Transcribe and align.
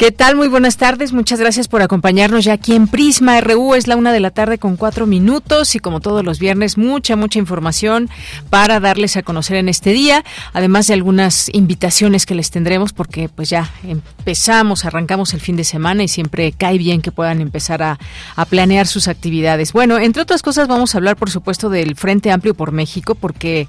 ¿Qué 0.00 0.12
tal? 0.12 0.34
Muy 0.34 0.48
buenas 0.48 0.78
tardes. 0.78 1.12
Muchas 1.12 1.40
gracias 1.40 1.68
por 1.68 1.82
acompañarnos 1.82 2.46
ya 2.46 2.54
aquí 2.54 2.74
en 2.74 2.88
Prisma 2.88 3.38
RU. 3.42 3.74
Es 3.74 3.86
la 3.86 3.96
una 3.96 4.14
de 4.14 4.20
la 4.20 4.30
tarde 4.30 4.56
con 4.56 4.78
cuatro 4.78 5.06
minutos 5.06 5.74
y 5.74 5.78
como 5.78 6.00
todos 6.00 6.24
los 6.24 6.38
viernes, 6.38 6.78
mucha, 6.78 7.16
mucha 7.16 7.38
información 7.38 8.08
para 8.48 8.80
darles 8.80 9.18
a 9.18 9.22
conocer 9.22 9.58
en 9.58 9.68
este 9.68 9.92
día, 9.92 10.24
además 10.54 10.86
de 10.86 10.94
algunas 10.94 11.50
invitaciones 11.52 12.24
que 12.24 12.34
les 12.34 12.50
tendremos 12.50 12.94
porque 12.94 13.28
pues 13.28 13.50
ya 13.50 13.70
empezamos, 13.84 14.86
arrancamos 14.86 15.34
el 15.34 15.40
fin 15.42 15.56
de 15.56 15.64
semana 15.64 16.02
y 16.02 16.08
siempre 16.08 16.52
cae 16.52 16.78
bien 16.78 17.02
que 17.02 17.12
puedan 17.12 17.42
empezar 17.42 17.82
a, 17.82 17.98
a 18.36 18.44
planear 18.46 18.86
sus 18.86 19.06
actividades. 19.06 19.74
Bueno, 19.74 19.98
entre 19.98 20.22
otras 20.22 20.40
cosas 20.40 20.66
vamos 20.66 20.94
a 20.94 20.98
hablar 20.98 21.16
por 21.16 21.28
supuesto 21.28 21.68
del 21.68 21.94
Frente 21.94 22.30
Amplio 22.30 22.54
por 22.54 22.72
México 22.72 23.14
porque 23.16 23.68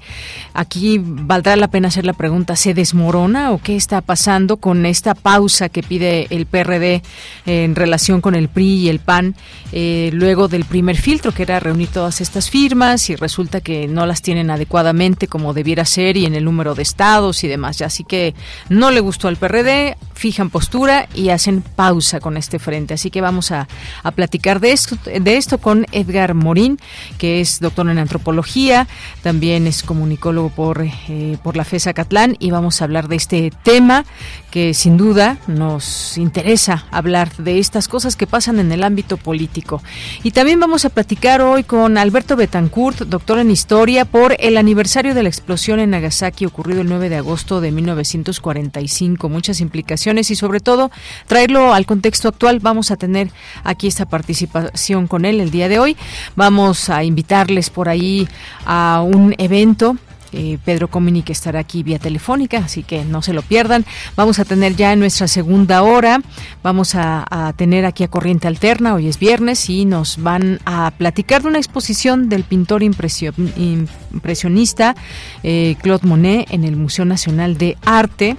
aquí 0.54 0.98
valdrá 0.98 1.56
la 1.56 1.68
pena 1.68 1.88
hacer 1.88 2.06
la 2.06 2.14
pregunta, 2.14 2.56
¿se 2.56 2.72
desmorona 2.72 3.50
o 3.50 3.58
qué 3.58 3.76
está 3.76 4.00
pasando 4.00 4.56
con 4.56 4.86
esta 4.86 5.14
pausa 5.14 5.68
que 5.68 5.82
pide 5.82 6.21
el 6.30 6.46
PRD 6.46 7.02
en 7.46 7.74
relación 7.74 8.20
con 8.20 8.34
el 8.34 8.48
PRI 8.48 8.74
y 8.74 8.88
el 8.88 8.98
PAN 8.98 9.34
eh, 9.72 10.10
luego 10.12 10.48
del 10.48 10.64
primer 10.64 10.96
filtro, 10.96 11.32
que 11.32 11.42
era 11.42 11.58
reunir 11.60 11.88
todas 11.88 12.20
estas 12.20 12.50
firmas 12.50 13.08
y 13.10 13.16
resulta 13.16 13.60
que 13.60 13.88
no 13.88 14.06
las 14.06 14.22
tienen 14.22 14.50
adecuadamente 14.50 15.28
como 15.28 15.54
debiera 15.54 15.84
ser 15.84 16.16
y 16.16 16.26
en 16.26 16.34
el 16.34 16.44
número 16.44 16.74
de 16.74 16.82
estados 16.82 17.42
y 17.44 17.48
demás. 17.48 17.80
Así 17.80 18.04
que 18.04 18.34
no 18.68 18.90
le 18.90 19.00
gustó 19.00 19.28
al 19.28 19.36
PRD, 19.36 19.96
fijan 20.22 20.50
postura 20.50 21.08
y 21.16 21.30
hacen 21.30 21.62
pausa 21.62 22.20
con 22.20 22.36
este 22.36 22.60
frente. 22.60 22.94
Así 22.94 23.10
que 23.10 23.20
vamos 23.20 23.50
a, 23.50 23.66
platicar 24.14 24.60
de 24.60 24.70
esto, 24.70 24.96
de 25.04 25.36
esto 25.36 25.58
con 25.58 25.84
Edgar 25.90 26.34
Morín, 26.34 26.78
que 27.18 27.40
es 27.40 27.58
doctor 27.58 27.90
en 27.90 27.98
antropología, 27.98 28.86
también 29.22 29.66
es 29.66 29.82
comunicólogo 29.82 30.50
por, 30.50 30.86
eh, 31.08 31.38
por 31.42 31.56
la 31.56 31.64
FESA 31.64 31.92
Catlán 31.92 32.36
y 32.38 32.52
vamos 32.52 32.80
a 32.80 32.84
hablar 32.84 33.08
de 33.08 33.16
este 33.16 33.52
tema 33.64 34.04
que 34.52 34.74
sin 34.74 34.96
duda 34.96 35.38
nos 35.48 36.16
interesa 36.18 36.86
hablar 36.92 37.34
de 37.38 37.58
estas 37.58 37.88
cosas 37.88 38.14
que 38.14 38.28
pasan 38.28 38.60
en 38.60 38.70
el 38.70 38.84
ámbito 38.84 39.16
político. 39.16 39.82
Y 40.22 40.30
también 40.30 40.60
vamos 40.60 40.84
a 40.84 40.90
platicar 40.90 41.40
hoy 41.40 41.64
con 41.64 41.98
Alberto 41.98 42.36
Betancourt, 42.36 43.00
doctor 43.00 43.40
en 43.40 43.50
historia, 43.50 44.04
por 44.04 44.36
el 44.38 44.56
aniversario 44.56 45.14
de 45.14 45.24
la 45.24 45.30
explosión 45.30 45.80
en 45.80 45.90
Nagasaki 45.90 46.46
ocurrido 46.46 46.82
el 46.82 46.88
9 46.88 47.08
de 47.08 47.16
agosto 47.16 47.60
de 47.60 47.72
1945. 47.72 49.28
Muchas 49.28 49.60
implicaciones 49.60 50.11
y 50.18 50.36
sobre 50.36 50.60
todo 50.60 50.90
traerlo 51.26 51.72
al 51.72 51.86
contexto 51.86 52.28
actual. 52.28 52.60
Vamos 52.60 52.90
a 52.90 52.96
tener 52.96 53.30
aquí 53.64 53.86
esta 53.86 54.06
participación 54.06 55.06
con 55.06 55.24
él 55.24 55.40
el 55.40 55.50
día 55.50 55.68
de 55.68 55.78
hoy. 55.78 55.96
Vamos 56.36 56.90
a 56.90 57.04
invitarles 57.04 57.70
por 57.70 57.88
ahí 57.88 58.28
a 58.66 59.02
un 59.04 59.34
evento 59.38 59.96
eh, 60.34 60.56
Pedro 60.64 60.88
Comini 60.88 61.22
que 61.22 61.32
estará 61.32 61.60
aquí 61.60 61.82
vía 61.82 61.98
telefónica, 61.98 62.56
así 62.58 62.82
que 62.82 63.04
no 63.04 63.20
se 63.20 63.34
lo 63.34 63.42
pierdan. 63.42 63.84
Vamos 64.16 64.38
a 64.38 64.46
tener 64.46 64.74
ya 64.76 64.94
en 64.94 64.98
nuestra 64.98 65.28
segunda 65.28 65.82
hora, 65.82 66.22
vamos 66.62 66.94
a, 66.94 67.52
tener 67.56 67.84
aquí 67.84 68.02
a 68.02 68.08
Corriente 68.08 68.48
Alterna, 68.48 68.94
hoy 68.94 69.08
es 69.08 69.18
viernes, 69.18 69.68
y 69.68 69.84
nos 69.84 70.22
van 70.22 70.58
a 70.64 70.90
platicar 70.96 71.42
de 71.42 71.48
una 71.48 71.58
exposición 71.58 72.30
del 72.30 72.44
pintor 72.44 72.82
impresionista 72.82 74.94
eh, 75.42 75.76
Claude 75.82 76.06
Monet 76.06 76.50
en 76.50 76.64
el 76.64 76.76
Museo 76.76 77.04
Nacional 77.04 77.58
de 77.58 77.76
Arte 77.84 78.38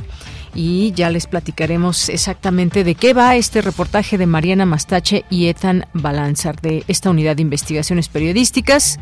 y 0.54 0.92
ya 0.94 1.10
les 1.10 1.28
platicaremos 1.28 2.10
exactamente 2.10 2.84
de 2.84 2.96
qué 2.96 3.14
va 3.14 3.36
este 3.36 3.62
reportaje 3.62 4.18
de 4.18 4.26
Mariana 4.26 4.66
Mastache 4.66 5.26
y 5.30 5.48
Ethan 5.48 5.86
Balanzar 5.94 6.60
de 6.62 6.84
esta 6.88 7.10
unidad 7.10 7.36
de 7.36 7.42
investigaciones 7.42 8.10
periodísticas 8.10 9.00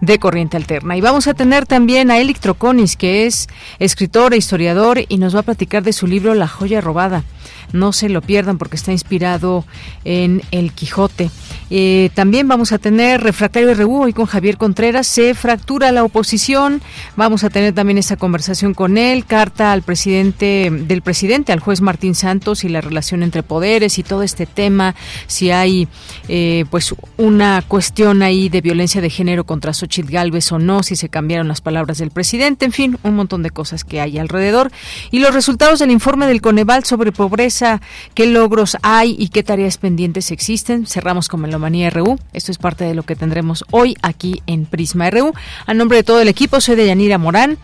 de 0.00 0.18
Corriente 0.18 0.56
Alterna. 0.56 0.96
Y 0.96 1.00
vamos 1.00 1.26
a 1.26 1.34
tener 1.34 1.66
también 1.66 2.10
a 2.10 2.18
Elic 2.18 2.38
Troconis, 2.38 2.96
que 2.96 3.26
es 3.26 3.48
escritor 3.78 4.32
e 4.32 4.36
historiador 4.36 5.00
y 5.08 5.18
nos 5.18 5.34
va 5.34 5.40
a 5.40 5.44
platicar 5.44 5.82
de 5.82 5.92
su 5.92 6.06
libro 6.06 6.34
La 6.34 6.48
joya 6.48 6.80
robada. 6.80 7.24
No 7.72 7.92
se 7.92 8.08
lo 8.08 8.22
pierdan 8.22 8.58
porque 8.58 8.76
está 8.76 8.92
inspirado 8.92 9.64
en 10.04 10.42
El 10.50 10.72
Quijote. 10.72 11.30
Eh, 11.70 12.10
también 12.14 12.48
vamos 12.48 12.72
a 12.72 12.78
tener 12.78 13.22
Refractario 13.22 13.72
RU 13.74 14.04
hoy 14.04 14.12
con 14.12 14.26
Javier 14.26 14.56
Contreras. 14.56 15.06
Se 15.06 15.34
fractura 15.34 15.92
la 15.92 16.04
oposición. 16.04 16.80
Vamos 17.16 17.44
a 17.44 17.50
tener 17.50 17.74
también 17.74 17.98
esta 17.98 18.16
conversación 18.16 18.74
con 18.74 18.98
él. 18.98 19.24
Carta 19.26 19.72
al 19.72 19.82
presidente, 19.82 20.70
del 20.70 21.02
presidente, 21.02 21.52
al 21.52 21.60
juez 21.60 21.80
Martín 21.80 22.14
Santos 22.14 22.64
y 22.64 22.68
la 22.68 22.80
relación 22.80 23.22
entre 23.22 23.42
poderes 23.42 23.98
y 23.98 24.02
todo 24.02 24.22
este 24.22 24.46
tema. 24.46 24.94
Si 25.26 25.50
hay 25.50 25.88
eh, 26.28 26.64
pues 26.70 26.94
una 27.16 27.62
cuestión 27.66 28.22
ahí 28.22 28.48
de 28.48 28.60
violencia 28.60 29.00
de 29.00 29.10
género 29.10 29.44
contra 29.44 29.74
Xochitl 29.74 30.10
Galvez 30.10 30.50
o 30.52 30.58
no, 30.58 30.82
si 30.82 30.96
se 30.96 31.08
cambiaron 31.08 31.48
las 31.48 31.60
palabras 31.60 31.98
del 31.98 32.10
presidente. 32.10 32.64
En 32.64 32.72
fin, 32.72 32.98
un 33.02 33.14
montón 33.14 33.42
de 33.42 33.50
cosas 33.50 33.84
que 33.84 34.00
hay 34.00 34.18
alrededor. 34.18 34.70
Y 35.10 35.18
los 35.18 35.34
resultados 35.34 35.78
del 35.80 35.90
informe 35.90 36.26
del 36.26 36.40
Coneval 36.40 36.84
sobre 36.84 37.12
pobreza, 37.12 37.80
qué 38.14 38.26
logros 38.26 38.76
hay 38.82 39.16
y 39.18 39.28
qué 39.28 39.42
tareas 39.42 39.78
pendientes 39.78 40.30
existen. 40.30 40.86
Cerramos 40.86 41.28
con 41.28 41.44
el 41.44 41.57
Manía 41.58 41.90
RU. 41.90 42.18
Esto 42.32 42.52
es 42.52 42.58
parte 42.58 42.84
de 42.84 42.94
lo 42.94 43.02
que 43.02 43.16
tendremos 43.16 43.64
hoy 43.70 43.96
aquí 44.02 44.42
en 44.46 44.66
Prisma 44.66 45.10
RU. 45.10 45.32
A 45.66 45.74
nombre 45.74 45.98
de 45.98 46.02
todo 46.02 46.20
el 46.20 46.28
equipo, 46.28 46.60
soy 46.60 46.76
de 46.76 46.86
Yanira 46.86 47.18
Morán 47.18 47.58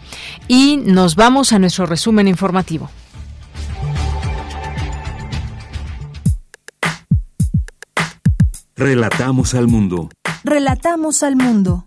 y 0.49 0.77
nos 0.79 1.17
vamos 1.17 1.53
a 1.53 1.59
nuestro 1.59 1.87
resumen 1.87 2.29
informativo. 2.29 2.91
Relatamos 8.77 9.55
al 9.55 9.69
mundo. 9.69 10.11
Relatamos 10.43 11.23
al 11.23 11.37
mundo. 11.37 11.87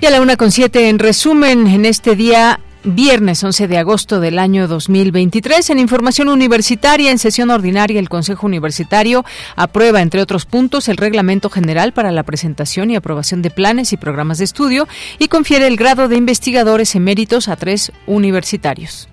Y 0.00 0.06
a 0.06 0.10
la 0.10 0.20
una 0.20 0.36
con 0.36 0.50
siete, 0.50 0.88
en 0.88 0.98
resumen, 0.98 1.66
en 1.66 1.84
este 1.84 2.16
día 2.16 2.60
viernes 2.86 3.42
11 3.42 3.66
de 3.66 3.78
agosto 3.78 4.20
del 4.20 4.38
año 4.38 4.68
2023. 4.68 5.70
En 5.70 5.78
información 5.78 6.28
universitaria, 6.28 7.10
en 7.10 7.18
sesión 7.18 7.50
ordinaria, 7.50 7.98
el 7.98 8.08
Consejo 8.08 8.46
Universitario 8.46 9.24
aprueba, 9.56 10.00
entre 10.00 10.22
otros 10.22 10.46
puntos, 10.46 10.88
el 10.88 10.96
reglamento 10.96 11.50
general 11.50 11.92
para 11.92 12.12
la 12.12 12.22
presentación 12.22 12.90
y 12.90 12.96
aprobación 12.96 13.42
de 13.42 13.50
planes 13.50 13.92
y 13.92 13.96
programas 13.96 14.38
de 14.38 14.44
estudio 14.44 14.86
y 15.18 15.28
confiere 15.28 15.66
el 15.66 15.76
grado 15.76 16.08
de 16.08 16.16
investigadores 16.16 16.94
eméritos 16.94 17.48
a 17.48 17.56
tres 17.56 17.92
universitarios. 18.06 19.08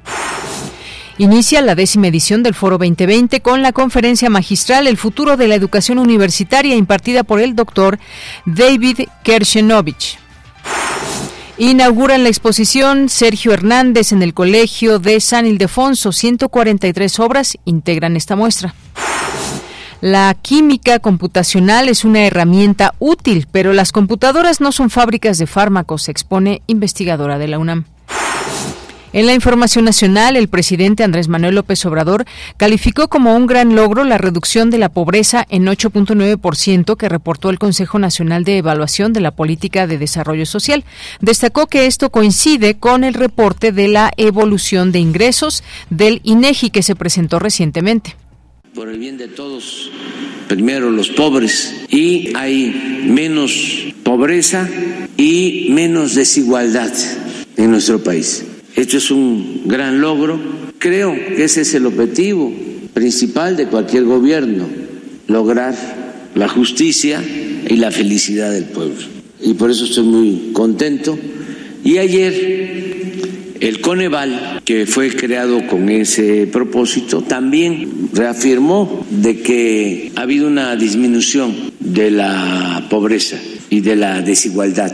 Inicia 1.18 1.62
la 1.62 1.76
décima 1.76 2.08
edición 2.08 2.42
del 2.42 2.56
Foro 2.56 2.78
2020 2.78 3.42
con 3.42 3.62
la 3.62 3.72
conferencia 3.72 4.32
magistral 4.32 4.88
El 4.88 4.98
futuro 4.98 5.38
de 5.38 5.48
la 5.48 5.56
educación 5.56 6.00
universitaria 6.00 6.76
impartida 6.76 7.24
por 7.24 7.40
el 7.40 7.56
doctor 7.56 8.00
David 8.46 9.02
Kershenovich. 9.24 10.23
Inauguran 11.58 12.24
la 12.24 12.30
exposición 12.30 13.10
Sergio 13.10 13.54
Hernández 13.54 14.12
en 14.12 14.24
el 14.24 14.34
Colegio 14.34 14.98
de 14.98 15.20
San 15.20 15.46
Ildefonso. 15.46 16.12
143 16.12 17.20
obras 17.20 17.60
integran 17.64 18.16
esta 18.16 18.36
muestra. 18.36 18.74
La 20.02 20.34
química 20.34 20.98
computacional 20.98 21.90
es 21.90 22.06
una 22.06 22.26
herramienta 22.26 22.96
útil, 22.98 23.48
pero 23.52 23.72
las 23.72 23.92
computadoras 23.92 24.62
no 24.62 24.72
son 24.72 24.90
fábricas 24.90 25.38
de 25.38 25.46
fármacos, 25.46 26.10
expone 26.10 26.64
investigadora 26.66 27.38
de 27.38 27.48
la 27.48 27.60
UNAM. 27.60 27.86
En 29.14 29.28
la 29.28 29.36
información 29.36 29.86
nacional, 29.86 30.36
el 30.36 30.48
presidente 30.48 31.04
Andrés 31.04 31.28
Manuel 31.28 31.54
López 31.54 31.86
Obrador 31.86 32.26
calificó 32.58 33.10
como 33.10 33.36
un 33.36 33.46
gran 33.46 33.76
logro 33.76 34.04
la 34.04 34.18
reducción 34.18 34.72
de 34.72 34.80
la 34.80 34.90
pobreza 34.90 35.46
en 35.50 35.68
8.9% 35.68 36.98
que 36.98 37.10
reportó 37.10 37.52
el 37.52 37.60
Consejo 37.60 38.00
Nacional 38.00 38.44
de 38.44 38.58
Evaluación 38.58 39.14
de 39.14 39.22
la 39.22 39.30
Política 39.30 39.86
de 39.86 40.00
Desarrollo 40.00 40.48
Social. 40.48 40.84
Destacó 41.22 41.68
que 41.68 41.86
esto 41.86 42.10
coincide 42.10 42.80
con 42.80 43.04
el 43.04 43.14
reporte 43.14 43.72
de 43.72 43.88
la 43.88 44.12
evolución 44.18 44.92
de 44.92 44.98
ingresos 44.98 45.64
del 45.92 46.20
INEGI 46.24 46.72
que 46.72 46.82
se 46.82 46.96
presentó 46.96 47.38
recientemente. 47.38 48.16
Por 48.74 48.90
el 48.90 48.98
bien 48.98 49.20
de 49.20 49.28
todos 49.28 49.92
primero 50.48 50.90
los 50.90 51.10
pobres 51.10 51.86
y 51.88 52.36
hay 52.36 53.06
menos 53.06 53.94
pobreza 54.02 54.68
y 55.18 55.68
menos 55.70 56.16
desigualdad 56.16 56.92
en 57.58 57.70
nuestro 57.70 58.04
país. 58.04 58.46
Esto 58.76 58.98
es 58.98 59.12
un 59.12 59.62
gran 59.66 60.02
logro. 60.02 60.40
Creo 60.80 61.14
que 61.14 61.44
ese 61.44 61.62
es 61.62 61.74
el 61.76 61.86
objetivo 61.86 62.52
principal 62.94 63.56
de 63.56 63.68
cualquier 63.68 64.04
gobierno, 64.04 64.68
lograr 65.28 65.76
la 66.36 66.48
justicia 66.48 67.24
y 67.68 67.76
la 67.76 67.92
felicidad 67.92 68.52
del 68.52 68.66
pueblo. 68.66 68.96
Y 69.42 69.54
por 69.54 69.70
eso 69.70 69.86
estoy 69.86 70.06
muy 70.06 70.52
contento. 70.54 71.18
Y 71.84 71.98
ayer 71.98 72.64
el 73.60 73.80
Coneval, 73.80 74.62
que 74.66 74.86
fue 74.86 75.10
creado 75.16 75.68
con 75.68 75.90
ese 75.90 76.48
propósito, 76.48 77.22
también 77.22 78.10
reafirmó 78.12 79.06
de 79.10 79.40
que 79.42 80.12
ha 80.16 80.22
habido 80.22 80.48
una 80.48 80.76
disminución 80.76 81.54
de 81.80 82.12
la 82.12 82.88
pobreza 82.90 83.38
y 83.70 83.82
de 83.82 83.96
la 83.96 84.22
desigualdad 84.22 84.94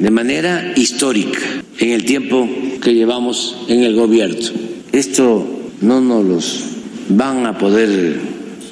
de 0.00 0.10
manera 0.10 0.72
histórica 0.76 1.38
en 1.78 1.90
el 1.90 2.04
tiempo 2.04 2.48
que 2.82 2.94
llevamos 2.94 3.56
en 3.68 3.82
el 3.82 3.94
gobierno. 3.94 4.48
Esto 4.92 5.46
no 5.82 6.00
nos 6.00 6.24
los 6.24 6.64
van 7.10 7.46
a 7.46 7.58
poder 7.58 8.18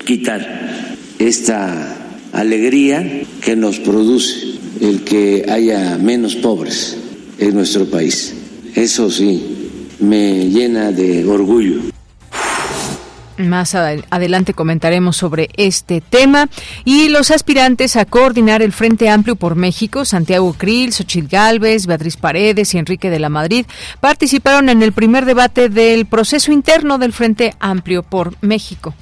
quitar, 0.05 0.97
esta 1.19 1.97
alegría 2.33 3.23
que 3.43 3.57
nos 3.57 3.79
produce 3.79 4.49
el 4.81 5.03
que 5.03 5.45
haya 5.49 5.99
menos 5.99 6.37
pobres 6.37 6.97
en 7.39 7.55
nuestro 7.55 7.87
país. 7.87 8.35
Eso 8.75 9.11
sí, 9.11 9.43
me 10.01 10.49
llena 10.49 10.93
de 10.93 11.25
orgullo. 11.25 11.98
Más 13.39 13.77
adelante 13.77 14.53
comentaremos 14.53 15.17
sobre 15.17 15.49
este 15.57 16.01
tema. 16.01 16.49
Y 16.85 17.09
los 17.09 17.31
aspirantes 17.31 17.95
a 17.97 18.05
coordinar 18.05 18.63
el 18.63 18.73
Frente 18.73 19.09
Amplio 19.09 19.37
por 19.37 19.55
México, 19.55 20.05
Santiago 20.05 20.53
Krill, 20.55 20.93
Xochitl 20.93 21.29
Galvez, 21.29 21.87
Beatriz 21.87 22.17
Paredes 22.17 22.75
y 22.75 22.79
Enrique 22.79 23.11
de 23.11 23.21
la 23.21 23.29
Madrid, 23.29 23.65
participaron 24.01 24.69
en 24.69 24.83
el 24.83 24.93
primer 24.93 25.25
debate 25.25 25.69
del 25.69 26.07
proceso 26.07 26.51
interno 26.51 26.99
del 26.99 27.13
Frente 27.13 27.55
Amplio 27.61 28.03
por 28.03 28.35
México. 28.41 28.93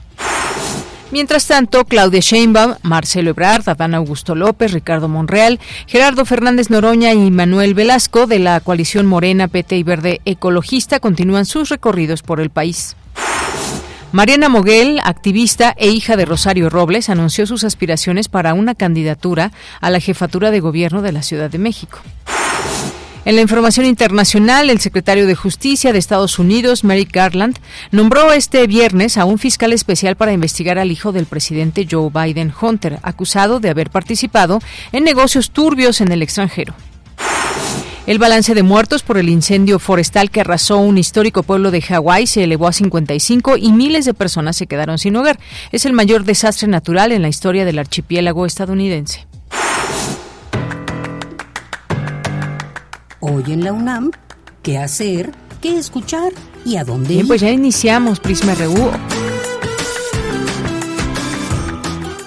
Mientras 1.12 1.46
tanto, 1.46 1.84
Claudia 1.84 2.20
Sheinbaum, 2.20 2.74
Marcelo 2.82 3.30
Ebrard, 3.30 3.66
Adán 3.68 3.94
Augusto 3.94 4.34
López, 4.34 4.72
Ricardo 4.72 5.08
Monreal, 5.08 5.60
Gerardo 5.86 6.26
Fernández 6.26 6.68
Noroña 6.68 7.14
y 7.14 7.30
Manuel 7.30 7.74
Velasco 7.74 8.26
de 8.26 8.40
la 8.40 8.60
coalición 8.60 9.06
Morena, 9.06 9.48
PT 9.48 9.78
y 9.78 9.82
Verde 9.82 10.20
Ecologista 10.24 11.00
continúan 11.00 11.46
sus 11.46 11.70
recorridos 11.70 12.22
por 12.22 12.40
el 12.40 12.50
país. 12.50 12.96
Mariana 14.16 14.48
Moguel, 14.48 14.98
activista 15.04 15.74
e 15.76 15.90
hija 15.90 16.16
de 16.16 16.24
Rosario 16.24 16.70
Robles, 16.70 17.10
anunció 17.10 17.46
sus 17.46 17.64
aspiraciones 17.64 18.28
para 18.28 18.54
una 18.54 18.74
candidatura 18.74 19.52
a 19.82 19.90
la 19.90 20.00
jefatura 20.00 20.50
de 20.50 20.60
gobierno 20.60 21.02
de 21.02 21.12
la 21.12 21.22
Ciudad 21.22 21.50
de 21.50 21.58
México. 21.58 21.98
En 23.26 23.36
la 23.36 23.42
información 23.42 23.84
internacional, 23.84 24.70
el 24.70 24.80
secretario 24.80 25.26
de 25.26 25.34
Justicia 25.34 25.92
de 25.92 25.98
Estados 25.98 26.38
Unidos, 26.38 26.82
Merrick 26.82 27.12
Garland, 27.12 27.58
nombró 27.90 28.32
este 28.32 28.66
viernes 28.66 29.18
a 29.18 29.26
un 29.26 29.36
fiscal 29.36 29.74
especial 29.74 30.16
para 30.16 30.32
investigar 30.32 30.78
al 30.78 30.90
hijo 30.90 31.12
del 31.12 31.26
presidente 31.26 31.86
Joe 31.86 32.08
Biden, 32.08 32.54
Hunter, 32.58 32.98
acusado 33.02 33.60
de 33.60 33.69
haber 33.69 33.90
participado 33.90 34.60
en 34.92 35.04
negocios 35.04 35.50
turbios 35.50 36.00
en 36.00 36.10
el 36.10 36.22
extranjero. 36.22 36.74
El 38.06 38.20
balance 38.20 38.55
de 38.55 38.62
muertos 38.62 39.03
por 39.03 39.19
el 39.19 39.29
incendio 39.29 39.81
forestal 39.81 40.31
que 40.31 40.41
arrasó 40.41 40.79
un 40.79 40.97
histórico 40.97 41.43
pueblo 41.43 41.73
de 41.73 41.82
Hawái 41.82 42.29
se 42.29 42.44
elevó 42.44 42.69
a 42.69 42.73
55 42.73 43.56
y 43.56 43.73
miles 43.73 44.05
de 44.05 44.14
personas 44.14 44.55
se 44.55 44.69
quedaron 44.69 44.99
sin 44.99 45.17
hogar. 45.17 45.41
Es 45.73 45.87
el 45.87 45.93
mayor 45.93 46.23
desastre 46.23 46.69
natural 46.69 47.11
en 47.11 47.23
la 47.23 47.29
historia 47.29 47.64
del 47.64 47.81
archipiélago 47.81 48.47
estadounidense. 48.47 49.26
Hoy 53.19 53.43
en 53.49 53.64
la 53.64 53.73
UNAM, 53.73 54.12
¿qué 54.62 54.79
hacer? 54.79 55.32
¿Qué 55.61 55.76
escuchar? 55.76 56.32
¿Y 56.64 56.76
a 56.76 56.85
dónde 56.85 57.14
ir? 57.14 57.26
pues 57.26 57.41
ya 57.41 57.50
iniciamos 57.50 58.20
Prisma 58.20 58.55
RU. 58.55 58.93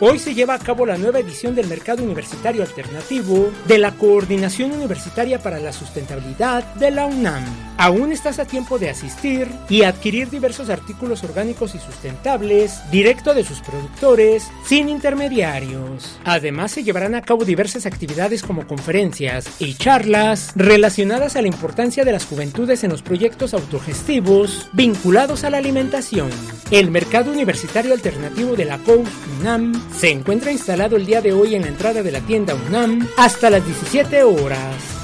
Hoy 0.02 0.18
se 0.18 0.34
lleva 0.34 0.54
a 0.54 0.60
cabo 0.60 0.86
la 0.86 0.98
nueva 0.98 1.20
edición 1.20 1.56
del 1.56 1.68
Mercado 1.68 2.04
Universitario 2.04 2.62
Alternativo 2.64 3.52
de 3.68 3.78
la 3.78 3.92
Coordinación 3.92 4.72
Universitaria 4.72 5.40
para 5.40 5.60
la 5.60 5.74
Sustentabilidad 5.74 6.64
de 6.76 6.92
la 6.92 7.06
UNAM. 7.06 7.69
Aún 7.80 8.12
estás 8.12 8.40
a 8.40 8.46
tiempo 8.46 8.78
de 8.78 8.90
asistir 8.90 9.48
y 9.70 9.84
adquirir 9.84 10.30
diversos 10.30 10.70
artículos 10.70 11.24
orgánicos 11.24 11.76
y 11.76 11.80
sustentables 11.80 12.82
directo 12.92 13.34
de 13.34 13.46
sus 13.46 13.62
productores 13.62 14.52
sin 14.66 14.90
intermediarios. 14.90 16.20
Además 16.26 16.72
se 16.72 16.84
llevarán 16.84 17.16
a 17.16 17.22
cabo 17.22 17.46
diversas 17.46 17.86
actividades 17.86 18.44
como 18.44 18.68
conferencias 18.68 19.62
y 19.62 19.76
charlas 19.76 20.52
relacionadas 20.58 21.38
a 21.38 21.42
la 21.42 21.48
importancia 21.48 22.04
de 22.04 22.12
las 22.12 22.26
juventudes 22.26 22.84
en 22.84 22.92
los 22.92 23.02
proyectos 23.02 23.54
autogestivos 23.54 24.68
vinculados 24.74 25.46
a 25.46 25.50
la 25.50 25.60
alimentación. 25.60 26.30
El 26.72 26.92
Mercado 26.92 27.32
Universitario 27.32 27.94
Alternativo 27.94 28.58
de 28.58 28.66
la 28.66 28.78
COU 28.80 29.06
UNAM 29.40 29.72
se 29.98 30.10
encuentra 30.10 30.52
instalado 30.52 30.98
el 30.98 31.06
día 31.06 31.22
de 31.22 31.32
hoy 31.32 31.56
en 31.56 31.62
la 31.62 31.70
entrada 31.70 32.04
de 32.04 32.12
la 32.12 32.20
tienda 32.20 32.56
UNAM 32.56 33.08
hasta 33.16 33.50
las 33.50 33.66
17 33.66 34.22
horas. 34.24 34.99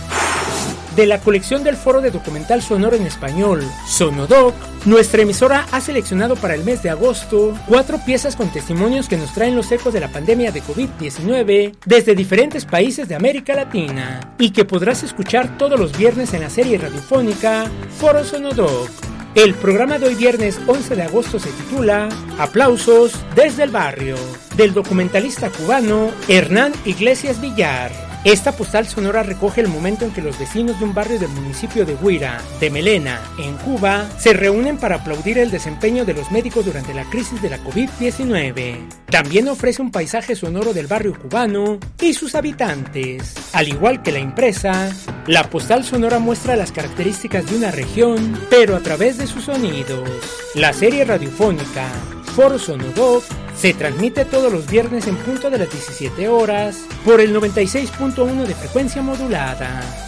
De 0.95 1.06
la 1.06 1.19
colección 1.19 1.65
del 1.65 1.75
Foro 1.75 2.00
de 2.00 2.09
Documental 2.09 2.62
Sonoro 2.62 2.95
en 2.95 3.06
Español, 3.06 3.62
Sonodoc, 3.86 4.56
nuestra 4.86 5.24
emisora 5.24 5.65
ha 5.74 5.81
seleccionado 5.81 6.38
para 6.38 6.56
el 6.56 6.63
mes 6.63 6.83
de 6.83 6.89
agosto 6.89 7.53
cuatro 7.68 8.00
piezas 8.06 8.38
con 8.38 8.50
testimonios 8.50 9.09
que 9.09 9.18
nos 9.18 9.33
traen 9.33 9.57
los 9.57 9.69
ecos 9.74 9.94
de 9.94 10.00
la 10.00 10.07
pandemia 10.07 10.53
de 10.53 10.63
COVID-19 10.63 11.75
desde 11.86 12.15
diferentes 12.15 12.63
países 12.63 13.09
de 13.09 13.15
América 13.15 13.56
Latina 13.56 14.36
y 14.39 14.51
que 14.51 14.63
podrás 14.63 15.03
escuchar 15.03 15.57
todos 15.57 15.77
los 15.77 15.97
viernes 15.97 16.33
en 16.33 16.42
la 16.42 16.50
serie 16.50 16.77
radiofónica 16.77 17.69
Foro 18.00 18.24
Sonodoc. 18.24 18.89
El 19.36 19.53
programa 19.53 20.00
de 20.00 20.07
hoy 20.07 20.15
viernes 20.15 20.62
11 20.65 20.95
de 20.95 21.03
agosto 21.03 21.39
se 21.39 21.50
titula 21.50 22.07
Aplausos 22.39 23.19
desde 23.36 23.63
el 23.63 23.69
barrio, 23.69 24.15
del 24.56 24.74
documentalista 24.74 25.50
cubano 25.50 26.12
Hernán 26.30 26.71
Iglesias 26.86 27.41
Villar. 27.41 28.04
Esta 28.25 28.54
postal 28.54 28.88
sonora 28.88 29.22
recoge 29.22 29.62
el 29.62 29.68
momento 29.68 30.04
en 30.04 30.10
que 30.10 30.24
los 30.24 30.39
vecinos 30.39 30.80
de 30.80 30.86
un 30.86 30.95
barrio 30.95 31.19
del 31.19 31.30
municipio 31.30 31.86
de 31.86 31.94
Huira, 31.94 32.42
de 32.60 32.72
Melena, 32.72 33.22
en 33.38 33.56
Cuba, 33.57 34.10
se 34.18 34.33
reúnen 34.33 34.80
para 34.80 34.95
aplaudir 34.95 35.38
el 35.38 35.51
desempeño 35.51 36.06
de 36.06 36.16
los 36.16 36.31
médicos 36.31 36.66
durante 36.66 36.95
la 36.95 37.04
crisis 37.04 37.39
de 37.44 37.51
la 37.51 37.60
COVID-19. 37.60 38.77
También 39.12 39.48
ofrece 39.48 39.83
un 39.83 39.92
paisaje 39.92 40.36
sonoro 40.36 40.74
del 40.74 40.88
barrio 40.88 41.13
cubano 41.13 41.77
y 42.01 42.16
sus 42.16 42.33
habitantes. 42.33 43.36
Al 43.54 43.67
igual 43.67 44.01
que 44.01 44.12
la 44.12 44.17
impresa, 44.17 44.91
la 45.27 45.48
postal 45.51 45.84
sonora 45.84 46.17
muestra 46.17 46.55
las 46.55 46.72
características 46.72 47.46
de 47.46 47.58
una 47.58 47.70
región, 47.70 48.39
pero 48.50 48.75
a 48.75 48.79
través 48.79 49.20
de 49.20 49.27
sus 49.27 49.44
sonidos. 49.44 50.10
La 50.55 50.74
serie 50.74 51.05
radiofónica 51.05 51.91
Foro 52.36 52.60
Sonodoc 52.60 53.24
se 53.56 53.74
transmite 53.74 54.25
todos 54.25 54.51
los 54.51 54.70
viernes 54.70 55.08
en 55.08 55.15
punto 55.15 55.50
de 55.50 55.58
las 55.58 55.72
17 55.72 56.27
horas 56.27 56.82
por 57.06 57.22
el 57.22 57.34
96.1 57.34 58.46
de 58.46 58.54
frecuencia 58.54 59.01
modulada. 59.01 60.04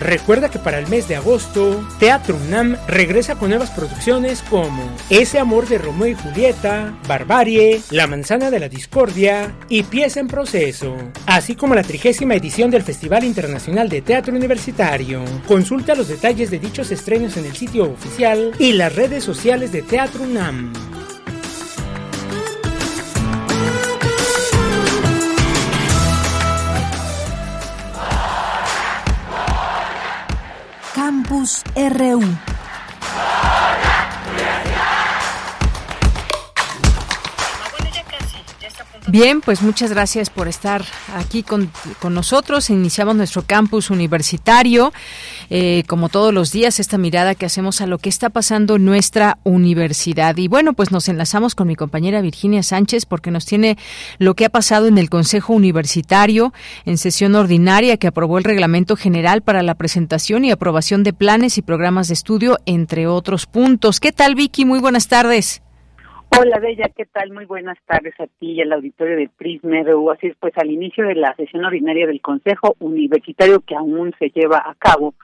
Recuerda 0.00 0.50
que 0.50 0.58
para 0.58 0.78
el 0.78 0.86
mes 0.88 1.08
de 1.08 1.16
agosto, 1.16 1.86
Teatro 1.98 2.36
UNAM 2.36 2.76
regresa 2.86 3.36
con 3.36 3.48
nuevas 3.48 3.70
producciones 3.70 4.42
como 4.42 4.82
Ese 5.08 5.38
amor 5.38 5.66
de 5.68 5.78
Romeo 5.78 6.08
y 6.08 6.14
Julieta, 6.14 6.94
Barbarie, 7.08 7.80
La 7.90 8.06
manzana 8.06 8.50
de 8.50 8.60
la 8.60 8.68
discordia 8.68 9.54
y 9.68 9.84
Pieza 9.84 10.20
en 10.20 10.28
proceso, 10.28 10.94
así 11.26 11.54
como 11.54 11.74
la 11.74 11.82
trigésima 11.82 12.34
edición 12.34 12.70
del 12.70 12.82
Festival 12.82 13.24
Internacional 13.24 13.88
de 13.88 14.02
Teatro 14.02 14.34
Universitario. 14.34 15.24
Consulta 15.46 15.94
los 15.94 16.08
detalles 16.08 16.50
de 16.50 16.58
dichos 16.58 16.90
estrenos 16.90 17.36
en 17.36 17.46
el 17.46 17.56
sitio 17.56 17.84
oficial 17.90 18.52
y 18.58 18.72
las 18.72 18.94
redes 18.94 19.24
sociales 19.24 19.72
de 19.72 19.82
Teatro 19.82 20.24
UNAM. 20.24 20.72
Campus 31.36 31.62
RU. 31.76 32.55
Bien, 39.08 39.40
pues 39.40 39.62
muchas 39.62 39.90
gracias 39.90 40.30
por 40.30 40.48
estar 40.48 40.84
aquí 41.14 41.44
con, 41.44 41.70
con 42.00 42.12
nosotros. 42.12 42.70
Iniciamos 42.70 43.14
nuestro 43.14 43.42
campus 43.42 43.90
universitario. 43.90 44.92
Eh, 45.48 45.84
como 45.86 46.08
todos 46.08 46.34
los 46.34 46.50
días, 46.50 46.80
esta 46.80 46.98
mirada 46.98 47.36
que 47.36 47.46
hacemos 47.46 47.80
a 47.80 47.86
lo 47.86 47.98
que 47.98 48.08
está 48.08 48.30
pasando 48.30 48.76
en 48.76 48.84
nuestra 48.84 49.38
universidad. 49.44 50.36
Y 50.36 50.48
bueno, 50.48 50.72
pues 50.72 50.90
nos 50.90 51.08
enlazamos 51.08 51.54
con 51.54 51.68
mi 51.68 51.76
compañera 51.76 52.20
Virginia 52.20 52.64
Sánchez 52.64 53.06
porque 53.06 53.30
nos 53.30 53.46
tiene 53.46 53.78
lo 54.18 54.34
que 54.34 54.44
ha 54.44 54.50
pasado 54.50 54.88
en 54.88 54.98
el 54.98 55.08
Consejo 55.08 55.52
Universitario 55.52 56.52
en 56.84 56.98
sesión 56.98 57.36
ordinaria 57.36 57.98
que 57.98 58.08
aprobó 58.08 58.38
el 58.38 58.44
Reglamento 58.44 58.96
General 58.96 59.40
para 59.40 59.62
la 59.62 59.76
presentación 59.76 60.44
y 60.44 60.50
aprobación 60.50 61.04
de 61.04 61.12
planes 61.12 61.58
y 61.58 61.62
programas 61.62 62.08
de 62.08 62.14
estudio, 62.14 62.58
entre 62.66 63.06
otros 63.06 63.46
puntos. 63.46 64.00
¿Qué 64.00 64.10
tal, 64.10 64.34
Vicky? 64.34 64.64
Muy 64.64 64.80
buenas 64.80 65.06
tardes. 65.06 65.62
Hola, 66.38 66.58
Bella, 66.58 66.90
¿qué 66.94 67.06
tal? 67.06 67.32
Muy 67.32 67.46
buenas 67.46 67.78
tardes 67.86 68.12
a 68.20 68.26
ti 68.26 68.52
y 68.52 68.60
al 68.60 68.70
auditorio 68.70 69.16
de 69.16 69.30
Prisma 69.38 69.82
RU. 69.84 70.10
Así 70.10 70.26
es, 70.26 70.36
pues 70.38 70.52
al 70.58 70.70
inicio 70.70 71.06
de 71.06 71.14
la 71.14 71.34
sesión 71.34 71.64
ordinaria 71.64 72.06
del 72.06 72.20
Consejo 72.20 72.76
Universitario 72.78 73.60
que 73.60 73.74
aún 73.74 74.12
se 74.18 74.28
lleva 74.28 74.58
a 74.58 74.74
cabo, 74.74 75.14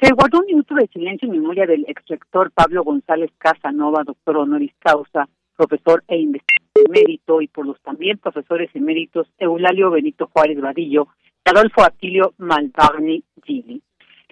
se 0.00 0.12
guardó 0.14 0.38
un 0.38 0.46
minuto 0.46 0.76
de 0.76 0.86
silencio 0.86 1.26
en 1.26 1.40
memoria 1.40 1.66
del 1.66 1.84
ex 1.88 2.06
rector 2.06 2.52
Pablo 2.52 2.84
González 2.84 3.32
Casanova, 3.38 4.04
doctor 4.04 4.36
honoris 4.36 4.72
causa, 4.78 5.28
profesor 5.56 6.04
e 6.06 6.18
investigador 6.18 6.86
emérito, 6.86 7.42
y 7.42 7.48
por 7.48 7.66
los 7.66 7.80
también 7.80 8.18
profesores 8.18 8.70
eméritos 8.74 9.26
Eulalio 9.38 9.90
Benito 9.90 10.30
Juárez 10.32 10.60
Vadillo 10.60 11.08
y 11.44 11.50
Adolfo 11.50 11.82
Atilio 11.82 12.34
Malvarni 12.38 13.24
Gili 13.44 13.82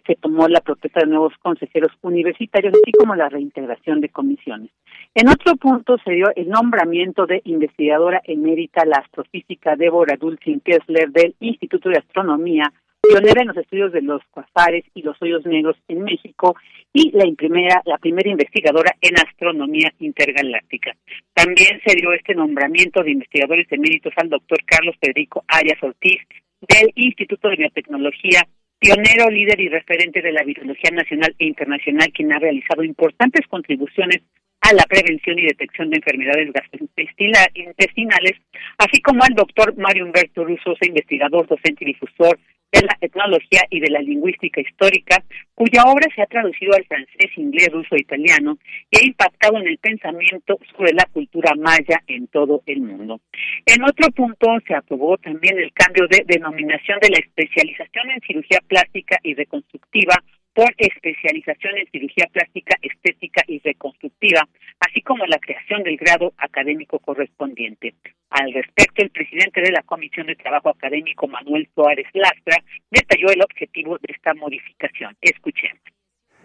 se 0.09 0.15
tomó 0.15 0.49
la 0.49 0.61
protesta 0.61 1.01
de 1.01 1.07
nuevos 1.07 1.35
consejeros 1.43 1.93
universitarios, 2.01 2.73
así 2.73 2.93
como 2.93 3.15
la 3.15 3.29
reintegración 3.29 4.01
de 4.01 4.09
comisiones. 4.09 4.71
En 5.15 5.29
otro 5.29 5.57
punto 5.57 5.97
se 6.05 6.13
dio 6.13 6.27
el 6.37 6.49
nombramiento 6.49 7.27
de 7.27 7.41
investigadora 7.45 8.21
emérita 8.25 8.85
la 8.85 8.99
astrofísica 8.99 9.75
Débora 9.75 10.17
Dulcin 10.17 10.61
Kessler 10.61 11.11
del 11.11 11.35
Instituto 11.41 11.89
de 11.89 11.99
Astronomía, 11.99 12.73
pionera 13.03 13.43
en 13.43 13.49
los 13.49 13.57
estudios 13.57 13.93
de 13.93 14.03
los 14.03 14.23
cuasares 14.31 14.85
y 14.95 15.03
los 15.03 15.21
hoyos 15.21 15.45
negros 15.47 15.77
en 15.89 16.03
México 16.05 16.55
y 16.93 17.11
la 17.13 17.25
primera, 17.37 17.83
la 17.85 17.99
primera 17.99 18.31
investigadora 18.31 18.95
en 19.01 19.15
astronomía 19.17 19.93
intergaláctica. 19.99 20.95
También 21.35 21.81
se 21.85 21.95
dio 21.97 22.13
este 22.13 22.35
nombramiento 22.35 23.03
de 23.03 23.13
investigadores 23.13 23.67
eméritos 23.71 24.13
al 24.17 24.29
doctor 24.29 24.59
Carlos 24.65 24.95
Federico 25.01 25.45
Arias 25.49 25.83
Ortiz 25.83 26.21
del 26.61 26.93
Instituto 26.95 27.49
de 27.49 27.57
Biotecnología 27.57 28.43
pionero, 28.79 29.29
líder 29.31 29.61
y 29.61 29.69
referente 29.69 30.23
de 30.23 30.33
la 30.33 30.45
virología 30.45 30.91
nacional 30.93 31.35
e 31.39 31.47
internacional, 31.47 32.13
quien 32.13 32.33
ha 32.33 32.39
realizado 32.39 32.83
importantes 32.85 33.47
contribuciones 33.49 34.23
a 34.61 34.73
la 34.73 34.85
prevención 34.85 35.39
y 35.39 35.47
detección 35.47 35.91
de 35.91 35.97
enfermedades 35.97 36.53
gastrointestinales, 36.53 38.37
así 38.79 39.01
como 39.01 39.23
al 39.23 39.35
doctor 39.35 39.77
Mario 39.77 40.05
Humberto 40.05 40.45
Russo, 40.45 40.75
investigador, 40.83 41.47
docente 41.47 41.85
y 41.85 41.89
difusor 41.89 42.39
de 42.73 42.83
la 42.83 42.97
etnología 43.01 43.63
y 43.71 43.81
de 43.81 43.91
la 43.91 44.01
lingüística 44.01 44.61
histórica, 44.61 45.23
cuya 45.55 45.85
obra 45.85 46.07
se 46.15 46.23
ha 46.23 46.27
traducido 46.27 46.75
al 46.75 46.85
francés, 46.85 47.31
inglés, 47.37 47.71
ruso 47.73 47.95
e 47.95 48.01
italiano 48.01 48.59
y 48.91 48.99
ha 48.99 49.07
impactado 49.07 49.59
en 49.59 49.69
el 49.69 49.79
pensamiento 49.79 50.59
sobre 50.77 50.93
la 50.93 51.07
cultura 51.13 51.53
maya 51.57 52.03
en 52.07 52.27
todo 52.29 52.63
el 52.67 52.81
mundo. 52.81 53.21
En 53.65 53.83
otro 53.83 54.11
punto, 54.11 54.47
se 54.67 54.75
aprobó 54.75 55.17
también 55.17 55.59
el 55.59 55.73
cambio 55.73 56.07
de 56.09 56.25
denominación 56.27 56.99
de 57.01 57.11
la 57.11 57.19
especialización 57.19 58.11
en 58.11 58.21
cirugía 58.21 58.61
plástica 58.67 59.19
y 59.23 59.35
reconstructiva 59.35 60.23
por 60.59 60.75
especialización 60.77 61.79
en 61.79 61.89
cirugía 61.93 62.27
plástica, 62.33 62.77
estética 62.83 63.45
y 63.47 63.61
reconstructiva, 63.61 64.41
así 64.81 65.03
como 65.03 65.25
la 65.25 65.39
creación 65.39 65.85
del 65.85 65.97
grado 65.97 66.35
académico 66.37 66.99
correspondiente. 66.99 67.95
Al 68.31 68.53
respecto, 68.53 69.05
el 69.05 69.11
presidente 69.11 69.61
de 69.61 69.71
la 69.71 69.85
Comisión 69.85 70.27
de 70.27 70.35
Trabajo 70.35 70.71
Académico, 70.71 71.29
Manuel 71.29 71.69
Suárez 71.77 72.09
Lastra, 72.13 72.57
detalló 72.91 73.31
el 73.31 73.41
objetivo 73.41 73.99
de 73.99 74.13
esta 74.13 74.35
modificación. 74.35 75.17
Escuchemos. 75.21 75.98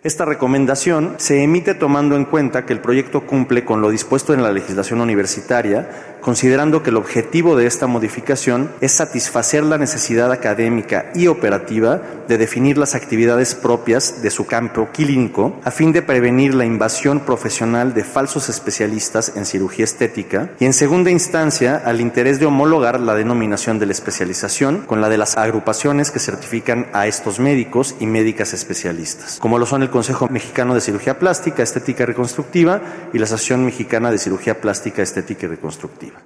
Esta 0.03 0.25
recomendación 0.25 1.15
se 1.15 1.43
emite 1.43 1.75
tomando 1.75 2.17
en 2.17 2.25
cuenta 2.25 2.65
que 2.65 2.73
el 2.73 2.81
proyecto 2.81 3.25
cumple 3.25 3.63
con 3.63 3.79
lo 3.79 3.89
dispuesto 3.89 4.33
en 4.33 4.43
la 4.43 4.51
legislación 4.51 4.99
universitaria, 4.99 6.17
considerando 6.19 6.83
que 6.83 6.89
el 6.89 6.97
objetivo 6.97 7.55
de 7.55 7.67
esta 7.67 7.87
modificación 7.87 8.69
es 8.81 8.91
satisfacer 8.91 9.63
la 9.63 9.77
necesidad 9.77 10.29
académica 10.33 11.09
y 11.15 11.27
operativa 11.27 12.01
de 12.27 12.37
definir 12.37 12.77
las 12.77 12.95
actividades 12.95 13.55
propias 13.55 14.21
de 14.21 14.29
su 14.29 14.45
campo 14.45 14.89
clínico 14.91 15.59
a 15.63 15.71
fin 15.71 15.93
de 15.93 16.01
prevenir 16.01 16.53
la 16.53 16.65
invasión 16.65 17.21
profesional 17.21 17.93
de 17.93 18.03
falsos 18.03 18.49
especialistas 18.49 19.33
en 19.37 19.45
cirugía 19.45 19.85
estética 19.85 20.49
y 20.59 20.65
en 20.65 20.73
segunda 20.73 21.11
instancia 21.11 21.81
al 21.85 22.01
interés 22.01 22.41
de 22.41 22.45
homologar 22.45 22.99
la 22.99 23.15
denominación 23.15 23.79
de 23.79 23.85
la 23.85 23.93
especialización 23.93 24.81
con 24.81 24.99
la 24.99 25.07
de 25.07 25.17
las 25.17 25.37
agrupaciones 25.37 26.11
que 26.11 26.19
certifican 26.19 26.87
a 26.91 27.07
estos 27.07 27.39
médicos 27.39 27.95
y 28.01 28.05
médicas 28.05 28.53
especialistas, 28.53 29.37
como 29.39 29.59
lo 29.59 29.65
son 29.65 29.83
el 29.83 29.92
Consejo 29.93 30.27
Mexicano 30.27 30.73
de 30.73 30.81
Cirugía 30.81 31.19
Plástica, 31.19 31.61
Estética 31.61 32.07
Reconstructiva 32.07 32.81
y 33.13 33.19
la 33.19 33.25
Asociación 33.25 33.63
Mexicana 33.63 34.09
de 34.09 34.17
Cirugía 34.17 34.59
Plástica, 34.59 35.03
Estética 35.03 35.45
y 35.45 35.49
Reconstructiva. 35.49 36.17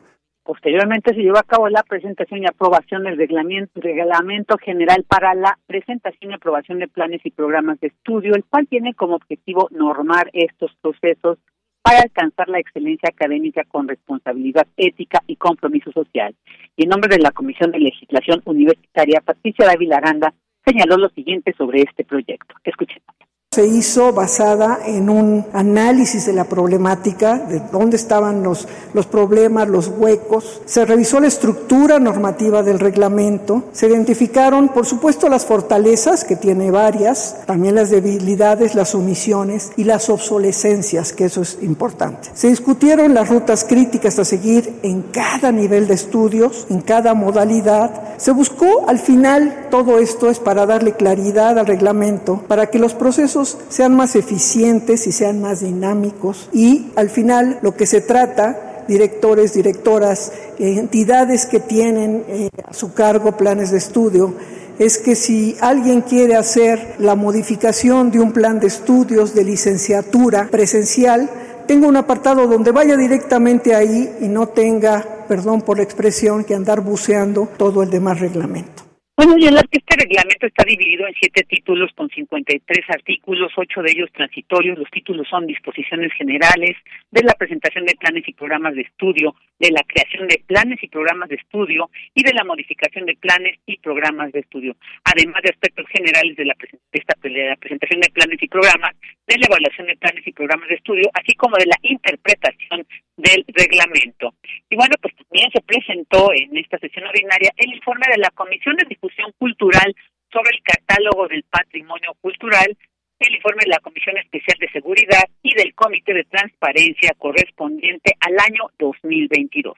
Posteriormente 0.41 1.13
se 1.13 1.19
llevó 1.19 1.37
a 1.37 1.43
cabo 1.43 1.67
la 1.67 1.83
presentación 1.83 2.43
y 2.43 2.45
aprobación 2.47 3.03
del 3.03 3.17
reglamento, 3.17 3.81
reglamento, 3.81 4.57
general 4.57 5.03
para 5.05 5.35
la 5.35 5.59
presentación 5.67 6.31
y 6.31 6.35
aprobación 6.35 6.79
de 6.79 6.87
planes 6.87 7.19
y 7.25 7.31
programas 7.31 7.77
de 7.81 7.87
estudio, 7.87 8.35
el 8.35 8.45
cual 8.45 8.67
tiene 8.69 8.93
como 8.93 9.15
objetivo 9.15 9.67
normar 9.71 10.29
estos 10.31 10.71
procesos 10.81 11.37
para 11.81 11.99
alcanzar 11.99 12.47
la 12.47 12.59
excelencia 12.59 13.09
académica 13.09 13.65
con 13.67 13.89
responsabilidad 13.89 14.65
ética 14.77 15.21
y 15.27 15.35
compromiso 15.35 15.91
social. 15.91 16.33
Y 16.77 16.83
en 16.83 16.89
nombre 16.89 17.13
de 17.13 17.21
la 17.21 17.31
Comisión 17.31 17.71
de 17.71 17.79
Legislación 17.79 18.41
Universitaria, 18.45 19.19
Patricia 19.19 19.65
Dávila 19.65 19.97
Aranda 19.97 20.33
señaló 20.65 20.95
lo 20.95 21.09
siguiente 21.09 21.53
sobre 21.57 21.81
este 21.81 22.05
proyecto. 22.05 22.55
Escuchemos 22.63 23.17
se 23.57 23.65
hizo 23.65 24.11
basada 24.11 24.77
en 24.85 25.09
un 25.09 25.45
análisis 25.53 26.25
de 26.27 26.33
la 26.33 26.43
problemática, 26.43 27.39
de 27.39 27.59
dónde 27.71 27.95
estaban 27.95 28.43
los, 28.43 28.67
los 28.93 29.07
problemas, 29.07 29.67
los 29.67 29.87
huecos. 29.87 30.61
Se 30.65 30.85
revisó 30.85 31.19
la 31.19 31.27
estructura 31.27 31.97
normativa 31.97 32.61
del 32.61 32.77
reglamento. 32.77 33.63
Se 33.71 33.87
identificaron, 33.87 34.69
por 34.69 34.85
supuesto, 34.85 35.27
las 35.29 35.45
fortalezas, 35.45 36.23
que 36.23 36.35
tiene 36.35 36.69
varias, 36.69 37.37
también 37.47 37.73
las 37.73 37.89
debilidades, 37.89 38.75
las 38.75 38.93
omisiones 38.93 39.71
y 39.77 39.85
las 39.85 40.09
obsolescencias, 40.09 41.13
que 41.13 41.25
eso 41.25 41.41
es 41.41 41.57
importante. 41.61 42.29
Se 42.33 42.49
discutieron 42.49 43.13
las 43.15 43.29
rutas 43.29 43.63
críticas 43.63 44.19
a 44.19 44.25
seguir 44.25 44.77
en 44.83 45.01
cada 45.01 45.51
nivel 45.51 45.87
de 45.87 45.95
estudios, 45.95 46.67
en 46.69 46.81
cada 46.81 47.15
modalidad. 47.15 48.17
Se 48.17 48.31
buscó, 48.31 48.85
al 48.87 48.99
final, 48.99 49.67
todo 49.71 49.99
esto 49.99 50.29
es 50.29 50.37
para 50.39 50.65
darle 50.65 50.93
claridad 50.93 51.57
al 51.57 51.65
reglamento, 51.65 52.43
para 52.47 52.67
que 52.67 52.77
los 52.77 52.93
procesos 52.93 53.36
sean 53.45 53.95
más 53.95 54.15
eficientes 54.15 55.07
y 55.07 55.11
sean 55.11 55.41
más 55.41 55.61
dinámicos 55.61 56.49
y 56.53 56.91
al 56.95 57.09
final 57.09 57.59
lo 57.61 57.75
que 57.75 57.85
se 57.85 58.01
trata 58.01 58.67
directores, 58.87 59.53
directoras, 59.53 60.31
entidades 60.57 61.45
que 61.45 61.59
tienen 61.59 62.23
eh, 62.27 62.49
a 62.65 62.73
su 62.73 62.93
cargo 62.93 63.37
planes 63.37 63.71
de 63.71 63.77
estudio, 63.77 64.33
es 64.79 64.97
que 64.97 65.15
si 65.15 65.57
alguien 65.59 66.01
quiere 66.01 66.35
hacer 66.35 66.95
la 66.99 67.15
modificación 67.15 68.11
de 68.11 68.19
un 68.19 68.31
plan 68.31 68.59
de 68.59 68.67
estudios 68.67 69.33
de 69.33 69.43
licenciatura 69.43 70.47
presencial, 70.49 71.29
tenga 71.67 71.87
un 71.87 71.97
apartado 71.97 72.47
donde 72.47 72.71
vaya 72.71 72.95
directamente 72.95 73.75
ahí 73.75 74.17
y 74.21 74.27
no 74.27 74.47
tenga, 74.47 75.25
perdón 75.27 75.61
por 75.61 75.77
la 75.77 75.83
expresión, 75.83 76.43
que 76.43 76.55
andar 76.55 76.81
buceando 76.81 77.49
todo 77.57 77.83
el 77.83 77.89
demás 77.89 78.19
reglamento. 78.19 78.86
Bueno, 79.17 79.33
y 79.35 79.45
este 79.47 79.95
reglamento 79.97 80.45
está 80.45 80.63
dividido 80.63 81.07
en 81.07 81.13
siete 81.19 81.43
títulos 81.49 81.89
con 81.95 82.07
53 82.07 82.85
artículos, 82.89 83.51
ocho 83.57 83.81
de 83.81 83.89
ellos 83.89 84.11
transitorios. 84.13 84.77
Los 84.77 84.91
títulos 84.91 85.27
son 85.27 85.47
disposiciones 85.47 86.13
generales 86.13 86.77
de 87.09 87.23
la 87.23 87.33
presentación 87.33 87.85
de 87.85 87.95
planes 87.95 88.27
y 88.27 88.33
programas 88.33 88.75
de 88.75 88.81
estudio, 88.81 89.33
de 89.57 89.71
la 89.71 89.81
creación 89.87 90.27
de 90.27 90.39
planes 90.45 90.77
y 90.83 90.87
programas 90.87 91.29
de 91.29 91.35
estudio 91.37 91.89
y 92.13 92.21
de 92.21 92.31
la 92.31 92.43
modificación 92.43 93.07
de 93.07 93.15
planes 93.15 93.57
y 93.65 93.79
programas 93.79 94.31
de 94.33 94.41
estudio, 94.41 94.75
además 95.03 95.41
de 95.41 95.49
aspectos 95.49 95.87
generales 95.87 96.37
de 96.37 96.45
la, 96.45 96.53
de 96.53 97.29
la 97.49 97.55
presentación 97.55 98.01
de 98.01 98.11
planes 98.11 98.37
y 98.39 98.47
programas, 98.47 98.93
de 99.25 99.35
la 99.39 99.47
evaluación 99.47 99.87
de 99.87 99.97
planes 99.97 100.27
y 100.27 100.31
programas 100.31 100.69
de 100.69 100.75
estudio, 100.75 101.09
así 101.15 101.33
como 101.33 101.57
de 101.57 101.65
la 101.65 101.77
interpretación 101.81 102.85
del 103.17 103.43
reglamento. 103.47 104.35
Y 104.69 104.75
bueno, 104.75 104.95
pues 105.01 105.15
también 105.15 105.49
se 105.51 105.61
presentó 105.61 106.31
en 106.33 106.55
esta 106.57 106.77
sesión 106.77 107.05
ordinaria 107.07 107.51
el 107.57 107.73
informe 107.73 108.05
de 108.11 108.19
la 108.19 108.29
Comisión 108.29 108.75
de 108.77 108.85
Difusión 108.85 109.33
Cultural 109.37 109.93
sobre 110.31 110.55
el 110.55 110.61
catálogo 110.63 111.27
del 111.27 111.43
patrimonio 111.43 112.13
cultural, 112.21 112.77
el 113.19 113.35
informe 113.35 113.63
de 113.65 113.71
la 113.71 113.79
Comisión 113.79 114.17
Especial 114.17 114.57
de 114.59 114.69
Seguridad 114.69 115.23
y 115.41 115.53
del 115.55 115.73
Comité 115.73 116.13
de 116.13 116.23
Transparencia 116.25 117.13
correspondiente 117.17 118.13
al 118.19 118.37
año 118.39 118.69
2022. 118.77 119.75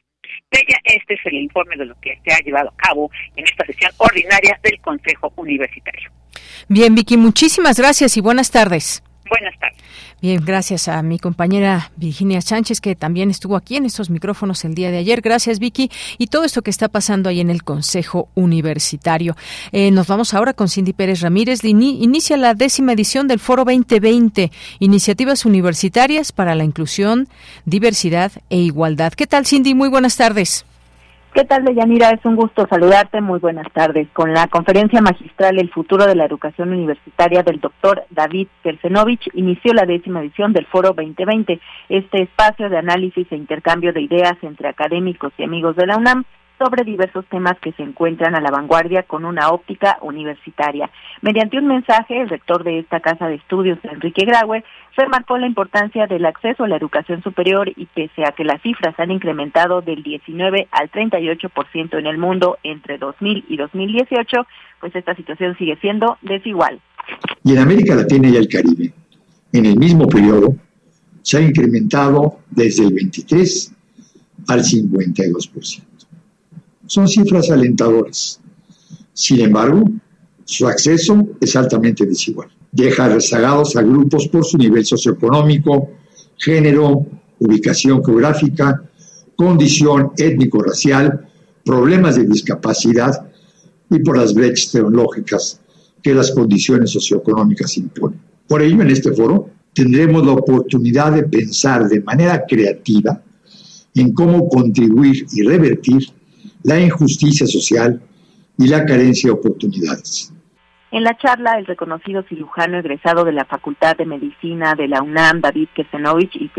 Bella, 0.52 0.78
este 0.84 1.14
es 1.14 1.20
el 1.26 1.36
informe 1.36 1.78
de 1.78 1.86
lo 1.86 2.00
que 2.02 2.20
se 2.24 2.34
ha 2.34 2.40
llevado 2.40 2.70
a 2.70 2.76
cabo 2.76 3.10
en 3.36 3.46
esta 3.46 3.66
sesión 3.66 3.92
ordinaria 3.98 4.60
del 4.64 4.80
Consejo 4.82 5.32
Universitario. 5.38 6.12
Bien, 6.68 6.94
Vicky, 6.94 7.18
muchísimas 7.18 7.80
gracias 7.80 8.18
y 8.18 8.22
buenas 8.22 8.52
tardes. 8.52 9.04
Buenas 9.30 9.58
tardes. 9.60 9.79
Bien, 10.22 10.44
gracias 10.44 10.90
a 10.90 11.02
mi 11.02 11.18
compañera 11.18 11.92
Virginia 11.96 12.42
Sánchez, 12.42 12.82
que 12.82 12.94
también 12.94 13.30
estuvo 13.30 13.56
aquí 13.56 13.78
en 13.78 13.86
estos 13.86 14.10
micrófonos 14.10 14.66
el 14.66 14.76
día 14.76 14.92
de 14.92 14.98
ayer. 14.98 15.22
Gracias, 15.22 15.60
Vicky. 15.60 15.90
Y 16.18 16.28
todo 16.28 16.44
esto 16.44 16.62
que 16.62 16.70
está 16.70 16.90
pasando 16.90 17.30
ahí 17.30 17.40
en 17.40 17.50
el 17.50 17.64
Consejo 17.64 18.28
Universitario. 18.36 19.38
Eh, 19.72 19.92
nos 19.92 20.08
vamos 20.08 20.34
ahora 20.34 20.54
con 20.54 20.68
Cindy 20.68 20.92
Pérez 20.92 21.22
Ramírez. 21.22 21.64
Inicia 21.64 22.36
la 22.36 22.54
décima 22.54 22.92
edición 22.92 23.30
del 23.30 23.40
Foro 23.40 23.64
2020, 23.64 24.52
Iniciativas 24.80 25.46
Universitarias 25.46 26.34
para 26.34 26.54
la 26.54 26.66
Inclusión, 26.66 27.30
Diversidad 27.66 28.34
e 28.50 28.58
Igualdad. 28.58 29.14
¿Qué 29.14 29.26
tal, 29.26 29.46
Cindy? 29.46 29.74
Muy 29.74 29.88
buenas 29.88 30.18
tardes. 30.18 30.66
¿Qué 31.32 31.46
tal, 31.46 31.64
Deyanira? 31.64 32.10
Es 32.10 32.26
un 32.26 32.36
gusto 32.36 32.66
saludarte. 32.68 33.22
Muy 33.22 33.40
buenas 33.40 33.72
tardes. 33.72 34.08
Con 34.14 34.34
la 34.34 34.48
conferencia 34.48 35.00
magistral 35.00 35.60
El 35.60 35.70
futuro 35.70 36.08
de 36.08 36.16
la 36.16 36.26
educación 36.26 36.74
universitaria 36.74 37.44
del 37.44 37.60
doctor 37.60 38.04
David 38.10 38.48
Kersenovich, 38.64 39.30
inició 39.34 39.74
la 39.74 39.86
décima 39.86 40.22
edición 40.22 40.54
del 40.54 40.66
Foro 40.66 40.94
2020, 40.94 41.60
este 41.90 42.24
espacio 42.24 42.70
de 42.70 42.80
análisis 42.80 43.28
e 43.32 43.36
intercambio 43.36 43.94
de 43.94 44.02
ideas 44.02 44.38
entre 44.42 44.70
académicos 44.70 45.32
y 45.38 45.44
amigos 45.44 45.76
de 45.76 45.86
la 45.86 45.98
UNAM 45.98 46.26
sobre 46.60 46.84
diversos 46.84 47.26
temas 47.28 47.58
que 47.60 47.72
se 47.72 47.84
encuentran 47.84 48.36
a 48.36 48.42
la 48.42 48.52
vanguardia 48.52 49.04
con 49.04 49.26
una 49.26 49.50
óptica 49.50 49.98
universitaria. 50.02 50.92
Mediante 51.22 51.58
un 51.58 51.68
mensaje, 51.68 52.22
el 52.22 52.30
rector 52.30 52.64
de 52.64 52.80
esta 52.80 53.00
casa 53.00 53.28
de 53.28 53.36
estudios, 53.36 53.80
Enrique 53.84 54.26
Graue, 54.26 54.64
remarcó 54.96 55.38
la 55.38 55.48
importancia 55.48 56.06
del 56.06 56.26
acceso 56.26 56.66
a 56.66 56.68
la 56.68 56.76
educación 56.76 57.24
superior 57.24 57.72
y 57.76 57.86
pese 57.86 58.24
a 58.26 58.34
que 58.34 58.44
las 58.44 58.62
cifras 58.62 58.94
han 59.00 59.10
incrementado 59.12 59.82
del 59.82 60.04
19 60.04 60.68
al 60.72 60.92
38% 60.92 61.98
en 61.98 62.06
el 62.06 62.18
mundo 62.18 62.58
entre 62.64 62.98
2000 62.98 63.46
y 63.48 63.58
2018, 63.58 64.46
pues 64.82 64.96
esta 64.96 65.16
situación 65.16 65.58
sigue 65.58 65.78
siendo 65.78 66.18
desigual. 66.22 66.82
Y 67.44 67.54
en 67.54 67.60
América 67.60 67.96
Latina 67.96 68.28
y 68.28 68.36
el 68.36 68.50
Caribe, 68.50 68.94
en 69.54 69.66
el 69.66 69.78
mismo 69.78 70.08
periodo, 70.08 70.56
se 71.22 71.38
ha 71.38 71.42
incrementado 71.42 72.40
desde 72.52 72.84
el 72.84 72.94
23 72.94 73.74
al 74.50 74.60
52% 74.60 75.89
son 76.90 77.08
cifras 77.08 77.52
alentadoras. 77.52 78.42
Sin 79.14 79.42
embargo, 79.42 79.84
su 80.44 80.68
acceso 80.68 81.28
es 81.40 81.56
altamente 81.56 82.06
desigual. 82.06 82.50
Deja 82.72 83.08
rezagados 83.08 83.76
a 83.76 83.84
grupos 83.84 84.28
por 84.28 84.44
su 84.44 84.58
nivel 84.58 84.84
socioeconómico, 84.84 85.92
género, 86.38 87.06
ubicación 87.38 88.04
geográfica, 88.04 88.82
condición 89.36 90.14
étnico-racial, 90.18 91.28
problemas 91.64 92.16
de 92.16 92.26
discapacidad 92.26 93.30
y 93.92 94.00
por 94.00 94.18
las 94.18 94.34
brechas 94.34 94.72
tecnológicas 94.72 95.62
que 96.02 96.16
las 96.16 96.32
condiciones 96.32 96.90
socioeconómicas 96.90 97.78
imponen. 97.78 98.20
Por 98.48 98.64
ello, 98.64 98.82
en 98.82 98.90
este 98.90 99.12
foro 99.14 99.48
tendremos 99.74 100.26
la 100.26 100.32
oportunidad 100.32 101.12
de 101.12 101.24
pensar 101.24 101.88
de 101.88 102.02
manera 102.02 102.46
creativa 102.48 103.22
en 103.94 104.12
cómo 104.14 104.50
contribuir 104.50 105.28
y 105.32 105.44
revertir 105.44 106.19
la 106.64 106.80
injusticia 106.80 107.48
social 107.48 108.02
y 108.58 108.68
la 108.68 108.86
carencia 108.86 109.30
de 109.30 109.34
oportunidades. 109.34 110.34
En 110.92 111.04
la 111.04 111.16
charla, 111.18 111.60
el 111.60 111.68
reconocido 111.68 112.24
cirujano 112.24 112.80
egresado 112.80 113.24
de 113.24 113.32
la 113.32 113.46
Facultad 113.46 113.96
de 113.96 114.06
Medicina 114.06 114.74
de 114.74 114.88
la 114.88 115.04
UNAM, 115.04 115.40
David 115.40 115.68
Kesenovich, 115.76 116.36
y 116.36 116.50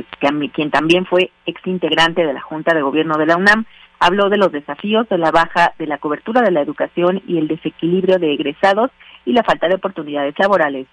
quien 0.50 0.70
también 0.70 1.04
fue 1.04 1.32
exintegrante 1.46 2.24
de 2.24 2.32
la 2.32 2.40
Junta 2.40 2.72
de 2.72 2.82
Gobierno 2.82 3.18
de 3.18 3.26
la 3.26 3.36
UNAM, 3.36 3.64
habló 3.98 4.30
de 4.30 4.38
los 4.38 4.52
desafíos 4.52 5.08
de 5.08 5.18
la 5.18 5.32
baja 5.32 5.74
de 5.78 5.86
la 5.86 5.98
cobertura 5.98 6.42
de 6.42 6.52
la 6.52 6.62
educación 6.62 7.20
y 7.26 7.38
el 7.38 7.48
desequilibrio 7.48 8.18
de 8.18 8.34
egresados 8.34 8.92
y 9.26 9.32
la 9.32 9.42
falta 9.42 9.68
de 9.68 9.74
oportunidades 9.74 10.34
laborales. 10.38 10.86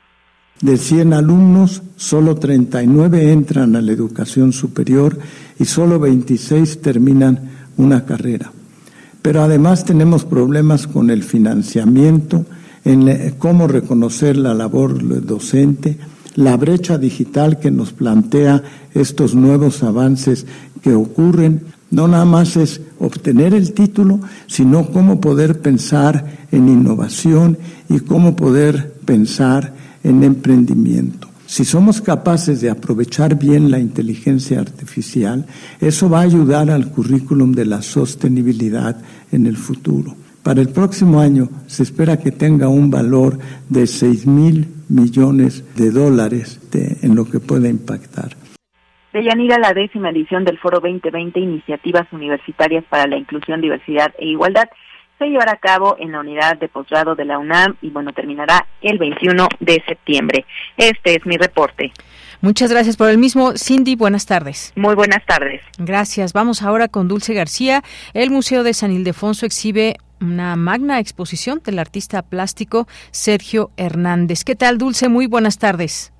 De 0.59 0.75
100 0.75 1.13
alumnos, 1.13 1.83
solo 1.95 2.35
39 2.35 3.31
entran 3.31 3.75
a 3.75 3.81
la 3.81 3.91
educación 3.91 4.51
superior 4.51 5.15
y 5.59 5.65
solo 5.65 5.99
26 5.99 6.81
terminan 6.81 7.69
una 7.77 8.03
carrera 8.03 8.51
pero 9.27 9.43
además 9.43 9.83
tenemos 9.83 10.23
problemas 10.23 10.87
con 10.87 11.09
el 11.09 11.21
financiamiento, 11.21 12.45
en 12.85 13.33
cómo 13.37 13.67
reconocer 13.67 14.37
la 14.37 14.53
labor 14.53 15.25
docente, 15.25 15.97
la 16.35 16.55
brecha 16.55 16.97
digital 16.97 17.59
que 17.59 17.69
nos 17.69 17.91
plantea 17.91 18.63
estos 18.93 19.35
nuevos 19.35 19.83
avances 19.83 20.45
que 20.81 20.93
ocurren. 20.93 21.63
No 21.91 22.07
nada 22.07 22.23
más 22.23 22.55
es 22.55 22.79
obtener 22.99 23.53
el 23.53 23.73
título, 23.73 24.21
sino 24.47 24.91
cómo 24.91 25.19
poder 25.19 25.59
pensar 25.59 26.47
en 26.53 26.69
innovación 26.69 27.57
y 27.89 27.99
cómo 27.99 28.33
poder 28.33 28.93
pensar 29.03 29.73
en 30.05 30.23
emprendimiento. 30.23 31.26
Si 31.47 31.63
somos 31.63 32.01
capaces 32.01 32.59
de 32.59 32.69
aprovechar 32.69 33.35
bien 33.39 33.71
la 33.71 33.79
inteligencia 33.79 34.59
artificial, 34.59 35.45
eso 35.79 36.09
va 36.09 36.19
a 36.19 36.23
ayudar 36.23 36.69
al 36.69 36.91
currículum 36.91 37.53
de 37.53 37.65
la 37.65 37.81
sostenibilidad 37.81 38.97
en 39.31 39.45
el 39.45 39.55
futuro. 39.55 40.13
Para 40.43 40.59
el 40.59 40.67
próximo 40.67 41.21
año 41.21 41.47
se 41.67 41.83
espera 41.83 42.17
que 42.17 42.31
tenga 42.31 42.67
un 42.67 42.91
valor 42.91 43.39
de 43.69 43.87
6 43.87 44.27
mil 44.27 44.67
millones 44.89 45.63
de 45.77 45.89
dólares 45.89 46.59
en 47.01 47.15
lo 47.15 47.23
que 47.23 47.39
pueda 47.39 47.69
impactar. 47.69 48.35
Deyanira, 49.13 49.57
la 49.57 49.73
décima 49.73 50.09
edición 50.09 50.43
del 50.43 50.59
Foro 50.59 50.81
2020 50.81 51.39
Iniciativas 51.39 52.11
Universitarias 52.11 52.83
para 52.89 53.07
la 53.07 53.17
Inclusión, 53.17 53.61
Diversidad 53.61 54.13
e 54.19 54.27
Igualdad 54.27 54.67
se 55.17 55.25
llevará 55.25 55.53
a 55.53 55.57
cabo 55.57 55.95
en 55.99 56.11
la 56.11 56.19
unidad 56.19 56.57
de 56.57 56.67
posgrado 56.67 57.15
de 57.15 57.25
la 57.25 57.39
UNAM 57.39 57.75
y 57.81 57.89
bueno, 57.89 58.13
terminará 58.13 58.65
el 58.81 58.97
21 58.97 59.47
de 59.59 59.83
septiembre. 59.87 60.45
Este 60.77 61.15
es 61.15 61.25
mi 61.25 61.37
reporte. 61.37 61.91
Muchas 62.41 62.71
gracias 62.71 62.97
por 62.97 63.09
el 63.09 63.17
mismo. 63.17 63.53
Cindy, 63.57 63.95
buenas 63.95 64.25
tardes. 64.25 64.71
Muy 64.75 64.95
buenas 64.95 65.25
tardes. 65.25 65.61
Gracias. 65.79 66.33
Vamos 66.33 66.61
ahora 66.61 66.87
con 66.87 67.07
Dulce 67.07 67.33
García. 67.33 67.81
El 68.13 68.29
Museo 68.29 68.63
de 68.63 68.73
San 68.73 68.91
Ildefonso 68.91 69.45
exhibe 69.45 69.97
una 70.21 70.55
magna 70.55 70.99
exposición 70.99 71.61
del 71.63 71.79
artista 71.79 72.21
plástico 72.21 72.87
Sergio 73.11 73.71
Hernández. 73.77 74.43
¿Qué 74.43 74.55
tal, 74.55 74.77
Dulce? 74.77 75.09
Muy 75.09 75.25
buenas 75.27 75.57
tardes. 75.57 76.13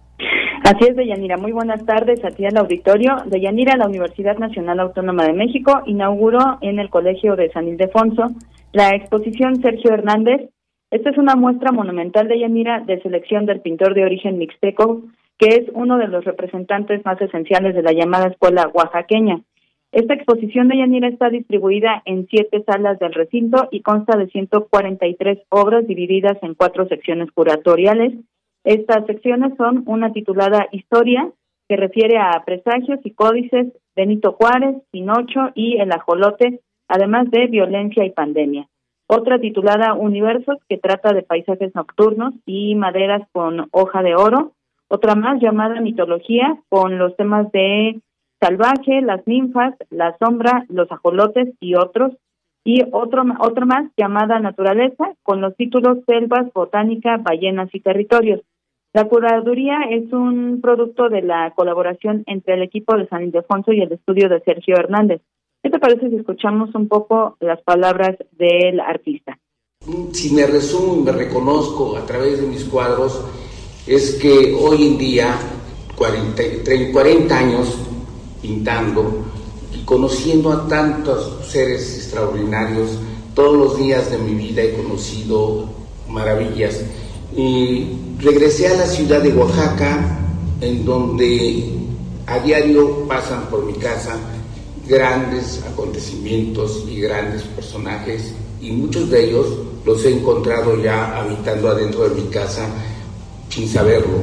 Así 0.68 0.84
es, 0.86 0.98
Deyanira. 0.98 1.38
Muy 1.38 1.54
buenas 1.54 1.86
tardes 1.86 2.26
a 2.26 2.32
ti 2.32 2.44
al 2.46 2.58
auditorio. 2.58 3.16
Deyanira, 3.28 3.78
la 3.78 3.88
Universidad 3.88 4.38
Nacional 4.38 4.82
Autónoma 4.82 5.24
de 5.24 5.32
México 5.32 5.82
inauguró 5.86 6.58
en 6.60 6.80
el 6.80 6.90
Colegio 6.90 7.38
de 7.38 7.50
San 7.52 7.70
Ildefonso 7.70 8.26
la 8.74 8.90
exposición 8.90 9.62
Sergio 9.62 9.94
Hernández. 9.94 10.50
Esta 10.92 11.12
es 11.12 11.18
una 11.18 11.38
muestra 11.38 11.72
monumental 11.72 12.28
de 12.28 12.40
Yanira 12.40 12.82
de 12.82 13.02
selección 13.02 13.46
del 13.46 13.62
pintor 13.62 13.94
de 13.94 14.04
origen 14.04 14.38
mixteco, 14.38 15.04
que 15.38 15.56
es 15.56 15.70
uno 15.74 15.98
de 15.98 16.10
los 16.10 16.26
representantes 16.26 17.00
más 17.06 17.22
esenciales 17.22 17.74
de 17.74 17.84
la 17.84 17.94
llamada 17.94 18.28
escuela 18.28 18.70
oaxaqueña. 18.74 19.40
Esta 19.94 20.16
exposición 20.16 20.68
de 20.68 20.80
Yanira 20.80 21.08
está 21.08 21.30
distribuida 21.30 22.02
en 22.04 22.28
siete 22.28 22.62
salas 22.66 23.00
del 23.00 23.14
recinto 23.14 23.70
y 23.72 23.84
consta 23.84 24.18
de 24.18 24.28
143 24.28 25.40
obras 25.48 25.88
divididas 25.88 26.38
en 26.42 26.56
cuatro 26.56 26.90
secciones 26.90 27.32
curatoriales. 27.32 28.16
Estas 28.68 29.06
secciones 29.06 29.54
son 29.56 29.84
una 29.86 30.12
titulada 30.12 30.68
Historia, 30.74 31.32
que 31.70 31.78
refiere 31.78 32.18
a 32.18 32.44
presagios 32.46 33.00
y 33.06 33.12
códices, 33.12 33.68
Benito 33.96 34.34
Juárez, 34.34 34.76
Pinocho 34.92 35.52
y 35.56 35.78
El 35.78 35.90
Ajolote, 35.94 36.60
además 36.90 37.32
de 37.32 37.48
violencia 37.48 38.04
y 38.04 38.10
pandemia. 38.10 38.68
Otra 39.08 39.40
titulada 39.40 39.94
Universos, 39.94 40.58
que 40.68 40.78
trata 40.78 41.14
de 41.14 41.24
paisajes 41.24 41.74
nocturnos 41.76 42.34
y 42.46 42.76
maderas 42.76 43.22
con 43.32 43.70
hoja 43.72 44.04
de 44.04 44.16
oro. 44.16 44.52
Otra 44.90 45.16
más 45.16 45.42
llamada 45.42 45.80
Mitología, 45.80 46.58
con 46.68 46.98
los 46.98 47.16
temas 47.16 47.50
de 47.54 48.02
salvaje, 48.42 49.02
las 49.02 49.26
ninfas, 49.26 49.76
la 49.92 50.18
sombra, 50.18 50.66
los 50.68 50.92
ajolotes 50.92 51.56
y 51.62 51.76
otros. 51.76 52.12
Y 52.66 52.84
otro, 52.92 53.24
otra 53.40 53.64
más 53.64 53.90
llamada 53.96 54.42
Naturaleza, 54.42 55.14
con 55.24 55.40
los 55.40 55.56
títulos 55.56 56.00
Selvas, 56.06 56.52
Botánica, 56.54 57.16
Ballenas 57.16 57.70
y 57.72 57.80
Territorios. 57.80 58.42
La 58.94 59.08
curaduría 59.08 59.82
es 59.92 60.12
un 60.12 60.60
producto 60.62 61.10
de 61.10 61.22
la 61.22 61.54
colaboración 61.56 62.24
entre 62.26 62.56
el 62.56 62.64
equipo 62.64 62.96
de 62.98 63.08
San 63.08 63.24
Ildefonso 63.24 63.72
y 63.74 63.82
el 63.82 63.92
estudio 63.92 64.30
de 64.30 64.42
Sergio 64.42 64.76
Hernández. 64.78 65.22
¿Qué 65.62 65.70
te 65.70 65.80
parece 65.80 66.10
si 66.10 66.16
escuchamos 66.16 66.74
un 66.76 66.88
poco 66.88 67.36
las 67.40 67.62
palabras 67.62 68.16
del 68.32 68.80
artista? 68.80 69.38
Si 70.12 70.34
me 70.34 70.48
resumo 70.48 70.96
y 70.96 71.04
me 71.04 71.12
reconozco 71.12 71.98
a 71.98 72.06
través 72.06 72.42
de 72.42 72.48
mis 72.48 72.66
cuadros, 72.66 73.24
es 73.86 74.16
que 74.16 74.56
hoy 74.60 74.88
en 74.88 74.98
día, 74.98 75.36
40, 75.96 76.44
40 76.92 77.38
años 77.38 77.78
pintando 78.42 79.26
y 79.74 79.84
conociendo 79.86 80.52
a 80.52 80.68
tantos 80.68 81.46
seres 81.48 81.98
extraordinarios, 81.98 83.00
todos 83.36 83.56
los 83.56 83.78
días 83.78 84.10
de 84.12 84.18
mi 84.18 84.34
vida 84.34 84.64
he 84.64 84.74
conocido 84.74 85.70
maravillas. 86.10 86.84
Y 87.38 87.86
regresé 88.20 88.68
a 88.68 88.76
la 88.76 88.88
ciudad 88.88 89.22
de 89.22 89.32
Oaxaca, 89.32 90.20
en 90.60 90.84
donde 90.84 91.72
a 92.26 92.40
diario 92.40 93.08
pasan 93.08 93.46
por 93.50 93.66
mi 93.66 93.74
casa 93.74 94.18
grandes 94.88 95.64
acontecimientos 95.72 96.86
y 96.90 97.00
grandes 97.00 97.44
personajes 97.44 98.36
y 98.62 98.72
muchos 98.72 99.10
de 99.12 99.26
ellos 99.26 99.60
los 99.86 100.04
he 100.06 100.14
encontrado 100.14 100.82
ya 100.82 101.18
habitando 101.20 101.70
adentro 101.70 102.10
de 102.10 102.22
mi 102.22 102.30
casa 102.30 102.68
sin 103.50 103.68
saberlo. 103.68 104.22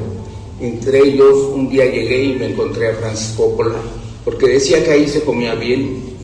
Entre 0.60 0.98
ellos 0.98 1.52
un 1.54 1.68
día 1.68 1.84
llegué 1.84 2.24
y 2.24 2.32
me 2.34 2.46
encontré 2.46 2.88
a 2.88 2.94
Francisco 2.94 3.50
Coppola 3.50 3.78
porque 4.24 4.48
decía 4.48 4.82
que 4.82 4.90
ahí 4.90 5.06
se 5.06 5.24
comía 5.24 5.54
bien. 5.54 6.14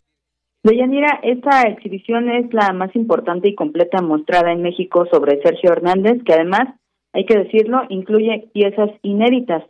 Deyanira, 0.63 1.21
esta 1.23 1.63
exhibición 1.63 2.29
es 2.31 2.53
la 2.53 2.73
más 2.73 2.95
importante 2.95 3.49
y 3.49 3.55
completa 3.55 4.03
mostrada 4.03 4.53
en 4.53 4.63
México 4.63 5.07
sobre 5.11 5.41
Sergio 5.43 5.73
Hernández, 5.73 6.23
que 6.25 6.35
además, 6.35 6.69
hay 7.13 7.25
que 7.25 7.39
decirlo, 7.39 7.83
incluye 7.89 8.49
piezas 8.53 8.91
inéditas. 9.03 9.65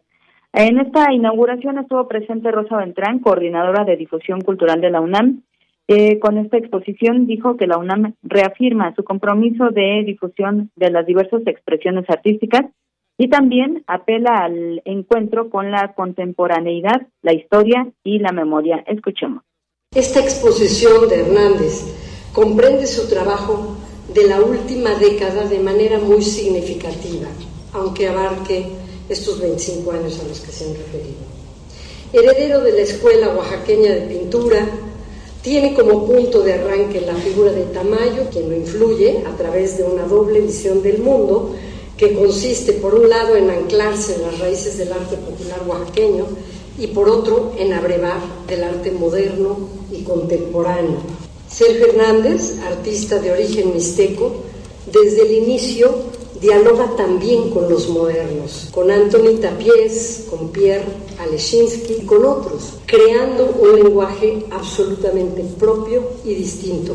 En 0.52 0.78
esta 0.78 1.12
inauguración 1.12 1.78
estuvo 1.78 2.08
presente 2.08 2.50
Rosa 2.50 2.76
Ventrán, 2.76 3.20
coordinadora 3.20 3.84
de 3.84 3.96
difusión 3.96 4.40
cultural 4.40 4.80
de 4.80 4.90
la 4.90 5.00
UNAM. 5.00 5.42
Eh, 5.86 6.18
con 6.20 6.38
esta 6.38 6.56
exposición 6.56 7.26
dijo 7.26 7.56
que 7.56 7.66
la 7.66 7.78
UNAM 7.78 8.14
reafirma 8.22 8.94
su 8.94 9.04
compromiso 9.04 9.70
de 9.70 10.02
difusión 10.04 10.70
de 10.76 10.90
las 10.90 11.06
diversas 11.06 11.42
expresiones 11.46 12.04
artísticas 12.08 12.66
y 13.18 13.28
también 13.28 13.84
apela 13.86 14.44
al 14.44 14.82
encuentro 14.84 15.50
con 15.50 15.70
la 15.70 15.94
contemporaneidad, 15.94 17.06
la 17.22 17.32
historia 17.32 17.88
y 18.02 18.18
la 18.18 18.32
memoria. 18.32 18.82
Escuchemos. 18.86 19.42
Esta 19.94 20.20
exposición 20.20 21.08
de 21.08 21.20
Hernández 21.20 22.32
comprende 22.32 22.86
su 22.86 23.08
trabajo 23.08 23.76
de 24.14 24.26
la 24.26 24.40
última 24.40 24.94
década 24.94 25.44
de 25.44 25.58
manera 25.58 25.98
muy 25.98 26.22
significativa, 26.22 27.28
aunque 27.72 28.08
abarque 28.08 28.66
estos 29.08 29.40
25 29.40 29.90
años 29.92 30.18
a 30.20 30.28
los 30.28 30.40
que 30.40 30.52
se 30.52 30.64
han 30.64 30.74
referido. 30.74 31.30
Heredero 32.12 32.60
de 32.60 32.72
la 32.72 32.82
Escuela 32.82 33.34
Oaxaqueña 33.36 33.92
de 33.92 34.00
Pintura, 34.02 34.68
tiene 35.42 35.74
como 35.74 36.06
punto 36.06 36.42
de 36.42 36.54
arranque 36.54 37.00
la 37.00 37.14
figura 37.14 37.52
de 37.52 37.64
Tamayo, 37.64 38.28
quien 38.30 38.50
lo 38.50 38.56
influye 38.56 39.24
a 39.26 39.36
través 39.36 39.78
de 39.78 39.84
una 39.84 40.02
doble 40.02 40.40
visión 40.40 40.82
del 40.82 40.98
mundo, 40.98 41.54
que 41.96 42.14
consiste 42.14 42.74
por 42.74 42.94
un 42.94 43.08
lado 43.08 43.36
en 43.36 43.48
anclarse 43.48 44.16
en 44.16 44.22
las 44.22 44.38
raíces 44.38 44.76
del 44.78 44.92
arte 44.92 45.16
popular 45.16 45.62
oaxaqueño 45.66 46.26
y 46.78 46.88
por 46.88 47.08
otro 47.08 47.52
en 47.58 47.72
abrevar 47.72 48.20
del 48.48 48.64
arte 48.64 48.90
moderno 48.90 49.56
y 49.92 50.02
contemporáneo. 50.02 50.98
Sergio 51.50 51.88
Hernández, 51.88 52.62
artista 52.64 53.18
de 53.18 53.32
origen 53.32 53.74
mixteco, 53.74 54.44
desde 54.86 55.22
el 55.22 55.42
inicio 55.42 55.90
dialoga 56.40 56.96
también 56.96 57.50
con 57.50 57.68
los 57.68 57.90
modernos, 57.90 58.70
con 58.72 58.88
Anthony 58.88 59.40
Tapies, 59.42 60.28
con 60.30 60.52
Pierre 60.52 60.86
Alechinsky 61.20 62.02
y 62.02 62.06
con 62.06 62.24
otros, 62.24 62.80
creando 62.86 63.50
un 63.60 63.82
lenguaje 63.82 64.44
absolutamente 64.52 65.42
propio 65.58 66.02
y 66.24 66.34
distinto. 66.34 66.94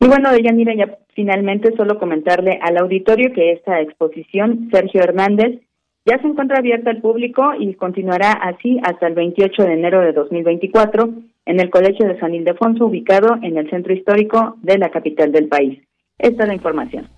Y 0.00 0.08
bueno, 0.08 0.32
Deyanira, 0.32 0.74
ya 0.74 0.98
finalmente 1.14 1.74
solo 1.76 2.00
comentarle 2.00 2.58
al 2.60 2.76
auditorio 2.78 3.32
que 3.32 3.52
esta 3.52 3.80
exposición, 3.80 4.68
Sergio 4.72 5.02
Hernández, 5.02 5.60
ya 6.04 6.18
se 6.20 6.26
encuentra 6.26 6.58
abierta 6.58 6.90
al 6.90 7.00
público 7.00 7.52
y 7.58 7.74
continuará 7.74 8.32
así 8.32 8.78
hasta 8.82 9.06
el 9.06 9.14
28 9.14 9.62
de 9.62 9.72
enero 9.72 10.00
de 10.00 10.12
2024 10.12 11.10
en 11.46 11.60
el 11.60 11.70
Colegio 11.70 12.06
de 12.06 12.18
San 12.18 12.34
Ildefonso, 12.34 12.86
ubicado 12.86 13.36
en 13.42 13.56
el 13.56 13.70
centro 13.70 13.92
histórico 13.92 14.56
de 14.62 14.78
la 14.78 14.90
capital 14.90 15.30
del 15.32 15.48
país. 15.48 15.80
Esta 16.18 16.42
es 16.42 16.48
la 16.48 16.54
información. 16.54 17.08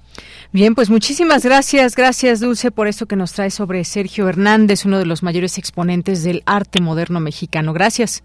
Bien, 0.52 0.74
pues 0.74 0.88
muchísimas 0.88 1.44
gracias, 1.44 1.96
gracias 1.96 2.40
Dulce 2.40 2.70
por 2.70 2.86
esto 2.86 3.06
que 3.06 3.16
nos 3.16 3.32
trae 3.32 3.50
sobre 3.50 3.82
Sergio 3.84 4.28
Hernández, 4.28 4.84
uno 4.84 4.98
de 4.98 5.06
los 5.06 5.22
mayores 5.22 5.58
exponentes 5.58 6.22
del 6.22 6.42
arte 6.46 6.80
moderno 6.80 7.20
mexicano. 7.20 7.72
Gracias. 7.72 8.22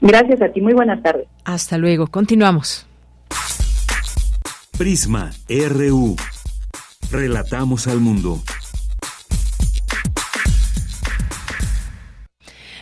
Gracias 0.00 0.42
a 0.42 0.48
ti, 0.48 0.60
muy 0.60 0.74
buenas 0.74 1.02
tardes. 1.02 1.26
Hasta 1.44 1.78
luego, 1.78 2.06
continuamos. 2.06 2.86
Prisma 4.76 5.30
RU. 5.48 6.16
Relatamos 7.10 7.86
al 7.86 8.00
mundo. 8.00 8.40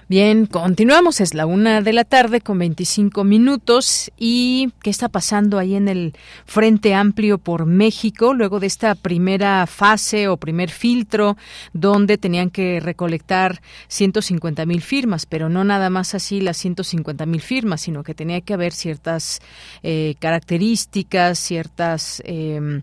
Bien, 0.08 0.46
continuamos. 0.46 1.20
Es 1.20 1.34
la 1.34 1.44
una 1.44 1.82
de 1.82 1.92
la 1.92 2.02
tarde 2.02 2.40
con 2.40 2.58
25 2.58 3.24
minutos. 3.24 4.10
¿Y 4.16 4.72
qué 4.80 4.88
está 4.88 5.10
pasando 5.10 5.58
ahí 5.58 5.74
en 5.74 5.86
el 5.86 6.14
Frente 6.46 6.94
Amplio 6.94 7.36
por 7.36 7.66
México? 7.66 8.32
Luego 8.32 8.58
de 8.58 8.68
esta 8.68 8.94
primera 8.94 9.66
fase 9.66 10.28
o 10.28 10.38
primer 10.38 10.70
filtro, 10.70 11.36
donde 11.74 12.16
tenían 12.16 12.48
que 12.48 12.80
recolectar 12.80 13.60
150 13.88 14.64
mil 14.64 14.80
firmas, 14.80 15.26
pero 15.26 15.50
no 15.50 15.62
nada 15.62 15.90
más 15.90 16.14
así 16.14 16.40
las 16.40 16.56
150 16.56 17.26
mil 17.26 17.42
firmas, 17.42 17.82
sino 17.82 18.02
que 18.02 18.14
tenía 18.14 18.40
que 18.40 18.54
haber 18.54 18.72
ciertas 18.72 19.40
eh, 19.82 20.14
características, 20.20 21.38
ciertas. 21.38 22.22
Eh, 22.24 22.80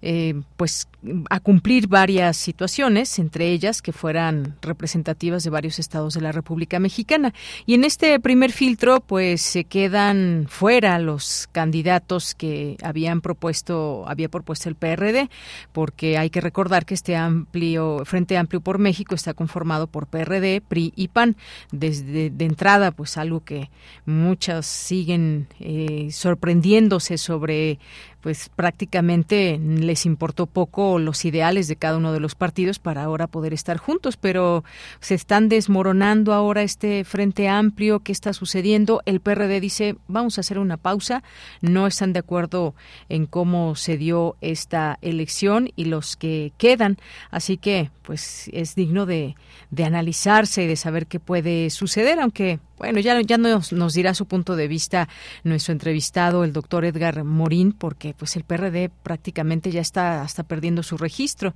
eh, 0.00 0.40
pues 0.56 0.86
a 1.30 1.40
cumplir 1.40 1.86
varias 1.86 2.36
situaciones, 2.36 3.18
entre 3.18 3.50
ellas 3.50 3.82
que 3.82 3.92
fueran 3.92 4.56
representativas 4.62 5.44
de 5.44 5.50
varios 5.50 5.78
estados 5.78 6.14
de 6.14 6.20
la 6.20 6.32
República 6.32 6.67
Mexicana. 6.78 7.32
Y 7.64 7.74
en 7.74 7.84
este 7.84 8.20
primer 8.20 8.52
filtro, 8.52 9.00
pues 9.00 9.40
se 9.40 9.64
quedan 9.64 10.46
fuera 10.48 10.98
los 10.98 11.48
candidatos 11.52 12.34
que 12.34 12.76
habían 12.82 13.22
propuesto, 13.22 14.04
había 14.06 14.28
propuesto 14.28 14.68
el 14.68 14.74
PRD, 14.74 15.30
porque 15.72 16.18
hay 16.18 16.28
que 16.28 16.42
recordar 16.42 16.84
que 16.84 16.94
este 16.94 17.16
amplio 17.16 18.02
Frente 18.04 18.36
Amplio 18.36 18.60
por 18.60 18.78
México 18.78 19.14
está 19.14 19.32
conformado 19.32 19.86
por 19.86 20.06
PRD, 20.06 20.60
PRI 20.60 20.92
y 20.94 21.08
PAN. 21.08 21.36
Desde 21.72 22.28
de 22.30 22.44
entrada, 22.44 22.90
pues 22.90 23.16
algo 23.16 23.44
que 23.44 23.70
muchas 24.04 24.66
siguen 24.66 25.48
eh, 25.60 26.08
sorprendiéndose 26.10 27.16
sobre 27.18 27.78
pues 28.20 28.50
prácticamente 28.54 29.58
les 29.58 30.04
importó 30.04 30.46
poco 30.46 30.98
los 30.98 31.24
ideales 31.24 31.68
de 31.68 31.76
cada 31.76 31.96
uno 31.96 32.12
de 32.12 32.20
los 32.20 32.34
partidos 32.34 32.78
para 32.78 33.04
ahora 33.04 33.26
poder 33.26 33.52
estar 33.52 33.78
juntos, 33.78 34.16
pero 34.16 34.64
se 35.00 35.14
están 35.14 35.48
desmoronando 35.48 36.32
ahora 36.32 36.62
este 36.62 37.04
frente 37.04 37.48
amplio, 37.48 38.00
¿qué 38.00 38.12
está 38.12 38.32
sucediendo? 38.32 39.02
El 39.06 39.20
PRD 39.20 39.60
dice, 39.60 39.96
vamos 40.08 40.36
a 40.36 40.40
hacer 40.40 40.58
una 40.58 40.76
pausa, 40.76 41.22
no 41.60 41.86
están 41.86 42.12
de 42.12 42.20
acuerdo 42.20 42.74
en 43.08 43.26
cómo 43.26 43.76
se 43.76 43.96
dio 43.96 44.36
esta 44.40 44.98
elección 45.00 45.70
y 45.76 45.84
los 45.84 46.16
que 46.16 46.52
quedan, 46.58 46.96
así 47.30 47.56
que 47.56 47.90
pues 48.02 48.50
es 48.52 48.74
digno 48.74 49.06
de, 49.06 49.36
de 49.70 49.84
analizarse 49.84 50.64
y 50.64 50.66
de 50.66 50.76
saber 50.76 51.06
qué 51.06 51.20
puede 51.20 51.70
suceder, 51.70 52.18
aunque 52.20 52.58
bueno, 52.78 53.00
ya, 53.00 53.20
ya 53.20 53.38
nos, 53.38 53.72
nos 53.72 53.94
dirá 53.94 54.14
su 54.14 54.26
punto 54.26 54.56
de 54.56 54.68
vista 54.68 55.08
nuestro 55.44 55.72
entrevistado, 55.72 56.44
el 56.44 56.52
doctor 56.52 56.84
Edgar 56.84 57.24
Morín, 57.24 57.72
porque 57.72 58.14
pues 58.16 58.36
el 58.36 58.44
PRD 58.44 58.90
prácticamente 59.02 59.70
ya 59.70 59.80
está 59.80 60.22
hasta 60.22 60.42
perdiendo 60.42 60.82
su 60.82 60.96
registro. 60.96 61.54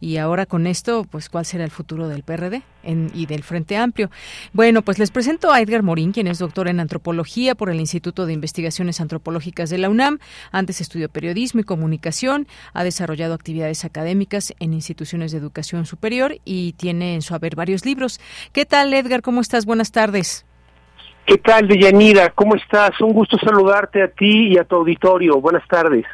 Y 0.00 0.16
ahora 0.16 0.46
con 0.46 0.66
esto, 0.66 1.04
pues 1.04 1.28
cuál 1.28 1.46
será 1.46 1.64
el 1.64 1.70
futuro 1.70 2.08
del 2.08 2.22
PRD 2.22 2.62
y 3.14 3.26
del 3.26 3.42
Frente 3.42 3.76
Amplio. 3.76 4.10
Bueno, 4.52 4.82
pues 4.82 4.98
les 4.98 5.10
presento 5.10 5.52
a 5.52 5.60
Edgar 5.60 5.82
Morín, 5.82 6.12
quien 6.12 6.26
es 6.26 6.38
doctor 6.38 6.68
en 6.68 6.80
antropología 6.80 7.54
por 7.54 7.70
el 7.70 7.78
Instituto 7.78 8.26
de 8.26 8.32
Investigaciones 8.32 9.00
Antropológicas 9.00 9.70
de 9.70 9.78
la 9.78 9.88
UNAM. 9.88 10.18
Antes 10.50 10.80
estudió 10.80 11.08
periodismo 11.08 11.60
y 11.60 11.64
comunicación, 11.64 12.48
ha 12.72 12.84
desarrollado 12.84 13.34
actividades 13.34 13.84
académicas 13.84 14.54
en 14.58 14.72
instituciones 14.72 15.32
de 15.32 15.38
educación 15.38 15.86
superior 15.86 16.38
y 16.44 16.72
tiene 16.72 17.14
en 17.14 17.22
su 17.22 17.34
haber 17.34 17.56
varios 17.56 17.84
libros. 17.84 18.20
¿Qué 18.52 18.66
tal, 18.66 18.92
Edgar? 18.94 19.22
¿Cómo 19.22 19.40
estás? 19.40 19.66
Buenas 19.66 19.92
tardes. 19.92 20.44
¿Qué 21.24 21.38
tal, 21.38 21.68
Deyanira? 21.68 22.30
¿Cómo 22.30 22.56
estás? 22.56 23.00
Un 23.00 23.12
gusto 23.12 23.38
saludarte 23.38 24.02
a 24.02 24.08
ti 24.08 24.48
y 24.48 24.58
a 24.58 24.64
tu 24.64 24.74
auditorio. 24.74 25.40
Buenas 25.40 25.66
tardes. 25.68 26.04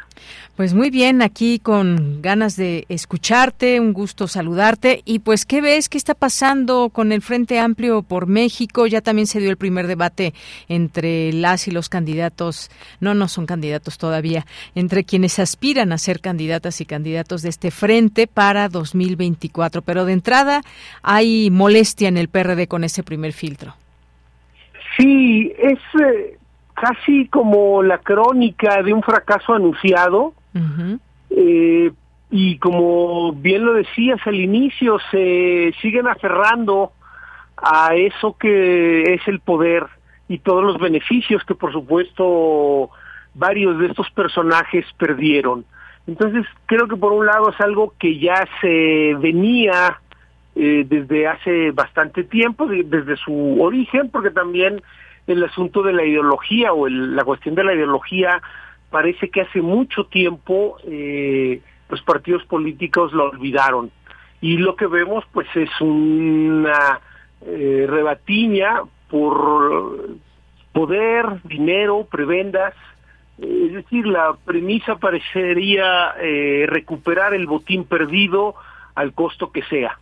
Pues 0.55 0.73
muy 0.73 0.89
bien, 0.91 1.21
aquí 1.21 1.57
con 1.57 2.21
ganas 2.21 2.57
de 2.57 2.85
escucharte, 2.89 3.79
un 3.79 3.93
gusto 3.93 4.27
saludarte. 4.27 5.01
Y 5.05 5.19
pues, 5.19 5.45
¿qué 5.45 5.61
ves? 5.61 5.89
¿Qué 5.89 5.97
está 5.97 6.13
pasando 6.13 6.89
con 6.89 7.11
el 7.11 7.21
Frente 7.23 7.59
Amplio 7.59 8.03
por 8.03 8.27
México? 8.27 8.85
Ya 8.85 9.01
también 9.01 9.25
se 9.25 9.39
dio 9.39 9.49
el 9.49 9.57
primer 9.57 9.87
debate 9.87 10.33
entre 10.67 11.33
las 11.33 11.67
y 11.67 11.71
los 11.71 11.89
candidatos, 11.89 12.69
no, 12.99 13.15
no 13.15 13.29
son 13.29 13.45
candidatos 13.45 13.97
todavía, 13.97 14.45
entre 14.75 15.05
quienes 15.05 15.39
aspiran 15.39 15.91
a 15.91 15.97
ser 15.97 16.19
candidatas 16.19 16.81
y 16.81 16.85
candidatos 16.85 17.41
de 17.41 17.49
este 17.49 17.71
frente 17.71 18.27
para 18.27 18.69
2024. 18.69 19.81
Pero 19.81 20.05
de 20.05 20.13
entrada 20.13 20.61
hay 21.01 21.49
molestia 21.49 22.09
en 22.09 22.17
el 22.17 22.27
PRD 22.27 22.67
con 22.67 22.83
ese 22.83 23.01
primer 23.01 23.31
filtro. 23.33 23.78
Sí, 24.97 25.53
es 25.57 25.79
eh, 26.01 26.37
casi 26.73 27.27
como 27.27 27.83
la 27.83 27.99
crónica 27.99 28.81
de 28.81 28.93
un 28.93 29.03
fracaso 29.03 29.53
anunciado. 29.53 30.33
eh, 31.29 31.91
y 32.31 32.57
como 32.57 33.33
bien 33.33 33.65
lo 33.65 33.73
decías 33.73 34.19
al 34.25 34.35
inicio, 34.35 34.97
se 35.11 35.73
siguen 35.81 36.07
aferrando 36.07 36.91
a 37.57 37.95
eso 37.95 38.37
que 38.37 39.01
es 39.13 39.27
el 39.27 39.39
poder 39.39 39.85
y 40.27 40.39
todos 40.39 40.63
los 40.63 40.79
beneficios 40.79 41.43
que 41.43 41.55
por 41.55 41.71
supuesto 41.71 42.91
varios 43.33 43.79
de 43.79 43.87
estos 43.87 44.09
personajes 44.11 44.85
perdieron. 44.97 45.65
Entonces 46.07 46.45
creo 46.65 46.87
que 46.87 46.95
por 46.95 47.13
un 47.13 47.25
lado 47.25 47.49
es 47.49 47.59
algo 47.61 47.93
que 47.99 48.19
ya 48.19 48.47
se 48.61 49.15
venía 49.19 49.99
eh, 50.61 50.85
desde 50.85 51.25
hace 51.25 51.71
bastante 51.71 52.25
tiempo, 52.25 52.67
desde 52.67 53.15
su 53.15 53.61
origen, 53.61 54.09
porque 54.09 54.29
también 54.29 54.81
el 55.25 55.41
asunto 55.41 55.81
de 55.83 55.93
la 55.93 56.03
ideología 56.03 56.73
o 56.73 56.89
la 56.89 57.23
cuestión 57.23 57.55
de 57.55 57.63
la 57.63 57.73
ideología 57.73 58.41
parece 58.89 59.29
que 59.29 59.39
hace 59.39 59.61
mucho 59.61 60.07
tiempo 60.07 60.75
eh, 60.85 61.61
los 61.87 62.01
partidos 62.01 62.43
políticos 62.43 63.13
lo 63.13 63.29
olvidaron. 63.29 63.89
Y 64.41 64.57
lo 64.57 64.75
que 64.75 64.87
vemos 64.87 65.23
pues 65.31 65.47
es 65.55 65.69
una 65.79 66.99
eh, 67.45 67.85
rebatiña 67.87 68.81
por 69.09 70.09
poder, 70.73 71.41
dinero, 71.45 72.05
prebendas, 72.11 72.73
es 73.37 73.71
decir, 73.71 74.05
la 74.07 74.35
premisa 74.43 74.97
parecería 74.97 76.15
recuperar 76.67 77.33
el 77.33 77.47
botín 77.47 77.85
perdido 77.85 78.55
al 78.93 79.13
costo 79.13 79.53
que 79.53 79.61
sea. 79.63 79.97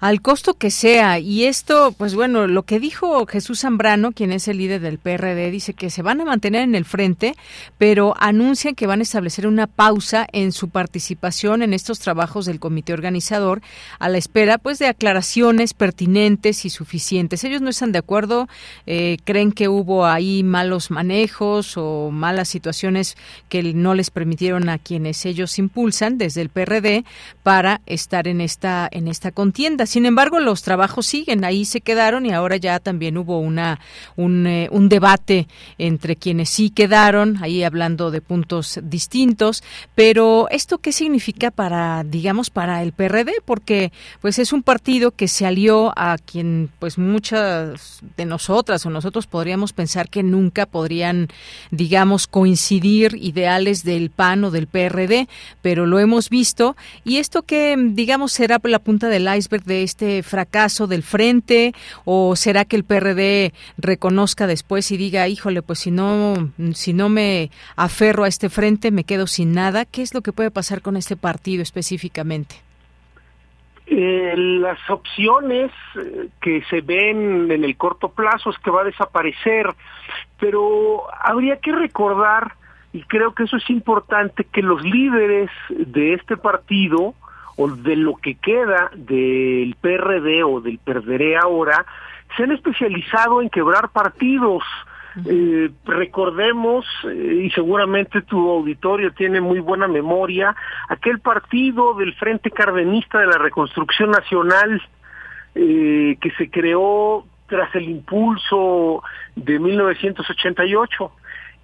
Al 0.00 0.20
costo 0.20 0.54
que 0.54 0.70
sea. 0.70 1.18
Y 1.18 1.44
esto, 1.44 1.94
pues 1.96 2.14
bueno, 2.14 2.46
lo 2.46 2.64
que 2.64 2.80
dijo 2.80 3.26
Jesús 3.26 3.60
Zambrano, 3.60 4.12
quien 4.12 4.32
es 4.32 4.48
el 4.48 4.58
líder 4.58 4.80
del 4.80 4.98
PRD, 4.98 5.50
dice 5.50 5.74
que 5.74 5.90
se 5.90 6.02
van 6.02 6.20
a 6.20 6.24
mantener 6.24 6.62
en 6.62 6.74
el 6.74 6.84
frente, 6.84 7.34
pero 7.78 8.14
anuncian 8.18 8.74
que 8.74 8.86
van 8.86 9.00
a 9.00 9.02
establecer 9.02 9.46
una 9.46 9.66
pausa 9.66 10.26
en 10.32 10.52
su 10.52 10.68
participación 10.68 11.62
en 11.62 11.72
estos 11.72 11.98
trabajos 11.98 12.46
del 12.46 12.60
comité 12.60 12.92
organizador 12.92 13.62
a 13.98 14.08
la 14.08 14.18
espera, 14.18 14.58
pues, 14.58 14.78
de 14.78 14.86
aclaraciones 14.86 15.74
pertinentes 15.74 16.64
y 16.64 16.70
suficientes. 16.70 17.44
Ellos 17.44 17.62
no 17.62 17.70
están 17.70 17.92
de 17.92 17.98
acuerdo, 17.98 18.48
eh, 18.86 19.18
creen 19.24 19.52
que 19.52 19.68
hubo 19.68 20.06
ahí 20.06 20.42
malos 20.42 20.90
manejos 20.90 21.76
o 21.76 22.10
malas 22.10 22.48
situaciones 22.48 23.16
que 23.48 23.62
no 23.74 23.94
les 23.94 24.10
permitieron 24.10 24.68
a 24.68 24.78
quienes 24.78 25.24
ellos 25.26 25.58
impulsan 25.58 26.18
desde 26.18 26.42
el 26.42 26.50
PRD 26.50 27.04
para 27.42 27.80
estar 27.86 28.28
en 28.28 28.40
esta 28.40 28.88
en 28.90 29.08
esta 29.08 29.30
contienda. 29.30 29.85
Sin 29.86 30.06
embargo, 30.06 30.40
los 30.40 30.62
trabajos 30.62 31.06
siguen, 31.06 31.44
ahí 31.44 31.64
se 31.64 31.80
quedaron 31.80 32.26
y 32.26 32.32
ahora 32.32 32.56
ya 32.56 32.80
también 32.80 33.16
hubo 33.18 33.38
una 33.38 33.80
un, 34.16 34.46
eh, 34.46 34.68
un 34.70 34.88
debate 34.88 35.48
entre 35.78 36.16
quienes 36.16 36.50
sí 36.50 36.70
quedaron, 36.70 37.42
ahí 37.42 37.62
hablando 37.62 38.10
de 38.10 38.20
puntos 38.20 38.80
distintos, 38.82 39.62
pero 39.94 40.48
esto 40.50 40.78
qué 40.78 40.92
significa 40.92 41.50
para 41.50 42.04
digamos 42.04 42.50
para 42.50 42.82
el 42.82 42.92
PRD 42.92 43.32
porque 43.44 43.92
pues 44.20 44.38
es 44.38 44.52
un 44.52 44.62
partido 44.62 45.10
que 45.10 45.28
se 45.28 45.46
alió 45.46 45.92
a 45.96 46.18
quien 46.18 46.70
pues 46.78 46.98
muchas 46.98 48.00
de 48.16 48.24
nosotras 48.24 48.84
o 48.86 48.90
nosotros 48.90 49.26
podríamos 49.26 49.72
pensar 49.72 50.08
que 50.08 50.22
nunca 50.22 50.66
podrían 50.66 51.28
digamos 51.70 52.26
coincidir 52.26 53.16
ideales 53.20 53.84
del 53.84 54.10
PAN 54.10 54.44
o 54.44 54.50
del 54.50 54.66
PRD, 54.66 55.28
pero 55.62 55.86
lo 55.86 55.98
hemos 55.98 56.30
visto. 56.30 56.76
Y 57.04 57.18
esto 57.18 57.42
que 57.42 57.76
digamos 57.78 58.32
será 58.32 58.60
la 58.64 58.78
punta 58.78 59.08
del 59.08 59.28
iceberg 59.34 59.64
de 59.64 59.75
este 59.82 60.22
fracaso 60.22 60.86
del 60.86 61.02
frente 61.02 61.72
o 62.04 62.36
será 62.36 62.64
que 62.64 62.76
el 62.76 62.84
PRD 62.84 63.52
reconozca 63.78 64.46
después 64.46 64.90
y 64.90 64.96
diga, 64.96 65.28
híjole, 65.28 65.62
pues 65.62 65.80
si 65.80 65.90
no 65.90 66.50
si 66.72 66.92
no 66.92 67.08
me 67.08 67.50
aferro 67.76 68.24
a 68.24 68.28
este 68.28 68.48
frente 68.48 68.90
me 68.90 69.04
quedo 69.04 69.26
sin 69.26 69.52
nada, 69.52 69.84
¿qué 69.84 70.02
es 70.02 70.14
lo 70.14 70.22
que 70.22 70.32
puede 70.32 70.50
pasar 70.50 70.82
con 70.82 70.96
este 70.96 71.16
partido 71.16 71.62
específicamente? 71.62 72.66
Eh, 73.88 74.34
las 74.36 74.78
opciones 74.90 75.70
eh, 75.94 76.28
que 76.40 76.62
se 76.68 76.80
ven 76.80 77.52
en 77.52 77.62
el 77.62 77.76
corto 77.76 78.08
plazo 78.08 78.50
es 78.50 78.58
que 78.58 78.70
va 78.70 78.80
a 78.80 78.84
desaparecer, 78.84 79.68
pero 80.40 81.04
habría 81.22 81.58
que 81.58 81.70
recordar, 81.70 82.54
y 82.92 83.02
creo 83.02 83.32
que 83.32 83.44
eso 83.44 83.56
es 83.56 83.70
importante, 83.70 84.42
que 84.42 84.60
los 84.60 84.82
líderes 84.82 85.50
de 85.68 86.14
este 86.14 86.36
partido, 86.36 87.14
o 87.56 87.68
de 87.68 87.96
lo 87.96 88.16
que 88.16 88.34
queda 88.34 88.90
del 88.94 89.76
PRD 89.80 90.44
o 90.44 90.60
del 90.60 90.78
Perderé 90.78 91.36
ahora, 91.36 91.86
se 92.36 92.44
han 92.44 92.52
especializado 92.52 93.40
en 93.40 93.50
quebrar 93.50 93.90
partidos. 93.90 94.62
Eh, 95.24 95.70
recordemos, 95.86 96.84
eh, 97.04 97.44
y 97.44 97.50
seguramente 97.50 98.20
tu 98.20 98.50
auditorio 98.50 99.12
tiene 99.12 99.40
muy 99.40 99.60
buena 99.60 99.88
memoria, 99.88 100.54
aquel 100.90 101.20
partido 101.20 101.94
del 101.94 102.12
Frente 102.14 102.50
Cardenista 102.50 103.20
de 103.20 103.26
la 103.26 103.38
Reconstrucción 103.38 104.10
Nacional 104.10 104.82
eh, 105.54 106.18
que 106.20 106.30
se 106.32 106.50
creó 106.50 107.24
tras 107.46 107.74
el 107.74 107.88
impulso 107.88 109.02
de 109.36 109.58
1988 109.58 111.12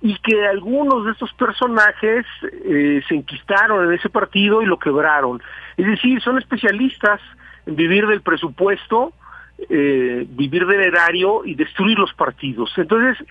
y 0.03 0.17
que 0.19 0.47
algunos 0.47 1.05
de 1.05 1.12
estos 1.12 1.33
personajes 1.35 2.27
eh, 2.43 3.01
se 3.09 3.15
enquistaron 3.15 3.87
en 3.87 3.93
ese 3.93 4.11
partido 4.11 4.61
y 4.61 4.67
lo 4.67 4.79
quebraron. 4.79 5.41
Es 5.77 5.87
decir, 5.87 6.21
son 6.21 6.38
especialistas 6.38 7.21
en 7.67 7.77
vivir 7.77 8.09
del 8.09 8.21
presupuesto, 8.21 9.12
eh, 9.71 10.27
vivir 10.29 10.67
del 10.67 10.81
erario 10.81 11.45
y 11.45 11.55
destruir 11.55 11.97
los 12.01 12.12
partidos. 12.15 12.73
Entonces, 12.77 13.25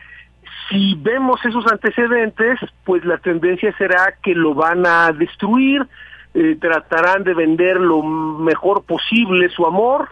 si 0.70 0.96
vemos 0.96 1.44
esos 1.46 1.70
antecedentes, 1.70 2.58
pues 2.86 3.04
la 3.04 3.18
tendencia 3.18 3.76
será 3.78 4.14
que 4.24 4.34
lo 4.34 4.54
van 4.54 4.86
a 4.86 5.12
destruir, 5.12 5.86
eh, 6.34 6.56
tratarán 6.62 7.26
de 7.26 7.34
vender 7.34 7.82
lo 7.82 8.02
mejor 8.02 8.86
posible 8.86 9.50
su 9.50 9.66
amor, 9.66 10.08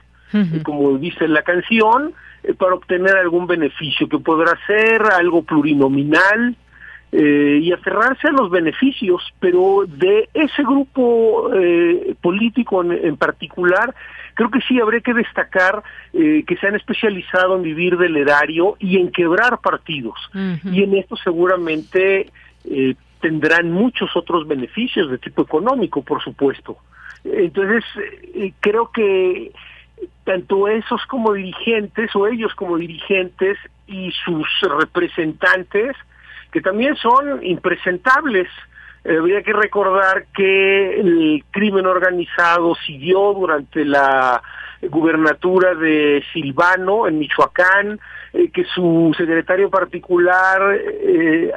como 0.63 0.97
dice 0.97 1.27
la 1.27 1.41
canción, 1.41 2.13
eh, 2.43 2.53
para 2.53 2.75
obtener 2.75 3.17
algún 3.17 3.47
beneficio 3.47 4.07
que 4.07 4.19
podrá 4.19 4.57
ser 4.65 5.01
algo 5.03 5.43
plurinominal 5.43 6.55
eh, 7.11 7.59
y 7.61 7.71
aferrarse 7.71 8.27
a 8.27 8.31
los 8.31 8.49
beneficios, 8.49 9.21
pero 9.39 9.83
de 9.87 10.29
ese 10.33 10.63
grupo 10.63 11.51
eh, 11.53 12.15
político 12.21 12.83
en, 12.83 13.17
particular, 13.17 13.93
creo 14.35 14.49
que 14.51 14.61
sí 14.61 14.79
habría 14.79 15.01
que 15.01 15.13
destacar 15.13 15.83
que 16.13 16.57
se 16.59 16.67
han 16.67 16.75
especializado 16.75 17.55
en 17.55 17.63
vivir 17.63 17.97
del 17.97 18.15
erario 18.15 18.75
y 18.79 18.97
en 18.97 19.11
quebrar 19.11 19.59
partidos. 19.59 20.17
Y 20.71 20.83
en 20.83 20.95
esto 20.95 21.15
seguramente 21.17 22.31
tendrán 23.19 23.71
muchos 23.71 24.15
otros 24.15 24.47
beneficios 24.47 25.09
de 25.11 25.17
tipo 25.17 25.41
económico, 25.41 26.03
por 26.03 26.23
supuesto. 26.23 26.77
Entonces, 27.23 27.83
creo 28.61 28.91
que 28.91 29.51
tanto 30.23 30.67
esos 30.67 31.05
como 31.07 31.33
dirigentes 31.33 32.15
o 32.15 32.27
ellos 32.27 32.53
como 32.55 32.77
dirigentes 32.77 33.57
y 33.87 34.11
sus 34.23 34.47
representantes, 34.61 35.95
que 36.51 36.61
también 36.61 36.95
son 36.95 37.43
impresentables. 37.43 38.47
Eh, 39.03 39.17
habría 39.17 39.41
que 39.41 39.53
recordar 39.53 40.25
que 40.33 40.99
el 40.99 41.43
crimen 41.51 41.85
organizado 41.85 42.75
siguió 42.85 43.33
durante 43.33 43.85
la 43.85 44.41
gubernatura 44.81 45.73
de 45.75 46.23
Silvano 46.31 47.07
en 47.07 47.19
Michoacán, 47.19 47.99
eh, 48.33 48.49
que 48.51 48.63
su 48.65 49.13
secretario 49.17 49.69
particular 49.69 50.61
eh, 50.75 51.51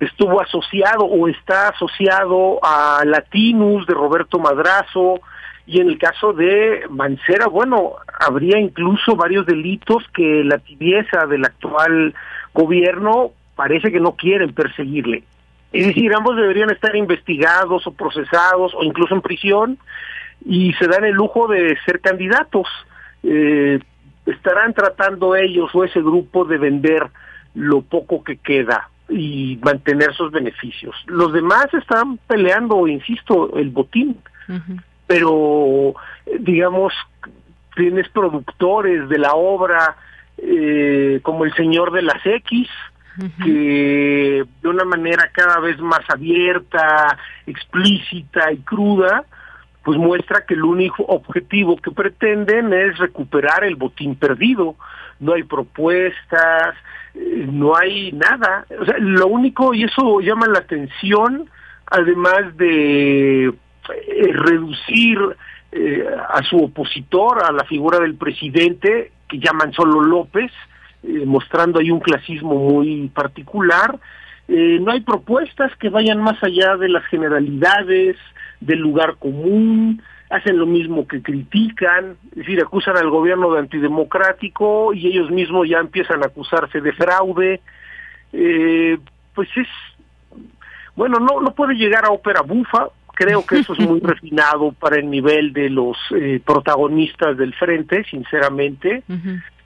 estuvo 0.00 0.40
asociado 0.40 1.04
o 1.04 1.28
está 1.28 1.68
asociado 1.68 2.58
a 2.62 3.02
Latinus 3.04 3.86
de 3.86 3.94
Roberto 3.94 4.38
Madrazo, 4.38 5.20
y 5.66 5.80
en 5.80 5.88
el 5.88 5.98
caso 5.98 6.32
de 6.32 6.82
Mancera, 6.90 7.46
bueno, 7.46 7.92
habría 8.18 8.58
incluso 8.58 9.14
varios 9.14 9.46
delitos 9.46 10.04
que 10.12 10.42
la 10.44 10.58
tibieza 10.58 11.26
del 11.26 11.44
actual 11.44 12.14
gobierno 12.52 13.30
parece 13.54 13.92
que 13.92 14.00
no 14.00 14.12
quieren 14.16 14.52
perseguirle. 14.54 15.22
Es 15.72 15.86
decir, 15.86 16.12
ambos 16.14 16.36
deberían 16.36 16.70
estar 16.70 16.94
investigados 16.96 17.86
o 17.86 17.92
procesados 17.92 18.74
o 18.74 18.82
incluso 18.82 19.14
en 19.14 19.22
prisión 19.22 19.78
y 20.44 20.72
se 20.74 20.86
dan 20.86 21.04
el 21.04 21.14
lujo 21.14 21.46
de 21.46 21.78
ser 21.86 22.00
candidatos. 22.00 22.66
Eh, 23.22 23.78
estarán 24.26 24.74
tratando 24.74 25.36
ellos 25.36 25.70
o 25.74 25.84
ese 25.84 26.00
grupo 26.00 26.44
de 26.44 26.58
vender 26.58 27.06
lo 27.54 27.82
poco 27.82 28.22
que 28.22 28.36
queda 28.36 28.88
y 29.08 29.58
mantener 29.62 30.12
sus 30.14 30.30
beneficios. 30.30 30.94
Los 31.06 31.32
demás 31.32 31.72
están 31.72 32.18
peleando, 32.26 32.86
insisto, 32.86 33.56
el 33.56 33.70
botín 33.70 34.16
pero 35.06 35.94
digamos 36.40 36.92
tienes 37.74 38.08
productores 38.10 39.08
de 39.08 39.18
la 39.18 39.34
obra 39.34 39.96
eh, 40.38 41.20
como 41.22 41.44
el 41.44 41.54
señor 41.54 41.92
de 41.92 42.02
las 42.02 42.24
X 42.24 42.68
que 43.44 44.44
de 44.62 44.68
una 44.68 44.84
manera 44.84 45.30
cada 45.32 45.60
vez 45.60 45.78
más 45.80 46.00
abierta, 46.08 47.18
explícita 47.46 48.50
y 48.52 48.58
cruda, 48.58 49.24
pues 49.84 49.98
muestra 49.98 50.44
que 50.46 50.54
el 50.54 50.64
único 50.64 51.02
objetivo 51.04 51.76
que 51.76 51.90
pretenden 51.90 52.72
es 52.72 52.98
recuperar 52.98 53.64
el 53.64 53.76
botín 53.76 54.14
perdido. 54.14 54.76
No 55.20 55.34
hay 55.34 55.42
propuestas, 55.42 56.74
eh, 57.14 57.46
no 57.50 57.76
hay 57.76 58.12
nada. 58.12 58.64
O 58.80 58.84
sea, 58.84 58.96
lo 58.98 59.26
único, 59.26 59.74
y 59.74 59.84
eso 59.84 60.20
llama 60.20 60.46
la 60.46 60.60
atención, 60.60 61.50
además 61.86 62.56
de 62.56 63.52
reducir 64.32 65.18
eh, 65.74 66.04
a 66.28 66.42
su 66.42 66.58
opositor, 66.58 67.42
a 67.42 67.50
la 67.50 67.64
figura 67.64 67.98
del 67.98 68.16
presidente, 68.16 69.10
que 69.26 69.38
llaman 69.38 69.72
solo 69.72 70.02
López, 70.02 70.52
eh, 71.02 71.24
mostrando 71.24 71.80
ahí 71.80 71.90
un 71.90 72.00
clasismo 72.00 72.54
muy 72.54 73.08
particular. 73.08 73.98
no 74.48 74.92
hay 74.92 75.00
propuestas 75.00 75.74
que 75.76 75.88
vayan 75.88 76.18
más 76.18 76.42
allá 76.42 76.76
de 76.76 76.90
las 76.90 77.04
generalidades, 77.06 78.16
del 78.60 78.80
lugar 78.80 79.16
común, 79.18 80.02
hacen 80.28 80.58
lo 80.58 80.66
mismo 80.66 81.06
que 81.08 81.22
critican, 81.22 82.16
es 82.32 82.36
decir, 82.36 82.60
acusan 82.60 82.98
al 82.98 83.08
gobierno 83.08 83.50
de 83.52 83.60
antidemocrático 83.60 84.92
y 84.92 85.06
ellos 85.06 85.30
mismos 85.30 85.68
ya 85.68 85.78
empiezan 85.78 86.22
a 86.22 86.26
acusarse 86.26 86.82
de 86.82 86.92
fraude. 86.92 87.60
pues 89.34 89.48
es, 89.56 89.68
bueno, 90.96 91.18
no, 91.18 91.40
no 91.40 91.54
puede 91.54 91.74
llegar 91.74 92.04
a 92.04 92.10
ópera 92.10 92.42
bufa, 92.42 92.88
Creo 93.24 93.46
que 93.46 93.58
eso 93.58 93.74
es 93.74 93.78
muy 93.80 94.00
refinado 94.02 94.72
para 94.72 94.96
el 94.96 95.08
nivel 95.08 95.52
de 95.52 95.70
los 95.70 95.96
eh, 96.16 96.40
protagonistas 96.44 97.36
del 97.36 97.54
frente, 97.54 98.04
sinceramente, 98.04 99.02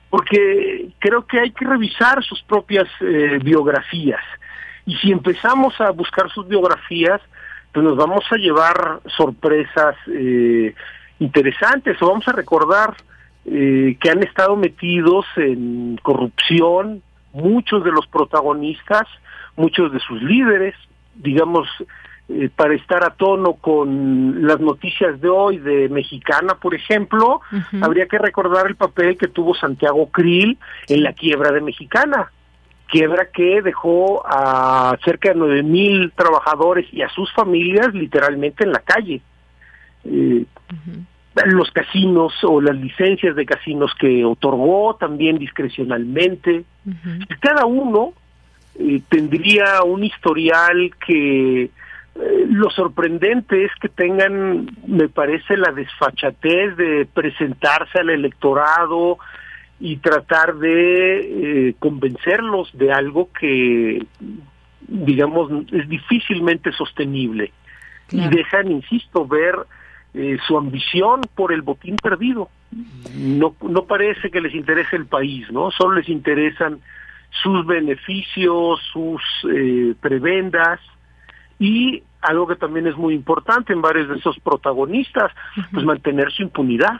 porque 0.09 0.89
creo 0.99 1.25
que 1.25 1.39
hay 1.39 1.51
que 1.51 1.65
revisar 1.65 2.23
sus 2.23 2.41
propias 2.43 2.87
eh, 3.01 3.39
biografías. 3.41 4.21
Y 4.85 4.95
si 4.97 5.11
empezamos 5.11 5.79
a 5.81 5.91
buscar 5.91 6.29
sus 6.29 6.47
biografías, 6.47 7.21
pues 7.73 7.83
nos 7.83 7.97
vamos 7.97 8.23
a 8.31 8.37
llevar 8.37 9.01
sorpresas 9.17 9.95
eh, 10.07 10.73
interesantes. 11.19 12.01
O 12.01 12.07
vamos 12.07 12.27
a 12.27 12.31
recordar 12.31 12.95
eh, 13.45 13.97
que 13.99 14.09
han 14.09 14.23
estado 14.23 14.55
metidos 14.55 15.25
en 15.35 15.99
corrupción 16.01 17.01
muchos 17.33 17.83
de 17.83 17.91
los 17.91 18.07
protagonistas, 18.07 19.07
muchos 19.55 19.91
de 19.91 19.99
sus 19.99 20.21
líderes, 20.21 20.75
digamos, 21.15 21.67
eh, 22.29 22.49
para 22.53 22.73
estar 22.75 23.03
a 23.05 23.11
tono 23.11 23.53
con 23.53 24.45
las 24.45 24.59
noticias 24.59 25.19
de 25.21 25.29
hoy 25.29 25.59
de 25.59 25.87
Mexicana, 25.87 26.55
por 26.55 26.75
ejemplo, 26.75 27.39
habría 27.81 28.07
que 28.07 28.17
recordar 28.17 28.67
el 28.67 28.75
papel 28.75 29.17
que 29.17 29.29
tuvo 29.29 29.55
Santiago 29.55 30.09
Krill 30.09 30.57
en 30.89 31.03
la 31.03 31.13
quiebra 31.13 31.51
de 31.53 31.61
Mexicana, 31.61 32.31
quiebra 32.87 33.29
que 33.33 33.61
dejó 33.61 34.23
a 34.27 34.97
cerca 35.05 35.29
de 35.29 35.35
nueve 35.35 35.63
mil 35.63 36.11
trabajadores 36.15 36.85
y 36.91 37.01
a 37.01 37.09
sus 37.09 37.31
familias 37.33 37.93
literalmente 37.93 38.65
en 38.65 38.71
la 38.73 38.79
calle. 38.79 39.21
Eh, 40.03 40.45
los 41.45 41.71
casinos 41.71 42.33
o 42.43 42.59
las 42.59 42.75
licencias 42.75 43.35
de 43.35 43.45
casinos 43.45 43.93
que 43.99 44.25
otorgó 44.25 44.95
también 44.95 45.37
discrecionalmente. 45.37 46.63
Cada 47.39 47.65
uno 47.65 48.13
eh, 48.79 49.01
tendría 49.07 49.83
un 49.83 50.03
historial 50.03 50.91
que 51.05 51.69
eh, 52.19 52.45
lo 52.49 52.69
sorprendente 52.69 53.65
es 53.65 53.71
que 53.79 53.89
tengan, 53.89 54.67
me 54.87 55.09
parece, 55.09 55.57
la 55.57 55.71
desfachatez 55.71 56.75
de 56.75 57.07
presentarse 57.13 57.99
al 57.99 58.09
electorado 58.09 59.17
y 59.79 59.97
tratar 59.97 60.55
de 60.55 61.69
eh, 61.69 61.75
convencerlos 61.77 62.69
de 62.73 62.91
algo 62.91 63.29
que, 63.31 64.05
digamos, 64.87 65.51
es 65.71 65.87
difícilmente 65.87 66.71
sostenible. 66.71 67.51
Y 68.09 68.27
dejan, 68.29 68.71
insisto, 68.71 69.27
ver 69.27 69.55
eh, 70.13 70.37
su 70.47 70.57
ambición 70.57 71.21
por 71.35 71.51
el 71.51 71.61
botín 71.61 71.97
perdido. 71.97 72.49
No, 73.13 73.53
no 73.61 73.83
parece 73.85 74.31
que 74.31 74.41
les 74.41 74.55
interese 74.55 74.95
el 74.95 75.05
país, 75.05 75.51
¿no? 75.51 75.71
Solo 75.71 75.97
les 75.97 76.09
interesan 76.09 76.79
sus 77.43 77.65
beneficios, 77.65 78.81
sus 78.91 79.21
eh, 79.53 79.93
prebendas 79.99 80.79
y 81.59 82.03
algo 82.21 82.47
que 82.47 82.55
también 82.55 82.87
es 82.87 82.95
muy 82.95 83.13
importante 83.13 83.73
en 83.73 83.81
varios 83.81 84.09
de 84.09 84.17
esos 84.17 84.39
protagonistas, 84.39 85.31
pues 85.71 85.85
mantener 85.85 86.31
su 86.31 86.43
impunidad. 86.43 86.99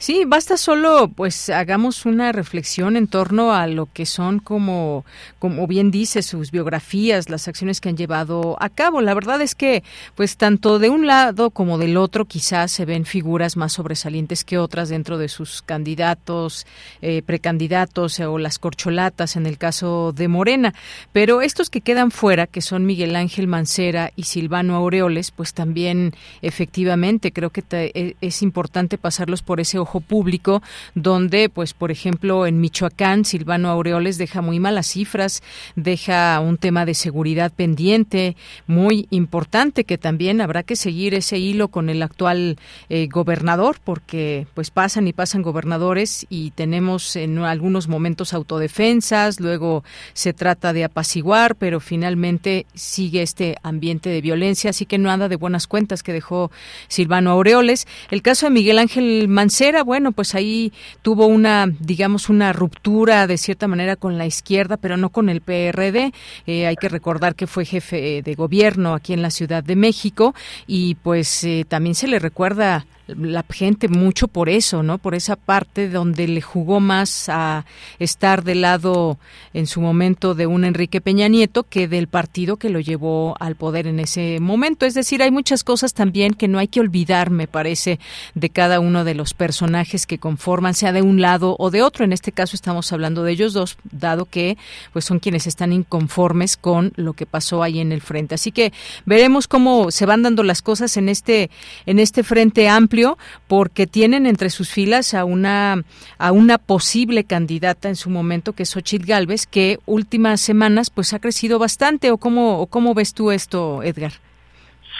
Sí, 0.00 0.22
basta 0.24 0.56
solo, 0.56 1.08
pues, 1.08 1.50
hagamos 1.50 2.06
una 2.06 2.30
reflexión 2.30 2.96
en 2.96 3.08
torno 3.08 3.52
a 3.52 3.66
lo 3.66 3.86
que 3.92 4.06
son 4.06 4.38
como, 4.38 5.04
como 5.40 5.66
bien 5.66 5.90
dice, 5.90 6.22
sus 6.22 6.52
biografías, 6.52 7.28
las 7.28 7.48
acciones 7.48 7.80
que 7.80 7.88
han 7.88 7.96
llevado 7.96 8.56
a 8.60 8.68
cabo. 8.68 9.00
La 9.00 9.12
verdad 9.12 9.40
es 9.40 9.56
que, 9.56 9.82
pues, 10.14 10.36
tanto 10.36 10.78
de 10.78 10.88
un 10.88 11.08
lado 11.08 11.50
como 11.50 11.78
del 11.78 11.96
otro, 11.96 12.26
quizás 12.26 12.70
se 12.70 12.84
ven 12.84 13.06
figuras 13.06 13.56
más 13.56 13.72
sobresalientes 13.72 14.44
que 14.44 14.56
otras 14.56 14.88
dentro 14.88 15.18
de 15.18 15.28
sus 15.28 15.62
candidatos, 15.62 16.64
eh, 17.02 17.22
precandidatos 17.26 18.20
o 18.20 18.38
las 18.38 18.60
corcholatas 18.60 19.34
en 19.34 19.46
el 19.46 19.58
caso 19.58 20.12
de 20.12 20.28
Morena. 20.28 20.74
Pero 21.12 21.42
estos 21.42 21.70
que 21.70 21.80
quedan 21.80 22.12
fuera, 22.12 22.46
que 22.46 22.60
son 22.60 22.86
Miguel 22.86 23.16
Ángel 23.16 23.48
Mancera 23.48 24.12
y 24.14 24.22
Silvano 24.22 24.76
Aureoles, 24.76 25.32
pues 25.32 25.54
también, 25.54 26.14
efectivamente, 26.40 27.32
creo 27.32 27.50
que 27.50 27.64
e, 27.72 28.14
es 28.20 28.42
importante 28.42 28.96
pasarlos 28.96 29.42
por 29.42 29.58
ese 29.58 29.87
público, 30.00 30.62
donde, 30.94 31.48
pues, 31.48 31.74
por 31.74 31.90
ejemplo, 31.90 32.46
en 32.46 32.60
Michoacán, 32.60 33.24
Silvano 33.24 33.70
Aureoles 33.70 34.18
deja 34.18 34.42
muy 34.42 34.60
malas 34.60 34.86
cifras, 34.86 35.42
deja 35.76 36.38
un 36.40 36.58
tema 36.58 36.84
de 36.84 36.94
seguridad 36.94 37.52
pendiente 37.52 38.36
muy 38.66 39.06
importante 39.10 39.84
que 39.84 39.98
también 39.98 40.40
habrá 40.40 40.62
que 40.62 40.76
seguir 40.76 41.14
ese 41.14 41.38
hilo 41.38 41.68
con 41.68 41.88
el 41.88 42.02
actual 42.02 42.58
eh, 42.88 43.08
gobernador, 43.10 43.78
porque 43.82 44.46
pues 44.54 44.70
pasan 44.70 45.08
y 45.08 45.12
pasan 45.12 45.42
gobernadores 45.42 46.26
y 46.28 46.50
tenemos 46.52 47.16
en 47.16 47.38
algunos 47.38 47.88
momentos 47.88 48.34
autodefensas, 48.34 49.40
luego 49.40 49.84
se 50.12 50.32
trata 50.32 50.72
de 50.72 50.84
apaciguar, 50.84 51.56
pero 51.56 51.80
finalmente 51.80 52.66
sigue 52.74 53.22
este 53.22 53.56
ambiente 53.62 54.10
de 54.10 54.20
violencia, 54.20 54.70
así 54.70 54.86
que 54.86 54.98
no 54.98 55.10
anda 55.10 55.28
de 55.28 55.36
buenas 55.36 55.66
cuentas 55.66 56.02
que 56.02 56.12
dejó 56.12 56.50
Silvano 56.88 57.30
Aureoles. 57.30 57.86
El 58.10 58.22
caso 58.22 58.46
de 58.46 58.50
Miguel 58.50 58.78
Ángel 58.78 59.28
Mancera, 59.28 59.77
bueno, 59.82 60.12
pues 60.12 60.34
ahí 60.34 60.72
tuvo 61.02 61.26
una, 61.26 61.66
digamos, 61.80 62.28
una 62.28 62.52
ruptura 62.52 63.26
de 63.26 63.38
cierta 63.38 63.68
manera 63.68 63.96
con 63.96 64.18
la 64.18 64.26
izquierda, 64.26 64.76
pero 64.76 64.96
no 64.96 65.10
con 65.10 65.28
el 65.28 65.40
PRD. 65.40 66.12
Eh, 66.46 66.66
hay 66.66 66.76
que 66.76 66.88
recordar 66.88 67.34
que 67.34 67.46
fue 67.46 67.64
jefe 67.64 68.22
de 68.22 68.34
gobierno 68.34 68.94
aquí 68.94 69.12
en 69.12 69.22
la 69.22 69.30
Ciudad 69.30 69.62
de 69.62 69.76
México 69.76 70.34
y 70.66 70.94
pues 70.96 71.44
eh, 71.44 71.64
también 71.68 71.94
se 71.94 72.08
le 72.08 72.18
recuerda 72.18 72.86
la 73.08 73.44
gente 73.48 73.88
mucho 73.88 74.28
por 74.28 74.48
eso, 74.48 74.82
¿no? 74.82 74.98
Por 74.98 75.14
esa 75.14 75.36
parte 75.36 75.88
donde 75.88 76.28
le 76.28 76.42
jugó 76.42 76.78
más 76.78 77.28
a 77.28 77.64
estar 77.98 78.44
del 78.44 78.60
lado 78.60 79.18
en 79.54 79.66
su 79.66 79.80
momento 79.80 80.34
de 80.34 80.46
un 80.46 80.64
Enrique 80.64 81.00
Peña 81.00 81.28
Nieto 81.28 81.62
que 81.62 81.88
del 81.88 82.06
partido 82.08 82.58
que 82.58 82.68
lo 82.68 82.80
llevó 82.80 83.34
al 83.40 83.56
poder 83.56 83.86
en 83.86 83.98
ese 83.98 84.38
momento. 84.40 84.84
Es 84.84 84.94
decir, 84.94 85.22
hay 85.22 85.30
muchas 85.30 85.64
cosas 85.64 85.94
también 85.94 86.34
que 86.34 86.48
no 86.48 86.58
hay 86.58 86.68
que 86.68 86.80
olvidar, 86.80 87.30
me 87.30 87.48
parece, 87.48 87.98
de 88.34 88.50
cada 88.50 88.78
uno 88.78 89.04
de 89.04 89.14
los 89.14 89.32
personajes 89.32 90.06
que 90.06 90.18
conforman, 90.18 90.74
sea 90.74 90.92
de 90.92 91.02
un 91.02 91.20
lado 91.20 91.56
o 91.58 91.70
de 91.70 91.82
otro. 91.82 92.04
En 92.04 92.12
este 92.12 92.32
caso 92.32 92.56
estamos 92.56 92.92
hablando 92.92 93.24
de 93.24 93.32
ellos 93.32 93.54
dos, 93.54 93.78
dado 93.90 94.26
que 94.26 94.58
pues 94.92 95.06
son 95.06 95.18
quienes 95.18 95.46
están 95.46 95.72
inconformes 95.72 96.56
con 96.56 96.92
lo 96.96 97.14
que 97.14 97.24
pasó 97.26 97.62
ahí 97.62 97.80
en 97.80 97.92
el 97.92 98.02
frente. 98.02 98.34
Así 98.34 98.52
que 98.52 98.72
veremos 99.06 99.48
cómo 99.48 99.90
se 99.90 100.04
van 100.04 100.22
dando 100.22 100.42
las 100.42 100.60
cosas 100.60 100.96
en 100.98 101.08
este 101.08 101.50
en 101.86 101.98
este 101.98 102.22
frente 102.22 102.68
amplio 102.68 102.97
porque 103.46 103.86
tienen 103.86 104.26
entre 104.26 104.50
sus 104.50 104.70
filas 104.70 105.14
a 105.14 105.24
una 105.24 105.82
a 106.18 106.32
una 106.32 106.58
posible 106.58 107.24
candidata 107.24 107.88
en 107.88 107.96
su 107.96 108.10
momento 108.10 108.52
que 108.52 108.64
es 108.64 108.70
Xochitl 108.70 109.06
Galvez 109.06 109.46
que 109.46 109.78
últimas 109.86 110.40
semanas 110.40 110.90
pues 110.90 111.12
ha 111.12 111.18
crecido 111.18 111.58
bastante. 111.58 112.10
O 112.10 112.18
cómo 112.18 112.60
o 112.60 112.66
cómo 112.66 112.94
ves 112.94 113.14
tú 113.14 113.30
esto 113.30 113.82
Edgar 113.82 114.12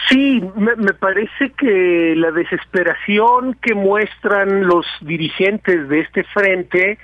Sí, 0.07 0.41
me, 0.55 0.75
me, 0.75 0.93
parece 0.93 1.51
que 1.57 2.13
la 2.15 2.31
desesperación 2.31 3.55
que 3.61 3.75
muestran 3.75 4.65
los 4.65 4.85
dirigentes 5.01 5.89
de 5.89 5.99
este 5.99 6.23
frente 6.23 6.91
eh, 6.91 6.97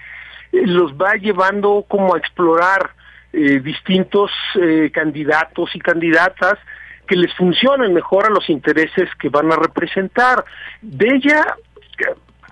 los 0.65 0.93
va 0.93 1.15
llevando 1.15 1.85
como 1.87 2.15
a 2.15 2.17
explorar 2.17 2.91
eh, 3.33 3.59
distintos 3.59 4.31
eh, 4.59 4.89
candidatos 4.93 5.75
y 5.75 5.79
candidatas 5.79 6.57
que 7.05 7.15
les 7.15 7.33
funcionen 7.35 7.93
mejor 7.93 8.25
a 8.25 8.29
los 8.29 8.49
intereses 8.49 9.09
que 9.19 9.29
van 9.29 9.51
a 9.51 9.55
representar. 9.55 10.43
De 10.81 11.07
ella, 11.07 11.55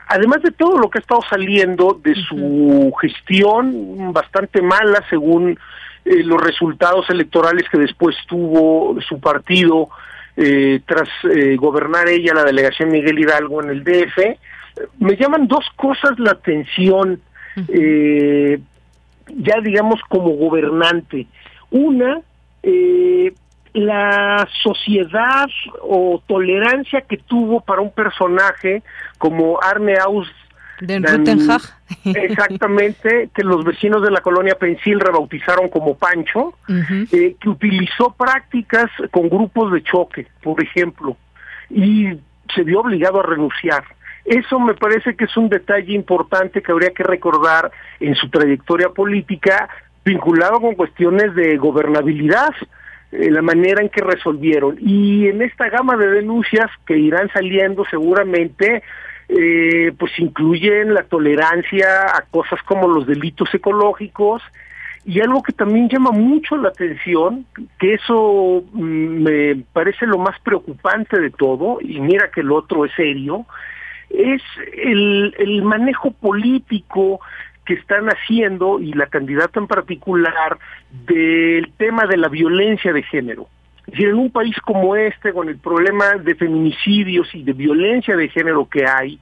además 0.08 0.42
de 0.42 0.52
todo 0.52 0.78
lo 0.78 0.90
que 0.90 1.00
ha 1.00 1.02
estado 1.02 1.22
saliendo 1.30 2.00
de 2.04 2.16
su 2.16 2.94
gestión 3.02 4.14
bastante 4.14 4.62
mala 4.62 5.04
según 5.10 5.58
eh, 6.06 6.24
los 6.24 6.42
resultados 6.42 7.10
electorales 7.10 7.68
que 7.70 7.80
después 7.80 8.16
tuvo 8.28 9.00
su 9.02 9.20
partido 9.20 9.90
eh, 10.36 10.82
tras 10.86 11.10
eh, 11.32 11.56
gobernar 11.56 12.10
ella 12.10 12.34
la 12.34 12.44
delegación 12.44 12.90
Miguel 12.90 13.20
Hidalgo 13.20 13.64
en 13.64 13.70
el 13.70 13.84
DF, 13.84 14.18
me 15.00 15.16
llaman 15.16 15.48
dos 15.48 15.66
cosas 15.76 16.18
la 16.18 16.32
atención, 16.32 17.22
ya 17.68 19.62
digamos 19.62 20.02
como 20.10 20.30
gobernante. 20.32 21.28
Una, 21.70 22.22
eh, 22.64 23.34
la 23.74 24.48
sociedad 24.62 25.48
o 25.82 26.22
tolerancia 26.28 27.02
que 27.02 27.18
tuvo 27.18 27.62
para 27.62 27.82
un 27.82 27.92
personaje 27.92 28.84
como 29.18 29.60
Arne 29.62 29.96
Aus 29.98 30.28
de 30.80 30.96
Exactamente, 32.06 33.30
que 33.34 33.44
los 33.44 33.64
vecinos 33.64 34.02
de 34.02 34.12
la 34.12 34.22
colonia 34.22 34.56
Pensil 34.56 35.00
rebautizaron 35.00 35.70
como 35.70 35.96
Pancho, 35.96 36.54
eh, 36.68 37.36
que 37.40 37.50
utilizó 37.50 38.14
prácticas 38.14 38.90
con 39.12 39.30
grupos 39.30 39.72
de 39.72 39.84
choque, 39.84 40.28
por 40.42 40.62
ejemplo, 40.62 41.16
y 41.70 42.10
se 42.54 42.64
vio 42.64 42.82
obligado 42.82 43.20
a 43.20 43.24
renunciar. 43.24 43.84
Eso 44.26 44.60
me 44.60 44.74
parece 44.74 45.16
que 45.16 45.26
es 45.26 45.38
un 45.38 45.50
detalle 45.50 45.94
importante 45.94 46.62
que 46.62 46.72
habría 46.72 46.92
que 46.92 47.04
recordar 47.04 47.72
en 48.00 48.16
su 48.16 48.30
trayectoria 48.30 48.90
política 48.90 49.70
vinculado 50.06 50.60
con 50.60 50.76
cuestiones 50.76 51.34
de 51.36 51.58
gobernabilidad 51.58 52.54
eh, 53.14 53.30
la 53.30 53.42
manera 53.42 53.82
en 53.82 53.90
que 53.90 54.02
resolvieron. 54.02 54.78
Y 54.80 55.28
en 55.28 55.42
esta 55.42 55.70
gama 55.70 55.96
de 55.98 56.08
denuncias 56.08 56.70
que 56.86 56.98
irán 56.98 57.30
saliendo 57.32 57.86
seguramente, 57.86 58.82
eh, 59.30 59.92
pues 59.98 60.12
incluyen 60.18 60.94
la 60.94 61.04
tolerancia 61.04 62.16
a 62.16 62.24
cosas 62.32 62.62
como 62.64 62.88
los 62.88 63.06
delitos 63.06 63.54
ecológicos 63.54 64.42
y 65.06 65.20
algo 65.20 65.44
que 65.44 65.54
también 65.54 65.90
llama 65.90 66.12
mucho 66.12 66.58
la 66.58 66.70
atención, 66.70 67.46
que 67.78 67.96
eso 67.96 68.64
mm, 68.72 69.24
me 69.24 69.56
parece 69.74 70.06
lo 70.08 70.18
más 70.18 70.40
preocupante 70.40 71.20
de 71.20 71.30
todo, 71.30 71.80
y 71.82 72.00
mira 72.00 72.32
que 72.32 72.42
el 72.42 72.52
otro 72.52 72.86
es 72.86 72.94
serio, 72.96 73.46
es 74.10 74.42
el, 74.74 75.36
el 75.38 75.62
manejo 75.64 76.12
político 76.12 77.20
que 77.66 77.76
están 77.76 78.08
haciendo, 78.08 78.80
y 78.80 78.94
la 78.94 79.08
candidata 79.08 79.60
en 79.60 79.68
particular, 79.68 80.58
del 81.06 81.72
tema 81.78 82.06
de 82.06 82.18
la 82.18 82.28
violencia 82.28 82.94
de 82.94 83.04
género. 83.04 83.48
Es 83.88 83.94
decir, 83.94 84.10
en 84.10 84.16
un 84.16 84.32
país 84.32 84.56
como 84.62 84.96
este, 84.96 85.34
con 85.34 85.50
el 85.50 85.58
problema 85.58 86.14
de 86.16 86.36
feminicidios 86.36 87.34
y 87.34 87.44
de 87.44 87.54
violencia 87.54 88.16
de 88.16 88.30
género 88.30 88.68
que 88.70 88.86
hay, 88.86 89.20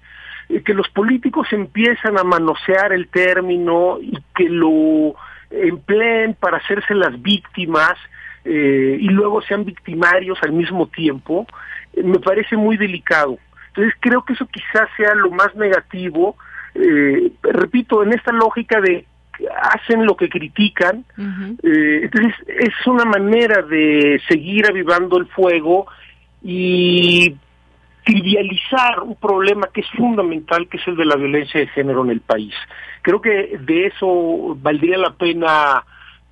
eh, 0.49 0.61
que 0.63 0.73
los 0.73 0.87
políticos 0.89 1.47
empiezan 1.51 2.17
a 2.17 2.23
manosear 2.23 2.93
el 2.93 3.07
término 3.07 3.97
y 4.01 4.17
que 4.35 4.49
lo 4.49 5.15
empleen 5.49 6.35
para 6.35 6.57
hacerse 6.57 6.93
las 6.93 7.19
víctimas 7.21 7.95
eh, 8.45 8.97
y 8.99 9.07
luego 9.09 9.41
sean 9.41 9.65
victimarios 9.65 10.39
al 10.41 10.53
mismo 10.53 10.87
tiempo, 10.87 11.45
eh, 11.93 12.03
me 12.03 12.19
parece 12.19 12.57
muy 12.57 12.77
delicado. 12.77 13.37
Entonces 13.67 13.93
creo 13.99 14.23
que 14.23 14.33
eso 14.33 14.47
quizás 14.47 14.89
sea 14.97 15.13
lo 15.15 15.31
más 15.31 15.55
negativo, 15.55 16.35
repito, 17.41 18.03
en 18.03 18.13
esta 18.13 18.31
lógica 18.31 18.79
de 18.81 19.05
hacen 19.61 20.05
lo 20.05 20.15
que 20.15 20.29
critican. 20.29 21.05
Eh, 21.63 22.01
entonces, 22.03 22.33
es 22.47 22.87
una 22.87 23.05
manera 23.05 23.61
de 23.61 24.21
seguir 24.27 24.65
avivando 24.67 25.17
el 25.17 25.27
fuego 25.27 25.87
y 26.43 27.35
trivializar 28.03 29.01
un 29.01 29.15
problema 29.15 29.67
que 29.73 29.81
es 29.81 29.89
fundamental, 29.91 30.67
que 30.67 30.77
es 30.77 30.87
el 30.87 30.95
de 30.95 31.05
la 31.05 31.15
violencia 31.15 31.59
de 31.59 31.67
género 31.67 32.03
en 32.03 32.11
el 32.11 32.21
país. 32.21 32.53
Creo 33.01 33.21
que 33.21 33.57
de 33.59 33.87
eso 33.87 34.57
valdría 34.59 34.97
la 34.97 35.11
pena 35.13 35.83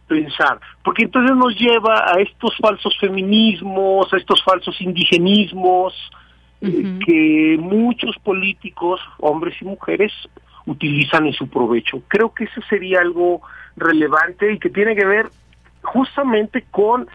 pensar, 0.07 0.59
porque 0.83 1.03
entonces 1.03 1.35
nos 1.35 1.55
lleva 1.55 2.11
a 2.11 2.19
estos 2.19 2.57
falsos 2.57 2.97
feminismos, 2.99 4.11
a 4.11 4.17
estos 4.17 4.43
falsos 4.43 4.81
indigenismos, 4.81 5.93
que 6.62 7.57
muchos 7.60 8.18
políticos, 8.24 8.99
hombres 9.20 9.55
y 9.62 9.66
mujeres, 9.66 10.12
utilizan 10.66 11.26
en 11.26 11.34
su 11.34 11.49
provecho. 11.49 12.01
Creo 12.07 12.34
que 12.34 12.45
eso 12.45 12.62
sería 12.70 12.99
algo 12.99 13.41
relevante 13.76 14.51
y 14.51 14.60
que 14.60 14.70
tiene 14.70 14.95
que 14.95 15.05
ver 15.05 15.30
justamente 15.82 16.66
con 16.70 17.07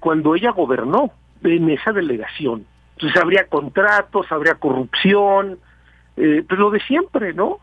cuando 0.00 0.34
ella 0.34 0.50
gobernó 0.50 1.12
en 1.42 1.70
esa 1.70 1.92
delegación. 1.92 2.66
Entonces 2.96 3.20
habría 3.22 3.46
contratos, 3.46 4.30
habría 4.30 4.56
corrupción, 4.56 5.58
eh, 6.16 6.44
pues 6.46 6.58
lo 6.58 6.70
de 6.70 6.80
siempre, 6.80 7.32
¿no? 7.32 7.58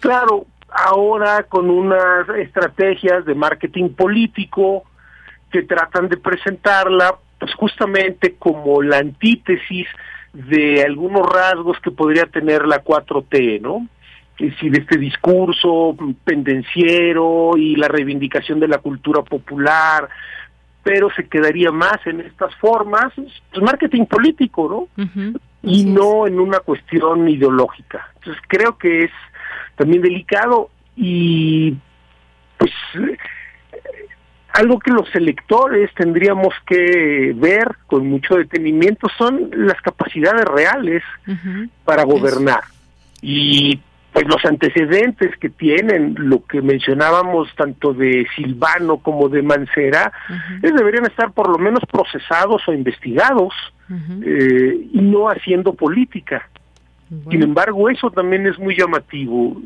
Claro, 0.00 0.46
ahora 0.70 1.44
con 1.44 1.70
unas 1.70 2.28
estrategias 2.28 3.24
de 3.24 3.34
marketing 3.34 3.90
político 3.90 4.84
que 5.50 5.62
tratan 5.62 6.08
de 6.08 6.18
presentarla, 6.18 7.14
pues 7.38 7.54
justamente 7.54 8.34
como 8.38 8.82
la 8.82 8.98
antítesis 8.98 9.86
de 10.36 10.82
algunos 10.82 11.26
rasgos 11.26 11.78
que 11.80 11.90
podría 11.90 12.26
tener 12.26 12.66
la 12.66 12.84
4T, 12.84 13.60
¿no? 13.60 13.86
es 14.38 14.50
decir, 14.52 14.78
este 14.78 14.98
discurso 14.98 15.96
pendenciero 16.24 17.56
y 17.56 17.76
la 17.76 17.88
reivindicación 17.88 18.60
de 18.60 18.68
la 18.68 18.78
cultura 18.78 19.22
popular, 19.22 20.08
pero 20.82 21.08
se 21.16 21.26
quedaría 21.26 21.72
más 21.72 21.98
en 22.04 22.20
estas 22.20 22.54
formas, 22.56 23.12
pues 23.14 23.62
marketing 23.62 24.04
político, 24.04 24.88
¿no? 24.96 25.04
Y 25.62 25.84
no 25.84 26.26
en 26.26 26.38
una 26.38 26.60
cuestión 26.60 27.28
ideológica. 27.28 28.10
Entonces 28.16 28.42
creo 28.46 28.76
que 28.76 29.04
es 29.04 29.10
también 29.74 30.02
delicado 30.02 30.70
y 30.94 31.74
pues 32.58 32.72
algo 34.56 34.78
que 34.78 34.90
los 34.90 35.14
electores 35.14 35.90
tendríamos 35.94 36.54
que 36.66 37.34
ver 37.36 37.76
con 37.86 38.08
mucho 38.08 38.36
detenimiento 38.36 39.06
son 39.18 39.50
las 39.52 39.80
capacidades 39.82 40.46
reales 40.46 41.02
para 41.84 42.04
gobernar. 42.04 42.60
Y 43.20 43.78
pues 44.14 44.26
los 44.26 44.42
antecedentes 44.46 45.36
que 45.36 45.50
tienen, 45.50 46.14
lo 46.16 46.42
que 46.46 46.62
mencionábamos 46.62 47.54
tanto 47.54 47.92
de 47.92 48.26
Silvano 48.34 48.96
como 48.96 49.28
de 49.28 49.42
Mancera, 49.42 50.10
deberían 50.62 51.04
estar 51.04 51.32
por 51.32 51.50
lo 51.50 51.58
menos 51.58 51.82
procesados 51.92 52.66
o 52.66 52.72
investigados 52.72 53.52
eh, 54.24 54.88
y 54.90 55.00
no 55.02 55.28
haciendo 55.28 55.74
política. 55.74 56.48
Sin 57.30 57.42
embargo, 57.42 57.90
eso 57.90 58.10
también 58.10 58.46
es 58.46 58.58
muy 58.58 58.74
llamativo. 58.74 59.60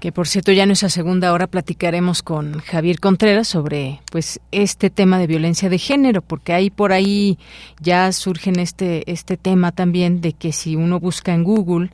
que 0.00 0.12
por 0.12 0.26
cierto 0.26 0.50
ya 0.50 0.62
en 0.62 0.70
nuestra 0.70 0.88
segunda 0.88 1.32
hora 1.32 1.46
platicaremos 1.46 2.22
con 2.22 2.58
Javier 2.60 3.00
Contreras 3.00 3.46
sobre 3.46 4.00
pues 4.10 4.40
este 4.50 4.88
tema 4.88 5.18
de 5.18 5.26
violencia 5.26 5.68
de 5.68 5.78
género 5.78 6.22
porque 6.22 6.54
ahí 6.54 6.70
por 6.70 6.92
ahí 6.92 7.38
ya 7.80 8.10
surge 8.12 8.50
este 8.56 9.12
este 9.12 9.36
tema 9.36 9.72
también 9.72 10.22
de 10.22 10.32
que 10.32 10.52
si 10.52 10.74
uno 10.74 10.98
busca 10.98 11.34
en 11.34 11.44
Google 11.44 11.90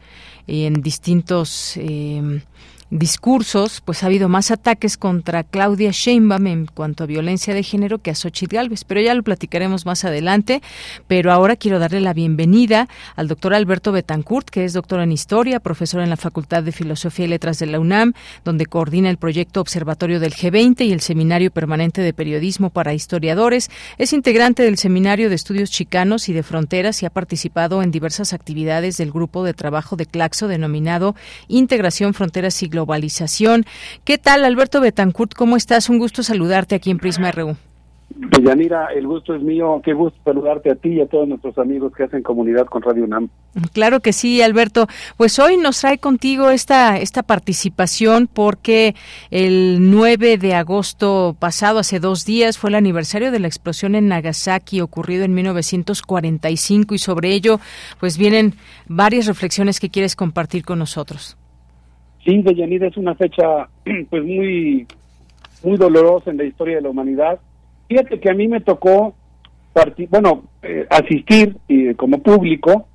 en 0.47 0.82
distintos 0.82 1.76
eh, 1.76 2.42
discursos, 2.91 3.80
pues 3.84 4.03
ha 4.03 4.07
habido 4.07 4.28
más 4.28 4.51
ataques 4.51 4.97
contra 4.97 5.43
Claudia 5.43 5.91
Sheinbaum 5.93 6.47
en 6.47 6.66
cuanto 6.66 7.05
a 7.05 7.07
violencia 7.07 7.53
de 7.53 7.62
género 7.62 7.99
que 7.99 8.11
a 8.11 8.14
Xochitl 8.14 8.55
Gálvez, 8.55 8.84
pero 8.84 9.01
ya 9.01 9.14
lo 9.14 9.22
platicaremos 9.22 9.87
más 9.87 10.05
adelante. 10.05 10.62
Pero 11.09 11.32
ahora 11.32 11.57
quiero 11.57 11.78
darle 11.78 12.01
la 12.01 12.12
bienvenida 12.12 12.89
al 13.16 13.28
doctor 13.28 13.55
Alberto 13.55 13.93
Betancourt, 13.93 14.49
que 14.51 14.64
es 14.64 14.72
doctor 14.72 15.01
en 15.01 15.12
Historia, 15.12 15.61
profesor 15.61 16.01
en 16.01 16.11
la 16.11 16.16
Facultad 16.16 16.62
de 16.62 16.72
Filosofía 16.72 17.24
y 17.24 17.28
Letras 17.28 17.59
de 17.59 17.66
la 17.66 17.80
UNAM, 17.80 18.12
donde 18.45 18.66
coordina 18.66 19.11
el 19.11 19.16
proyecto 19.16 19.61
Observatorio 19.61 20.20
del 20.20 20.34
G20 20.34 20.87
y 20.87 20.93
el 20.93 21.01
Seminario 21.01 21.51
Permanente 21.51 22.03
de 22.03 22.12
Periodismo 22.12 22.70
para 22.70 22.95
Historiadores. 22.95 23.70
Es 23.99 24.12
integrante 24.12 24.62
del 24.62 24.78
Seminario 24.78 25.28
de 25.28 25.34
Estudios 25.34 25.70
Chicanos 25.70 26.28
y 26.28 26.32
de 26.32 26.43
Fronteras 26.43 27.03
y 27.03 27.07
ha 27.07 27.11
participado 27.11 27.82
en 27.82 27.91
diversas 27.91 28.32
actividades 28.32 28.97
del 28.97 29.11
grupo 29.11 29.43
de 29.45 29.55
trabajo 29.55 29.97
de 29.97 30.07
Claxo 30.07 30.47
denominado 30.47 31.16
Integración 31.49 32.14
Fronteras 32.14 32.62
y 32.62 32.68
globalización. 32.77 33.64
¿Qué 34.05 34.18
tal, 34.18 34.45
Alberto 34.45 34.81
Betancourt? 34.81 35.33
¿Cómo 35.35 35.57
estás? 35.57 35.89
Un 35.89 35.99
gusto 35.99 36.22
saludarte 36.22 36.74
aquí 36.74 36.91
en 36.91 36.99
Prisma 36.99 37.33
RU. 37.33 37.57
Deyanira, 38.09 38.87
el 38.95 39.07
gusto 39.07 39.35
es 39.35 39.43
mío. 39.43 39.81
Qué 39.85 39.93
gusto 39.93 40.18
saludarte 40.24 40.70
a 40.70 40.74
ti 40.77 40.91
y 40.91 41.01
a 41.01 41.07
todos 41.07 41.27
nuestros 41.27 41.59
amigos 41.59 41.93
que 41.95 42.05
hacen 42.05 42.22
comunidad 42.22 42.66
con 42.66 42.81
Radio 42.83 43.05
UNAM. 43.05 43.29
Claro 43.72 44.01
que 44.01 44.12
sí, 44.12 44.41
Alberto. 44.43 44.87
Pues 45.16 45.39
hoy 45.39 45.57
nos 45.57 45.81
trae 45.81 45.99
contigo 45.99 46.51
esta, 46.51 46.99
esta 46.99 47.22
participación 47.22 48.29
porque 48.33 48.95
el 49.31 49.91
9 49.91 50.39
de 50.39 50.55
agosto 50.55 51.37
pasado, 51.39 51.81
hace 51.81 51.99
dos 51.99 52.24
días, 52.24 52.59
fue 52.59 52.70
el 52.70 52.77
aniversario 52.77 53.33
de 53.33 53.41
la 53.41 53.49
explosión 53.49 53.95
en 53.95 54.09
Nagasaki 54.09 54.81
ocurrido 54.81 55.24
en 55.24 55.35
1945 55.35 56.95
y 56.95 56.99
sobre 56.99 57.33
ello 57.33 57.59
pues 57.99 58.18
vienen 58.18 58.55
varias 58.87 59.27
reflexiones 59.27 59.81
que 59.81 59.91
quieres 59.91 60.14
compartir 60.14 60.64
con 60.64 60.79
nosotros. 60.79 61.37
Sí, 62.27 62.43
Deyanira, 62.43 62.89
es 62.89 62.97
una 62.97 63.14
fecha 63.14 63.68
pues 64.11 64.24
muy, 64.24 64.87
muy 65.62 65.77
dolorosa 65.77 66.31
en 66.31 66.39
la 66.39 66.45
historia 66.45 66.77
de 66.77 66.83
la 66.83 66.91
humanidad. 66.91 67.39
Fíjate 67.89 68.18
que 68.18 68.29
a 68.29 68.35
mí 68.35 68.49
me 68.49 68.61
tocó, 68.61 69.14
bueno, 70.11 70.43
eh, 70.62 70.87
asistir 70.91 71.57
eh, 71.68 71.95
como 71.95 72.20
público 72.20 72.89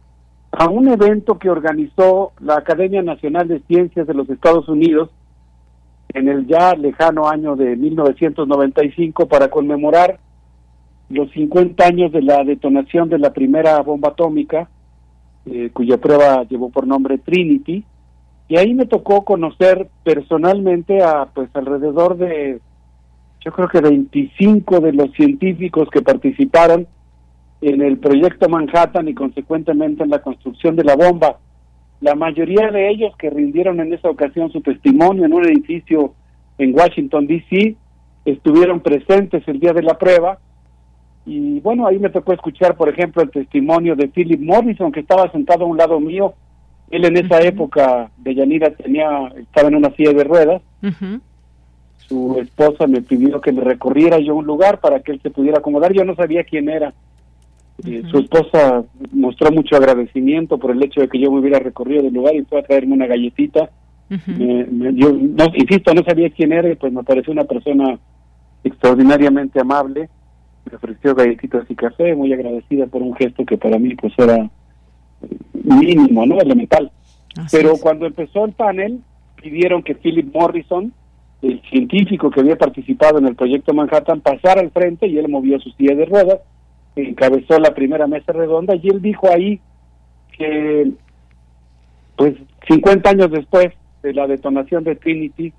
a 0.52 0.70
un 0.70 0.90
evento 0.90 1.40
que 1.40 1.50
organizó 1.50 2.34
la 2.42 2.58
Academia 2.58 3.02
Nacional 3.02 3.48
de 3.48 3.62
Ciencias 3.62 4.06
de 4.06 4.14
los 4.14 4.30
Estados 4.30 4.68
Unidos 4.68 5.10
en 6.14 6.28
el 6.28 6.46
ya 6.46 6.74
lejano 6.76 7.30
año 7.30 7.56
de 7.56 7.78
1995 7.78 9.30
para 9.30 9.48
conmemorar 9.48 10.20
los 11.10 11.32
50 11.32 11.86
años 11.86 12.12
de 12.12 12.22
la 12.22 12.44
detonación 12.44 13.08
de 13.08 13.20
la 13.20 13.32
primera 13.32 13.80
bomba 13.82 14.10
atómica, 14.10 14.70
eh, 15.46 15.70
cuya 15.72 15.98
prueba 15.98 16.44
llevó 16.44 16.70
por 16.70 16.86
nombre 16.86 17.18
Trinity, 17.18 17.86
y 18.52 18.58
ahí 18.58 18.74
me 18.74 18.86
tocó 18.86 19.24
conocer 19.24 19.88
personalmente 20.04 21.02
a 21.02 21.26
pues 21.34 21.50
alrededor 21.54 22.18
de 22.18 22.60
yo 23.40 23.54
creo 23.54 23.70
que 23.70 23.80
25 23.80 24.82
de 24.82 24.92
los 24.92 25.10
científicos 25.14 25.88
que 25.90 26.02
participaron 26.02 26.86
en 27.62 27.82
el 27.82 27.98
proyecto 27.98 28.50
Manhattan 28.50 29.08
y 29.08 29.14
consecuentemente 29.14 30.04
en 30.04 30.10
la 30.10 30.22
construcción 30.22 30.76
de 30.76 30.84
la 30.84 30.98
bomba. 30.98 31.38
La 32.02 32.14
mayoría 32.16 32.70
de 32.72 32.90
ellos 32.90 33.16
que 33.18 33.30
rindieron 33.30 33.80
en 33.80 33.94
esa 33.94 34.10
ocasión 34.10 34.52
su 34.52 34.60
testimonio 34.60 35.24
en 35.24 35.32
un 35.32 35.46
edificio 35.46 36.14
en 36.58 36.78
Washington, 36.78 37.28
D.C., 37.28 37.78
estuvieron 38.26 38.82
presentes 38.82 39.48
el 39.48 39.62
día 39.62 39.72
de 39.72 39.84
la 39.84 39.98
prueba. 39.98 40.40
Y 41.26 41.62
bueno, 41.62 41.88
ahí 41.88 42.00
me 42.00 42.10
tocó 42.10 42.34
escuchar, 42.34 42.76
por 42.76 42.90
ejemplo, 42.90 43.24
el 43.24 43.32
testimonio 43.32 43.96
de 43.96 44.10
Philip 44.10 44.42
Morrison, 44.42 44.92
que 44.92 45.00
estaba 45.00 45.32
sentado 45.32 45.64
a 45.64 45.70
un 45.70 45.78
lado 45.78 46.02
mío. 46.02 46.34
Él 46.92 47.06
en 47.06 47.18
esa 47.18 47.42
época 47.42 48.12
de 48.18 48.36
Yanira 48.36 48.72
tenía, 48.72 49.32
estaba 49.38 49.70
en 49.70 49.76
una 49.76 49.96
silla 49.96 50.14
de 50.14 50.24
ruedas 50.24 50.62
su 52.12 52.38
esposa 52.42 52.88
me 52.88 53.02
pidió 53.02 53.40
que 53.40 53.54
le 53.54 53.62
recorriera 53.62 54.20
yo 54.20 54.36
un 54.36 54.46
lugar 54.46 54.82
para 54.82 55.00
que 55.00 55.14
él 55.14 55.22
se 55.24 55.30
pudiera 55.30 55.60
acomodar. 55.60 55.94
Yo 55.94 56.04
no 56.04 56.14
sabía 56.14 56.44
quién 56.44 56.68
era. 56.68 56.94
Eh, 57.86 58.04
su 58.12 58.18
esposa 58.20 58.84
mostró 59.14 59.50
mucho 59.50 59.78
agradecimiento 59.78 60.58
por 60.58 60.72
el 60.72 60.84
hecho 60.84 61.00
de 61.00 61.08
que 61.08 61.20
yo 61.20 61.32
me 61.32 61.40
hubiera 61.40 61.60
recorrido 61.60 62.04
del 62.04 62.14
lugar 62.14 62.36
y 62.36 62.44
fue 62.44 62.60
a 62.60 62.64
traerme 62.64 62.96
una 62.96 63.08
galletita. 63.08 63.70
yo, 64.10 65.14
no, 65.14 65.46
insisto, 65.56 65.94
no 65.94 66.04
sabía 66.04 66.30
quién 66.32 66.52
era 66.52 66.70
y 66.70 66.76
pues 66.76 66.92
me 66.92 67.02
pareció 67.02 67.32
una 67.32 67.46
persona 67.46 67.98
extraordinariamente 68.66 69.62
amable. 69.62 70.10
Me 70.70 70.76
ofreció 70.76 71.16
galletitas 71.16 71.64
y 71.70 71.76
café, 71.76 72.14
muy 72.14 72.34
agradecida 72.34 72.88
por 72.88 73.02
un 73.02 73.16
gesto 73.16 73.46
que 73.46 73.58
para 73.58 73.80
mí 73.80 73.96
pues 73.96 74.12
era 74.18 74.50
mínimo, 75.64 76.26
¿no? 76.26 76.40
Elemental. 76.40 76.92
Pero 77.52 77.78
cuando 77.78 78.06
empezó 78.06 78.46
el 78.46 78.54
panel, 78.54 79.02
pidieron 79.42 79.84
que 79.84 79.96
Philip 79.96 80.34
Morrison, 80.34 80.94
el 81.42 81.62
científico 81.70 82.30
que 82.30 82.42
había 82.42 82.58
participado 82.58 83.18
en 83.20 83.28
el 83.28 83.36
proyecto 83.36 83.74
Manhattan 83.74 84.22
pasara 84.22 84.62
al 84.62 84.72
frente 84.72 85.08
y 85.08 85.18
él 85.18 85.30
movió 85.30 85.60
su 85.60 85.72
silla 85.72 85.96
de 85.96 86.06
ruedas, 86.06 86.40
encabezó 86.96 87.58
la 87.60 87.74
primera 87.74 88.06
mesa 88.08 88.34
redonda 88.34 88.76
y 88.76 88.88
él 88.90 89.02
dijo 89.02 89.30
ahí 89.32 89.60
que 90.38 90.92
pues 92.16 92.36
50 92.68 93.10
años 93.10 93.32
después 93.32 93.70
de 94.04 94.14
la 94.14 94.28
detonación 94.28 94.84
de 94.84 94.96
Trinity, 94.96 95.54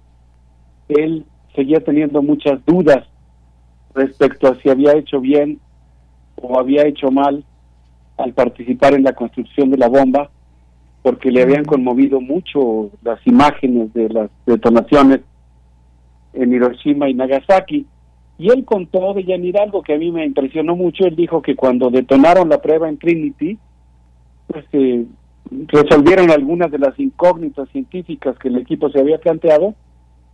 él 0.89 1.25
seguía 1.55 1.81
teniendo 1.81 2.23
muchas 2.23 2.65
dudas 2.65 3.07
respecto 3.95 4.49
a 4.49 4.57
si 4.61 4.69
había 4.69 4.93
hecho 4.93 5.21
bien 5.21 5.59
o 6.37 6.59
había 6.59 6.87
hecho 6.87 7.11
mal 7.11 7.45
al 8.17 8.33
participar 8.33 8.95
en 8.95 9.05
la 9.05 9.13
construcción 9.13 9.71
de 9.71 9.79
la 9.79 9.89
bomba, 9.89 10.31
porque 11.03 11.31
le 11.31 11.43
habían 11.43 11.65
conmovido 11.65 12.21
mucho 12.21 12.91
las 13.03 13.25
imágenes 13.27 13.93
de 13.93 14.09
las 14.09 14.31
detonaciones 14.47 15.21
en 16.33 16.53
Hiroshima 16.53 17.09
y 17.09 17.15
Nagasaki. 17.15 17.87
Y 18.39 18.49
él 18.51 18.65
contó 18.65 19.13
de 19.15 19.25
Yanir 19.25 19.59
algo 19.59 19.83
que 19.83 19.95
a 19.95 19.99
mí 19.99 20.11
me 20.11 20.25
impresionó 20.25 20.77
mucho. 20.77 21.05
Él 21.05 21.17
dijo 21.17 21.43
que 21.43 21.57
cuando 21.57 21.91
detonaron 21.91 22.49
la 22.49 22.61
prueba 22.61 22.89
en 22.89 22.99
Trinity, 22.99 23.59
pues 24.47 24.65
eh, 24.73 25.05
resolvieron 25.69 26.31
algunas 26.31 26.71
de 26.71 26.79
las 26.79 26.99
incógnitas 26.99 27.69
científicas 27.71 28.39
que 28.39 28.49
el 28.49 28.59
equipo 28.59 28.91
se 28.91 29.01
había 29.01 29.19
planteado, 29.19 29.75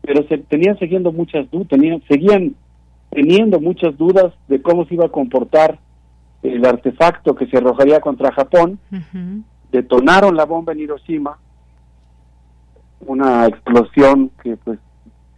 pero 0.02 0.26
se 0.28 0.38
tenían 0.38 0.78
siguiendo 0.78 1.12
muchas 1.12 1.50
dudas, 1.50 1.68
tenían, 1.68 2.02
seguían 2.08 2.54
teniendo 3.10 3.60
muchas 3.60 3.96
dudas 3.96 4.32
de 4.48 4.60
cómo 4.62 4.84
se 4.86 4.94
iba 4.94 5.06
a 5.06 5.10
comportar 5.10 5.78
el 6.42 6.64
artefacto 6.64 7.34
que 7.34 7.46
se 7.46 7.58
arrojaría 7.58 8.00
contra 8.00 8.32
Japón. 8.32 8.78
Detonaron 9.70 10.36
la 10.36 10.44
bomba 10.44 10.72
en 10.72 10.80
Hiroshima, 10.80 11.38
una 13.06 13.46
explosión 13.46 14.30
que 14.42 14.56
pues 14.56 14.78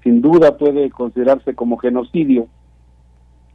sin 0.02 0.22
duda 0.22 0.56
puede 0.56 0.90
considerarse 0.90 1.54
como 1.54 1.76
genocidio, 1.76 2.48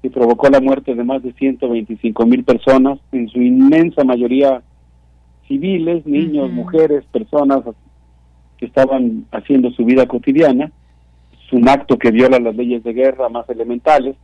que 0.02 0.10
provocó 0.10 0.50
la 0.50 0.60
muerte 0.60 0.94
de 0.94 1.04
más 1.04 1.24
de 1.24 1.34
125 1.34 2.26
mil 2.26 2.44
personas, 2.44 3.00
en 3.12 3.28
su 3.30 3.42
inmensa 3.42 4.04
mayoría 4.04 4.62
civiles, 5.48 6.06
niños, 6.06 6.52
mujeres, 6.52 7.06
personas 7.06 7.62
que 8.58 8.66
estaban 8.66 9.26
haciendo 9.32 9.72
su 9.72 9.86
vida 9.86 10.08
cotidiana. 10.08 10.72
Es 11.34 11.54
un 11.54 11.70
acto 11.70 11.98
que 11.98 12.12
viola 12.12 12.40
las 12.40 12.56
leyes 12.56 12.84
de 12.84 12.94
guerra 12.94 13.30
más 13.30 13.48
elementales. 13.50 14.16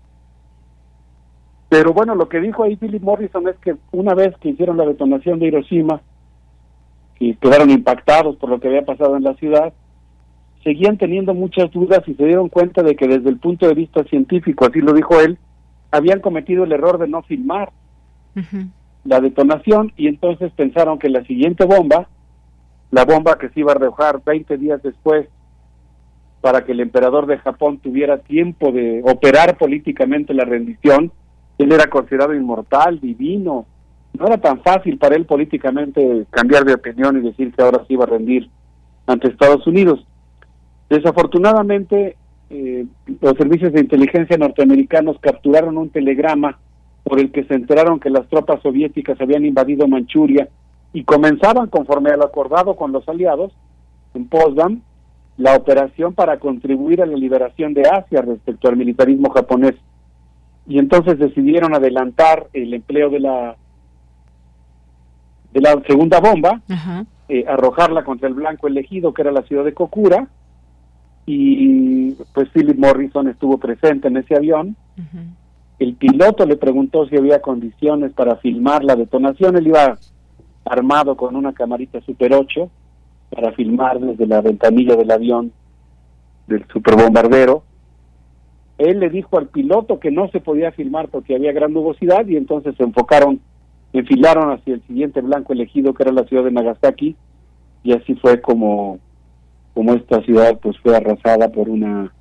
Pero 1.71 1.93
bueno, 1.93 2.15
lo 2.15 2.27
que 2.27 2.41
dijo 2.41 2.63
ahí 2.63 2.75
Philip 2.75 3.01
Morrison 3.01 3.47
es 3.47 3.55
que 3.59 3.77
una 3.93 4.13
vez 4.13 4.35
que 4.41 4.49
hicieron 4.49 4.75
la 4.75 4.85
detonación 4.85 5.39
de 5.39 5.47
Hiroshima, 5.47 6.01
y 7.17 7.33
quedaron 7.35 7.69
impactados 7.69 8.35
por 8.35 8.49
lo 8.49 8.59
que 8.59 8.67
había 8.67 8.83
pasado 8.83 9.15
en 9.15 9.23
la 9.23 9.35
ciudad, 9.35 9.71
seguían 10.65 10.97
teniendo 10.97 11.33
muchas 11.33 11.71
dudas 11.71 12.01
y 12.07 12.13
se 12.15 12.25
dieron 12.25 12.49
cuenta 12.49 12.83
de 12.83 12.97
que 12.97 13.07
desde 13.07 13.29
el 13.29 13.37
punto 13.37 13.69
de 13.69 13.73
vista 13.73 14.03
científico, 14.03 14.65
así 14.65 14.81
lo 14.81 14.91
dijo 14.91 15.21
él, 15.21 15.37
habían 15.91 16.19
cometido 16.19 16.65
el 16.65 16.73
error 16.73 16.97
de 16.97 17.07
no 17.07 17.21
filmar 17.21 17.71
la 19.05 19.21
detonación 19.21 19.93
y 19.95 20.07
entonces 20.07 20.51
pensaron 20.51 20.99
que 20.99 21.07
la 21.07 21.23
siguiente 21.23 21.63
bomba, 21.63 22.09
la 22.91 23.05
bomba 23.05 23.37
que 23.37 23.47
se 23.47 23.61
iba 23.61 23.71
a 23.71 23.75
arrojar 23.75 24.21
20 24.25 24.57
días 24.57 24.83
después 24.83 25.29
para 26.41 26.65
que 26.65 26.73
el 26.73 26.81
emperador 26.81 27.27
de 27.27 27.37
Japón 27.37 27.77
tuviera 27.77 28.17
tiempo 28.17 28.73
de 28.73 29.01
operar 29.05 29.57
políticamente 29.57 30.33
la 30.33 30.43
rendición, 30.43 31.13
él 31.63 31.71
era 31.71 31.87
considerado 31.87 32.33
inmortal, 32.33 32.99
divino, 32.99 33.65
no 34.17 34.27
era 34.27 34.37
tan 34.37 34.61
fácil 34.61 34.97
para 34.97 35.15
él 35.15 35.25
políticamente 35.25 36.25
cambiar 36.29 36.65
de 36.65 36.73
opinión 36.73 37.17
y 37.17 37.21
decir 37.21 37.53
que 37.53 37.61
ahora 37.61 37.83
se 37.85 37.93
iba 37.93 38.03
a 38.03 38.07
rendir 38.07 38.49
ante 39.07 39.29
Estados 39.29 39.65
Unidos. 39.67 40.05
Desafortunadamente, 40.89 42.17
eh, 42.49 42.85
los 43.21 43.37
servicios 43.37 43.71
de 43.71 43.81
inteligencia 43.81 44.37
norteamericanos 44.37 45.17
capturaron 45.21 45.77
un 45.77 45.89
telegrama 45.89 46.59
por 47.03 47.19
el 47.19 47.31
que 47.31 47.45
se 47.45 47.53
enteraron 47.53 47.99
que 47.99 48.09
las 48.09 48.27
tropas 48.27 48.61
soviéticas 48.61 49.19
habían 49.21 49.45
invadido 49.45 49.87
Manchuria 49.87 50.49
y 50.93 51.03
comenzaban, 51.03 51.67
conforme 51.69 52.11
a 52.11 52.17
lo 52.17 52.25
acordado 52.25 52.75
con 52.75 52.91
los 52.91 53.07
aliados, 53.07 53.53
en 54.13 54.27
Potsdam, 54.27 54.81
la 55.37 55.55
operación 55.55 56.13
para 56.13 56.37
contribuir 56.39 57.01
a 57.01 57.05
la 57.05 57.15
liberación 57.15 57.73
de 57.73 57.83
Asia 57.83 58.21
respecto 58.21 58.67
al 58.67 58.75
militarismo 58.75 59.29
japonés. 59.29 59.75
Y 60.67 60.79
entonces 60.79 61.17
decidieron 61.19 61.75
adelantar 61.75 62.47
el 62.53 62.73
empleo 62.73 63.09
de 63.09 63.19
la 63.19 63.55
de 65.51 65.59
la 65.59 65.81
segunda 65.85 66.19
bomba, 66.19 66.61
eh, 67.27 67.45
arrojarla 67.47 68.03
contra 68.03 68.29
el 68.29 68.33
blanco 68.33 68.67
elegido, 68.67 69.13
que 69.13 69.21
era 69.21 69.31
la 69.31 69.41
ciudad 69.43 69.65
de 69.65 69.73
Kokura, 69.73 70.29
y 71.25 72.11
pues 72.33 72.49
Philip 72.49 72.77
Morrison 72.77 73.27
estuvo 73.27 73.57
presente 73.57 74.07
en 74.07 74.17
ese 74.17 74.35
avión. 74.35 74.75
El 75.79 75.95
piloto 75.95 76.45
le 76.45 76.57
preguntó 76.57 77.07
si 77.07 77.17
había 77.17 77.41
condiciones 77.41 78.13
para 78.13 78.35
filmar 78.37 78.83
la 78.83 78.95
detonación. 78.95 79.57
Él 79.57 79.67
iba 79.67 79.97
armado 80.65 81.17
con 81.17 81.35
una 81.35 81.53
camarita 81.53 82.01
Super 82.01 82.33
8 82.33 82.69
para 83.31 83.51
filmar 83.53 83.99
desde 83.99 84.27
la 84.27 84.41
ventanilla 84.41 84.95
del 84.95 85.11
avión 85.11 85.51
del 86.47 86.65
superbombardero. 86.71 87.63
Él 88.81 88.99
le 88.99 89.09
dijo 89.11 89.37
al 89.37 89.47
piloto 89.47 89.99
que 89.99 90.09
no 90.09 90.27
se 90.29 90.39
podía 90.39 90.71
filmar 90.71 91.07
porque 91.09 91.35
había 91.35 91.51
gran 91.51 91.71
nubosidad 91.71 92.25
y 92.25 92.35
entonces 92.35 92.75
se 92.75 92.83
enfocaron, 92.83 93.39
enfilaron 93.93 94.51
hacia 94.51 94.73
el 94.73 94.81
siguiente 94.87 95.21
blanco 95.21 95.53
elegido 95.53 95.93
que 95.93 96.01
era 96.01 96.11
la 96.11 96.23
ciudad 96.23 96.45
de 96.45 96.51
Nagasaki 96.51 97.15
y 97.83 97.93
así 97.93 98.15
fue 98.15 98.41
como 98.41 98.99
como 99.75 99.93
esta 99.93 100.21
ciudad 100.23 100.59
pues 100.59 100.77
fue 100.79 100.95
arrasada 100.95 101.49
por 101.51 101.69
una, 101.69 102.11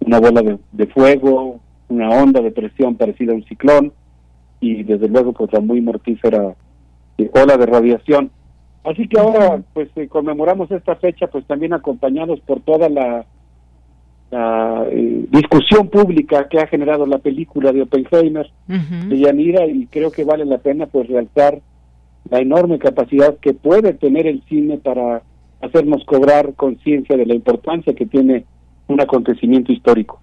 una 0.00 0.20
bola 0.20 0.58
de, 0.72 0.86
fuego, 0.86 1.60
una 1.88 2.08
onda 2.08 2.40
de 2.40 2.50
presión 2.50 2.96
parecida 2.96 3.32
a 3.32 3.36
un 3.36 3.44
ciclón 3.44 3.92
y 4.58 4.82
desde 4.82 5.06
luego 5.06 5.34
pues 5.34 5.52
la 5.52 5.60
muy 5.60 5.82
mortífera 5.82 6.54
eh, 7.18 7.30
ola 7.34 7.58
de 7.58 7.66
radiación. 7.66 8.30
Así 8.84 9.06
que 9.06 9.20
ahora 9.20 9.62
pues 9.74 9.90
eh, 9.96 10.08
conmemoramos 10.08 10.70
esta 10.70 10.96
fecha 10.96 11.26
pues 11.26 11.46
también 11.46 11.74
acompañados 11.74 12.40
por 12.40 12.60
toda 12.60 12.88
la, 12.88 13.26
la 14.30 14.86
eh, 14.90 15.26
discusión 15.30 15.88
pública 15.88 16.48
que 16.48 16.60
ha 16.60 16.66
generado 16.66 17.06
la 17.06 17.18
película 17.18 17.72
de 17.72 17.82
Oppenheimer 17.82 18.48
de 18.68 19.18
Yanira 19.18 19.66
y 19.66 19.86
creo 19.86 20.12
que 20.12 20.24
vale 20.24 20.44
la 20.44 20.58
pena 20.58 20.86
pues 20.86 21.08
realzar 21.08 21.60
la 22.30 22.38
enorme 22.38 22.78
capacidad 22.78 23.36
que 23.38 23.54
puede 23.54 23.92
tener 23.94 24.26
el 24.26 24.42
cine 24.48 24.78
para 24.78 25.22
hacernos 25.60 26.04
cobrar 26.04 26.54
conciencia 26.54 27.16
de 27.16 27.26
la 27.26 27.34
importancia 27.34 27.94
que 27.94 28.06
tiene 28.06 28.44
un 28.86 29.00
acontecimiento 29.00 29.72
histórico. 29.72 30.20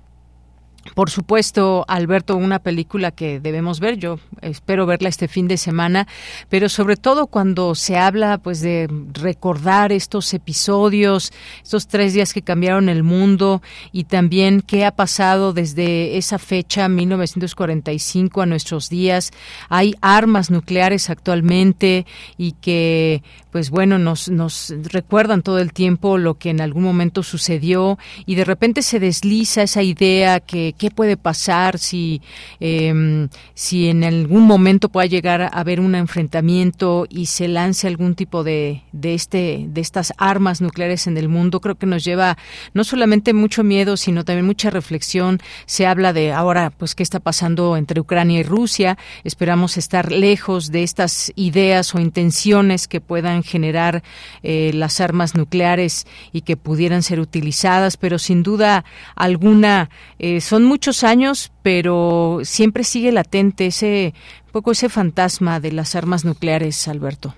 Por 0.94 1.10
supuesto, 1.10 1.86
Alberto, 1.88 2.38
una 2.38 2.60
película 2.60 3.12
que 3.12 3.40
debemos 3.40 3.80
ver. 3.80 3.98
Yo 3.98 4.20
espero 4.42 4.86
verla 4.86 5.10
este 5.10 5.28
fin 5.28 5.48
de 5.48 5.58
semana, 5.58 6.08
pero 6.50 6.70
sobre 6.70 6.98
todo 6.98 7.28
cuando 7.28 7.76
se 7.76 7.98
habla, 7.98 8.38
pues, 8.38 8.62
de 8.62 8.88
recordar 9.14 9.92
estos 9.92 10.34
episodios, 10.34 11.32
estos 11.64 11.88
tres 11.88 12.14
días 12.14 12.34
que 12.34 12.42
cambiaron 12.42 12.90
el 12.90 13.04
mundo 13.04 13.62
y 13.92 14.06
también 14.06 14.62
qué 14.62 14.86
ha 14.86 14.92
pasado 14.92 15.54
desde 15.54 16.18
esa 16.18 16.40
fecha, 16.40 16.88
1945, 16.88 18.42
a 18.42 18.46
nuestros 18.46 18.90
días. 18.90 19.32
Hay 19.70 19.96
armas 20.02 20.52
nucleares 20.52 21.10
actualmente 21.10 22.06
y 22.38 22.54
que, 22.54 23.24
pues, 23.52 23.70
bueno, 23.70 23.98
nos 23.98 24.30
nos 24.30 24.74
recuerdan 24.92 25.42
todo 25.42 25.60
el 25.60 25.74
tiempo 25.74 26.18
lo 26.18 26.36
que 26.36 26.50
en 26.50 26.62
algún 26.62 26.84
momento 26.84 27.24
sucedió 27.24 27.98
y 28.26 28.36
de 28.36 28.46
repente 28.46 28.82
se 28.82 29.00
desliza 29.00 29.64
esa 29.64 29.84
idea 29.84 30.40
que 30.40 30.74
qué 30.78 30.92
puede 30.92 31.18
pasar 31.18 31.78
si, 31.80 32.22
eh, 32.60 33.28
si 33.54 33.90
en 33.90 34.04
algún 34.04 34.44
momento 34.44 34.90
pueda 34.90 35.08
llegar 35.08 35.42
a 35.42 35.48
haber 35.48 35.80
un 35.80 35.96
enfrentamiento 35.96 37.06
y 37.10 37.28
se 37.28 37.48
lance 37.48 37.88
algún 37.88 38.16
tipo 38.16 38.44
de, 38.44 38.84
de, 38.92 39.14
este, 39.14 39.66
de 39.68 39.82
estas 39.82 40.14
armas 40.18 40.62
nucleares 40.62 41.08
en 41.08 41.18
el 41.18 41.30
mundo. 41.30 41.60
Creo 41.60 41.76
que 41.76 41.86
nos 41.86 42.04
lleva 42.04 42.38
no 42.74 42.84
solamente 42.84 43.34
mucho 43.34 43.64
miedo, 43.64 43.98
sino 43.98 44.24
también 44.24 44.46
mucha 44.46 44.70
reflexión. 44.70 45.40
Se 45.66 45.86
habla 45.86 46.14
de 46.14 46.32
ahora, 46.32 46.70
pues, 46.70 46.96
qué 46.96 47.04
está 47.04 47.20
pasando 47.20 47.78
entre 47.78 48.00
Ucrania 48.00 48.40
y 48.40 48.44
Rusia. 48.44 48.98
Esperamos 49.24 49.78
estar 49.78 50.12
lejos 50.12 50.72
de 50.72 50.84
estas 50.84 51.32
ideas 51.36 51.94
o 51.96 52.00
intenciones 52.00 52.88
que 52.88 53.02
puedan 53.02 53.44
generar 53.44 54.04
eh, 54.44 54.72
las 54.74 55.02
armas 55.02 55.36
nucleares 55.36 56.06
y 56.32 56.42
que 56.42 56.58
pudieran 56.58 57.04
ser 57.04 57.20
utilizadas, 57.20 57.98
pero 57.98 58.20
sin 58.20 58.44
duda 58.44 58.86
alguna 59.16 59.90
eh, 60.20 60.42
son 60.42 60.64
muchos 60.68 61.04
años, 61.04 61.52
pero 61.64 62.40
siempre 62.44 62.84
sigue 62.84 63.12
latente 63.12 63.68
ese 63.68 64.14
poco 64.52 64.72
ese 64.72 64.90
fantasma 64.90 65.60
de 65.60 65.72
las 65.72 65.96
armas 65.96 66.26
nucleares, 66.26 66.88
Alberto. 66.88 67.34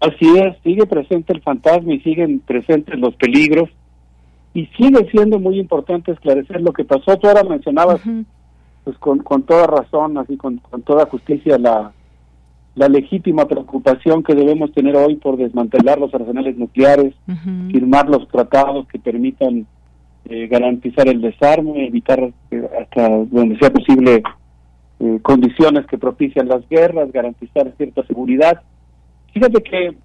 Así 0.00 0.26
es, 0.38 0.56
sigue 0.62 0.86
presente 0.86 1.32
el 1.32 1.42
fantasma 1.42 1.94
y 1.94 2.00
siguen 2.00 2.40
presentes 2.40 2.98
los 2.98 3.14
peligros 3.16 3.70
y 4.52 4.66
sigue 4.78 5.08
siendo 5.10 5.38
muy 5.38 5.58
importante 5.58 6.12
esclarecer 6.12 6.60
lo 6.60 6.72
que 6.72 6.84
pasó. 6.84 7.16
Tú 7.18 7.28
ahora 7.28 7.42
mencionabas, 7.44 8.00
pues 8.84 8.96
con, 8.98 9.18
con 9.18 9.42
toda 9.42 9.66
razón, 9.66 10.18
así 10.18 10.36
con, 10.36 10.58
con 10.58 10.82
toda 10.82 11.06
justicia, 11.06 11.58
la, 11.58 11.92
la 12.74 12.88
legítima 12.88 13.48
preocupación 13.48 14.22
que 14.22 14.34
debemos 14.34 14.72
tener 14.72 14.94
hoy 14.96 15.16
por 15.16 15.38
desmantelar 15.38 15.98
los 15.98 16.12
arsenales 16.14 16.56
nucleares, 16.58 17.14
firmar 17.72 18.08
los 18.08 18.28
tratados 18.28 18.86
que 18.88 18.98
permitan 18.98 19.66
eh, 20.28 20.48
garantizar 20.48 21.06
el 21.06 21.20
desarme, 21.20 21.86
evitar 21.86 22.18
eh, 22.50 22.68
hasta 22.80 23.08
donde 23.08 23.56
sea 23.58 23.72
posible 23.72 24.24
eh, 24.98 25.18
condiciones 25.22 25.86
que 25.86 25.98
propician 25.98 26.48
las 26.48 26.68
guerras, 26.68 27.12
garantizar 27.12 27.72
cierta 27.76 28.04
seguridad. 28.06 28.60
Fíjate 29.32 29.62
que 29.62 29.96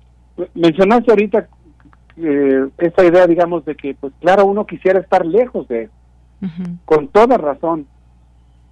mencionaste 0.54 1.12
ahorita 1.12 1.48
esta 2.78 3.04
idea, 3.04 3.26
digamos, 3.26 3.66
de 3.66 3.74
que, 3.74 3.96
pues 3.96 4.14
claro, 4.20 4.46
uno 4.46 4.68
quisiera 4.68 5.00
estar 5.00 5.26
lejos 5.26 5.68
de 5.68 5.84
eso, 5.84 5.94
con 6.86 7.08
toda 7.08 7.38
razón. 7.38 7.88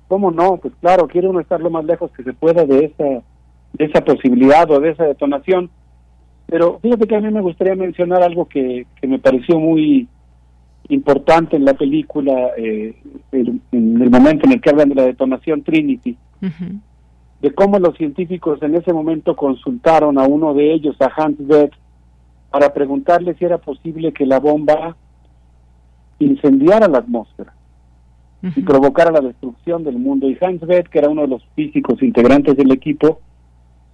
¿Cómo 0.08 0.30
no? 0.30 0.58
Pues 0.58 0.74
claro, 0.82 1.08
quiere 1.08 1.30
uno 1.30 1.40
estar 1.40 1.60
lo 1.62 1.72
más 1.72 1.86
lejos 1.86 2.12
que 2.12 2.24
se 2.24 2.34
pueda 2.34 2.66
de 2.66 2.86
esa, 2.86 3.24
de 3.74 3.86
esa 3.86 4.02
posibilidad 4.02 4.70
o 4.70 4.80
de 4.80 4.92
esa 4.92 5.06
detonación. 5.06 5.72
Pero 6.46 6.78
fíjate 6.80 7.08
que 7.08 7.16
a 7.16 7.22
mí 7.22 7.32
me 7.32 7.42
gustaría 7.42 7.76
mencionar 7.76 8.22
algo 8.22 8.46
que, 8.46 8.86
que 9.02 9.08
me 9.08 9.18
pareció 9.18 9.58
muy 9.58 10.08
importante 10.90 11.56
en 11.56 11.66
la 11.66 11.74
película, 11.74 12.50
eh, 12.58 12.96
en 13.32 13.62
el 14.02 14.10
momento 14.10 14.46
en 14.46 14.54
el 14.54 14.62
que 14.62 14.70
hablan 14.70 14.90
de 14.90 14.96
la 14.96 15.06
detonación 15.06 15.64
Trinity, 15.64 16.18
de 17.42 17.54
cómo 17.54 17.80
los 17.80 17.96
científicos 17.96 18.62
en 18.62 18.76
ese 18.76 18.92
momento 18.92 19.36
consultaron 19.36 20.18
a 20.18 20.24
uno 20.24 20.54
de 20.54 20.74
ellos, 20.74 20.96
a 21.00 21.12
Hans 21.16 21.38
Bethe, 21.40 21.78
para 22.50 22.74
preguntarle 22.74 23.36
si 23.36 23.46
era 23.46 23.60
posible 23.60 24.12
que 24.12 24.26
la 24.26 24.40
bomba 24.40 24.96
incendiara 26.18 26.88
la 26.88 26.98
atmósfera 26.98 27.54
y 28.42 28.62
provocara 28.62 29.12
la 29.12 29.22
destrucción 29.22 29.84
del 29.84 30.00
mundo. 30.00 30.30
Y 30.30 30.38
Hans 30.42 30.62
Bethe, 30.62 30.90
que 30.90 31.00
era 31.00 31.10
uno 31.10 31.22
de 31.22 31.28
los 31.28 31.46
físicos 31.56 32.02
integrantes 32.02 32.58
del 32.58 32.72
equipo, 32.72 33.20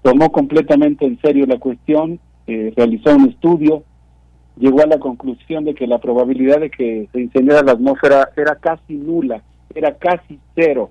tomó 0.01 0.31
completamente 0.31 1.05
en 1.05 1.19
serio 1.19 1.45
la 1.45 1.59
cuestión, 1.59 2.19
eh, 2.47 2.71
realizó 2.75 3.15
un 3.15 3.29
estudio, 3.29 3.83
llegó 4.57 4.81
a 4.81 4.87
la 4.87 4.99
conclusión 4.99 5.65
de 5.65 5.73
que 5.73 5.87
la 5.87 5.99
probabilidad 5.99 6.59
de 6.59 6.69
que 6.69 7.09
se 7.11 7.21
incendiara 7.21 7.63
la 7.63 7.73
atmósfera 7.73 8.29
era 8.35 8.55
casi 8.55 8.93
nula, 8.93 9.41
era 9.73 9.95
casi 9.95 10.39
cero. 10.55 10.89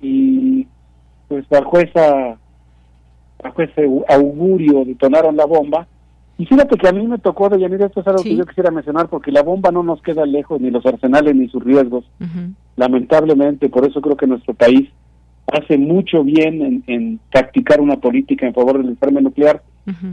Y 0.00 0.66
pues 1.28 1.48
bajo 1.48 1.78
esa 1.78 2.38
bajo 3.42 3.62
ese 3.62 3.88
augurio 4.08 4.84
detonaron 4.84 5.36
la 5.36 5.46
bomba. 5.46 5.86
Y 6.38 6.46
fíjate 6.46 6.76
que 6.76 6.88
a 6.88 6.92
mí 6.92 7.04
me 7.06 7.18
tocó, 7.18 7.48
de 7.48 7.56
Deyanira, 7.56 7.86
esto 7.86 8.00
es 8.00 8.06
algo 8.06 8.22
que 8.22 8.36
yo 8.36 8.46
quisiera 8.46 8.70
mencionar, 8.70 9.08
porque 9.08 9.32
la 9.32 9.42
bomba 9.42 9.72
no 9.72 9.82
nos 9.82 10.00
queda 10.02 10.24
lejos, 10.24 10.60
ni 10.60 10.70
los 10.70 10.86
arsenales, 10.86 11.34
ni 11.34 11.48
sus 11.48 11.64
riesgos. 11.64 12.04
Lamentablemente, 12.76 13.68
por 13.68 13.84
eso 13.84 14.00
creo 14.00 14.16
que 14.16 14.28
nuestro 14.28 14.54
país 14.54 14.88
hace 15.52 15.76
mucho 15.78 16.22
bien 16.22 16.62
en, 16.62 16.84
en 16.86 17.20
practicar 17.32 17.80
una 17.80 17.96
política 17.96 18.46
en 18.46 18.54
favor 18.54 18.78
del 18.78 18.90
enfermo 18.90 19.20
nuclear. 19.20 19.62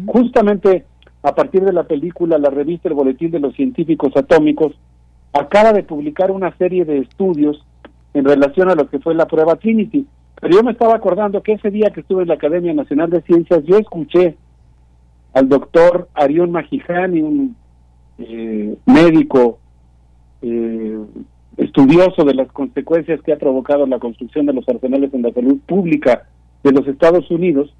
Justamente 0.07 0.85
a 1.25 1.33
partir 1.33 1.63
de 1.63 1.73
la 1.73 1.85
película, 1.85 2.37
la 2.37 2.51
revista 2.51 2.87
El 2.87 2.93
Boletín 2.93 3.31
de 3.31 3.39
los 3.39 3.55
Científicos 3.55 4.15
Atómicos 4.15 4.73
acaba 5.33 5.73
de 5.73 5.81
publicar 5.81 6.29
una 6.29 6.55
serie 6.57 6.85
de 6.85 6.99
estudios 6.99 7.65
en 8.13 8.25
relación 8.25 8.69
a 8.69 8.75
lo 8.75 8.87
que 8.87 8.99
fue 8.99 9.15
la 9.15 9.25
prueba 9.25 9.55
Trinity. 9.55 10.05
Pero 10.39 10.55
yo 10.55 10.63
me 10.63 10.71
estaba 10.71 10.95
acordando 10.95 11.41
que 11.41 11.53
ese 11.53 11.71
día 11.71 11.89
que 11.89 12.01
estuve 12.01 12.21
en 12.21 12.27
la 12.27 12.35
Academia 12.35 12.75
Nacional 12.75 13.09
de 13.09 13.23
Ciencias, 13.23 13.63
yo 13.63 13.79
escuché 13.79 14.37
al 15.33 15.49
doctor 15.49 16.09
Arión 16.13 16.51
Magijani, 16.51 17.21
un 17.23 17.55
eh, 18.19 18.77
médico 18.85 19.57
eh, 20.43 20.99
estudioso 21.57 22.23
de 22.23 22.35
las 22.35 22.51
consecuencias 22.51 23.19
que 23.23 23.33
ha 23.33 23.39
provocado 23.39 23.87
la 23.87 23.97
construcción 23.97 24.45
de 24.45 24.53
los 24.53 24.69
arsenales 24.69 25.11
en 25.11 25.23
la 25.23 25.33
salud 25.33 25.57
pública 25.65 26.27
de 26.63 26.71
los 26.71 26.87
Estados 26.87 27.31
Unidos, 27.31 27.73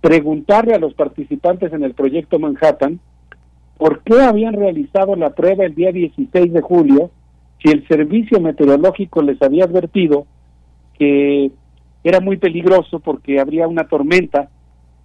preguntarle 0.00 0.74
a 0.74 0.78
los 0.78 0.94
participantes 0.94 1.72
en 1.72 1.82
el 1.82 1.94
proyecto 1.94 2.38
Manhattan 2.38 3.00
por 3.76 4.02
qué 4.02 4.20
habían 4.20 4.54
realizado 4.54 5.16
la 5.16 5.30
prueba 5.30 5.64
el 5.64 5.74
día 5.74 5.92
16 5.92 6.52
de 6.52 6.60
julio 6.60 7.10
si 7.62 7.70
el 7.70 7.86
servicio 7.88 8.40
meteorológico 8.40 9.22
les 9.22 9.40
había 9.42 9.64
advertido 9.64 10.26
que 10.98 11.50
era 12.04 12.20
muy 12.20 12.36
peligroso 12.36 13.00
porque 13.00 13.40
habría 13.40 13.66
una 13.66 13.88
tormenta 13.88 14.48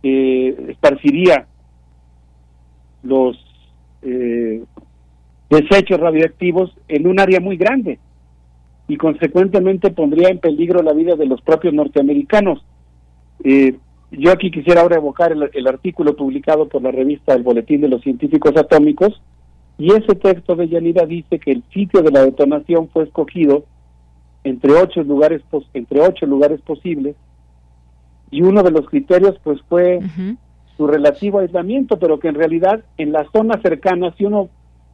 que 0.01 0.49
esparciría 0.69 1.47
los 3.03 3.37
eh, 4.01 4.63
desechos 5.49 5.99
radioactivos 5.99 6.75
en 6.87 7.07
un 7.07 7.19
área 7.19 7.39
muy 7.39 7.57
grande 7.57 7.99
y 8.87 8.97
consecuentemente 8.97 9.91
pondría 9.91 10.29
en 10.29 10.39
peligro 10.39 10.81
la 10.81 10.93
vida 10.93 11.15
de 11.15 11.25
los 11.25 11.41
propios 11.41 11.73
norteamericanos. 11.73 12.65
Eh, 13.43 13.77
yo 14.17 14.31
aquí 14.31 14.51
quisiera 14.51 14.81
ahora 14.81 14.97
evocar 14.97 15.31
el, 15.31 15.67
artículo 15.67 16.15
publicado 16.15 16.67
por 16.67 16.81
la 16.81 16.91
revista 16.91 17.33
El 17.33 17.43
Boletín 17.43 17.81
de 17.81 17.89
los 17.89 18.01
Científicos 18.01 18.55
Atómicos, 18.55 19.21
y 19.77 19.91
ese 19.91 20.15
texto 20.15 20.55
de 20.55 20.69
Yanira 20.69 21.05
dice 21.05 21.39
que 21.39 21.51
el 21.51 21.63
sitio 21.73 22.01
de 22.01 22.11
la 22.11 22.23
detonación 22.23 22.89
fue 22.89 23.05
escogido 23.05 23.65
entre 24.43 24.73
ocho 24.73 25.01
lugares 25.03 25.41
entre 25.73 26.01
ocho 26.01 26.25
lugares 26.25 26.61
posibles 26.61 27.15
y 28.29 28.41
uno 28.41 28.61
de 28.61 28.71
los 28.71 28.87
criterios 28.87 29.35
pues 29.43 29.59
fue 29.67 29.99
su 30.77 30.85
relativo 30.85 31.39
aislamiento 31.39 31.97
pero 31.97 32.19
que 32.19 32.27
en 32.27 32.35
realidad 32.35 32.83
en 32.97 33.13
la 33.13 33.25
zona 33.31 33.59
cercana 33.61 34.13
si 34.17 34.25
uno 34.25 34.49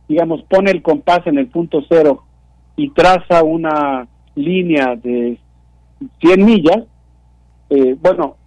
digamos 0.07 0.43
pone 0.43 0.71
el 0.71 0.81
compás 0.81 1.25
en 1.25 1.37
el 1.37 1.47
punto 1.47 1.83
cero 1.89 2.23
y 2.75 2.91
traza 2.91 3.43
una 3.43 4.07
línea 4.35 4.95
de 4.95 5.39
100 6.21 6.45
millas 6.45 6.83
eh, 7.69 7.97
bueno 7.99 8.37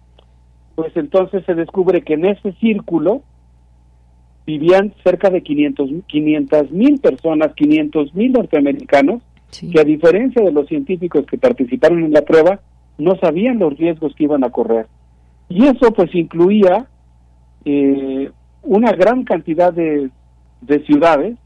pues 0.75 0.95
entonces 0.95 1.43
se 1.45 1.53
descubre 1.53 2.01
que 2.01 2.13
en 2.13 2.25
ese 2.25 2.53
círculo 2.53 3.21
vivían 4.45 4.93
cerca 5.03 5.29
de 5.29 5.41
500 5.41 5.89
mil 6.71 6.99
personas, 6.99 7.53
500 7.53 8.13
mil 8.15 8.33
norteamericanos, 8.33 9.21
que 9.71 9.79
a 9.79 9.83
diferencia 9.83 10.43
de 10.43 10.51
los 10.51 10.67
científicos 10.67 11.25
que 11.27 11.37
participaron 11.37 12.03
en 12.03 12.11
la 12.11 12.23
prueba, 12.23 12.59
no 12.97 13.15
sabían 13.17 13.59
los 13.59 13.77
riesgos 13.77 14.13
que 14.15 14.23
iban 14.23 14.43
a 14.43 14.49
correr. 14.49 14.87
Y 15.47 15.65
eso 15.65 15.91
pues 15.95 16.13
incluía 16.15 16.87
eh, 17.65 18.31
una 18.63 18.91
gran 18.93 19.23
cantidad 19.23 19.71
de, 19.71 20.09
de 20.61 20.85
ciudades, 20.85 21.37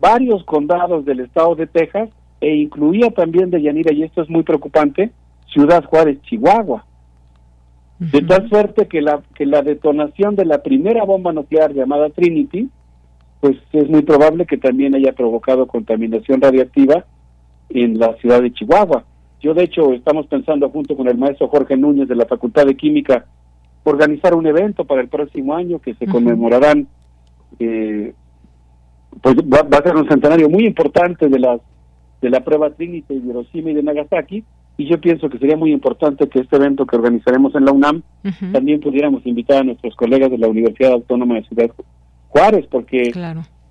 varios 0.00 0.42
condados 0.44 1.04
del 1.04 1.20
estado 1.20 1.54
de 1.54 1.66
Texas, 1.66 2.08
e 2.40 2.54
incluía 2.54 3.10
también 3.10 3.50
de 3.50 3.60
Yanira, 3.60 3.92
y 3.92 4.02
esto 4.02 4.22
es 4.22 4.30
muy 4.30 4.42
preocupante, 4.42 5.10
Ciudad 5.52 5.84
Juárez, 5.84 6.20
Chihuahua. 6.22 6.86
De 8.00 8.22
tal 8.22 8.48
suerte 8.48 8.88
que 8.88 9.02
la, 9.02 9.20
que 9.34 9.44
la 9.44 9.60
detonación 9.60 10.34
de 10.34 10.46
la 10.46 10.62
primera 10.62 11.04
bomba 11.04 11.34
nuclear 11.34 11.74
llamada 11.74 12.08
Trinity, 12.08 12.70
pues 13.40 13.58
es 13.72 13.90
muy 13.90 14.00
probable 14.00 14.46
que 14.46 14.56
también 14.56 14.94
haya 14.94 15.12
provocado 15.12 15.66
contaminación 15.66 16.40
radiactiva 16.40 17.04
en 17.68 17.98
la 17.98 18.14
ciudad 18.16 18.40
de 18.40 18.54
Chihuahua. 18.54 19.04
Yo, 19.40 19.52
de 19.52 19.64
hecho, 19.64 19.92
estamos 19.92 20.26
pensando 20.28 20.70
junto 20.70 20.96
con 20.96 21.08
el 21.08 21.18
maestro 21.18 21.48
Jorge 21.48 21.76
Núñez 21.76 22.08
de 22.08 22.16
la 22.16 22.24
Facultad 22.24 22.64
de 22.64 22.74
Química 22.74 23.26
organizar 23.84 24.34
un 24.34 24.46
evento 24.46 24.86
para 24.86 25.02
el 25.02 25.08
próximo 25.08 25.54
año 25.54 25.78
que 25.78 25.94
se 25.94 26.06
conmemorarán, 26.06 26.88
eh, 27.58 28.14
pues 29.20 29.36
va, 29.36 29.78
a 29.78 29.82
ser 29.82 29.96
un 29.96 30.08
centenario 30.08 30.48
muy 30.48 30.64
importante 30.64 31.28
de 31.28 31.38
la, 31.38 31.58
de 32.22 32.30
la 32.30 32.40
prueba 32.40 32.70
Trinity 32.70 33.18
de 33.18 33.28
Hiroshima 33.28 33.70
y 33.70 33.74
de 33.74 33.82
Nagasaki, 33.82 34.44
y 34.80 34.88
yo 34.88 34.98
pienso 34.98 35.28
que 35.28 35.36
sería 35.36 35.58
muy 35.58 35.72
importante 35.72 36.26
que 36.26 36.40
este 36.40 36.56
evento 36.56 36.86
que 36.86 36.96
organizaremos 36.96 37.54
en 37.54 37.66
la 37.66 37.72
UNAM 37.72 38.02
también 38.50 38.80
pudiéramos 38.80 39.26
invitar 39.26 39.58
a 39.58 39.64
nuestros 39.64 39.94
colegas 39.94 40.30
de 40.30 40.38
la 40.38 40.48
Universidad 40.48 40.92
Autónoma 40.92 41.34
de 41.34 41.44
Ciudad 41.44 41.70
Juárez, 42.28 42.66
porque 42.70 43.12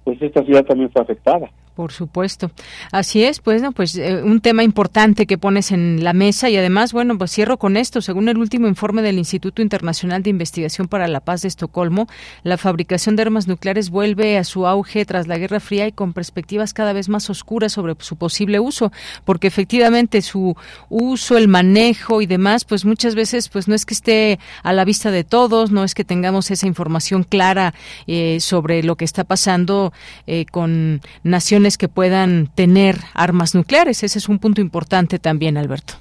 pues 0.03 0.21
esta 0.21 0.45
ciudad 0.45 0.65
también 0.65 0.91
fue 0.91 1.01
afectada. 1.01 1.49
Por 1.79 1.93
supuesto. 1.93 2.51
Así 2.91 3.23
es, 3.23 3.39
pues, 3.39 3.61
no, 3.61 3.71
pues 3.71 3.95
eh, 3.95 4.21
un 4.21 4.41
tema 4.41 4.63
importante 4.63 5.25
que 5.25 5.37
pones 5.37 5.71
en 5.71 6.03
la 6.03 6.11
mesa 6.11 6.49
y 6.49 6.57
además, 6.57 6.91
bueno, 6.91 7.17
pues 7.17 7.31
cierro 7.31 7.55
con 7.55 7.77
esto. 7.77 8.01
Según 8.01 8.27
el 8.27 8.37
último 8.37 8.67
informe 8.67 9.01
del 9.01 9.17
Instituto 9.17 9.61
Internacional 9.61 10.21
de 10.21 10.29
Investigación 10.29 10.89
para 10.89 11.07
la 11.07 11.21
Paz 11.21 11.43
de 11.43 11.47
Estocolmo, 11.47 12.09
la 12.43 12.57
fabricación 12.57 13.15
de 13.15 13.21
armas 13.21 13.47
nucleares 13.47 13.91
vuelve 13.91 14.37
a 14.37 14.43
su 14.43 14.67
auge 14.67 15.05
tras 15.05 15.27
la 15.27 15.37
Guerra 15.37 15.61
Fría 15.61 15.87
y 15.87 15.93
con 15.93 16.11
perspectivas 16.11 16.73
cada 16.73 16.91
vez 16.91 17.07
más 17.07 17.29
oscuras 17.29 17.71
sobre 17.71 17.95
su 17.99 18.17
posible 18.17 18.59
uso, 18.59 18.91
porque 19.23 19.47
efectivamente 19.47 20.21
su 20.21 20.57
uso, 20.89 21.37
el 21.37 21.47
manejo 21.47 22.21
y 22.21 22.25
demás, 22.25 22.65
pues 22.65 22.83
muchas 22.83 23.15
veces, 23.15 23.47
pues 23.47 23.69
no 23.69 23.73
es 23.73 23.85
que 23.85 23.93
esté 23.93 24.39
a 24.63 24.73
la 24.73 24.83
vista 24.83 25.11
de 25.11 25.23
todos, 25.23 25.71
no 25.71 25.85
es 25.85 25.95
que 25.95 26.03
tengamos 26.03 26.51
esa 26.51 26.67
información 26.67 27.23
clara 27.23 27.73
eh, 28.05 28.41
sobre 28.41 28.83
lo 28.83 28.97
que 28.97 29.05
está 29.05 29.23
pasando 29.23 29.93
eh, 30.27 30.45
con 30.51 30.99
naciones 31.23 31.68
que 31.77 31.87
puedan 31.87 32.47
tener 32.55 32.97
armas 33.13 33.55
nucleares. 33.55 34.03
Ese 34.03 34.19
es 34.19 34.29
un 34.29 34.39
punto 34.39 34.61
importante 34.61 35.19
también, 35.19 35.57
Alberto. 35.57 35.93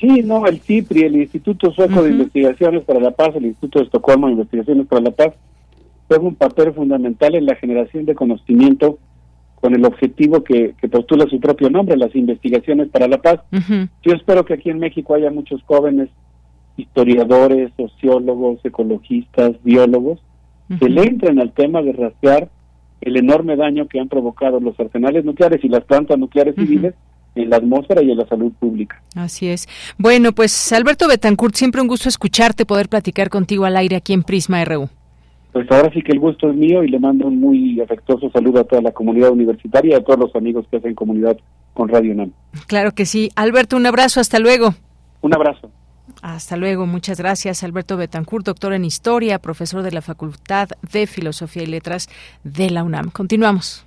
Sí, 0.00 0.22
no, 0.22 0.46
el 0.46 0.60
CIPRI, 0.60 1.02
el 1.02 1.16
Instituto 1.16 1.72
Sueco 1.72 2.02
de 2.02 2.10
Investigaciones 2.10 2.84
para 2.84 3.00
la 3.00 3.12
Paz, 3.12 3.34
el 3.36 3.46
Instituto 3.46 3.78
de 3.78 3.86
Estocolmo 3.86 4.26
de 4.26 4.32
Investigaciones 4.32 4.86
para 4.86 5.02
la 5.02 5.10
Paz, 5.12 5.34
juega 6.08 6.24
un 6.24 6.34
papel 6.34 6.72
fundamental 6.72 7.34
en 7.34 7.46
la 7.46 7.54
generación 7.56 8.04
de 8.04 8.14
conocimiento 8.14 8.98
con 9.64 9.74
el 9.74 9.84
objetivo 9.86 10.44
que, 10.44 10.74
postula 10.90 11.26
su 11.26 11.40
propio 11.40 11.70
nombre, 11.70 11.96
las 11.96 12.14
investigaciones 12.14 12.88
para 12.88 13.08
la 13.08 13.22
paz. 13.22 13.40
Yo 14.02 14.12
espero 14.12 14.44
que 14.44 14.52
aquí 14.52 14.68
en 14.68 14.78
México 14.78 15.14
haya 15.14 15.30
muchos 15.30 15.62
jóvenes 15.62 16.10
historiadores, 16.76 17.72
sociólogos, 17.74 18.62
ecologistas, 18.62 19.52
biólogos, 19.62 20.20
que 20.78 20.90
le 20.90 21.04
entren 21.04 21.38
al 21.38 21.52
tema 21.52 21.80
de 21.80 21.92
rastrear 21.92 22.50
el 23.04 23.16
enorme 23.16 23.56
daño 23.56 23.86
que 23.86 24.00
han 24.00 24.08
provocado 24.08 24.60
los 24.60 24.78
arsenales 24.80 25.24
nucleares 25.24 25.62
y 25.62 25.68
las 25.68 25.84
plantas 25.84 26.18
nucleares 26.18 26.54
civiles 26.54 26.94
en 27.34 27.50
la 27.50 27.56
atmósfera 27.56 28.02
y 28.02 28.10
en 28.10 28.16
la 28.16 28.26
salud 28.26 28.52
pública. 28.58 29.02
Así 29.14 29.48
es. 29.48 29.68
Bueno, 29.98 30.32
pues 30.32 30.72
Alberto 30.72 31.06
Betancourt, 31.06 31.54
siempre 31.54 31.80
un 31.80 31.88
gusto 31.88 32.08
escucharte, 32.08 32.64
poder 32.64 32.88
platicar 32.88 33.28
contigo 33.28 33.64
al 33.64 33.76
aire 33.76 33.96
aquí 33.96 34.12
en 34.12 34.22
Prisma 34.22 34.64
RU. 34.64 34.88
Pues 35.52 35.70
ahora 35.70 35.90
sí 35.92 36.02
que 36.02 36.12
el 36.12 36.18
gusto 36.18 36.50
es 36.50 36.56
mío 36.56 36.82
y 36.82 36.88
le 36.88 36.98
mando 36.98 37.26
un 37.26 37.38
muy 37.38 37.80
afectuoso 37.80 38.30
saludo 38.30 38.60
a 38.60 38.64
toda 38.64 38.82
la 38.82 38.90
comunidad 38.90 39.30
universitaria 39.30 39.92
y 39.92 39.94
a 39.94 40.02
todos 40.02 40.18
los 40.18 40.34
amigos 40.34 40.66
que 40.70 40.78
hacen 40.78 40.94
comunidad 40.94 41.36
con 41.74 41.88
Radio 41.88 42.14
NAM. 42.14 42.32
Claro 42.66 42.92
que 42.92 43.04
sí. 43.04 43.30
Alberto, 43.36 43.76
un 43.76 43.86
abrazo, 43.86 44.20
hasta 44.20 44.38
luego. 44.38 44.74
Un 45.20 45.34
abrazo. 45.34 45.70
Hasta 46.24 46.56
luego, 46.56 46.86
muchas 46.86 47.18
gracias. 47.18 47.62
Alberto 47.64 47.98
Betancourt, 47.98 48.46
doctor 48.46 48.72
en 48.72 48.86
Historia, 48.86 49.38
profesor 49.38 49.82
de 49.82 49.92
la 49.92 50.00
Facultad 50.00 50.70
de 50.90 51.06
Filosofía 51.06 51.64
y 51.64 51.66
Letras 51.66 52.08
de 52.44 52.70
la 52.70 52.82
UNAM. 52.82 53.10
Continuamos. 53.10 53.84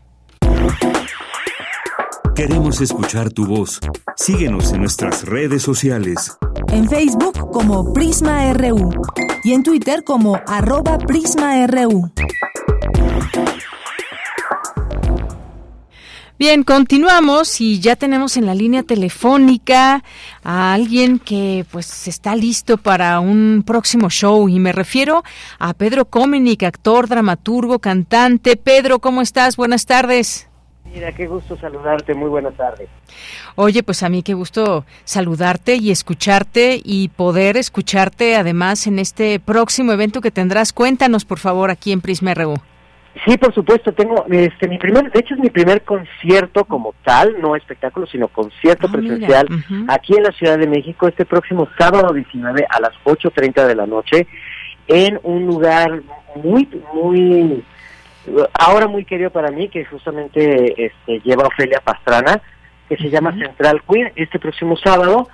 Queremos 2.35 2.79
escuchar 2.79 3.31
tu 3.31 3.47
voz. 3.47 3.79
Síguenos 4.15 4.71
en 4.71 4.81
nuestras 4.81 5.25
redes 5.25 5.63
sociales. 5.63 6.37
En 6.71 6.87
Facebook 6.87 7.49
como 7.51 7.91
Prisma 7.91 8.53
RU 8.53 8.91
y 9.43 9.53
en 9.53 9.63
Twitter 9.63 10.03
como 10.03 10.39
arroba 10.45 10.99
PrismaRU. 10.99 12.11
Bien, 16.39 16.63
continuamos 16.63 17.61
y 17.61 17.79
ya 17.79 17.95
tenemos 17.95 18.37
en 18.37 18.45
la 18.45 18.53
línea 18.53 18.83
telefónica 18.83 20.03
a 20.43 20.73
alguien 20.75 21.17
que 21.17 21.65
pues 21.71 22.07
está 22.07 22.35
listo 22.35 22.77
para 22.77 23.19
un 23.19 23.63
próximo 23.65 24.11
show 24.11 24.47
y 24.47 24.59
me 24.59 24.71
refiero 24.71 25.23
a 25.57 25.73
Pedro 25.73 26.05
Comenic, 26.05 26.61
actor, 26.61 27.07
dramaturgo, 27.07 27.79
cantante. 27.79 28.55
Pedro, 28.55 28.99
¿cómo 28.99 29.23
estás? 29.23 29.57
Buenas 29.57 29.87
tardes. 29.87 30.47
Mira, 30.85 31.11
qué 31.11 31.25
gusto 31.25 31.57
saludarte, 31.57 32.13
muy 32.13 32.29
buenas 32.29 32.55
tardes. 32.55 32.87
Oye, 33.55 33.81
pues 33.81 34.03
a 34.03 34.09
mí 34.09 34.21
qué 34.21 34.35
gusto 34.35 34.85
saludarte 35.05 35.77
y 35.77 35.89
escucharte 35.89 36.79
y 36.83 37.07
poder 37.09 37.57
escucharte 37.57 38.35
además 38.35 38.85
en 38.85 38.99
este 38.99 39.39
próximo 39.39 39.91
evento 39.91 40.21
que 40.21 40.29
tendrás. 40.29 40.71
Cuéntanos, 40.71 41.25
por 41.25 41.39
favor, 41.39 41.71
aquí 41.71 41.91
en 41.91 42.01
Prisma 42.01 42.35
RU. 42.35 42.61
Sí, 43.25 43.37
por 43.37 43.53
supuesto, 43.53 43.93
tengo 43.93 44.25
este 44.29 44.67
mi 44.67 44.77
primer, 44.77 45.11
de 45.11 45.19
hecho 45.19 45.33
es 45.33 45.39
mi 45.39 45.49
primer 45.49 45.81
concierto 45.83 46.65
como 46.65 46.93
tal, 47.03 47.41
no 47.41 47.55
espectáculo, 47.55 48.05
sino 48.05 48.27
concierto 48.27 48.87
ah, 48.87 48.91
presencial 48.91 49.47
aquí 49.87 50.15
en 50.15 50.23
la 50.23 50.31
Ciudad 50.31 50.57
de 50.57 50.67
México 50.67 51.07
este 51.07 51.25
próximo 51.25 51.67
sábado 51.77 52.13
19 52.13 52.65
a 52.69 52.79
las 52.79 52.93
8:30 53.03 53.65
de 53.65 53.75
la 53.75 53.87
noche 53.87 54.27
en 54.87 55.19
un 55.23 55.47
lugar 55.47 56.01
muy 56.35 56.69
muy 56.93 57.63
ahora 58.53 58.87
muy 58.87 59.05
querido 59.05 59.29
para 59.29 59.51
mí 59.51 59.69
que 59.69 59.85
justamente 59.85 60.85
este 60.85 61.19
lleva 61.21 61.47
Ofelia 61.47 61.81
Pastrana, 61.83 62.41
que 62.87 62.97
se 62.97 63.09
llama 63.09 63.37
Central 63.37 63.81
Queer 63.89 64.13
este 64.15 64.39
próximo 64.39 64.77
sábado 64.77 65.27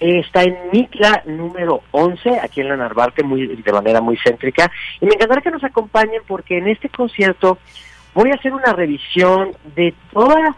está 0.00 0.42
en 0.42 0.56
Mitla 0.72 1.22
número 1.26 1.82
11, 1.92 2.40
aquí 2.40 2.60
en 2.60 2.68
la 2.68 2.76
Narvarte, 2.76 3.22
muy, 3.22 3.46
de 3.46 3.72
manera 3.72 4.00
muy 4.00 4.16
céntrica. 4.16 4.70
Y 5.00 5.06
me 5.06 5.14
encantaría 5.14 5.42
que 5.42 5.50
nos 5.50 5.64
acompañen 5.64 6.22
porque 6.26 6.58
en 6.58 6.68
este 6.68 6.88
concierto 6.88 7.58
voy 8.14 8.30
a 8.30 8.34
hacer 8.34 8.52
una 8.52 8.72
revisión 8.72 9.52
de 9.74 9.94
todas 10.12 10.54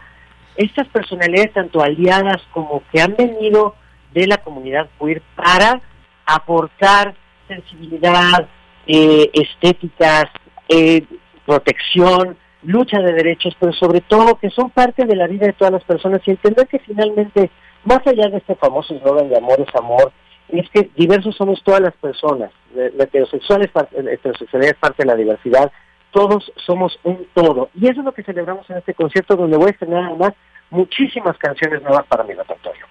estas 0.55 0.87
personalidades, 0.87 1.53
tanto 1.53 1.81
aliadas 1.81 2.41
como 2.51 2.83
que 2.91 3.01
han 3.01 3.15
venido 3.15 3.75
de 4.13 4.27
la 4.27 4.37
comunidad 4.37 4.89
queer 4.99 5.21
para 5.35 5.81
aportar 6.25 7.15
sensibilidad, 7.47 8.47
eh, 8.87 9.29
estéticas, 9.33 10.25
eh, 10.67 11.03
protección, 11.45 12.37
lucha 12.63 12.99
de 12.99 13.13
derechos, 13.13 13.55
pero 13.59 13.71
sobre 13.73 14.01
todo 14.01 14.35
que 14.35 14.49
son 14.49 14.69
parte 14.71 15.05
de 15.05 15.15
la 15.15 15.27
vida 15.27 15.45
de 15.45 15.53
todas 15.53 15.71
las 15.71 15.83
personas 15.83 16.21
y 16.25 16.31
entender 16.31 16.67
que 16.67 16.79
finalmente 16.79 17.49
más 17.87 18.05
allá 18.05 18.27
de 18.27 18.37
este 18.37 18.55
famoso 18.55 18.93
eslogan 18.93 19.29
de 19.29 19.37
amor 19.37 19.61
es 19.61 19.73
amor, 19.75 20.11
es 20.49 20.69
que 20.71 20.89
diversos 20.95 21.35
somos 21.37 21.63
todas 21.63 21.79
las 21.79 21.93
personas. 21.93 22.51
La 22.75 23.05
heterosexual 23.05 23.61
es 23.63 23.71
parte, 23.71 23.97
heterosexualidad 23.97 24.73
es 24.73 24.79
parte 24.79 25.03
de 25.03 25.07
la 25.07 25.15
diversidad. 25.15 25.71
Todos 26.11 26.51
somos 26.57 26.99
un 27.03 27.27
todo. 27.33 27.69
Y 27.73 27.87
eso 27.87 28.01
es 28.01 28.05
lo 28.05 28.13
que 28.13 28.23
celebramos 28.23 28.69
en 28.69 28.77
este 28.77 28.93
concierto, 28.93 29.37
donde 29.37 29.55
voy 29.55 29.67
a 29.67 29.71
estrenar 29.71 30.03
además 30.03 30.33
muchísimas 30.69 31.37
canciones 31.37 31.81
nuevas 31.81 32.05
para 32.07 32.25
mi 32.25 32.33
repertorio. 32.33 32.85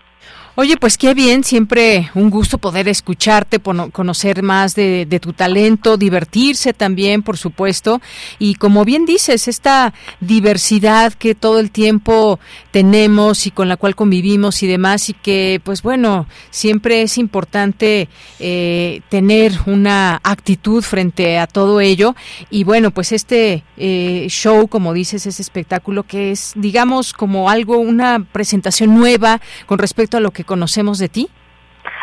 Oye, 0.59 0.79
pues 0.79 0.97
qué 0.97 1.13
bien, 1.13 1.45
siempre 1.45 2.11
un 2.15 2.31
gusto 2.31 2.57
poder 2.57 2.89
escucharte, 2.89 3.61
conocer 3.61 4.43
más 4.43 4.75
de, 4.75 5.21
tu 5.21 5.35
talento, 5.35 5.99
divertirse 5.99 6.73
también, 6.73 7.23
por 7.23 7.37
supuesto. 7.37 8.01
Y 8.39 8.55
como 8.55 8.87
bien 8.87 9.05
dices, 9.05 9.49
esta 9.49 9.93
diversidad 10.21 11.13
que 11.13 11.35
todo 11.35 11.59
el 11.59 11.71
tiempo 11.71 12.41
tenemos 12.71 13.47
y 13.47 13.51
con 13.51 13.69
la 13.69 13.77
cual 13.77 13.95
convivimos 13.95 14.63
y 14.63 14.67
demás, 14.67 15.11
y 15.11 15.13
que, 15.13 15.61
pues 15.63 15.83
bueno, 15.83 16.27
siempre 16.49 17.03
es 17.03 17.19
importante 17.19 18.09
eh, 18.39 19.03
tener 19.11 19.53
una 19.67 20.23
actitud 20.25 20.83
frente 20.83 21.39
a 21.39 21.47
todo 21.47 21.83
ello. 21.83 22.17
Y 22.49 22.65
bueno, 22.65 22.93
pues 22.93 23.13
este 23.13 23.63
eh, 23.77 24.27
show, 24.31 24.69
como 24.69 24.95
dices, 24.95 25.27
ese 25.27 25.43
espectáculo 25.43 26.05
que 26.05 26.31
es, 26.31 26.55
digamos, 26.57 27.13
como 27.13 27.51
algo, 27.51 27.77
una 27.77 28.25
presentación 28.33 28.95
nueva 28.95 29.43
con 29.67 29.79
respecto 29.79 30.17
a 30.17 30.21
lo 30.21 30.31
que 30.31 30.46
conocemos 30.47 30.99
de 30.99 31.09
ti? 31.09 31.29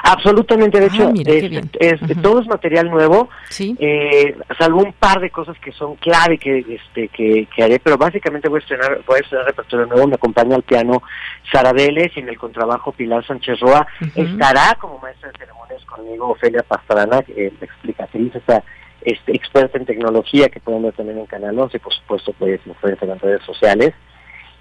Absolutamente, 0.03 0.79
de 0.79 0.85
ah, 0.85 1.11
hecho, 1.13 1.61
es, 1.79 2.21
todo 2.21 2.41
es 2.41 2.47
material 2.47 2.89
nuevo, 2.89 3.29
¿Sí? 3.49 3.75
eh, 3.79 4.35
salvo 4.57 4.81
un 4.81 4.93
par 4.93 5.21
de 5.21 5.29
cosas 5.29 5.57
que 5.59 5.71
son 5.71 5.95
clave 5.95 6.37
que 6.37 6.59
este 6.59 7.07
que, 7.07 7.47
que 7.53 7.63
haré, 7.63 7.79
pero 7.79 7.97
básicamente 7.97 8.49
voy 8.49 8.57
a 8.57 8.61
estrenar, 8.61 9.01
voy 9.05 9.17
a 9.17 9.23
estrenar 9.23 9.45
repertorio 9.47 9.85
nuevo, 9.85 10.07
me 10.07 10.15
acompaña 10.15 10.55
al 10.55 10.63
piano 10.63 11.03
Sara 11.51 11.71
Vélez 11.73 12.11
y 12.15 12.19
en 12.19 12.29
el 12.29 12.37
contrabajo 12.37 12.91
Pilar 12.91 13.25
Sánchez 13.25 13.59
Roa, 13.61 13.87
estará 14.15 14.75
como 14.79 14.99
maestra 14.99 15.31
de 15.31 15.37
ceremonias 15.37 15.83
conmigo 15.85 16.29
Ofelia 16.29 16.63
Pastrana, 16.63 17.23
eh, 17.29 17.53
explicatriz, 17.61 18.35
esta 18.35 18.63
este, 19.01 19.35
experta 19.35 19.77
en 19.77 19.85
tecnología 19.85 20.49
que 20.49 20.59
pueden 20.59 20.83
ver 20.83 20.93
también 20.93 21.19
en 21.19 21.25
Canal 21.25 21.59
11, 21.59 21.79
por 21.79 21.93
supuesto 21.93 22.33
puedes 22.33 22.65
influencia 22.65 23.11
en 23.11 23.19
redes 23.19 23.43
sociales, 23.43 23.93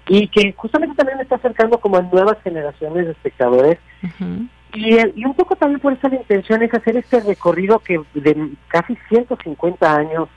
y 0.07 0.27
que 0.27 0.53
justamente 0.53 0.95
también 0.95 1.17
me 1.17 1.23
está 1.23 1.35
acercando 1.35 1.79
como 1.79 1.97
a 1.97 2.01
nuevas 2.01 2.37
generaciones 2.43 3.05
de 3.05 3.11
espectadores, 3.11 3.77
y, 4.73 4.97
y 5.15 5.25
un 5.25 5.33
poco 5.35 5.55
también 5.55 5.79
por 5.79 5.93
eso 5.93 6.07
la 6.09 6.15
intención 6.15 6.61
es 6.63 6.73
hacer 6.73 6.97
este 6.97 7.21
recorrido 7.21 7.79
que 7.79 8.01
de 8.13 8.49
casi 8.67 8.97
150 9.09 9.95
años 9.95 10.27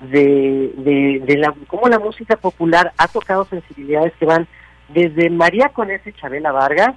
de, 0.00 0.72
de, 0.76 1.22
de 1.24 1.36
la, 1.38 1.54
cómo 1.66 1.88
la 1.88 1.98
música 1.98 2.36
popular 2.36 2.92
ha 2.96 3.08
tocado 3.08 3.44
sensibilidades 3.46 4.12
que 4.18 4.26
van 4.26 4.46
desde 4.88 5.30
María 5.30 5.70
Conesa 5.70 6.08
y 6.08 6.12
Chabela 6.12 6.52
Vargas 6.52 6.94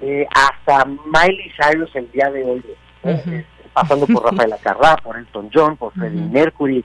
eh, 0.00 0.26
hasta 0.34 0.84
Miley 0.84 1.52
Cyrus 1.56 1.94
el 1.94 2.10
día 2.10 2.28
de 2.30 2.44
hoy, 2.44 2.64
este, 3.04 3.46
pasando 3.72 4.06
por 4.06 4.24
Rafael 4.30 4.52
Acarrá, 4.52 4.96
por 4.96 5.16
Elton 5.16 5.48
John, 5.54 5.76
por 5.76 5.92
Freddie 5.92 6.28
Mercury, 6.28 6.84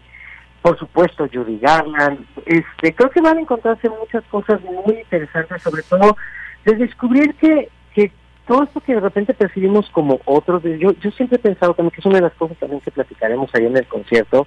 por 0.67 0.79
supuesto 0.79 1.27
Judy 1.31 1.59
Garland. 1.59 2.25
Este, 2.45 2.93
creo 2.93 3.09
que 3.09 3.21
van 3.21 3.37
a 3.37 3.41
encontrarse 3.41 3.89
muchas 3.89 4.23
cosas 4.25 4.61
muy 4.61 4.99
interesantes, 4.99 5.61
sobre 5.61 5.81
todo 5.83 6.17
de 6.65 6.75
descubrir 6.75 7.35
que, 7.35 7.69
que 7.93 8.11
todo 8.45 8.63
esto 8.63 8.81
que 8.81 8.95
de 8.95 8.99
repente 8.99 9.33
percibimos 9.33 9.89
como 9.91 10.19
otros, 10.25 10.61
yo, 10.63 10.91
yo 10.91 11.11
siempre 11.11 11.37
he 11.37 11.39
pensado 11.39 11.73
también 11.73 11.91
que 11.91 12.01
es 12.01 12.05
una 12.05 12.17
de 12.17 12.23
las 12.23 12.33
cosas 12.33 12.57
también 12.57 12.81
que 12.81 12.91
platicaremos 12.91 13.49
ahí 13.53 13.65
en 13.65 13.77
el 13.77 13.87
concierto, 13.87 14.45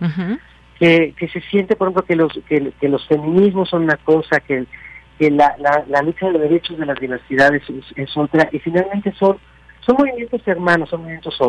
que, 0.79 1.15
que 1.17 1.29
se 1.29 1.41
siente, 1.43 1.77
por 1.77 1.89
ejemplo, 1.89 2.05
que 2.05 2.17
los, 2.17 2.33
que, 2.47 2.73
que 2.79 2.89
los 2.89 3.07
feminismos 3.07 3.71
son 3.71 3.85
una 3.85 3.97
cosa, 3.97 4.41
que, 4.41 4.67
que 5.19 5.31
la, 5.31 5.55
la, 5.59 5.85
la 5.89 6.03
lucha 6.03 6.27
de 6.27 6.33
los 6.33 6.43
derechos 6.43 6.77
de 6.77 6.85
las 6.85 6.99
diversidades 6.99 7.63
es, 7.97 8.17
otra, 8.17 8.49
y 8.53 8.59
finalmente 8.59 9.13
son, 9.19 9.39
son 9.81 9.97
movimientos 9.99 10.43
hermanos, 10.47 10.91
son 10.91 11.01
movimientos 11.01 11.41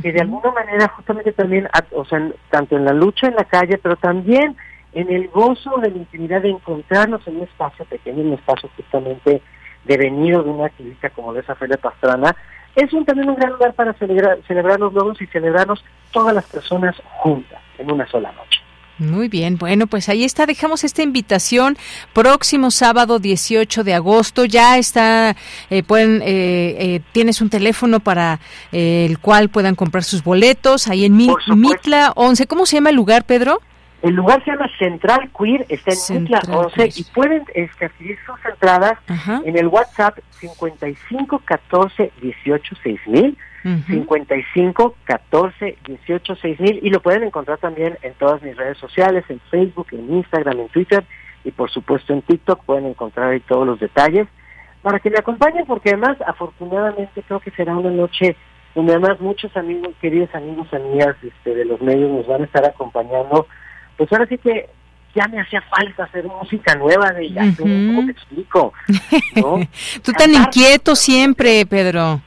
que 0.00 0.12
de 0.12 0.20
alguna 0.20 0.50
manera 0.52 0.88
justamente 0.88 1.32
también, 1.32 1.68
o 1.92 2.04
sea, 2.04 2.30
tanto 2.50 2.76
en 2.76 2.84
la 2.84 2.92
lucha 2.92 3.28
en 3.28 3.34
la 3.34 3.44
calle, 3.44 3.78
pero 3.78 3.96
también 3.96 4.56
en 4.94 5.10
el 5.10 5.28
gozo 5.28 5.78
de 5.78 5.90
la 5.90 5.98
intimidad 5.98 6.42
de 6.42 6.50
encontrarnos 6.50 7.26
en 7.26 7.36
un 7.36 7.42
espacio 7.42 7.84
pequeño, 7.86 8.20
en 8.20 8.28
un 8.28 8.34
espacio 8.34 8.70
justamente 8.76 9.42
devenido 9.84 10.42
de 10.42 10.50
una 10.50 10.66
activista 10.66 11.10
como 11.10 11.32
de 11.32 11.40
esa 11.40 11.54
Feria 11.56 11.76
Pastrana, 11.76 12.34
es 12.74 12.92
un, 12.92 13.04
también 13.04 13.28
un 13.28 13.36
gran 13.36 13.52
lugar 13.52 13.74
para 13.74 13.92
celebrar, 13.94 14.38
celebrar 14.46 14.80
los 14.80 14.92
logros 14.94 15.20
y 15.20 15.26
celebrarnos 15.26 15.84
todas 16.10 16.34
las 16.34 16.46
personas 16.46 16.96
juntas 17.18 17.60
en 17.78 17.90
una 17.90 18.06
sola 18.06 18.32
noche. 18.32 18.61
Muy 18.98 19.28
bien, 19.28 19.56
bueno, 19.56 19.86
pues 19.86 20.08
ahí 20.08 20.22
está, 20.22 20.46
dejamos 20.46 20.84
esta 20.84 21.02
invitación. 21.02 21.76
Próximo 22.12 22.70
sábado 22.70 23.18
18 23.18 23.84
de 23.84 23.94
agosto, 23.94 24.44
ya 24.44 24.78
está, 24.78 25.34
eh, 25.70 25.82
pueden, 25.82 26.20
eh, 26.22 26.76
eh, 26.78 27.00
tienes 27.12 27.40
un 27.40 27.48
teléfono 27.48 28.00
para 28.00 28.38
el 28.70 29.18
cual 29.18 29.48
puedan 29.48 29.74
comprar 29.74 30.04
sus 30.04 30.22
boletos, 30.22 30.88
ahí 30.88 31.04
en 31.04 31.16
Mitla 31.16 32.12
11, 32.16 32.46
¿cómo 32.46 32.66
se 32.66 32.76
llama 32.76 32.90
el 32.90 32.96
lugar, 32.96 33.24
Pedro? 33.24 33.60
El 34.02 34.14
lugar 34.14 34.44
se 34.44 34.50
llama 34.50 34.68
Central 34.78 35.30
Queer, 35.38 35.64
está 35.68 35.92
en 35.92 36.22
Mitla 36.22 36.42
11 36.48 36.90
y 36.96 37.04
pueden 37.14 37.44
este, 37.54 37.86
adquirir 37.86 38.18
sus 38.26 38.44
entradas 38.44 38.98
en 39.44 39.56
el 39.56 39.68
WhatsApp 39.68 40.18
55 40.40 41.42
14 41.44 42.12
18 42.20 42.76
6000 42.82 43.38
55 43.62 44.96
14 45.04 45.78
18 45.86 46.36
6000 46.36 46.80
y 46.82 46.90
lo 46.90 47.00
pueden 47.00 47.22
encontrar 47.24 47.58
también 47.58 47.96
en 48.02 48.14
todas 48.14 48.42
mis 48.42 48.56
redes 48.56 48.78
sociales, 48.78 49.24
en 49.28 49.40
Facebook, 49.50 49.88
en 49.92 50.12
Instagram, 50.14 50.60
en 50.60 50.68
Twitter 50.68 51.04
y 51.44 51.50
por 51.50 51.70
supuesto 51.70 52.12
en 52.12 52.22
TikTok 52.22 52.64
pueden 52.64 52.86
encontrar 52.86 53.30
ahí 53.30 53.40
todos 53.40 53.66
los 53.66 53.80
detalles 53.80 54.26
para 54.82 54.98
que 54.98 55.10
me 55.10 55.18
acompañen 55.18 55.64
porque 55.66 55.90
además 55.90 56.16
afortunadamente 56.26 57.22
creo 57.22 57.40
que 57.40 57.50
será 57.52 57.76
una 57.76 57.90
noche 57.90 58.36
donde 58.74 58.92
además 58.92 59.20
muchos 59.20 59.54
amigos, 59.56 59.94
queridos 60.00 60.34
amigos, 60.34 60.66
amigas 60.72 61.16
este, 61.22 61.54
de 61.54 61.64
los 61.64 61.80
medios 61.80 62.10
nos 62.10 62.26
van 62.26 62.42
a 62.42 62.44
estar 62.44 62.64
acompañando. 62.64 63.46
Pues 63.96 64.10
ahora 64.12 64.26
sí 64.26 64.38
que 64.38 64.68
ya 65.14 65.28
me 65.28 65.40
hacía 65.40 65.62
falta 65.62 66.04
hacer 66.04 66.24
música 66.24 66.74
nueva 66.76 67.10
de 67.12 67.26
ella. 67.26 67.44
¿Cómo 67.58 68.06
te 68.06 68.12
explico? 68.12 68.72
Tú 70.02 70.12
tan 70.12 70.32
inquieto 70.32 70.96
siempre, 70.96 71.66
Pedro. 71.66 72.22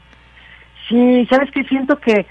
Sí, 0.87 1.25
¿sabes 1.29 1.49
qué? 1.51 1.63
Siento 1.63 1.99
que, 1.99 2.25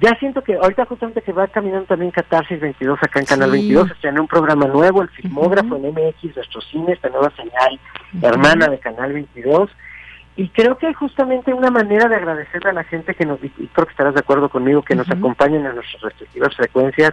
ya 0.00 0.14
siento 0.18 0.42
que 0.42 0.54
ahorita 0.54 0.86
justamente 0.86 1.22
que 1.22 1.32
va 1.32 1.46
caminando 1.48 1.86
también 1.86 2.10
Catarsis 2.10 2.60
22 2.60 2.98
acá 3.02 3.20
en 3.20 3.26
Canal 3.26 3.50
22, 3.50 3.90
en 4.02 4.20
un 4.20 4.26
programa 4.26 4.66
nuevo, 4.66 5.02
el 5.02 5.08
Filmógrafo 5.10 5.76
en 5.76 5.90
MX, 5.90 6.36
nuestro 6.36 6.60
cine, 6.62 6.92
esta 6.92 7.08
nueva 7.10 7.30
señal 7.36 7.78
hermana 8.22 8.68
de 8.68 8.78
Canal 8.78 9.12
22. 9.12 9.70
Y 10.34 10.48
creo 10.48 10.78
que 10.78 10.94
justamente 10.94 11.52
una 11.52 11.70
manera 11.70 12.08
de 12.08 12.16
agradecerle 12.16 12.70
a 12.70 12.72
la 12.72 12.84
gente 12.84 13.14
que 13.14 13.26
nos, 13.26 13.38
y 13.44 13.50
creo 13.50 13.84
que 13.84 13.90
estarás 13.90 14.14
de 14.14 14.20
acuerdo 14.20 14.48
conmigo, 14.48 14.80
que 14.80 14.94
nos 14.94 15.10
acompañen 15.10 15.66
en 15.66 15.74
nuestras 15.74 16.00
respectivas 16.02 16.56
frecuencias, 16.56 17.12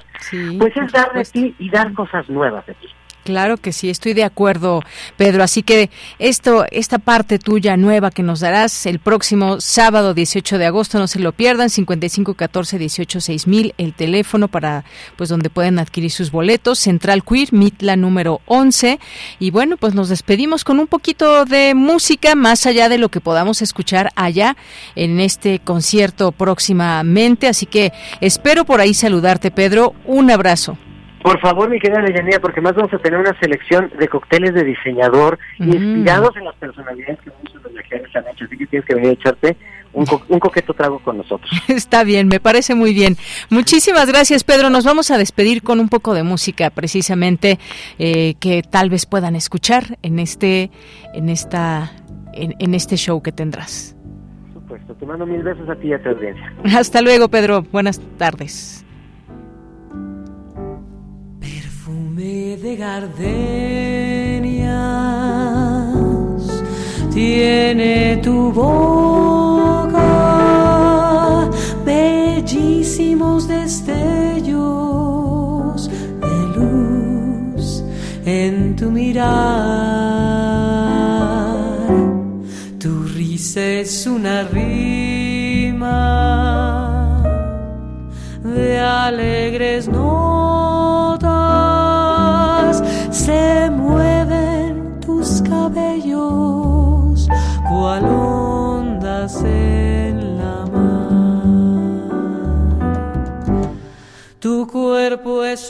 pues 0.57 0.77
es 0.77 0.91
dar 0.93 1.11
de 1.11 1.25
ti 1.25 1.53
y 1.59 1.69
dar 1.69 1.93
cosas 1.93 2.29
nuevas 2.29 2.65
de 2.65 2.75
ti. 2.75 2.87
Claro 3.23 3.57
que 3.57 3.73
sí, 3.73 3.89
estoy 3.89 4.13
de 4.13 4.23
acuerdo, 4.23 4.81
Pedro. 5.17 5.43
Así 5.43 5.61
que 5.61 5.89
esto, 6.17 6.65
esta 6.71 6.97
parte 6.97 7.37
tuya 7.37 7.77
nueva 7.77 8.11
que 8.11 8.23
nos 8.23 8.39
darás 8.39 8.85
el 8.85 8.99
próximo 8.99 9.61
sábado 9.61 10.13
18 10.13 10.57
de 10.57 10.65
agosto, 10.65 10.97
no 10.99 11.07
se 11.07 11.19
lo 11.19 11.31
pierdan, 11.31 11.69
5514 11.69 12.77
18 12.79 13.21
6000, 13.21 13.73
el 13.77 13.93
teléfono 13.93 14.47
para, 14.47 14.83
pues, 15.15 15.29
donde 15.29 15.49
pueden 15.49 15.79
adquirir 15.79 16.11
sus 16.11 16.31
boletos, 16.31 16.79
Central 16.79 17.23
Queer, 17.23 17.53
Mitla 17.53 17.95
número 17.95 18.41
11. 18.45 18.99
Y 19.39 19.51
bueno, 19.51 19.77
pues 19.77 19.93
nos 19.93 20.09
despedimos 20.09 20.63
con 20.63 20.79
un 20.79 20.87
poquito 20.87 21.45
de 21.45 21.75
música, 21.75 22.35
más 22.35 22.65
allá 22.65 22.89
de 22.89 22.97
lo 22.97 23.09
que 23.09 23.21
podamos 23.21 23.61
escuchar 23.61 24.11
allá 24.15 24.57
en 24.95 25.19
este 25.19 25.59
concierto 25.59 26.31
próximamente. 26.31 27.47
Así 27.47 27.65
que 27.65 27.91
espero 28.21 28.65
por 28.65 28.81
ahí 28.81 28.93
saludarte, 28.93 29.51
Pedro. 29.51 29.93
Un 30.05 30.31
abrazo. 30.31 30.77
Por 31.21 31.39
favor, 31.41 31.69
mi 31.69 31.79
querida 31.79 32.01
Leyanía, 32.01 32.39
porque 32.39 32.61
más 32.61 32.75
vamos 32.75 32.93
a 32.93 32.97
tener 32.99 33.19
una 33.19 33.37
selección 33.39 33.91
de 33.97 34.07
cócteles 34.07 34.53
de 34.53 34.63
diseñador 34.63 35.37
mm. 35.57 35.73
inspirados 35.73 36.35
en 36.37 36.45
las 36.45 36.55
personalidades 36.55 37.19
que 37.21 37.29
a 37.29 37.69
viajar 37.69 38.01
esta 38.05 38.21
noche. 38.21 38.45
Así 38.45 38.57
que 38.57 38.67
tienes 38.67 38.87
que 38.87 38.95
venir 38.95 39.09
a 39.09 39.13
echarte 39.13 39.57
un, 39.91 40.05
un, 40.29 40.39
coqueto 40.39 40.73
trago 40.73 40.99
con 40.99 41.17
nosotros. 41.17 41.51
Está 41.67 42.03
bien, 42.03 42.27
me 42.27 42.39
parece 42.39 42.75
muy 42.75 42.93
bien. 42.93 43.17
Muchísimas 43.49 44.07
gracias, 44.07 44.43
Pedro. 44.43 44.69
Nos 44.69 44.85
vamos 44.85 45.11
a 45.11 45.17
despedir 45.17 45.61
con 45.61 45.79
un 45.79 45.89
poco 45.89 46.13
de 46.13 46.23
música, 46.23 46.69
precisamente, 46.69 47.59
eh, 47.97 48.35
que 48.39 48.61
tal 48.63 48.89
vez 48.89 49.05
puedan 49.05 49.35
escuchar 49.35 49.97
en 50.01 50.19
este, 50.19 50.71
en 51.13 51.29
esta, 51.29 51.91
en, 52.33 52.55
en 52.59 52.73
este 52.73 52.95
show 52.95 53.21
que 53.21 53.31
tendrás. 53.31 53.95
Por 54.53 54.61
supuesto. 54.61 54.93
Te 54.93 55.05
mando 55.05 55.25
mil 55.25 55.43
besos 55.43 55.67
a 55.69 55.75
ti 55.75 55.87
y 55.87 55.93
a 55.93 56.01
tu 56.01 56.09
audiencia. 56.09 56.53
Hasta 56.77 57.01
luego, 57.01 57.27
Pedro. 57.27 57.63
Buenas 57.71 57.99
tardes. 58.17 58.85
De 62.19 62.75
gardenias 62.75 63.23
tiene 67.13 68.19
tu 68.21 68.51
boca, 68.51 69.97
bellísimos 71.85 73.47
destellos 73.47 74.59
de 76.19 76.59
luz 76.59 77.85
en 78.25 78.75
tu 78.75 78.91
mirar. 78.91 79.29
Tu 82.79 83.03
risa 83.15 83.61
es 83.61 84.05
una 84.05 84.43
rima 84.43 85.63
de 88.43 88.77
alegres 88.77 89.87
notas 89.87 90.28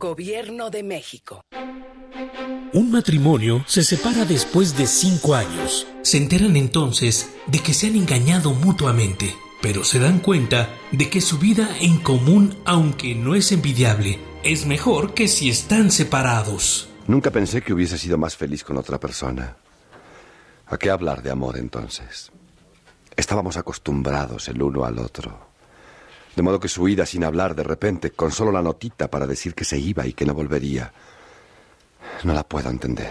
Gobierno 0.00 0.70
de 0.70 0.82
México. 0.82 1.44
Un 2.72 2.90
matrimonio 2.90 3.62
se 3.66 3.84
separa 3.84 4.24
después 4.24 4.74
de 4.78 4.86
cinco 4.86 5.34
años. 5.34 5.86
Se 6.00 6.16
enteran 6.16 6.56
entonces 6.56 7.28
de 7.48 7.58
que 7.58 7.74
se 7.74 7.88
han 7.88 7.96
engañado 7.96 8.54
mutuamente, 8.54 9.36
pero 9.60 9.84
se 9.84 9.98
dan 9.98 10.20
cuenta 10.20 10.70
de 10.90 11.10
que 11.10 11.20
su 11.20 11.38
vida 11.38 11.68
en 11.82 11.98
común, 11.98 12.56
aunque 12.64 13.14
no 13.14 13.34
es 13.34 13.52
envidiable, 13.52 14.18
es 14.42 14.64
mejor 14.64 15.12
que 15.12 15.28
si 15.28 15.50
están 15.50 15.90
separados. 15.90 16.88
Nunca 17.06 17.30
pensé 17.30 17.60
que 17.60 17.74
hubiese 17.74 17.98
sido 17.98 18.16
más 18.16 18.34
feliz 18.34 18.64
con 18.64 18.78
otra 18.78 18.98
persona. 18.98 19.58
¿A 20.68 20.78
qué 20.78 20.88
hablar 20.88 21.22
de 21.22 21.30
amor 21.30 21.58
entonces? 21.58 22.32
Estábamos 23.16 23.58
acostumbrados 23.58 24.48
el 24.48 24.62
uno 24.62 24.86
al 24.86 24.98
otro. 24.98 25.49
De 26.36 26.42
modo 26.42 26.60
que 26.60 26.68
su 26.68 26.88
ida 26.88 27.06
sin 27.06 27.24
hablar 27.24 27.54
de 27.54 27.64
repente, 27.64 28.10
con 28.10 28.30
solo 28.30 28.52
la 28.52 28.62
notita 28.62 29.10
para 29.10 29.26
decir 29.26 29.54
que 29.54 29.64
se 29.64 29.78
iba 29.78 30.06
y 30.06 30.12
que 30.12 30.24
no 30.24 30.34
volvería, 30.34 30.92
no 32.24 32.32
la 32.32 32.44
puedo 32.44 32.70
entender. 32.70 33.10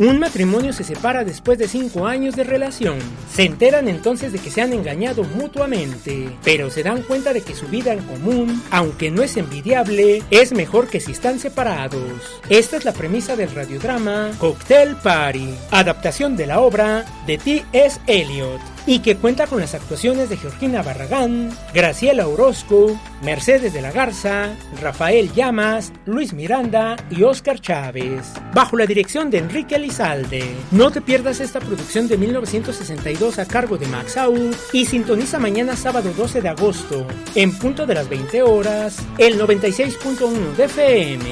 Un 0.00 0.18
matrimonio 0.18 0.72
se 0.72 0.82
separa 0.82 1.24
después 1.24 1.58
de 1.58 1.68
cinco 1.68 2.06
años 2.06 2.34
de 2.34 2.42
relación. 2.42 2.98
Se 3.30 3.42
enteran 3.42 3.86
entonces 3.86 4.32
de 4.32 4.38
que 4.38 4.50
se 4.50 4.62
han 4.62 4.72
engañado 4.72 5.24
mutuamente, 5.24 6.30
pero 6.42 6.70
se 6.70 6.82
dan 6.82 7.02
cuenta 7.02 7.34
de 7.34 7.42
que 7.42 7.54
su 7.54 7.66
vida 7.66 7.92
en 7.92 8.02
común, 8.04 8.62
aunque 8.70 9.10
no 9.10 9.22
es 9.22 9.36
envidiable, 9.36 10.22
es 10.30 10.52
mejor 10.52 10.88
que 10.88 11.00
si 11.00 11.12
están 11.12 11.38
separados. 11.38 12.40
Esta 12.48 12.78
es 12.78 12.86
la 12.86 12.94
premisa 12.94 13.36
del 13.36 13.54
radiodrama 13.54 14.30
Cocktail 14.38 14.96
Party, 14.96 15.50
adaptación 15.70 16.34
de 16.34 16.46
la 16.46 16.60
obra 16.60 17.04
de 17.26 17.36
T.S. 17.36 18.00
Eliot 18.06 18.79
y 18.90 18.98
que 18.98 19.16
cuenta 19.16 19.46
con 19.46 19.60
las 19.60 19.74
actuaciones 19.74 20.30
de 20.30 20.36
Georgina 20.36 20.82
Barragán, 20.82 21.56
Graciela 21.72 22.26
Orozco, 22.26 22.98
Mercedes 23.22 23.72
de 23.72 23.80
la 23.80 23.92
Garza, 23.92 24.56
Rafael 24.80 25.32
Llamas, 25.32 25.92
Luis 26.06 26.32
Miranda 26.32 26.96
y 27.08 27.22
Oscar 27.22 27.60
Chávez, 27.60 28.32
bajo 28.52 28.76
la 28.76 28.86
dirección 28.86 29.30
de 29.30 29.38
Enrique 29.38 29.76
Elizalde. 29.76 30.42
No 30.72 30.90
te 30.90 31.00
pierdas 31.00 31.38
esta 31.38 31.60
producción 31.60 32.08
de 32.08 32.18
1962 32.18 33.38
a 33.38 33.46
cargo 33.46 33.78
de 33.78 33.86
Max 33.86 34.16
Au 34.16 34.34
y 34.72 34.84
sintoniza 34.84 35.38
mañana 35.38 35.76
sábado 35.76 36.12
12 36.12 36.42
de 36.42 36.48
agosto, 36.48 37.06
en 37.36 37.56
punto 37.56 37.86
de 37.86 37.94
las 37.94 38.08
20 38.08 38.42
horas, 38.42 38.98
el 39.18 39.38
96.1 39.38 40.56
de 40.56 40.64
FM. 40.64 41.24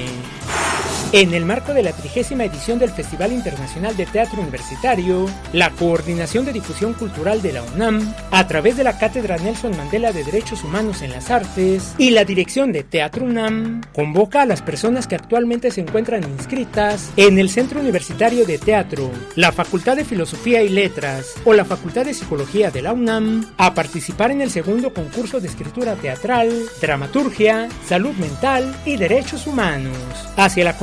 En 1.11 1.33
el 1.33 1.43
marco 1.43 1.73
de 1.73 1.81
la 1.81 1.91
trigésima 1.91 2.45
edición 2.45 2.77
del 2.77 2.91
Festival 2.91 3.33
Internacional 3.33 3.97
de 3.97 4.05
Teatro 4.05 4.43
Universitario, 4.43 5.25
la 5.53 5.71
Coordinación 5.71 6.45
de 6.45 6.53
Difusión 6.53 6.93
Cultural 6.93 7.41
de 7.41 7.51
la 7.51 7.63
UNAM, 7.63 8.13
a 8.29 8.45
través 8.47 8.77
de 8.77 8.83
la 8.83 8.99
Cátedra 8.99 9.37
Nelson 9.37 9.75
Mandela 9.75 10.11
de 10.11 10.23
Derechos 10.23 10.63
Humanos 10.63 11.01
en 11.01 11.09
las 11.09 11.31
Artes 11.31 11.95
y 11.97 12.11
la 12.11 12.25
Dirección 12.25 12.71
de 12.71 12.83
Teatro 12.83 13.25
UNAM, 13.25 13.81
convoca 13.91 14.43
a 14.43 14.45
las 14.45 14.61
personas 14.61 15.07
que 15.07 15.15
actualmente 15.15 15.71
se 15.71 15.81
encuentran 15.81 16.23
inscritas 16.23 17.09
en 17.17 17.39
el 17.39 17.49
Centro 17.49 17.79
Universitario 17.79 18.45
de 18.45 18.59
Teatro, 18.59 19.09
la 19.35 19.51
Facultad 19.51 19.95
de 19.95 20.05
Filosofía 20.05 20.61
y 20.61 20.69
Letras 20.69 21.33
o 21.43 21.53
la 21.53 21.65
Facultad 21.65 22.05
de 22.05 22.13
Psicología 22.13 22.69
de 22.69 22.83
la 22.83 22.93
UNAM 22.93 23.47
a 23.57 23.73
participar 23.73 24.29
en 24.29 24.41
el 24.41 24.51
segundo 24.51 24.93
concurso 24.93 25.39
de 25.39 25.47
escritura 25.47 25.95
teatral, 25.95 26.51
dramaturgia, 26.79 27.67
salud 27.87 28.13
mental 28.17 28.75
y 28.85 28.97
derechos 28.97 29.47
humanos, 29.47 29.97
hacia 30.37 30.65
la 30.65 30.77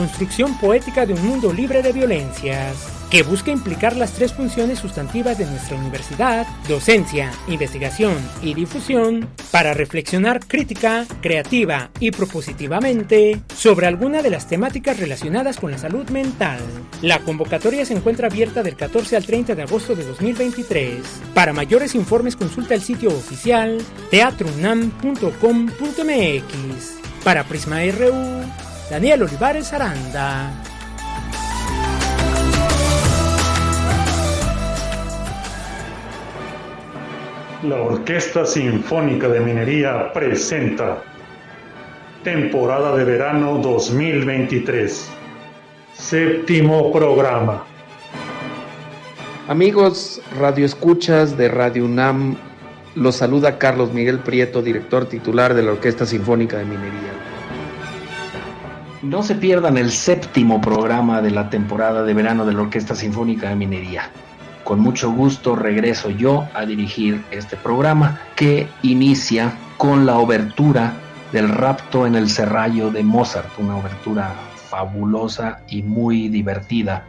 poética 0.61 1.05
de 1.05 1.13
un 1.13 1.27
mundo 1.27 1.53
libre 1.53 1.83
de 1.83 1.93
violencias, 1.93 2.77
que 3.11 3.23
busca 3.23 3.51
implicar 3.51 3.95
las 3.97 4.13
tres 4.13 4.33
funciones 4.33 4.79
sustantivas 4.79 5.37
de 5.37 5.45
nuestra 5.47 5.77
universidad, 5.77 6.47
docencia, 6.69 7.33
investigación 7.49 8.17
y 8.43 8.55
difusión, 8.55 9.29
para 9.51 9.75
reflexionar 9.75 10.41
crítica, 10.47 11.05
creativa 11.21 11.91
y 12.01 12.13
propositivamente 12.13 13.41
sobre 13.55 13.87
alguna 13.87 14.23
de 14.23 14.31
las 14.31 14.49
temáticas 14.49 14.99
relacionadas 14.99 15.59
con 15.59 15.71
la 15.71 15.77
salud 15.79 16.09
mental. 16.09 16.61
La 17.03 17.19
convocatoria 17.21 17.85
se 17.85 17.93
encuentra 17.95 18.29
abierta 18.29 18.63
del 18.63 18.77
14 18.77 19.17
al 19.17 19.27
30 19.27 19.55
de 19.55 19.63
agosto 19.63 19.95
de 19.95 20.05
2023. 20.05 21.03
Para 21.35 21.53
mayores 21.53 21.95
informes 21.95 22.37
consulta 22.37 22.75
el 22.75 22.81
sitio 22.81 23.11
oficial 23.11 23.79
teatrunam.com.mx. 24.11 26.97
Para 27.23 27.45
Prisma 27.45 27.83
RU, 27.83 28.66
Daniel 28.89 29.25
Olivares 29.25 29.73
Aranda. 29.73 30.53
La 37.65 37.77
Orquesta 37.83 38.47
Sinfónica 38.47 39.29
de 39.29 39.41
Minería 39.41 40.13
presenta 40.13 41.03
temporada 42.23 42.97
de 42.97 43.05
verano 43.05 43.59
2023. 43.59 45.09
Séptimo 45.93 46.93
programa. 46.93 47.65
Amigos 49.49 50.23
radioescuchas 50.39 51.37
de 51.37 51.49
Radio 51.49 51.87
UNAM, 51.87 52.37
los 52.95 53.17
saluda 53.17 53.59
Carlos 53.59 53.93
Miguel 53.93 54.21
Prieto, 54.21 54.63
director 54.63 55.07
titular 55.07 55.55
de 55.55 55.65
la 55.65 55.73
Orquesta 55.73 56.07
Sinfónica 56.07 56.59
de 56.59 56.67
Minería. 56.67 57.26
No 59.07 59.23
se 59.23 59.37
pierdan 59.37 59.79
el 59.79 59.93
séptimo 59.93 60.61
programa 60.61 61.23
de 61.23 61.31
la 61.31 61.49
temporada 61.49 62.03
de 62.03 62.13
verano 62.13 62.45
de 62.45 62.53
la 62.53 62.63
Orquesta 62.63 62.97
Sinfónica 62.97 63.49
de 63.49 63.55
Minería. 63.55 64.11
Con 64.65 64.81
mucho 64.81 65.13
gusto 65.13 65.55
regreso 65.55 66.11
yo 66.11 66.49
a 66.55 66.67
dirigir 66.67 67.23
este 67.31 67.57
programa 67.57 68.19
que 68.35 68.67
inicia 68.83 69.53
con 69.77 70.07
la 70.07 70.19
obertura 70.19 70.95
del 71.31 71.49
rapto 71.49 72.05
en 72.05 72.17
el 72.17 72.29
serrallo 72.29 72.91
de 72.91 73.05
Mozart, 73.05 73.49
una 73.59 73.77
obertura 73.77 74.35
fabulosa 74.69 75.61
y 75.69 75.85
muy 75.85 76.29
divertida. 76.29 77.05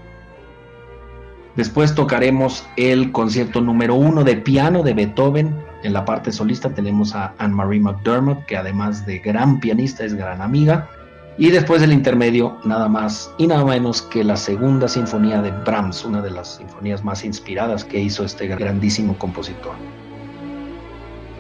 Después 1.56 1.96
tocaremos 1.96 2.64
el 2.76 3.12
concierto 3.12 3.60
número 3.60 3.96
uno 3.96 4.24
de 4.24 4.36
piano 4.36 4.84
de 4.84 4.94
Beethoven. 4.94 5.52
En 5.82 5.94
la 5.94 6.06
parte 6.06 6.32
solista 6.32 6.70
tenemos 6.70 7.16
a 7.16 7.34
Anne-Marie 7.40 7.80
McDermott, 7.80 8.46
que 8.46 8.56
además 8.56 9.04
de 9.08 9.18
gran 9.18 9.60
pianista 9.60 10.06
es 10.06 10.14
gran 10.14 10.44
amiga. 10.44 10.92
Y 11.40 11.52
después 11.52 11.82
del 11.82 11.94
intermedio, 11.94 12.58
nada 12.64 12.90
más 12.90 13.32
y 13.38 13.46
nada 13.46 13.64
menos 13.64 14.02
que 14.02 14.24
la 14.24 14.38
segunda 14.38 14.88
sinfonía 14.88 15.42
de 15.42 15.52
Brahms, 15.52 16.04
una 16.04 16.22
de 16.22 16.32
las 16.32 16.56
sinfonías 16.56 17.04
más 17.04 17.24
inspiradas 17.24 17.84
que 17.84 18.00
hizo 18.00 18.24
este 18.24 18.48
grandísimo 18.48 19.16
compositor. 19.20 19.74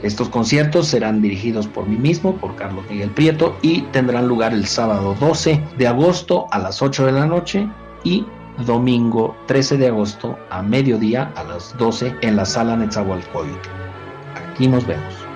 Estos 0.03 0.29
conciertos 0.29 0.87
serán 0.87 1.23
dirigidos 1.23 1.65
por 1.65 1.87
mí 1.87 1.97
mismo, 1.97 2.35
por 2.35 2.55
Carlos 2.55 2.85
Miguel 2.87 3.09
Prieto, 3.09 3.57
y 3.63 3.81
tendrán 3.91 4.27
lugar 4.27 4.53
el 4.53 4.67
sábado 4.67 5.15
12 5.19 5.63
de 5.79 5.87
agosto 5.87 6.45
a 6.51 6.59
las 6.59 6.83
8 6.83 7.07
de 7.07 7.11
la 7.13 7.25
noche 7.25 7.67
y 8.03 8.23
domingo 8.65 9.35
13 9.47 9.77
de 9.77 9.87
agosto 9.87 10.37
a 10.51 10.61
mediodía 10.61 11.31
a 11.35 11.43
las 11.43 11.75
12 11.77 12.15
en 12.21 12.35
la 12.35 12.45
sala 12.45 12.77
Netzahualcóyotl. 12.77 13.69
Aquí 14.35 14.67
nos 14.67 14.85
vemos. 14.85 15.26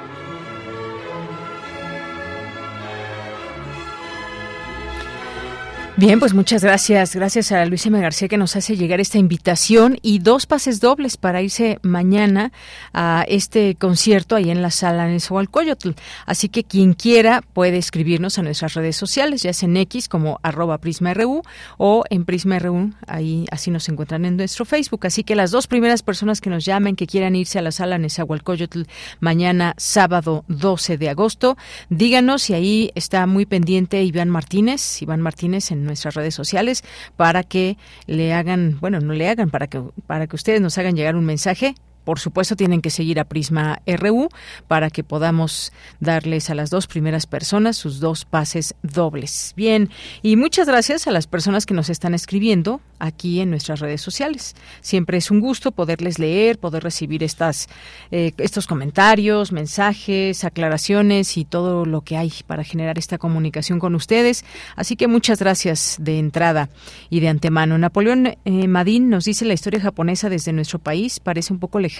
Bien, 5.97 6.19
pues 6.19 6.33
muchas 6.33 6.63
gracias. 6.63 7.15
Gracias 7.15 7.51
a 7.51 7.65
Luis 7.65 7.85
M. 7.85 7.99
García 7.99 8.29
que 8.29 8.37
nos 8.37 8.55
hace 8.55 8.77
llegar 8.77 9.01
esta 9.01 9.17
invitación 9.17 9.99
y 10.01 10.19
dos 10.19 10.45
pases 10.45 10.79
dobles 10.79 11.17
para 11.17 11.41
irse 11.41 11.79
mañana 11.83 12.53
a 12.93 13.25
este 13.27 13.75
concierto 13.75 14.37
ahí 14.37 14.49
en 14.49 14.61
la 14.61 14.71
sala 14.71 15.05
Nezahualcóyotl. 15.07 15.91
Así 16.25 16.47
que 16.47 16.63
quien 16.63 16.93
quiera 16.93 17.41
puede 17.41 17.77
escribirnos 17.77 18.39
a 18.39 18.41
nuestras 18.41 18.73
redes 18.73 18.95
sociales, 18.95 19.43
ya 19.43 19.51
sea 19.51 19.67
en 19.67 19.77
X 19.77 20.07
como 20.07 20.39
arroba 20.43 20.77
PrismaRU 20.77 21.43
o 21.77 22.03
en 22.09 22.23
PrismaRU, 22.23 22.93
ahí 23.05 23.45
así 23.51 23.69
nos 23.69 23.87
encuentran 23.89 24.23
en 24.23 24.37
nuestro 24.37 24.63
Facebook. 24.63 25.05
Así 25.05 25.25
que 25.25 25.35
las 25.35 25.51
dos 25.51 25.67
primeras 25.67 26.03
personas 26.03 26.39
que 26.39 26.49
nos 26.49 26.63
llamen, 26.63 26.95
que 26.95 27.05
quieran 27.05 27.35
irse 27.35 27.59
a 27.59 27.61
la 27.61 27.73
sala 27.73 27.97
Nezahualcóyotl 27.97 28.83
mañana 29.19 29.75
sábado 29.77 30.45
12 30.47 30.97
de 30.97 31.09
agosto, 31.09 31.57
díganos 31.89 32.49
y 32.49 32.53
ahí 32.53 32.91
está 32.95 33.27
muy 33.27 33.45
pendiente 33.45 34.01
Iván 34.01 34.29
Martínez, 34.29 35.01
Iván 35.01 35.19
Martínez 35.19 35.69
en 35.69 35.80
nuestras 35.85 36.15
redes 36.15 36.35
sociales 36.35 36.83
para 37.15 37.43
que 37.43 37.77
le 38.07 38.33
hagan, 38.33 38.79
bueno, 38.79 38.99
no 38.99 39.13
le 39.13 39.29
hagan, 39.29 39.49
para 39.49 39.67
que, 39.67 39.81
para 40.07 40.27
que 40.27 40.35
ustedes 40.35 40.61
nos 40.61 40.77
hagan 40.77 40.95
llegar 40.95 41.15
un 41.15 41.25
mensaje 41.25 41.75
por 42.03 42.19
supuesto, 42.19 42.55
tienen 42.55 42.81
que 42.81 42.89
seguir 42.89 43.19
a 43.19 43.25
Prisma 43.25 43.79
RU 43.85 44.29
para 44.67 44.89
que 44.89 45.03
podamos 45.03 45.71
darles 45.99 46.49
a 46.49 46.55
las 46.55 46.69
dos 46.69 46.87
primeras 46.87 47.27
personas 47.27 47.77
sus 47.77 47.99
dos 47.99 48.25
pases 48.25 48.75
dobles. 48.81 49.53
Bien, 49.55 49.89
y 50.21 50.35
muchas 50.35 50.67
gracias 50.67 51.07
a 51.07 51.11
las 51.11 51.27
personas 51.27 51.65
que 51.65 51.73
nos 51.73 51.89
están 51.89 52.13
escribiendo 52.13 52.81
aquí 52.99 53.39
en 53.39 53.49
nuestras 53.49 53.79
redes 53.79 54.01
sociales. 54.01 54.55
Siempre 54.81 55.17
es 55.17 55.31
un 55.31 55.39
gusto 55.39 55.71
poderles 55.71 56.19
leer, 56.19 56.59
poder 56.59 56.83
recibir 56.83 57.23
estas, 57.23 57.67
eh, 58.11 58.31
estos 58.37 58.67
comentarios, 58.67 59.51
mensajes, 59.51 60.43
aclaraciones 60.43 61.37
y 61.37 61.45
todo 61.45 61.85
lo 61.85 62.01
que 62.01 62.17
hay 62.17 62.31
para 62.47 62.63
generar 62.63 62.97
esta 62.97 63.17
comunicación 63.17 63.79
con 63.79 63.95
ustedes. 63.95 64.43
Así 64.75 64.95
que 64.95 65.07
muchas 65.07 65.39
gracias 65.39 65.97
de 65.99 66.19
entrada 66.19 66.69
y 67.09 67.19
de 67.19 67.29
antemano. 67.29 67.77
Napoleón 67.77 68.37
eh, 68.45 68.67
Madín 68.67 69.09
nos 69.09 69.25
dice 69.25 69.45
la 69.45 69.53
historia 69.53 69.81
japonesa 69.81 70.29
desde 70.29 70.53
nuestro 70.53 70.79
país 70.79 71.19
parece 71.19 71.53
un 71.53 71.59
poco 71.59 71.79
lejana 71.79 71.90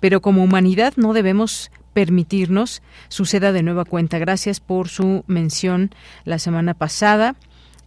pero 0.00 0.20
como 0.20 0.42
humanidad 0.42 0.94
no 0.96 1.12
debemos 1.12 1.70
permitirnos 1.92 2.82
suceda 3.08 3.52
de 3.52 3.62
nueva 3.62 3.84
cuenta. 3.84 4.18
Gracias 4.18 4.60
por 4.60 4.88
su 4.88 5.24
mención 5.26 5.90
la 6.24 6.38
semana 6.38 6.74
pasada. 6.74 7.34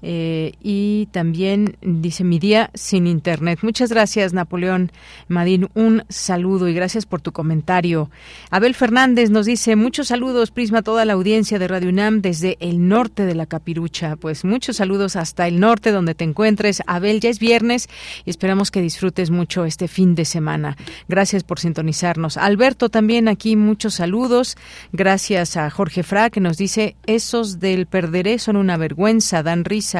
Eh, 0.02 0.54
y 0.62 1.08
también 1.12 1.78
dice 1.82 2.24
mi 2.24 2.40
día 2.40 2.72
sin 2.74 3.08
internet. 3.08 3.60
Muchas 3.62 3.92
gracias, 3.92 4.34
Napoleón 4.34 4.92
Madín. 5.28 5.70
Un 5.76 6.04
saludo 6.10 6.68
y 6.68 6.74
gracias 6.74 7.06
por 7.06 7.22
tu 7.22 7.32
comentario. 7.32 8.10
Abel 8.50 8.74
Fernández 8.74 9.30
nos 9.30 9.46
dice 9.46 9.76
muchos 9.76 10.08
saludos, 10.08 10.52
Prisma, 10.52 10.82
toda 10.82 11.06
la 11.06 11.14
audiencia 11.14 11.60
de 11.60 11.68
Radio 11.68 11.90
UNAM 11.90 12.22
desde 12.22 12.58
el 12.60 12.88
norte 12.88 13.26
de 13.26 13.36
la 13.36 13.46
Capirucha. 13.46 14.16
Pues 14.16 14.44
muchos 14.44 14.78
saludos 14.78 15.16
hasta 15.16 15.48
el 15.48 15.60
norte 15.60 15.92
donde 15.92 16.16
te 16.16 16.24
encuentres. 16.24 16.82
Abel, 16.88 17.20
ya 17.20 17.30
es 17.30 17.40
viernes 17.40 17.88
y 18.26 18.30
esperamos 18.30 18.72
que 18.72 18.82
disfrutes 18.82 19.30
mucho 19.30 19.66
este 19.66 19.88
fin 19.88 20.16
de 20.16 20.26
semana. 20.26 20.78
Gracias 21.08 21.44
por 21.44 21.60
sintonizarnos. 21.60 22.38
Alberto 22.38 22.90
también 22.90 23.28
aquí 23.28 23.56
muchos 23.56 23.96
saludos. 23.96 24.58
Gracias 24.92 25.58
a 25.58 25.70
Jorge 25.70 26.04
Fra 26.04 26.30
que 26.30 26.40
nos 26.40 26.58
dice 26.58 26.96
esos 27.06 27.60
del 27.60 27.86
perderé 27.86 28.40
son 28.40 28.56
una 28.56 28.78
vergüenza, 28.78 29.44
dan 29.44 29.66
risa 29.66 29.91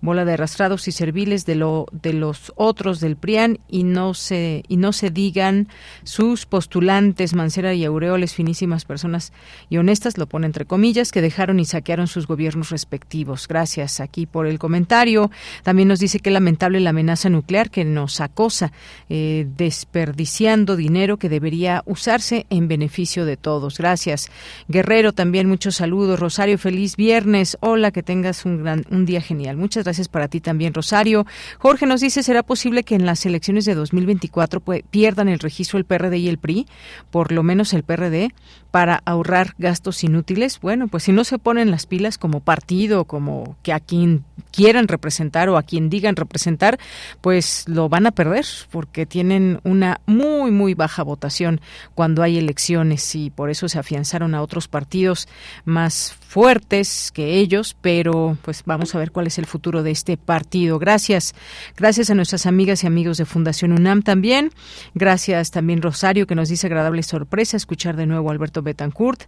bola 0.00 0.24
de 0.24 0.32
arrastrados 0.34 0.88
y 0.88 0.92
serviles 0.92 1.46
de 1.46 1.54
lo 1.54 1.86
de 1.92 2.12
los 2.12 2.52
otros 2.56 3.00
del 3.00 3.16
PRIAN 3.16 3.58
y 3.68 3.84
no 3.84 4.14
se 4.14 4.62
y 4.68 4.76
no 4.76 4.92
se 4.92 5.10
digan 5.10 5.68
sus 6.04 6.46
postulantes 6.46 7.34
Mancera 7.34 7.74
y 7.74 7.84
Aureoles 7.84 8.34
finísimas 8.34 8.84
personas 8.84 9.32
y 9.70 9.78
honestas 9.78 10.18
lo 10.18 10.26
pone 10.26 10.46
entre 10.46 10.64
comillas 10.64 11.12
que 11.12 11.22
dejaron 11.22 11.60
y 11.60 11.64
saquearon 11.64 12.06
sus 12.06 12.26
gobiernos 12.26 12.70
respectivos. 12.70 13.48
Gracias 13.48 14.00
aquí 14.00 14.26
por 14.26 14.46
el 14.46 14.58
comentario. 14.58 15.30
También 15.62 15.88
nos 15.88 16.00
dice 16.00 16.20
que 16.20 16.30
lamentable 16.30 16.80
la 16.80 16.90
amenaza 16.90 17.28
nuclear 17.28 17.70
que 17.70 17.84
nos 17.84 18.20
acosa 18.20 18.72
eh, 19.08 19.46
desperdiciando 19.56 20.76
dinero 20.76 21.18
que 21.18 21.28
debería 21.28 21.82
usarse 21.86 22.46
en 22.50 22.68
beneficio 22.68 23.24
de 23.24 23.36
todos. 23.36 23.78
Gracias. 23.78 24.30
Guerrero 24.68 25.12
también 25.12 25.48
muchos 25.48 25.76
saludos. 25.76 26.18
Rosario 26.18 26.58
feliz 26.58 26.96
viernes. 26.96 27.56
Hola 27.60 27.90
que 27.90 28.02
tengas 28.02 28.44
un 28.44 28.62
gran 28.62 28.84
un 28.90 29.06
día 29.06 29.20
genial 29.20 29.35
Muchas 29.56 29.84
gracias 29.84 30.08
para 30.08 30.28
ti 30.28 30.40
también, 30.40 30.74
Rosario. 30.74 31.26
Jorge 31.58 31.86
nos 31.86 32.00
dice, 32.00 32.22
¿será 32.22 32.42
posible 32.42 32.82
que 32.82 32.94
en 32.94 33.06
las 33.06 33.26
elecciones 33.26 33.64
de 33.64 33.74
2024 33.74 34.60
pues, 34.60 34.82
pierdan 34.90 35.28
el 35.28 35.38
registro 35.38 35.78
el 35.78 35.84
PRD 35.84 36.16
y 36.18 36.28
el 36.28 36.38
PRI? 36.38 36.66
Por 37.10 37.32
lo 37.32 37.42
menos 37.42 37.72
el 37.72 37.82
PRD 37.82 38.32
para 38.70 39.00
ahorrar 39.04 39.54
gastos 39.58 40.04
inútiles. 40.04 40.60
Bueno, 40.60 40.88
pues 40.88 41.04
si 41.04 41.12
no 41.12 41.24
se 41.24 41.38
ponen 41.38 41.70
las 41.70 41.86
pilas 41.86 42.18
como 42.18 42.40
partido, 42.40 43.04
como 43.04 43.56
que 43.62 43.72
a 43.72 43.80
quien 43.80 44.24
quieran 44.52 44.88
representar 44.88 45.48
o 45.48 45.56
a 45.56 45.62
quien 45.62 45.88
digan 45.88 46.16
representar, 46.16 46.78
pues 47.20 47.64
lo 47.68 47.88
van 47.88 48.06
a 48.06 48.10
perder 48.10 48.44
porque 48.70 49.06
tienen 49.06 49.60
una 49.64 50.00
muy, 50.06 50.50
muy 50.50 50.74
baja 50.74 51.02
votación 51.02 51.60
cuando 51.94 52.22
hay 52.22 52.38
elecciones 52.38 53.14
y 53.14 53.30
por 53.30 53.50
eso 53.50 53.68
se 53.68 53.78
afianzaron 53.78 54.34
a 54.34 54.42
otros 54.42 54.68
partidos 54.68 55.28
más 55.64 56.16
fuertes 56.26 57.12
que 57.12 57.38
ellos, 57.38 57.76
pero 57.80 58.36
pues 58.42 58.62
vamos 58.66 58.94
a 58.94 58.98
ver 58.98 59.12
cuál 59.12 59.26
es 59.26 59.38
el 59.38 59.46
futuro 59.46 59.82
de 59.82 59.92
este 59.92 60.16
partido. 60.16 60.78
Gracias. 60.78 61.34
Gracias 61.76 62.10
a 62.10 62.14
nuestras 62.14 62.46
amigas 62.46 62.84
y 62.84 62.86
amigos 62.86 63.18
de 63.18 63.24
Fundación 63.24 63.72
UNAM 63.72 64.02
también. 64.02 64.50
Gracias 64.94 65.50
también 65.50 65.82
Rosario 65.82 66.26
que 66.26 66.34
nos 66.34 66.48
dice 66.48 66.66
agradable 66.66 67.02
sorpresa 67.02 67.56
escuchar 67.56 67.96
de 67.96 68.06
nuevo 68.06 68.28
a 68.28 68.32
Alberto 68.32 68.62
Betancourt. 68.62 69.24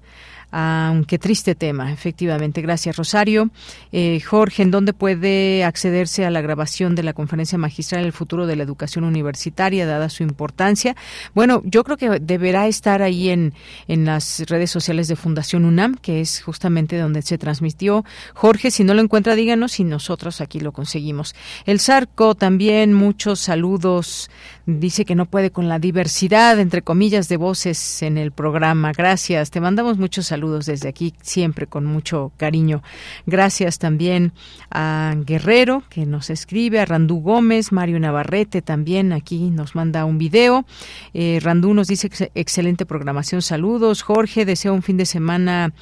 Aunque 0.51 1.19
triste 1.19 1.55
tema, 1.55 1.93
efectivamente. 1.93 2.63
Gracias, 2.63 2.97
Rosario. 2.97 3.51
Eh, 3.93 4.21
Jorge, 4.21 4.63
¿en 4.63 4.71
dónde 4.71 4.95
puede 4.95 5.65
accederse 5.65 6.25
a 6.25 6.31
la 6.31 6.41
grabación 6.41 6.95
de 6.95 7.03
la 7.03 7.13
conferencia 7.13 7.59
magistral 7.59 8.05
El 8.05 8.13
futuro 8.13 8.47
de 8.47 8.57
la 8.57 8.63
educación 8.63 9.05
universitaria, 9.05 9.87
dada 9.87 10.09
su 10.09 10.23
importancia? 10.23 10.97
Bueno, 11.35 11.61
yo 11.65 11.85
creo 11.85 11.97
que 11.99 12.19
deberá 12.21 12.67
estar 12.67 13.03
ahí 13.03 13.29
en, 13.29 13.53
en 13.89 14.07
las 14.07 14.43
redes 14.49 14.71
sociales 14.71 15.09
de 15.09 15.17
Fundación 15.17 15.65
UNAM, 15.65 15.97
que 15.97 16.21
es 16.21 16.41
justamente 16.43 16.97
donde 16.97 17.23
se 17.23 17.37
transmitió. 17.37 18.05
Jorge, 18.35 18.71
si 18.71 18.85
no 18.85 18.95
lo 18.95 19.03
encuentra, 19.03 19.35
díganos 19.35 19.79
y 19.81 19.85
nosotros 19.85 20.41
aquí 20.41 20.61
lo 20.61 20.73
conseguimos. 20.73 21.35
El 21.67 21.81
Zarco 21.81 22.35
también, 22.35 22.95
muchos 22.95 23.41
saludos. 23.41 24.31
Dice 24.71 25.07
que 25.07 25.15
no 25.15 25.25
puede 25.25 25.51
con 25.51 25.67
la 25.67 25.79
diversidad, 25.79 26.61
entre 26.61 26.83
comillas, 26.83 27.31
de 27.31 27.39
voces 27.39 28.03
en 28.03 28.19
el 28.19 28.33
programa. 28.33 28.93
Gracias. 28.93 29.51
Te 29.51 29.63
mandamos 29.63 29.97
muchos 29.97 30.27
saludos 30.27 30.67
desde 30.67 30.91
aquí, 30.91 31.15
siempre 31.23 31.67
con 31.67 31.87
mucho 31.87 32.33
cariño. 32.37 32.83
Gracias 33.25 33.79
también 33.79 34.35
a 34.71 35.15
Guerrero, 35.25 35.85
que 35.89 36.05
nos 36.05 36.29
escribe, 36.29 36.81
a 36.81 36.85
Randú 36.85 37.23
Gómez, 37.23 37.73
Mario 37.73 37.99
Navarrete 37.99 38.61
también 38.61 39.15
aquí 39.15 39.49
nos 39.49 39.75
manda 39.75 40.05
un 40.05 40.19
video. 40.19 40.67
Eh, 41.15 41.39
Randú 41.43 41.73
nos 41.73 41.89
dice 41.89 42.11
excelente 42.35 42.85
programación. 42.85 43.41
Saludos. 43.41 44.03
Jorge, 44.03 44.45
deseo 44.45 44.75
un 44.75 44.83
fin 44.83 44.99
de 44.99 45.07
semana, 45.07 45.73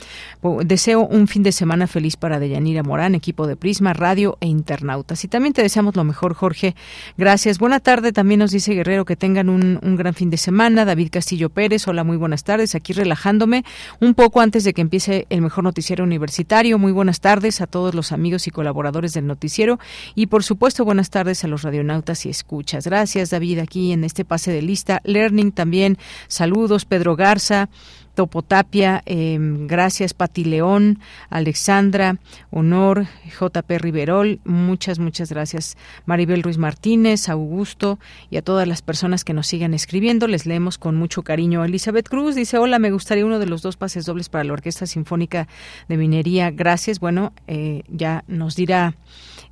deseo 0.64 1.00
un 1.00 1.26
fin 1.26 1.42
de 1.42 1.50
semana 1.50 1.88
feliz 1.88 2.16
para 2.16 2.38
Deyanira 2.38 2.84
Morán, 2.84 3.16
equipo 3.16 3.48
de 3.48 3.56
Prisma, 3.56 3.94
Radio 3.94 4.38
e 4.40 4.46
Internautas. 4.46 5.24
Y 5.24 5.28
también 5.28 5.54
te 5.54 5.62
deseamos 5.62 5.96
lo 5.96 6.04
mejor, 6.04 6.34
Jorge. 6.34 6.76
Gracias. 7.16 7.58
Buena 7.58 7.80
tarde. 7.80 8.12
También 8.12 8.38
nos 8.38 8.52
dice 8.52 8.75
Guerrero 8.76 9.04
que 9.04 9.16
tengan 9.16 9.48
un, 9.48 9.78
un 9.82 9.96
gran 9.96 10.14
fin 10.14 10.30
de 10.30 10.36
semana. 10.36 10.84
David 10.84 11.08
Castillo 11.10 11.50
Pérez, 11.50 11.88
hola, 11.88 12.04
muy 12.04 12.16
buenas 12.16 12.44
tardes. 12.44 12.74
Aquí 12.74 12.92
relajándome 12.92 13.64
un 14.00 14.14
poco 14.14 14.40
antes 14.40 14.64
de 14.64 14.72
que 14.72 14.82
empiece 14.82 15.26
el 15.30 15.42
mejor 15.42 15.64
noticiero 15.64 16.04
universitario. 16.04 16.78
Muy 16.78 16.92
buenas 16.92 17.20
tardes 17.20 17.60
a 17.60 17.66
todos 17.66 17.94
los 17.94 18.12
amigos 18.12 18.46
y 18.46 18.50
colaboradores 18.50 19.12
del 19.14 19.26
noticiero 19.26 19.78
y 20.14 20.26
por 20.26 20.44
supuesto 20.44 20.84
buenas 20.84 21.10
tardes 21.10 21.42
a 21.42 21.48
los 21.48 21.62
radionautas 21.62 22.26
y 22.26 22.30
escuchas. 22.30 22.86
Gracias 22.86 23.30
David 23.30 23.58
aquí 23.58 23.92
en 23.92 24.04
este 24.04 24.24
pase 24.24 24.52
de 24.52 24.62
lista. 24.62 25.00
Learning 25.04 25.52
también. 25.52 25.98
Saludos 26.28 26.84
Pedro 26.84 27.16
Garza. 27.16 27.68
Topotapia, 28.16 29.02
eh, 29.04 29.38
gracias 29.40 30.14
Pati 30.14 30.44
León, 30.44 31.00
Alexandra, 31.28 32.16
Honor, 32.50 33.06
JP 33.38 33.78
Riverol, 33.78 34.40
muchas, 34.44 34.98
muchas 34.98 35.30
gracias 35.30 35.76
Maribel 36.06 36.42
Ruiz 36.42 36.56
Martínez, 36.56 37.28
Augusto 37.28 37.98
y 38.30 38.38
a 38.38 38.42
todas 38.42 38.66
las 38.66 38.80
personas 38.80 39.22
que 39.22 39.34
nos 39.34 39.46
sigan 39.46 39.74
escribiendo, 39.74 40.28
les 40.28 40.46
leemos 40.46 40.78
con 40.78 40.96
mucho 40.96 41.22
cariño. 41.22 41.62
Elizabeth 41.62 42.08
Cruz 42.08 42.34
dice, 42.34 42.56
hola, 42.56 42.78
me 42.78 42.90
gustaría 42.90 43.26
uno 43.26 43.38
de 43.38 43.46
los 43.46 43.60
dos 43.60 43.76
pases 43.76 44.06
dobles 44.06 44.30
para 44.30 44.44
la 44.44 44.54
Orquesta 44.54 44.86
Sinfónica 44.86 45.46
de 45.86 45.98
Minería, 45.98 46.50
gracias. 46.50 46.98
Bueno, 46.98 47.34
eh, 47.46 47.82
ya 47.88 48.24
nos 48.28 48.56
dirá 48.56 48.94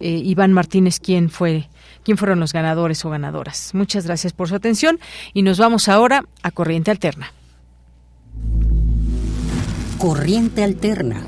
eh, 0.01 0.23
Iván 0.25 0.55
Martínez 0.55 1.01
quién 1.01 1.29
fue 1.29 1.69
quién 2.03 2.17
fueron 2.17 2.41
los 2.41 2.55
ganadores 2.55 3.05
o 3.05 3.11
ganadoras. 3.11 3.75
Muchas 3.75 4.07
gracias 4.07 4.33
por 4.33 4.49
su 4.49 4.55
atención 4.55 4.99
y 5.35 5.43
nos 5.43 5.59
vamos 5.59 5.89
ahora 5.89 6.25
a 6.43 6.51
Corriente 6.51 6.91
Alterna. 6.91 7.31
Corriente 9.99 10.63
Alterna. 10.63 11.23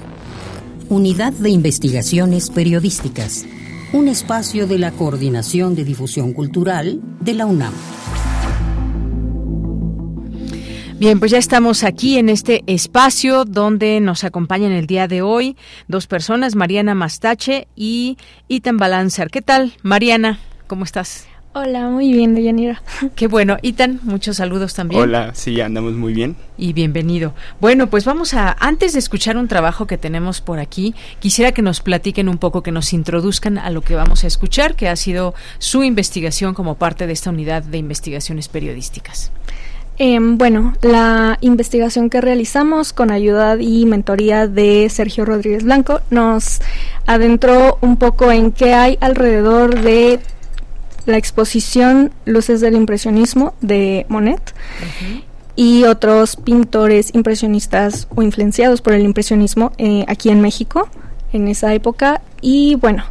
Unidad 0.88 1.32
de 1.32 1.50
Investigaciones 1.50 2.50
Periodísticas. 2.50 3.46
Un 3.92 4.08
espacio 4.08 4.66
de 4.66 4.78
la 4.78 4.90
Coordinación 4.92 5.74
de 5.74 5.84
Difusión 5.84 6.32
Cultural 6.32 7.00
de 7.20 7.34
la 7.34 7.46
UNAM. 7.46 7.72
Bien, 10.98 11.18
pues 11.18 11.30
ya 11.30 11.38
estamos 11.38 11.84
aquí 11.84 12.16
en 12.16 12.30
este 12.30 12.64
espacio 12.66 13.44
donde 13.44 14.00
nos 14.00 14.24
acompañan 14.24 14.72
el 14.72 14.86
día 14.86 15.08
de 15.08 15.20
hoy 15.20 15.56
dos 15.88 16.06
personas, 16.06 16.54
Mariana 16.54 16.94
Mastache 16.94 17.68
y 17.76 18.16
Itan 18.48 18.78
Balanzar. 18.78 19.30
¿Qué 19.30 19.42
tal, 19.42 19.74
Mariana? 19.82 20.38
¿Cómo 20.66 20.84
estás? 20.84 21.26
Hola, 21.58 21.88
muy 21.88 22.12
bien, 22.12 22.34
Deyanira. 22.34 22.82
Qué 23.16 23.28
bueno. 23.28 23.56
Itan, 23.62 23.98
muchos 24.02 24.36
saludos 24.36 24.74
también. 24.74 25.00
Hola, 25.00 25.30
sí, 25.34 25.58
andamos 25.62 25.94
muy 25.94 26.12
bien. 26.12 26.36
Y 26.58 26.74
bienvenido. 26.74 27.32
Bueno, 27.62 27.86
pues 27.88 28.04
vamos 28.04 28.34
a, 28.34 28.54
antes 28.60 28.92
de 28.92 28.98
escuchar 28.98 29.38
un 29.38 29.48
trabajo 29.48 29.86
que 29.86 29.96
tenemos 29.96 30.42
por 30.42 30.58
aquí, 30.58 30.94
quisiera 31.18 31.52
que 31.52 31.62
nos 31.62 31.80
platiquen 31.80 32.28
un 32.28 32.36
poco, 32.36 32.62
que 32.62 32.72
nos 32.72 32.92
introduzcan 32.92 33.56
a 33.56 33.70
lo 33.70 33.80
que 33.80 33.94
vamos 33.94 34.22
a 34.24 34.26
escuchar, 34.26 34.76
que 34.76 34.86
ha 34.86 34.96
sido 34.96 35.32
su 35.56 35.82
investigación 35.82 36.52
como 36.52 36.74
parte 36.74 37.06
de 37.06 37.14
esta 37.14 37.30
unidad 37.30 37.62
de 37.62 37.78
investigaciones 37.78 38.48
periodísticas. 38.48 39.32
Em, 39.96 40.36
bueno, 40.36 40.74
la 40.82 41.38
investigación 41.40 42.10
que 42.10 42.20
realizamos 42.20 42.92
con 42.92 43.10
ayuda 43.10 43.56
y 43.58 43.86
mentoría 43.86 44.46
de 44.46 44.90
Sergio 44.90 45.24
Rodríguez 45.24 45.64
Blanco 45.64 46.02
nos 46.10 46.60
adentró 47.06 47.78
un 47.80 47.96
poco 47.96 48.30
en 48.30 48.52
qué 48.52 48.74
hay 48.74 48.98
alrededor 49.00 49.80
de 49.80 50.20
la 51.06 51.16
exposición 51.16 52.12
Luces 52.24 52.60
del 52.60 52.74
Impresionismo 52.74 53.54
de 53.60 54.04
Monet 54.08 54.54
y 55.54 55.84
otros 55.84 56.36
pintores 56.36 57.14
impresionistas 57.14 58.08
o 58.14 58.22
influenciados 58.22 58.82
por 58.82 58.92
el 58.92 59.02
impresionismo 59.02 59.72
eh, 59.78 60.04
aquí 60.08 60.28
en 60.28 60.40
México 60.42 60.88
en 61.32 61.48
esa 61.48 61.72
época. 61.74 62.20
Y 62.40 62.74
bueno, 62.74 63.04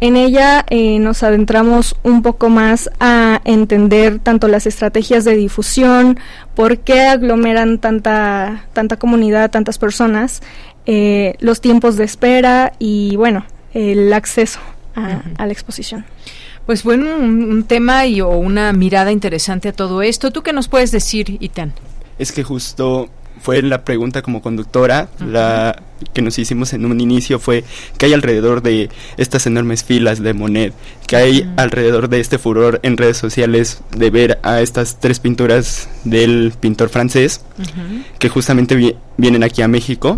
en 0.00 0.16
ella 0.16 0.64
eh, 0.68 0.98
nos 0.98 1.22
adentramos 1.22 1.96
un 2.02 2.22
poco 2.22 2.48
más 2.48 2.90
a 3.00 3.40
entender 3.44 4.18
tanto 4.18 4.48
las 4.48 4.66
estrategias 4.66 5.24
de 5.24 5.36
difusión, 5.36 6.18
por 6.54 6.78
qué 6.78 7.02
aglomeran 7.02 7.78
tanta, 7.78 8.66
tanta 8.72 8.96
comunidad, 8.96 9.50
tantas 9.50 9.78
personas, 9.78 10.42
eh, 10.86 11.36
los 11.38 11.60
tiempos 11.60 11.96
de 11.96 12.04
espera 12.04 12.72
y 12.78 13.16
bueno, 13.16 13.46
el 13.74 14.12
acceso 14.12 14.60
a 14.94 15.46
la 15.46 15.52
exposición. 15.52 16.04
Pues 16.66 16.84
bueno, 16.84 17.16
un, 17.16 17.64
tema 17.64 18.06
y 18.06 18.20
o 18.20 18.28
una 18.28 18.72
mirada 18.72 19.10
interesante 19.10 19.68
a 19.68 19.72
todo 19.72 20.02
esto. 20.02 20.30
¿Tú 20.30 20.42
qué 20.42 20.52
nos 20.52 20.68
puedes 20.68 20.92
decir, 20.92 21.36
Itan? 21.40 21.72
Es 22.18 22.30
que 22.30 22.44
justo 22.44 23.08
fue 23.40 23.60
la 23.62 23.84
pregunta 23.84 24.22
como 24.22 24.40
conductora, 24.40 25.08
la 25.18 25.82
que 26.12 26.22
nos 26.22 26.38
hicimos 26.38 26.72
en 26.72 26.84
un 26.86 27.00
inicio 27.00 27.40
fue 27.40 27.64
que 27.98 28.06
hay 28.06 28.12
alrededor 28.12 28.62
de 28.62 28.90
estas 29.16 29.46
enormes 29.46 29.82
filas 29.82 30.22
de 30.22 30.32
Monet, 30.32 30.72
que 31.08 31.16
hay 31.16 31.52
alrededor 31.56 32.08
de 32.08 32.20
este 32.20 32.38
furor 32.38 32.78
en 32.84 32.96
redes 32.96 33.16
sociales 33.16 33.80
de 33.96 34.10
ver 34.10 34.38
a 34.44 34.60
estas 34.60 35.00
tres 35.00 35.18
pinturas 35.18 35.88
del 36.04 36.52
pintor 36.60 36.88
francés, 36.88 37.40
que 38.20 38.28
justamente 38.28 38.96
vienen 39.16 39.42
aquí 39.42 39.62
a 39.62 39.68
México. 39.68 40.16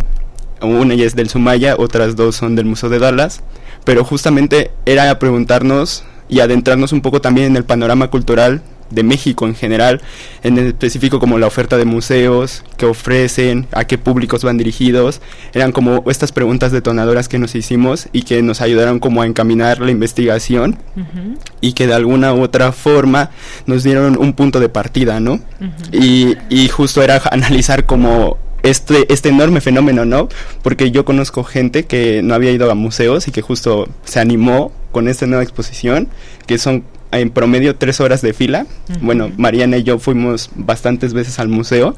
Una 0.60 0.94
es 0.94 1.16
del 1.16 1.30
Sumaya, 1.30 1.76
otras 1.78 2.16
dos 2.16 2.36
son 2.36 2.54
del 2.56 2.66
Museo 2.66 2.90
de 2.90 2.98
Dallas, 2.98 3.40
pero 3.84 4.04
justamente 4.04 4.70
era 4.84 5.18
preguntarnos 5.18 6.04
y 6.28 6.40
adentrarnos 6.40 6.92
un 6.92 7.00
poco 7.00 7.20
también 7.20 7.48
en 7.48 7.56
el 7.56 7.64
panorama 7.64 8.08
cultural 8.08 8.62
de 8.90 9.02
México 9.02 9.46
en 9.46 9.54
general, 9.54 10.00
en 10.42 10.58
específico 10.58 11.18
como 11.18 11.38
la 11.38 11.46
oferta 11.46 11.76
de 11.76 11.84
museos, 11.84 12.64
qué 12.76 12.86
ofrecen, 12.86 13.66
a 13.72 13.84
qué 13.84 13.98
públicos 13.98 14.44
van 14.44 14.56
dirigidos, 14.56 15.20
eran 15.52 15.72
como 15.72 16.04
estas 16.10 16.32
preguntas 16.32 16.72
detonadoras 16.72 17.28
que 17.28 17.38
nos 17.38 17.54
hicimos 17.54 18.08
y 18.12 18.22
que 18.22 18.42
nos 18.42 18.60
ayudaron 18.60 19.00
como 19.00 19.22
a 19.22 19.26
encaminar 19.26 19.80
la 19.80 19.90
investigación 19.90 20.78
y 21.60 21.72
que 21.72 21.86
de 21.86 21.94
alguna 21.94 22.34
u 22.34 22.42
otra 22.42 22.72
forma 22.72 23.30
nos 23.66 23.82
dieron 23.82 24.16
un 24.18 24.32
punto 24.34 24.60
de 24.60 24.68
partida, 24.68 25.20
¿no? 25.20 25.40
y, 25.92 26.34
y 26.48 26.68
justo 26.68 27.02
era 27.02 27.20
analizar 27.30 27.86
como 27.86 28.38
este, 28.62 29.12
este 29.12 29.28
enorme 29.28 29.60
fenómeno, 29.60 30.06
¿no? 30.06 30.30
Porque 30.62 30.90
yo 30.90 31.04
conozco 31.04 31.44
gente 31.44 31.84
que 31.84 32.22
no 32.22 32.34
había 32.34 32.50
ido 32.50 32.70
a 32.70 32.74
museos 32.74 33.28
y 33.28 33.30
que 33.30 33.42
justo 33.42 33.88
se 34.04 34.20
animó 34.20 34.72
con 34.94 35.08
esta 35.08 35.26
nueva 35.26 35.42
exposición, 35.42 36.08
que 36.46 36.56
son 36.56 36.84
en 37.20 37.30
promedio 37.30 37.76
tres 37.76 38.00
horas 38.00 38.22
de 38.22 38.32
fila. 38.32 38.66
Bueno, 39.00 39.30
Mariana 39.36 39.76
y 39.78 39.82
yo 39.82 39.98
fuimos 39.98 40.50
bastantes 40.54 41.14
veces 41.14 41.38
al 41.38 41.48
museo. 41.48 41.96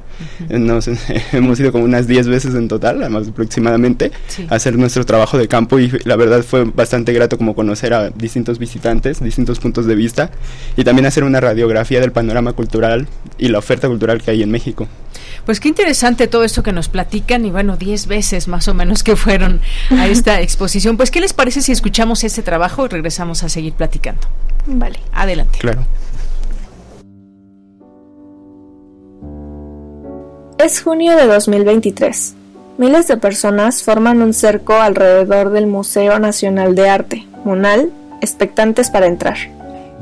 Nos, 0.48 0.88
hemos 1.32 1.60
ido 1.60 1.72
como 1.72 1.84
unas 1.84 2.06
diez 2.06 2.28
veces 2.28 2.55
en 2.55 2.68
total, 2.68 3.09
más 3.10 3.28
aproximadamente, 3.28 4.12
a 4.48 4.55
hacer 4.55 4.78
nuestro 4.78 5.05
trabajo 5.05 5.38
de 5.38 5.48
campo 5.48 5.78
y 5.78 5.90
la 6.05 6.16
verdad 6.16 6.43
fue 6.43 6.64
bastante 6.64 7.12
grato 7.12 7.38
como 7.38 7.55
conocer 7.55 7.94
a 7.94 8.10
distintos 8.10 8.59
visitantes, 8.59 9.22
distintos 9.22 9.59
puntos 9.59 9.86
de 9.86 9.94
vista 9.94 10.30
y 10.76 10.84
también 10.84 11.06
hacer 11.06 11.24
una 11.24 11.40
radiografía 11.40 12.01
del 12.01 12.12
panorama 12.12 12.52
cultural 12.52 13.06
y 13.38 13.48
la 13.48 13.59
oferta 13.59 13.88
cultural 13.88 14.22
que 14.22 14.30
hay 14.30 14.43
en 14.43 14.51
México. 14.51 14.88
Pues 15.44 15.60
qué 15.60 15.68
interesante 15.68 16.26
todo 16.26 16.44
esto 16.44 16.62
que 16.62 16.72
nos 16.72 16.88
platican 16.88 17.47
y 17.47 17.51
bueno, 17.51 17.76
diez 17.76 18.06
veces 18.06 18.48
más 18.48 18.68
o 18.68 18.74
menos 18.74 19.02
que 19.02 19.16
fueron 19.16 19.60
a 19.90 20.09
esta 20.09 20.40
exposición. 20.43 20.97
Pues, 20.97 21.10
¿qué 21.10 21.20
les 21.20 21.32
parece 21.32 21.62
si 21.62 21.72
escuchamos 21.72 22.24
este 22.24 22.43
trabajo 22.43 22.86
y 22.86 22.88
regresamos 22.88 23.43
a 23.43 23.48
seguir 23.48 23.72
platicando? 23.72 24.26
Vale. 24.66 24.98
Adelante. 25.12 25.59
Claro. 25.59 25.87
Es 30.59 30.83
junio 30.83 31.16
de 31.16 31.27
2023. 31.27 32.35
Miles 32.78 33.09
de 33.09 33.16
personas 33.16 33.83
forman 33.83 34.20
un 34.20 34.35
cerco 34.35 34.74
alrededor 34.74 35.51
del 35.51 35.66
Museo 35.66 36.19
Nacional 36.19 36.74
de 36.74 36.89
Arte, 36.89 37.27
MUNAL, 37.45 37.91
expectantes 38.20 38.91
para 38.91 39.07
entrar. 39.07 39.37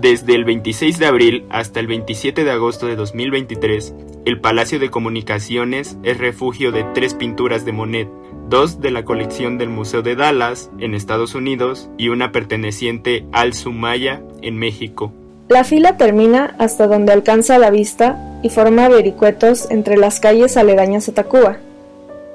Desde 0.00 0.34
el 0.34 0.44
26 0.44 0.98
de 0.98 1.06
abril 1.06 1.44
hasta 1.50 1.80
el 1.80 1.86
27 1.86 2.44
de 2.44 2.50
agosto 2.50 2.86
de 2.86 2.96
2023, 2.96 3.94
el 4.24 4.40
Palacio 4.40 4.78
de 4.78 4.90
Comunicaciones 4.90 5.96
es 6.02 6.18
refugio 6.18 6.72
de 6.72 6.84
tres 6.94 7.14
pinturas 7.14 7.64
de 7.64 7.72
Monet, 7.72 8.08
dos 8.48 8.80
de 8.80 8.90
la 8.90 9.04
colección 9.04 9.58
del 9.58 9.68
Museo 9.68 10.02
de 10.02 10.16
Dallas, 10.16 10.70
en 10.78 10.94
Estados 10.94 11.34
Unidos, 11.34 11.88
y 11.98 12.08
una 12.08 12.32
perteneciente 12.32 13.26
al 13.32 13.54
Sumaya, 13.54 14.22
en 14.42 14.58
México. 14.58 15.12
La 15.48 15.64
fila 15.64 15.96
termina 15.96 16.54
hasta 16.58 16.86
donde 16.86 17.12
alcanza 17.12 17.58
la 17.58 17.70
vista 17.70 18.40
y 18.42 18.48
forma 18.48 18.88
vericuetos 18.88 19.70
entre 19.70 19.96
las 19.96 20.20
calles 20.20 20.56
aledañas 20.56 21.08
a 21.08 21.12
Tacuba. 21.12 21.58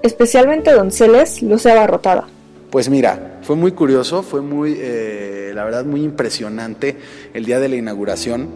Especialmente 0.03 0.71
Donceles 0.71 1.41
luce 1.41 1.71
abarrotada. 1.71 2.27
Pues 2.69 2.87
mira, 2.89 3.39
fue 3.41 3.55
muy 3.55 3.71
curioso, 3.71 4.21
fue 4.21 4.41
muy, 4.41 4.75
eh, 4.77 5.51
la 5.55 5.63
verdad, 5.63 5.85
muy 5.85 6.03
impresionante 6.03 6.97
el 7.33 7.45
día 7.45 7.59
de 7.59 7.67
la 7.67 7.77
inauguración. 7.77 8.47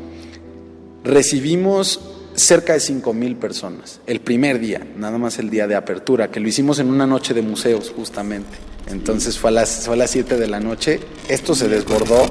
Recibimos 1.04 2.13
cerca 2.36 2.74
de 2.74 2.80
5 2.80 3.14
mil 3.14 3.36
personas 3.36 4.02
el 4.08 4.20
primer 4.20 4.60
día, 4.60 4.86
nada 4.98 5.18
más 5.18 5.40
el 5.40 5.50
día 5.50 5.68
de 5.68 5.76
apertura, 5.76 6.30
que 6.30 6.40
lo 6.40 6.48
hicimos 6.48 6.80
en 6.80 6.90
una 6.90 7.08
noche 7.08 7.34
de 7.34 7.42
museos 7.42 7.92
justamente. 7.96 8.58
Entonces 8.88 9.40
fue 9.40 9.50
a 9.50 9.54
las, 9.54 9.86
fue 9.86 9.96
a 9.96 9.98
las 9.98 10.12
7 10.12 10.38
de 10.38 10.48
la 10.48 10.60
noche, 10.60 11.00
esto 11.30 11.56
se 11.56 11.68
desbordó. 11.68 12.30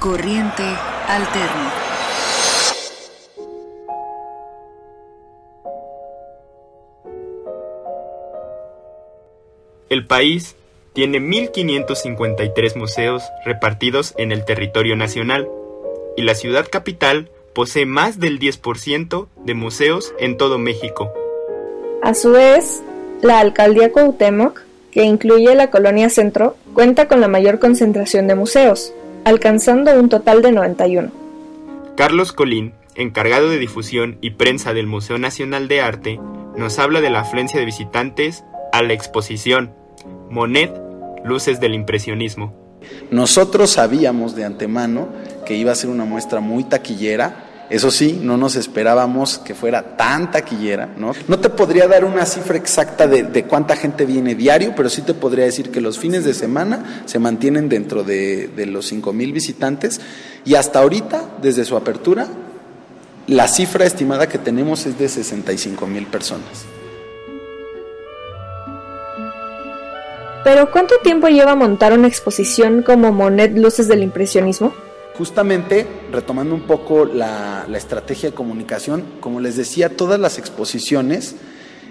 Corriente 0.00 0.62
alterna. 1.06 1.72
El 9.90 10.06
país 10.06 10.56
tiene 10.92 11.18
1.553 11.18 12.76
museos 12.76 13.22
repartidos 13.44 14.14
en 14.16 14.32
el 14.32 14.44
territorio 14.44 14.96
nacional 14.96 15.48
y 16.16 16.22
la 16.22 16.34
ciudad 16.34 16.66
capital 16.70 17.30
posee 17.54 17.86
más 17.86 18.18
del 18.18 18.38
10% 18.38 19.28
de 19.44 19.54
museos 19.54 20.12
en 20.18 20.36
todo 20.36 20.58
México. 20.58 21.12
A 22.02 22.14
su 22.14 22.32
vez, 22.32 22.82
la 23.22 23.38
alcaldía 23.38 23.92
Cuauhtémoc, 23.92 24.60
que 24.90 25.04
incluye 25.04 25.54
la 25.54 25.70
colonia 25.70 26.10
Centro, 26.10 26.56
cuenta 26.74 27.08
con 27.08 27.20
la 27.20 27.28
mayor 27.28 27.58
concentración 27.58 28.26
de 28.26 28.34
museos, 28.34 28.92
alcanzando 29.24 29.98
un 29.98 30.08
total 30.08 30.42
de 30.42 30.52
91. 30.52 31.10
Carlos 31.96 32.32
Colín, 32.32 32.74
encargado 32.94 33.48
de 33.48 33.58
difusión 33.58 34.18
y 34.20 34.30
prensa 34.30 34.74
del 34.74 34.86
Museo 34.86 35.18
Nacional 35.18 35.68
de 35.68 35.80
Arte, 35.80 36.20
nos 36.56 36.78
habla 36.78 37.00
de 37.00 37.10
la 37.10 37.20
afluencia 37.20 37.58
de 37.58 37.66
visitantes 37.66 38.44
a 38.72 38.82
la 38.82 38.92
exposición 38.92 39.72
Monet, 40.30 40.72
Luces 41.24 41.60
del 41.60 41.74
Impresionismo. 41.74 42.54
Nosotros 43.10 43.70
sabíamos 43.70 44.34
de 44.34 44.44
antemano 44.44 45.08
que 45.44 45.54
iba 45.54 45.72
a 45.72 45.74
ser 45.74 45.90
una 45.90 46.04
muestra 46.04 46.40
muy 46.40 46.64
taquillera. 46.64 47.66
Eso 47.70 47.90
sí, 47.90 48.20
no 48.22 48.36
nos 48.36 48.56
esperábamos 48.56 49.38
que 49.38 49.54
fuera 49.54 49.96
tan 49.96 50.30
taquillera, 50.30 50.90
¿no? 50.98 51.12
No 51.28 51.38
te 51.38 51.48
podría 51.48 51.88
dar 51.88 52.04
una 52.04 52.26
cifra 52.26 52.56
exacta 52.56 53.06
de, 53.06 53.44
cuánta 53.44 53.74
gente 53.74 54.04
viene 54.04 54.34
diario, 54.34 54.74
pero 54.76 54.90
sí 54.90 55.02
te 55.02 55.14
podría 55.14 55.46
decir 55.46 55.70
que 55.70 55.80
los 55.80 55.98
fines 55.98 56.24
de 56.24 56.34
semana 56.34 57.02
se 57.06 57.18
mantienen 57.18 57.68
dentro 57.68 58.04
de, 58.04 58.48
de 58.48 58.66
los 58.66 58.86
5 58.86 59.12
mil 59.14 59.32
visitantes 59.32 60.00
y 60.44 60.56
hasta 60.56 60.80
ahorita, 60.80 61.24
desde 61.40 61.64
su 61.64 61.76
apertura, 61.76 62.28
la 63.26 63.48
cifra 63.48 63.86
estimada 63.86 64.28
que 64.28 64.36
tenemos 64.36 64.84
es 64.84 64.98
de 64.98 65.08
65 65.08 65.86
mil 65.86 66.06
personas. 66.06 66.66
Pero 70.44 70.70
¿cuánto 70.70 70.96
tiempo 70.98 71.28
lleva 71.28 71.54
montar 71.54 71.94
una 71.94 72.06
exposición 72.06 72.82
como 72.82 73.12
Monet 73.12 73.56
Luces 73.56 73.88
del 73.88 74.02
Impresionismo? 74.02 74.74
Justamente, 75.16 75.86
retomando 76.10 76.56
un 76.56 76.62
poco 76.62 77.04
la, 77.04 77.66
estrategia 77.74 78.30
de 78.30 78.34
comunicación, 78.34 79.04
como 79.20 79.40
les 79.40 79.56
decía, 79.56 79.96
todas 79.96 80.18
las 80.18 80.38
exposiciones 80.38 81.36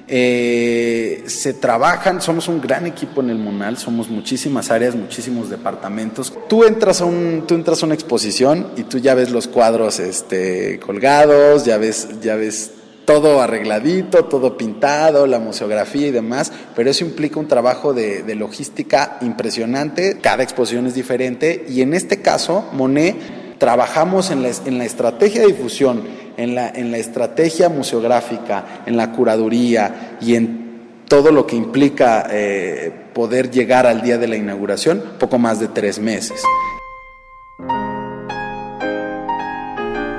eh, 0.09 1.23
se 1.27 1.53
trabajan, 1.53 2.21
somos 2.21 2.49
un 2.49 2.59
gran 2.59 2.85
equipo 2.85 3.21
en 3.21 3.29
el 3.29 3.37
Monal, 3.37 3.77
somos 3.77 4.09
muchísimas 4.09 4.71
áreas, 4.71 4.95
muchísimos 4.95 5.49
departamentos. 5.49 6.33
Tú 6.49 6.65
entras 6.65 6.99
a, 6.99 7.05
un, 7.05 7.45
tú 7.47 7.55
entras 7.55 7.81
a 7.81 7.85
una 7.85 7.95
exposición 7.95 8.71
y 8.75 8.83
tú 8.83 8.97
ya 8.97 9.15
ves 9.15 9.31
los 9.31 9.47
cuadros 9.47 9.99
este, 9.99 10.79
colgados, 10.79 11.63
ya 11.63 11.77
ves, 11.77 12.19
ya 12.21 12.35
ves 12.35 12.71
todo 13.05 13.41
arregladito, 13.41 14.25
todo 14.25 14.57
pintado, 14.57 15.27
la 15.27 15.39
museografía 15.39 16.07
y 16.07 16.11
demás, 16.11 16.51
pero 16.75 16.89
eso 16.89 17.03
implica 17.03 17.39
un 17.39 17.47
trabajo 17.47 17.93
de, 17.93 18.23
de, 18.23 18.35
logística 18.35 19.17
impresionante, 19.21 20.17
cada 20.21 20.43
exposición 20.43 20.87
es 20.87 20.95
diferente 20.95 21.65
y 21.67 21.81
en 21.81 21.93
este 21.93 22.21
caso, 22.21 22.69
Monet, 22.73 23.17
trabajamos 23.57 24.31
en 24.31 24.43
la, 24.43 24.51
en 24.65 24.77
la 24.77 24.85
estrategia 24.85 25.41
de 25.41 25.47
difusión, 25.47 26.03
en 26.37 26.55
la, 26.55 26.69
en 26.69 26.91
la 26.91 26.97
estrategia 26.97 27.69
museográfica, 27.69 28.83
en 28.85 28.97
la 28.97 29.11
curaduría 29.11 30.17
y 30.19 30.35
en 30.35 30.63
todo 31.07 31.31
lo 31.31 31.45
que 31.45 31.55
implica 31.55 32.27
eh, 32.29 32.91
poder 33.13 33.51
llegar 33.51 33.85
al 33.85 34.01
día 34.01 34.17
de 34.17 34.27
la 34.27 34.35
inauguración, 34.35 35.01
poco 35.19 35.37
más 35.37 35.59
de 35.59 35.67
tres 35.67 35.99
meses. 35.99 36.41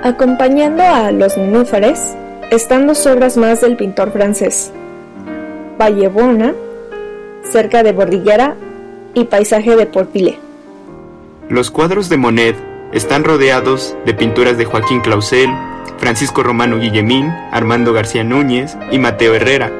Acompañando 0.02 0.82
a 0.82 1.10
los 1.10 1.36
nenúfares, 1.36 2.14
están 2.50 2.86
dos 2.86 3.06
obras 3.06 3.36
más 3.36 3.60
del 3.60 3.76
pintor 3.76 4.12
francés, 4.12 4.72
Vallebona, 5.78 6.54
cerca 7.42 7.82
de 7.82 7.92
Bordillera, 7.92 8.56
y 9.14 9.24
Paisaje 9.24 9.76
de 9.76 9.86
Porpile. 9.86 10.38
Los 11.48 11.70
cuadros 11.70 12.08
de 12.08 12.16
Monet 12.16 12.56
están 12.92 13.24
rodeados 13.24 13.96
de 14.04 14.14
pinturas 14.14 14.58
de 14.58 14.64
Joaquín 14.64 15.00
Clausel, 15.00 15.50
Francisco 15.98 16.42
Romano 16.42 16.78
Guillemín, 16.78 17.28
Armando 17.52 17.92
García 17.92 18.24
Núñez 18.24 18.76
y 18.90 18.98
Mateo 18.98 19.34
Herrera. 19.34 19.70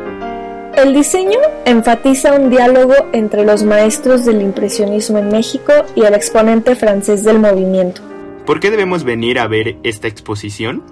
El 0.76 0.92
diseño 0.92 1.38
enfatiza 1.64 2.34
un 2.34 2.50
diálogo 2.50 2.94
entre 3.12 3.44
los 3.44 3.62
maestros 3.62 4.24
del 4.24 4.42
impresionismo 4.42 5.18
en 5.18 5.28
México 5.28 5.72
y 5.94 6.02
el 6.02 6.14
exponente 6.14 6.74
francés 6.74 7.22
del 7.22 7.38
movimiento. 7.38 8.02
¿Por 8.44 8.60
qué 8.60 8.70
debemos 8.70 9.04
venir 9.04 9.38
a 9.38 9.46
ver 9.46 9.76
esta 9.84 10.08
exposición? 10.08 10.82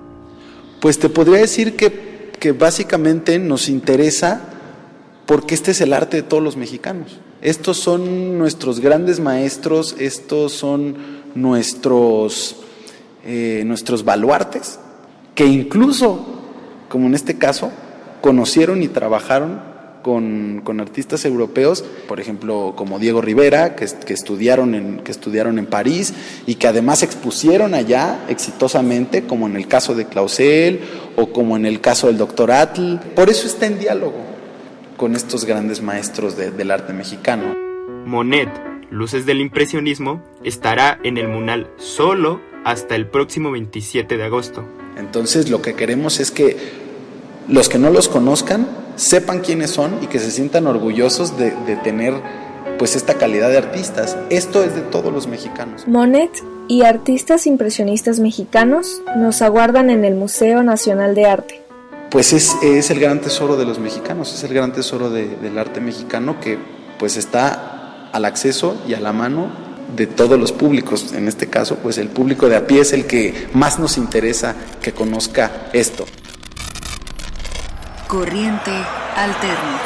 Pues 0.83 0.99
te 0.99 1.09
podría 1.09 1.39
decir 1.39 1.77
que, 1.77 2.33
que 2.41 2.51
básicamente 2.51 3.39
nos 3.39 3.69
interesa 3.69 4.41
porque 5.27 5.55
este 5.55 5.71
es 5.71 5.81
el 5.81 5.93
arte 5.93 6.17
de 6.17 6.23
todos 6.25 6.43
los 6.43 6.57
mexicanos. 6.57 7.21
Estos 7.41 7.77
son 7.77 8.37
nuestros 8.37 8.81
grandes 8.81 9.21
maestros, 9.21 9.95
estos 10.01 10.51
son 10.51 10.97
nuestros, 11.37 12.57
eh, 13.25 13.63
nuestros 13.65 14.05
baluartes, 14.05 14.81
que 15.37 15.47
incluso, 15.47 16.27
como 16.89 17.07
en 17.07 17.15
este 17.15 17.39
caso, 17.39 17.71
conocieron 18.21 18.83
y 18.83 18.89
trabajaron 18.89 19.63
con, 20.03 20.61
con, 20.65 20.81
artistas 20.81 21.25
europeos, 21.25 21.85
por 22.09 22.21
ejemplo, 22.21 22.75
como 22.77 22.99
Diego 22.99 23.21
Rivera, 23.21 23.77
que, 23.77 23.87
que, 24.05 24.13
estudiaron 24.13 24.75
en, 24.75 24.99
que 24.99 25.13
estudiaron 25.13 25.59
en 25.59 25.67
París 25.67 26.13
y 26.47 26.57
que 26.57 26.67
además 26.67 27.03
expusieron 27.03 27.75
allá 27.75 28.25
exitosamente, 28.29 29.25
como 29.25 29.47
en 29.47 29.57
el 29.57 29.69
caso 29.69 29.95
de 29.95 30.07
Clausel 30.07 30.81
o 31.17 31.33
como 31.33 31.57
en 31.57 31.67
el 31.67 31.81
caso 31.81 32.09
del 32.09 32.19
doctor 32.19 32.51
Atl. 32.51 32.97
Por 33.15 33.31
eso 33.31 33.47
está 33.47 33.67
en 33.67 33.79
diálogo 33.79 34.33
con 34.97 35.17
estos 35.17 35.45
grandes 35.45 35.83
maestros 35.83 36.37
de, 36.37 36.51
del 36.51 36.71
arte 36.71 36.93
mexicano. 36.93 37.57
Monet, 38.07 38.49
Luces 38.91 39.27
del 39.27 39.41
Impresionismo, 39.41 40.23
estará 40.45 40.99
en 41.03 41.17
el 41.17 41.29
Munal 41.29 41.71
solo 41.79 42.41
hasta 42.65 42.95
el 42.95 43.07
próximo 43.07 43.51
27 43.51 44.17
de 44.17 44.25
agosto. 44.25 44.65
Entonces 44.97 45.51
lo 45.51 45.63
que 45.63 45.75
queremos 45.75 46.21
es 46.21 46.31
que 46.31 46.82
los 47.49 47.69
que 47.69 47.79
no 47.79 47.91
los 47.91 48.09
conozcan 48.09 48.67
sepan 48.97 49.41
quiénes 49.41 49.71
son 49.71 49.99
y 50.03 50.07
que 50.07 50.19
se 50.19 50.31
sientan 50.31 50.67
orgullosos 50.67 51.39
de, 51.39 51.53
de, 51.67 51.77
tener 51.77 52.15
pues 52.79 52.97
esta 52.97 53.15
calidad 53.15 53.49
de 53.49 53.59
artistas. 53.59 54.17
Esto 54.31 54.63
es 54.63 54.75
de 54.75 54.83
todos 54.83 55.13
los 55.13 55.27
mexicanos. 55.27 55.87
Monet 55.87 56.31
y 56.69 56.83
artistas 56.83 57.47
impresionistas 57.47 58.19
mexicanos 58.19 59.03
nos 59.17 59.43
aguardan 59.43 59.91
en 59.91 60.05
el 60.05 60.15
Museo 60.15 60.63
Nacional 60.63 61.15
de 61.15 61.27
Arte. 61.27 61.63
Pues 62.11 62.33
es, 62.33 62.55
es 62.63 62.91
el 62.91 63.01
gran 63.01 63.21
tesoro 63.21 63.57
de 63.57 63.65
los 63.65 63.79
mexicanos, 63.79 64.35
es 64.35 64.45
el 64.45 64.53
gran 64.53 64.73
tesoro 64.73 65.11
de, 65.11 65.37
del 65.37 65.59
arte 65.59 65.81
mexicano 65.81 66.39
que 66.41 66.59
pues 66.99 67.17
está 67.17 68.11
al 68.13 68.25
acceso 68.27 68.77
y 68.87 68.95
a 68.95 69.01
la 69.01 69.13
mano 69.13 69.51
de 69.97 70.07
todos 70.07 70.39
los 70.39 70.53
públicos. 70.53 71.13
En 71.15 71.27
este 71.27 71.49
caso, 71.49 71.77
pues 71.77 71.99
el 71.99 72.09
público 72.09 72.49
de 72.49 72.57
a 72.57 72.67
pie 72.67 72.81
es 72.81 72.93
el 72.93 73.07
que 73.07 73.49
más 73.55 73.79
nos 73.79 73.97
interesa 73.97 74.55
que 74.83 74.93
conozca 74.93 75.69
esto. 75.73 76.05
Corriente 78.13 78.71
alterna. 79.17 79.81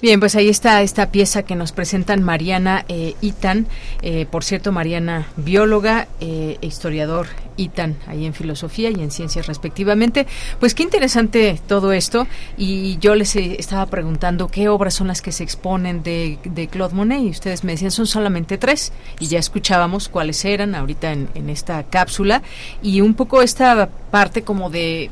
Bien, 0.00 0.20
pues 0.20 0.36
ahí 0.36 0.48
está 0.48 0.80
esta 0.80 1.10
pieza 1.10 1.42
que 1.42 1.56
nos 1.56 1.72
presentan 1.72 2.22
Mariana 2.22 2.84
eh, 2.86 3.14
Itan, 3.20 3.66
eh, 4.00 4.26
por 4.30 4.44
cierto, 4.44 4.70
Mariana 4.70 5.26
bióloga, 5.36 6.06
eh, 6.20 6.56
historiador 6.60 7.26
Itan, 7.56 7.96
ahí 8.06 8.26
en 8.26 8.32
filosofía 8.32 8.90
y 8.90 8.94
en 8.94 9.10
ciencias 9.10 9.48
respectivamente. 9.48 10.28
Pues 10.60 10.76
qué 10.76 10.84
interesante 10.84 11.60
todo 11.66 11.90
esto. 11.90 12.28
Y 12.56 12.96
yo 12.98 13.16
les 13.16 13.34
estaba 13.34 13.86
preguntando 13.86 14.46
qué 14.46 14.68
obras 14.68 14.94
son 14.94 15.08
las 15.08 15.20
que 15.20 15.32
se 15.32 15.42
exponen 15.42 16.04
de, 16.04 16.38
de, 16.44 16.68
Claude 16.68 16.94
Monet. 16.94 17.22
Y 17.22 17.30
ustedes 17.30 17.64
me 17.64 17.72
decían 17.72 17.90
son 17.90 18.06
solamente 18.06 18.56
tres. 18.56 18.92
Y 19.18 19.26
ya 19.26 19.40
escuchábamos 19.40 20.08
cuáles 20.08 20.44
eran 20.44 20.76
ahorita 20.76 21.10
en 21.10 21.50
esta 21.50 21.82
cápsula. 21.82 22.42
Y 22.84 23.00
un 23.00 23.14
poco 23.14 23.42
esta 23.42 23.88
parte 24.12 24.42
como 24.42 24.70
de 24.70 25.10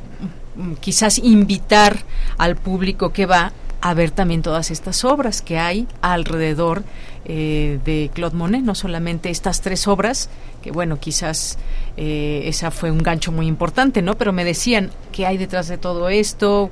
quizás 0.81 1.19
invitar 1.19 1.99
al 2.39 2.57
público 2.57 3.13
que 3.13 3.27
va 3.27 3.53
a 3.81 3.95
ver 3.95 4.11
también 4.11 4.43
todas 4.43 4.71
estas 4.71 5.05
obras 5.05 5.43
que 5.43 5.59
hay 5.59 5.87
alrededor 6.01 6.83
eh, 7.25 7.79
de 7.85 8.11
Claude 8.15 8.37
Monet, 8.37 8.63
no 8.63 8.75
solamente 8.75 9.31
estas 9.31 9.61
tres 9.61 9.87
obras, 9.87 10.29
que 10.63 10.71
bueno, 10.71 10.99
quizás 10.99 11.59
eh, 11.97 12.43
esa 12.47 12.71
fue 12.71 12.91
un 12.91 12.99
gancho 12.99 13.33
muy 13.33 13.47
importante, 13.47 14.03
¿no? 14.03 14.17
Pero 14.17 14.33
me 14.33 14.45
decían 14.45 14.91
que 15.13 15.27
hay 15.27 15.37
detrás 15.37 15.69
de 15.69 15.79
todo 15.79 16.09
esto, 16.09 16.71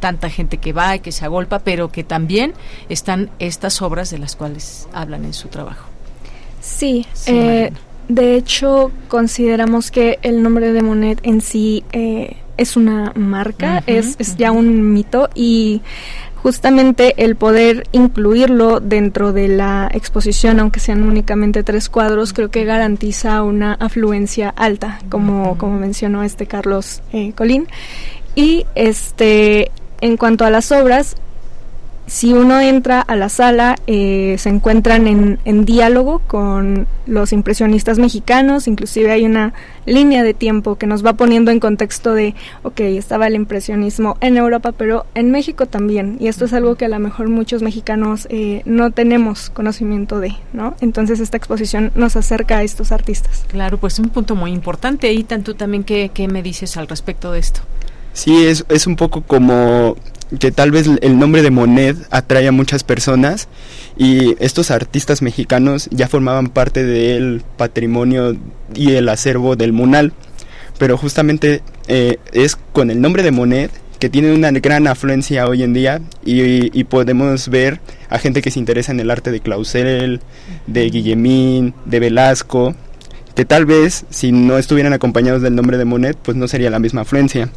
tanta 0.00 0.30
gente 0.30 0.58
que 0.58 0.72
va 0.72 0.96
y 0.96 1.00
que 1.00 1.12
se 1.12 1.24
agolpa, 1.24 1.60
pero 1.60 1.90
que 1.90 2.04
también 2.04 2.54
están 2.88 3.30
estas 3.38 3.82
obras 3.82 4.10
de 4.10 4.18
las 4.18 4.36
cuales 4.36 4.88
hablan 4.92 5.24
en 5.24 5.32
su 5.32 5.48
trabajo. 5.48 5.88
Sí, 6.60 7.06
eh, 7.26 7.72
de 8.08 8.36
hecho 8.36 8.92
consideramos 9.08 9.90
que 9.90 10.18
el 10.22 10.42
nombre 10.42 10.72
de 10.72 10.82
Monet 10.82 11.20
en 11.24 11.40
sí 11.40 11.84
es 12.56 12.76
una 12.76 13.12
marca, 13.14 13.82
es, 13.86 14.16
es 14.18 14.36
ya 14.36 14.52
un 14.52 14.92
mito 14.92 15.28
y 15.34 15.82
justamente 16.42 17.14
el 17.24 17.36
poder 17.36 17.86
incluirlo 17.92 18.80
dentro 18.80 19.32
de 19.32 19.48
la 19.48 19.88
exposición, 19.92 20.58
aunque 20.58 20.80
sean 20.80 21.04
únicamente 21.04 21.62
tres 21.62 21.88
cuadros, 21.88 22.32
creo 22.32 22.50
que 22.50 22.64
garantiza 22.64 23.42
una 23.42 23.74
afluencia 23.74 24.48
alta, 24.50 24.98
como, 25.08 25.56
como 25.56 25.78
mencionó 25.78 26.22
este 26.24 26.46
Carlos 26.46 27.02
eh, 27.12 27.32
Colín. 27.32 27.68
Y 28.34 28.66
este, 28.74 29.70
en 30.00 30.16
cuanto 30.16 30.44
a 30.44 30.50
las 30.50 30.72
obras, 30.72 31.16
si 32.12 32.34
uno 32.34 32.60
entra 32.60 33.00
a 33.00 33.16
la 33.16 33.30
sala, 33.30 33.74
eh, 33.86 34.36
se 34.36 34.50
encuentran 34.50 35.06
en, 35.06 35.38
en, 35.46 35.64
diálogo 35.64 36.18
con 36.26 36.86
los 37.06 37.32
impresionistas 37.32 37.98
mexicanos, 37.98 38.68
inclusive 38.68 39.10
hay 39.10 39.24
una 39.24 39.54
línea 39.86 40.22
de 40.22 40.34
tiempo 40.34 40.76
que 40.76 40.86
nos 40.86 41.02
va 41.02 41.14
poniendo 41.14 41.50
en 41.50 41.58
contexto 41.58 42.12
de, 42.12 42.34
ok, 42.64 42.80
estaba 42.80 43.28
el 43.28 43.34
impresionismo 43.34 44.18
en 44.20 44.36
Europa, 44.36 44.72
pero 44.72 45.06
en 45.14 45.30
México 45.30 45.64
también, 45.64 46.18
y 46.20 46.28
esto 46.28 46.44
es 46.44 46.52
algo 46.52 46.74
que 46.74 46.84
a 46.84 46.88
lo 46.88 46.98
mejor 46.98 47.30
muchos 47.30 47.62
mexicanos 47.62 48.26
eh, 48.28 48.60
no 48.66 48.90
tenemos 48.90 49.48
conocimiento 49.48 50.20
de, 50.20 50.36
¿no? 50.52 50.74
Entonces 50.82 51.18
esta 51.18 51.38
exposición 51.38 51.92
nos 51.94 52.16
acerca 52.16 52.58
a 52.58 52.62
estos 52.62 52.92
artistas. 52.92 53.46
Claro, 53.48 53.78
pues 53.78 53.98
un 53.98 54.10
punto 54.10 54.36
muy 54.36 54.52
importante, 54.52 55.10
y 55.14 55.24
tanto 55.24 55.54
también, 55.54 55.82
¿qué, 55.82 56.10
qué 56.12 56.28
me 56.28 56.42
dices 56.42 56.76
al 56.76 56.88
respecto 56.88 57.32
de 57.32 57.38
esto? 57.38 57.62
Sí, 58.12 58.46
es, 58.46 58.64
es 58.68 58.86
un 58.86 58.96
poco 58.96 59.22
como 59.22 59.96
que 60.38 60.50
tal 60.50 60.70
vez 60.70 60.88
el 61.00 61.18
nombre 61.18 61.42
de 61.42 61.50
Monet 61.50 61.96
atrae 62.10 62.48
a 62.48 62.52
muchas 62.52 62.84
personas 62.84 63.48
y 63.96 64.34
estos 64.42 64.70
artistas 64.70 65.22
mexicanos 65.22 65.88
ya 65.90 66.08
formaban 66.08 66.48
parte 66.48 66.84
del 66.84 67.42
patrimonio 67.56 68.36
y 68.74 68.92
el 68.92 69.08
acervo 69.08 69.56
del 69.56 69.72
Munal, 69.72 70.12
pero 70.78 70.96
justamente 70.96 71.62
eh, 71.88 72.16
es 72.32 72.56
con 72.72 72.90
el 72.90 73.00
nombre 73.00 73.22
de 73.22 73.30
Monet 73.30 73.70
que 73.98 74.08
tiene 74.08 74.34
una 74.34 74.50
gran 74.50 74.88
afluencia 74.88 75.46
hoy 75.46 75.62
en 75.62 75.74
día 75.74 76.00
y, 76.24 76.82
podemos 76.84 77.48
ver 77.48 77.80
a 78.08 78.18
gente 78.18 78.42
que 78.42 78.50
se 78.50 78.58
interesa 78.58 78.90
en 78.90 78.98
el 78.98 79.12
arte 79.12 79.30
de 79.30 79.38
Clausel, 79.38 80.20
de 80.66 80.90
Guillemín, 80.90 81.72
de 81.84 82.00
Velasco, 82.00 82.74
que 83.34 83.44
tal 83.44 83.66
vez 83.66 84.04
si 84.10 84.32
no 84.32 84.58
estuvieran 84.58 84.92
acompañados 84.92 85.42
del 85.42 85.54
nombre 85.54 85.78
de 85.78 85.84
Monet, 85.84 86.16
pues 86.16 86.36
no 86.36 86.48
sería 86.48 86.70
la 86.70 86.78
misma 86.78 87.02
afluencia. 87.02 87.48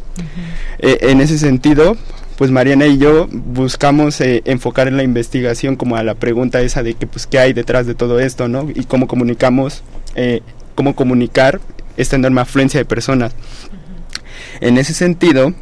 Eh, 0.80 0.98
en 1.02 1.22
ese 1.22 1.38
sentido, 1.38 1.98
pues 2.38 2.52
Mariana 2.52 2.86
y 2.86 2.98
yo 2.98 3.28
buscamos 3.32 4.20
eh, 4.22 4.42
enfocar 4.46 4.88
en 4.88 4.98
la 4.98 5.04
investigación 5.04 5.76
como 5.76 5.96
a 5.96 6.04
la 6.04 6.16
pregunta 6.16 6.62
esa 6.62 6.84
de 6.84 6.94
que 6.94 7.08
pues 7.08 7.28
qué 7.28 7.40
hay 7.40 7.54
detrás 7.54 7.88
de 7.88 7.96
todo 7.96 8.20
esto, 8.20 8.48
¿no? 8.48 8.70
Y 8.74 8.86
cómo 8.86 9.08
comunicamos, 9.08 9.84
eh, 10.16 10.42
cómo 10.76 10.96
comunicar 10.96 11.60
esta 11.98 12.16
enorme 12.16 12.42
afluencia 12.42 12.80
de 12.80 12.86
personas. 12.86 13.34
En 14.62 14.78
ese 14.78 14.94
sentido, 14.94 15.54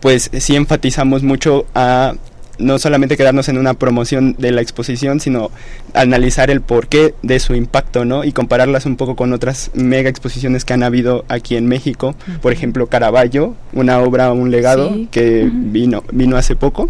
pues 0.00 0.30
sí 0.38 0.56
enfatizamos 0.56 1.22
mucho 1.22 1.66
a 1.74 2.14
no 2.60 2.78
solamente 2.78 3.16
quedarnos 3.16 3.48
en 3.48 3.58
una 3.58 3.74
promoción 3.74 4.36
de 4.38 4.52
la 4.52 4.60
exposición, 4.60 5.20
sino 5.20 5.50
analizar 5.94 6.50
el 6.50 6.60
porqué 6.60 7.14
de 7.22 7.40
su 7.40 7.54
impacto, 7.54 8.04
¿no? 8.04 8.24
Y 8.24 8.32
compararlas 8.32 8.86
un 8.86 8.96
poco 8.96 9.16
con 9.16 9.32
otras 9.32 9.70
mega 9.74 10.08
exposiciones 10.08 10.64
que 10.64 10.72
han 10.72 10.82
habido 10.82 11.24
aquí 11.28 11.56
en 11.56 11.66
México. 11.66 12.14
Por 12.42 12.52
ejemplo, 12.52 12.86
Caravaggio, 12.86 13.56
una 13.72 14.00
obra, 14.00 14.32
un 14.32 14.50
legado 14.50 14.96
que 15.10 15.50
vino, 15.52 16.04
vino 16.12 16.36
hace 16.36 16.56
poco. 16.56 16.88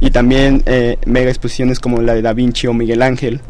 Y 0.00 0.10
también 0.10 0.62
eh, 0.66 0.98
mega 1.06 1.30
exposiciones 1.30 1.80
como 1.80 2.02
la 2.02 2.14
de 2.14 2.22
Da 2.22 2.32
Vinci 2.32 2.66
o 2.66 2.74
Miguel 2.74 3.02
Ángel, 3.02 3.40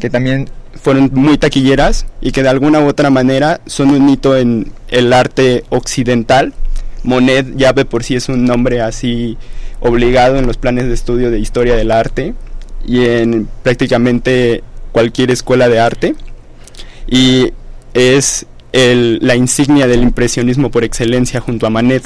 que 0.00 0.10
también 0.10 0.48
fueron 0.80 1.10
muy 1.12 1.38
taquilleras 1.38 2.06
y 2.20 2.32
que 2.32 2.42
de 2.42 2.48
alguna 2.48 2.80
u 2.80 2.86
otra 2.86 3.10
manera 3.10 3.60
son 3.66 3.90
un 3.90 4.08
hito 4.08 4.36
en 4.36 4.72
el 4.88 5.12
arte 5.12 5.64
occidental. 5.68 6.54
Monet 7.02 7.56
ya 7.56 7.72
ve 7.72 7.84
por 7.84 8.04
sí 8.04 8.16
es 8.16 8.28
un 8.28 8.44
nombre 8.44 8.80
así 8.80 9.36
obligado 9.80 10.38
en 10.38 10.46
los 10.46 10.56
planes 10.56 10.86
de 10.86 10.94
estudio 10.94 11.30
de 11.30 11.38
historia 11.38 11.76
del 11.76 11.90
arte 11.90 12.34
y 12.86 13.04
en 13.04 13.48
prácticamente 13.62 14.62
cualquier 14.92 15.30
escuela 15.30 15.68
de 15.68 15.80
arte 15.80 16.14
y 17.06 17.52
es 17.94 18.46
el, 18.72 19.18
la 19.22 19.36
insignia 19.36 19.86
del 19.86 20.02
impresionismo 20.02 20.70
por 20.70 20.84
excelencia 20.84 21.40
junto 21.40 21.66
a 21.66 21.70
Manet. 21.70 22.04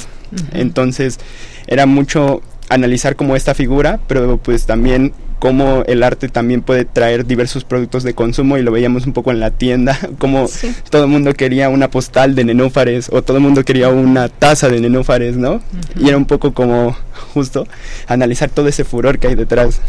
Entonces 0.53 1.19
era 1.67 1.87
mucho 1.87 2.43
analizar 2.69 3.17
como 3.17 3.37
esta 3.37 3.55
figura, 3.55 4.01
pero 4.07 4.39
pues 4.39 4.67
también 4.67 5.13
cómo 5.43 5.83
el 5.89 6.05
arte 6.05 6.29
también 6.29 6.63
puede 6.63 6.85
traer 6.85 7.27
diversos 7.27 7.65
productos 7.65 8.05
de 8.05 8.15
consumo 8.15 8.59
y 8.59 8.63
lo 8.63 8.71
veíamos 8.71 9.07
un 9.07 9.13
poco 9.13 9.33
en 9.33 9.41
la 9.41 9.51
tienda, 9.51 9.99
como 10.19 10.49
todo 10.89 11.03
el 11.03 11.11
mundo 11.11 11.35
quería 11.35 11.69
una 11.69 11.91
postal 11.91 12.37
de 12.37 12.45
nenúfares 12.45 13.09
o 13.13 13.23
todo 13.23 13.39
el 13.39 13.43
mundo 13.43 13.65
quería 13.65 13.89
una 13.89 14.29
taza 14.29 14.69
de 14.69 14.81
nenúfares, 14.81 15.37
¿no? 15.37 15.61
Y 15.99 16.07
era 16.07 16.17
un 16.17 16.27
poco 16.27 16.55
como 16.55 16.97
justo 17.35 17.67
analizar 18.07 18.51
todo 18.51 18.69
ese 18.69 18.85
furor 18.85 19.19
que 19.19 19.27
hay 19.27 19.35
detrás. 19.35 19.81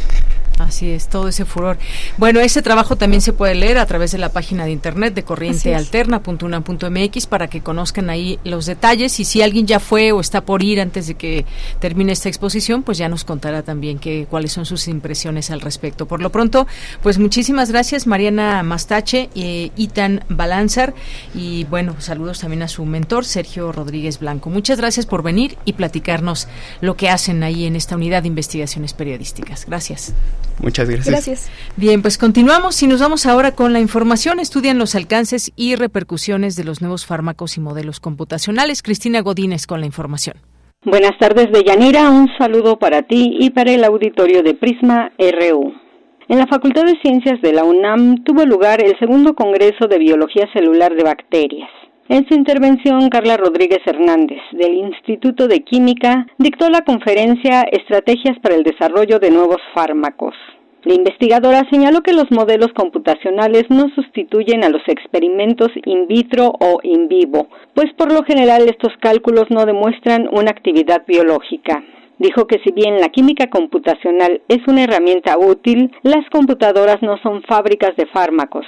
Así 0.59 0.91
es, 0.91 1.07
todo 1.07 1.27
ese 1.27 1.45
furor. 1.45 1.79
Bueno, 2.17 2.39
ese 2.39 2.61
trabajo 2.61 2.95
también 2.95 3.21
se 3.21 3.33
puede 3.33 3.55
leer 3.55 3.79
a 3.79 3.87
través 3.87 4.11
de 4.11 4.19
la 4.19 4.29
página 4.29 4.65
de 4.65 4.71
internet 4.71 5.15
de 5.15 5.23
corrientealterna.una.mx 5.23 7.27
para 7.27 7.47
que 7.47 7.61
conozcan 7.61 8.11
ahí 8.11 8.37
los 8.43 8.67
detalles 8.67 9.19
y 9.19 9.25
si 9.25 9.41
alguien 9.41 9.65
ya 9.65 9.79
fue 9.79 10.11
o 10.11 10.19
está 10.19 10.41
por 10.41 10.61
ir 10.61 10.79
antes 10.79 11.07
de 11.07 11.15
que 11.15 11.47
termine 11.79 12.11
esta 12.11 12.29
exposición, 12.29 12.83
pues 12.83 12.99
ya 12.99 13.09
nos 13.09 13.23
contará 13.23 13.63
también 13.63 13.97
que, 13.97 14.27
cuáles 14.29 14.53
son 14.53 14.67
sus 14.67 14.87
impresiones 14.87 15.49
al 15.49 15.61
respecto. 15.61 16.05
Por 16.05 16.21
lo 16.21 16.31
pronto, 16.31 16.67
pues 17.01 17.17
muchísimas 17.17 17.71
gracias 17.71 18.05
Mariana 18.05 18.61
Mastache 18.61 19.31
y 19.33 19.71
Itan 19.75 20.23
Balanzar 20.29 20.93
y 21.33 21.63
bueno, 21.65 21.95
saludos 21.99 22.41
también 22.41 22.61
a 22.61 22.67
su 22.67 22.85
mentor 22.85 23.25
Sergio 23.25 23.71
Rodríguez 23.71 24.19
Blanco. 24.19 24.51
Muchas 24.51 24.77
gracias 24.77 25.07
por 25.07 25.23
venir 25.23 25.57
y 25.65 25.73
platicarnos 25.73 26.47
lo 26.81 26.95
que 26.95 27.09
hacen 27.09 27.41
ahí 27.43 27.65
en 27.65 27.75
esta 27.75 27.95
unidad 27.95 28.21
de 28.21 28.27
investigaciones 28.27 28.93
periodísticas. 28.93 29.65
Gracias. 29.65 30.13
Muchas 30.59 30.89
gracias. 30.89 31.11
Gracias. 31.11 31.51
Bien, 31.77 32.01
pues 32.01 32.17
continuamos 32.17 32.81
y 32.83 32.87
nos 32.87 33.01
vamos 33.01 33.25
ahora 33.25 33.51
con 33.51 33.73
la 33.73 33.79
información. 33.79 34.39
Estudian 34.39 34.77
los 34.77 34.95
alcances 34.95 35.51
y 35.55 35.75
repercusiones 35.75 36.55
de 36.55 36.63
los 36.63 36.81
nuevos 36.81 37.05
fármacos 37.05 37.57
y 37.57 37.61
modelos 37.61 37.99
computacionales. 37.99 38.83
Cristina 38.83 39.21
Godínez 39.21 39.67
con 39.67 39.79
la 39.79 39.85
información. 39.85 40.37
Buenas 40.85 41.17
tardes, 41.17 41.51
Deyanira. 41.51 42.09
Un 42.09 42.29
saludo 42.37 42.77
para 42.77 43.03
ti 43.03 43.37
y 43.39 43.51
para 43.51 43.71
el 43.71 43.83
auditorio 43.83 44.43
de 44.43 44.53
Prisma 44.53 45.11
RU. 45.17 45.73
En 46.27 46.39
la 46.39 46.47
Facultad 46.47 46.83
de 46.83 46.99
Ciencias 47.01 47.41
de 47.41 47.53
la 47.53 47.63
UNAM 47.63 48.23
tuvo 48.23 48.45
lugar 48.45 48.83
el 48.83 48.97
segundo 48.99 49.33
Congreso 49.33 49.87
de 49.87 49.97
Biología 49.97 50.47
Celular 50.53 50.95
de 50.95 51.03
Bacterias. 51.03 51.69
En 52.09 52.27
su 52.27 52.33
intervención, 52.33 53.07
Carla 53.09 53.37
Rodríguez 53.37 53.79
Hernández, 53.85 54.41
del 54.51 54.73
Instituto 54.73 55.47
de 55.47 55.61
Química, 55.61 56.27
dictó 56.37 56.69
la 56.69 56.81
conferencia 56.81 57.61
Estrategias 57.71 58.37
para 58.39 58.55
el 58.55 58.63
Desarrollo 58.63 59.19
de 59.19 59.31
Nuevos 59.31 59.61
Fármacos. 59.73 60.35
La 60.83 60.95
investigadora 60.95 61.65
señaló 61.71 62.01
que 62.01 62.11
los 62.11 62.29
modelos 62.29 62.73
computacionales 62.73 63.63
no 63.69 63.87
sustituyen 63.95 64.65
a 64.65 64.69
los 64.69 64.81
experimentos 64.87 65.69
in 65.85 66.07
vitro 66.07 66.51
o 66.59 66.79
in 66.83 67.07
vivo, 67.07 67.47
pues 67.73 67.93
por 67.93 68.11
lo 68.11 68.23
general 68.23 68.67
estos 68.67 68.91
cálculos 68.99 69.45
no 69.49 69.65
demuestran 69.65 70.27
una 70.29 70.51
actividad 70.51 71.03
biológica. 71.07 71.85
Dijo 72.19 72.47
que 72.47 72.59
si 72.65 72.73
bien 72.73 72.99
la 72.99 73.09
química 73.09 73.47
computacional 73.49 74.41
es 74.49 74.59
una 74.67 74.83
herramienta 74.83 75.37
útil, 75.37 75.89
las 76.03 76.29
computadoras 76.29 77.01
no 77.01 77.17
son 77.19 77.43
fábricas 77.43 77.95
de 77.95 78.05
fármacos. 78.07 78.65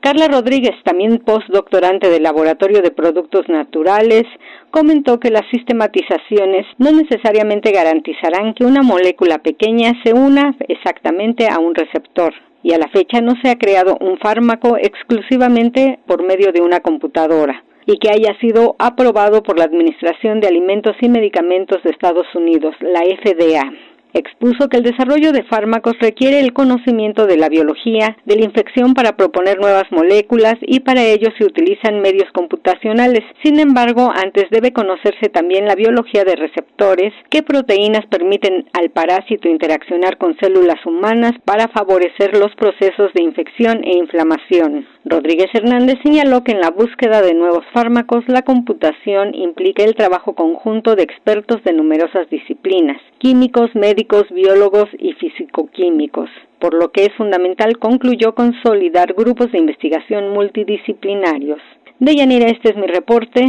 Carla 0.00 0.28
Rodríguez, 0.28 0.74
también 0.84 1.18
postdoctorante 1.18 2.08
del 2.08 2.22
Laboratorio 2.22 2.82
de 2.82 2.92
Productos 2.92 3.48
Naturales, 3.48 4.24
comentó 4.70 5.18
que 5.18 5.30
las 5.30 5.42
sistematizaciones 5.50 6.66
no 6.78 6.92
necesariamente 6.92 7.72
garantizarán 7.72 8.54
que 8.54 8.64
una 8.64 8.82
molécula 8.82 9.38
pequeña 9.38 9.92
se 10.04 10.12
una 10.12 10.54
exactamente 10.68 11.48
a 11.50 11.58
un 11.58 11.74
receptor 11.74 12.32
y 12.62 12.74
a 12.74 12.78
la 12.78 12.88
fecha 12.88 13.20
no 13.20 13.32
se 13.42 13.50
ha 13.50 13.58
creado 13.58 13.96
un 14.00 14.18
fármaco 14.18 14.76
exclusivamente 14.76 15.98
por 16.06 16.22
medio 16.22 16.52
de 16.52 16.60
una 16.60 16.80
computadora 16.80 17.64
y 17.86 17.98
que 17.98 18.10
haya 18.10 18.38
sido 18.38 18.76
aprobado 18.78 19.42
por 19.42 19.58
la 19.58 19.64
Administración 19.64 20.40
de 20.40 20.48
Alimentos 20.48 20.94
y 21.00 21.08
Medicamentos 21.08 21.82
de 21.82 21.90
Estados 21.90 22.26
Unidos, 22.34 22.74
la 22.80 23.00
FDA. 23.00 23.72
Expuso 24.14 24.68
que 24.68 24.78
el 24.78 24.82
desarrollo 24.82 25.32
de 25.32 25.44
fármacos 25.44 25.94
requiere 26.00 26.40
el 26.40 26.52
conocimiento 26.52 27.26
de 27.26 27.36
la 27.36 27.48
biología 27.48 28.16
de 28.24 28.36
la 28.36 28.44
infección 28.44 28.94
para 28.94 29.16
proponer 29.16 29.58
nuevas 29.58 29.90
moléculas 29.90 30.54
y 30.62 30.80
para 30.80 31.02
ello 31.02 31.28
se 31.36 31.44
utilizan 31.44 32.00
medios 32.00 32.30
computacionales. 32.32 33.22
Sin 33.42 33.60
embargo, 33.60 34.10
antes 34.14 34.46
debe 34.50 34.72
conocerse 34.72 35.28
también 35.28 35.66
la 35.66 35.74
biología 35.74 36.24
de 36.24 36.36
receptores, 36.36 37.12
qué 37.30 37.42
proteínas 37.42 38.06
permiten 38.06 38.66
al 38.72 38.90
parásito 38.90 39.48
interaccionar 39.48 40.16
con 40.18 40.36
células 40.38 40.84
humanas 40.86 41.32
para 41.44 41.68
favorecer 41.68 42.36
los 42.36 42.54
procesos 42.56 43.12
de 43.14 43.22
infección 43.22 43.84
e 43.84 43.98
inflamación. 43.98 44.86
Rodríguez 45.08 45.48
Hernández 45.54 45.98
señaló 46.02 46.44
que 46.44 46.52
en 46.52 46.60
la 46.60 46.70
búsqueda 46.70 47.22
de 47.22 47.32
nuevos 47.32 47.64
fármacos 47.72 48.24
la 48.26 48.42
computación 48.42 49.34
implica 49.34 49.82
el 49.82 49.94
trabajo 49.94 50.34
conjunto 50.34 50.96
de 50.96 51.02
expertos 51.02 51.62
de 51.64 51.72
numerosas 51.72 52.28
disciplinas, 52.28 53.00
químicos, 53.18 53.70
médicos, 53.74 54.24
biólogos 54.30 54.88
y 54.98 55.14
fisicoquímicos, 55.14 56.28
por 56.60 56.74
lo 56.74 56.92
que 56.92 57.06
es 57.06 57.14
fundamental, 57.16 57.78
concluyó, 57.78 58.34
consolidar 58.34 59.14
grupos 59.14 59.50
de 59.52 59.58
investigación 59.58 60.30
multidisciplinarios. 60.32 61.60
De 61.98 62.14
Yanira, 62.14 62.46
este 62.46 62.70
es 62.70 62.76
mi 62.76 62.86
reporte. 62.86 63.44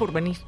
por 0.00 0.12
venir. 0.12 0.38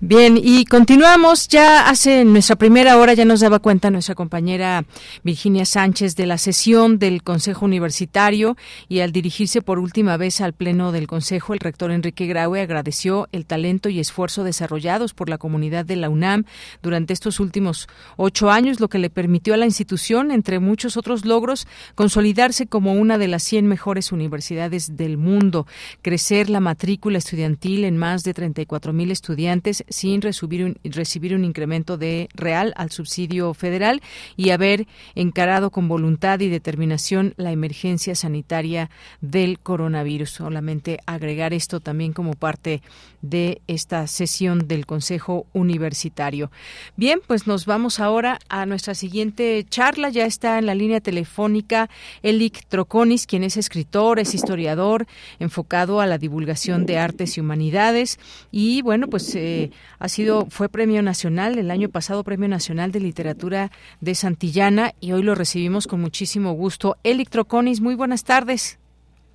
Bien, 0.00 0.36
y 0.36 0.64
continuamos. 0.64 1.46
Ya 1.46 1.88
hace 1.88 2.24
nuestra 2.24 2.56
primera 2.56 2.96
hora 2.96 3.14
ya 3.14 3.24
nos 3.24 3.38
daba 3.38 3.60
cuenta 3.60 3.88
nuestra 3.88 4.16
compañera 4.16 4.84
Virginia 5.22 5.64
Sánchez 5.64 6.16
de 6.16 6.26
la 6.26 6.38
sesión 6.38 6.98
del 6.98 7.22
Consejo 7.22 7.64
Universitario 7.66 8.56
y 8.88 8.98
al 8.98 9.12
dirigirse 9.12 9.62
por 9.62 9.78
última 9.78 10.16
vez 10.16 10.40
al 10.40 10.54
Pleno 10.54 10.90
del 10.90 11.06
Consejo, 11.06 11.54
el 11.54 11.60
rector 11.60 11.92
Enrique 11.92 12.26
Graue 12.26 12.62
agradeció 12.62 13.28
el 13.30 13.46
talento 13.46 13.88
y 13.90 14.00
esfuerzo 14.00 14.42
desarrollados 14.42 15.14
por 15.14 15.28
la 15.28 15.38
comunidad 15.38 15.84
de 15.84 15.94
la 15.94 16.08
UNAM 16.08 16.44
durante 16.82 17.12
estos 17.12 17.38
últimos 17.38 17.86
ocho 18.16 18.50
años, 18.50 18.80
lo 18.80 18.88
que 18.88 18.98
le 18.98 19.08
permitió 19.08 19.54
a 19.54 19.56
la 19.56 19.66
institución, 19.66 20.32
entre 20.32 20.58
muchos 20.58 20.96
otros 20.96 21.24
logros, 21.24 21.68
consolidarse 21.94 22.66
como 22.66 22.94
una 22.94 23.18
de 23.18 23.28
las 23.28 23.44
100 23.44 23.68
mejores 23.68 24.10
universidades 24.10 24.96
del 24.96 25.16
mundo, 25.16 25.68
crecer 26.02 26.50
la 26.50 26.58
matrícula 26.58 27.18
estudiantil 27.18 27.84
en 27.84 27.96
más 27.96 28.24
de 28.24 28.34
34 28.34 28.79
mil 28.92 29.10
estudiantes 29.10 29.84
sin 29.88 30.22
recibir 30.22 30.64
un, 30.64 30.78
recibir 30.84 31.34
un 31.34 31.44
incremento 31.44 31.96
de 31.96 32.28
real 32.34 32.72
al 32.76 32.90
subsidio 32.90 33.54
federal 33.54 34.02
y 34.36 34.50
haber 34.50 34.86
encarado 35.14 35.70
con 35.70 35.88
voluntad 35.88 36.40
y 36.40 36.48
determinación 36.48 37.34
la 37.36 37.52
emergencia 37.52 38.14
sanitaria 38.14 38.90
del 39.20 39.58
coronavirus. 39.58 40.30
Solamente 40.30 40.98
agregar 41.06 41.52
esto 41.52 41.80
también 41.80 42.12
como 42.12 42.34
parte 42.34 42.82
de 43.22 43.60
esta 43.66 44.06
sesión 44.06 44.66
del 44.66 44.86
Consejo 44.86 45.46
Universitario. 45.52 46.50
Bien, 46.96 47.20
pues 47.26 47.46
nos 47.46 47.66
vamos 47.66 48.00
ahora 48.00 48.38
a 48.48 48.66
nuestra 48.66 48.94
siguiente 48.94 49.64
charla. 49.68 50.08
Ya 50.08 50.24
está 50.24 50.58
en 50.58 50.66
la 50.66 50.74
línea 50.74 51.00
telefónica 51.00 51.90
Elic 52.22 52.66
Troconis, 52.68 53.26
quien 53.26 53.44
es 53.44 53.56
escritor, 53.56 54.18
es 54.18 54.34
historiador, 54.34 55.06
enfocado 55.38 56.00
a 56.00 56.06
la 56.06 56.18
divulgación 56.18 56.86
de 56.86 56.98
artes 56.98 57.36
y 57.36 57.40
humanidades 57.40 58.18
y 58.50 58.69
y 58.70 58.82
bueno, 58.82 59.08
pues 59.08 59.34
eh, 59.34 59.72
ha 59.98 60.08
sido 60.08 60.46
fue 60.46 60.68
Premio 60.68 61.02
Nacional 61.02 61.58
el 61.58 61.72
año 61.72 61.88
pasado 61.88 62.22
Premio 62.22 62.46
Nacional 62.46 62.92
de 62.92 63.00
Literatura 63.00 63.72
de 64.00 64.14
Santillana 64.14 64.92
y 65.00 65.10
hoy 65.10 65.24
lo 65.24 65.34
recibimos 65.34 65.88
con 65.88 66.00
muchísimo 66.00 66.52
gusto. 66.52 66.96
Electroconis, 67.02 67.80
muy 67.80 67.96
buenas 67.96 68.22
tardes. 68.22 68.78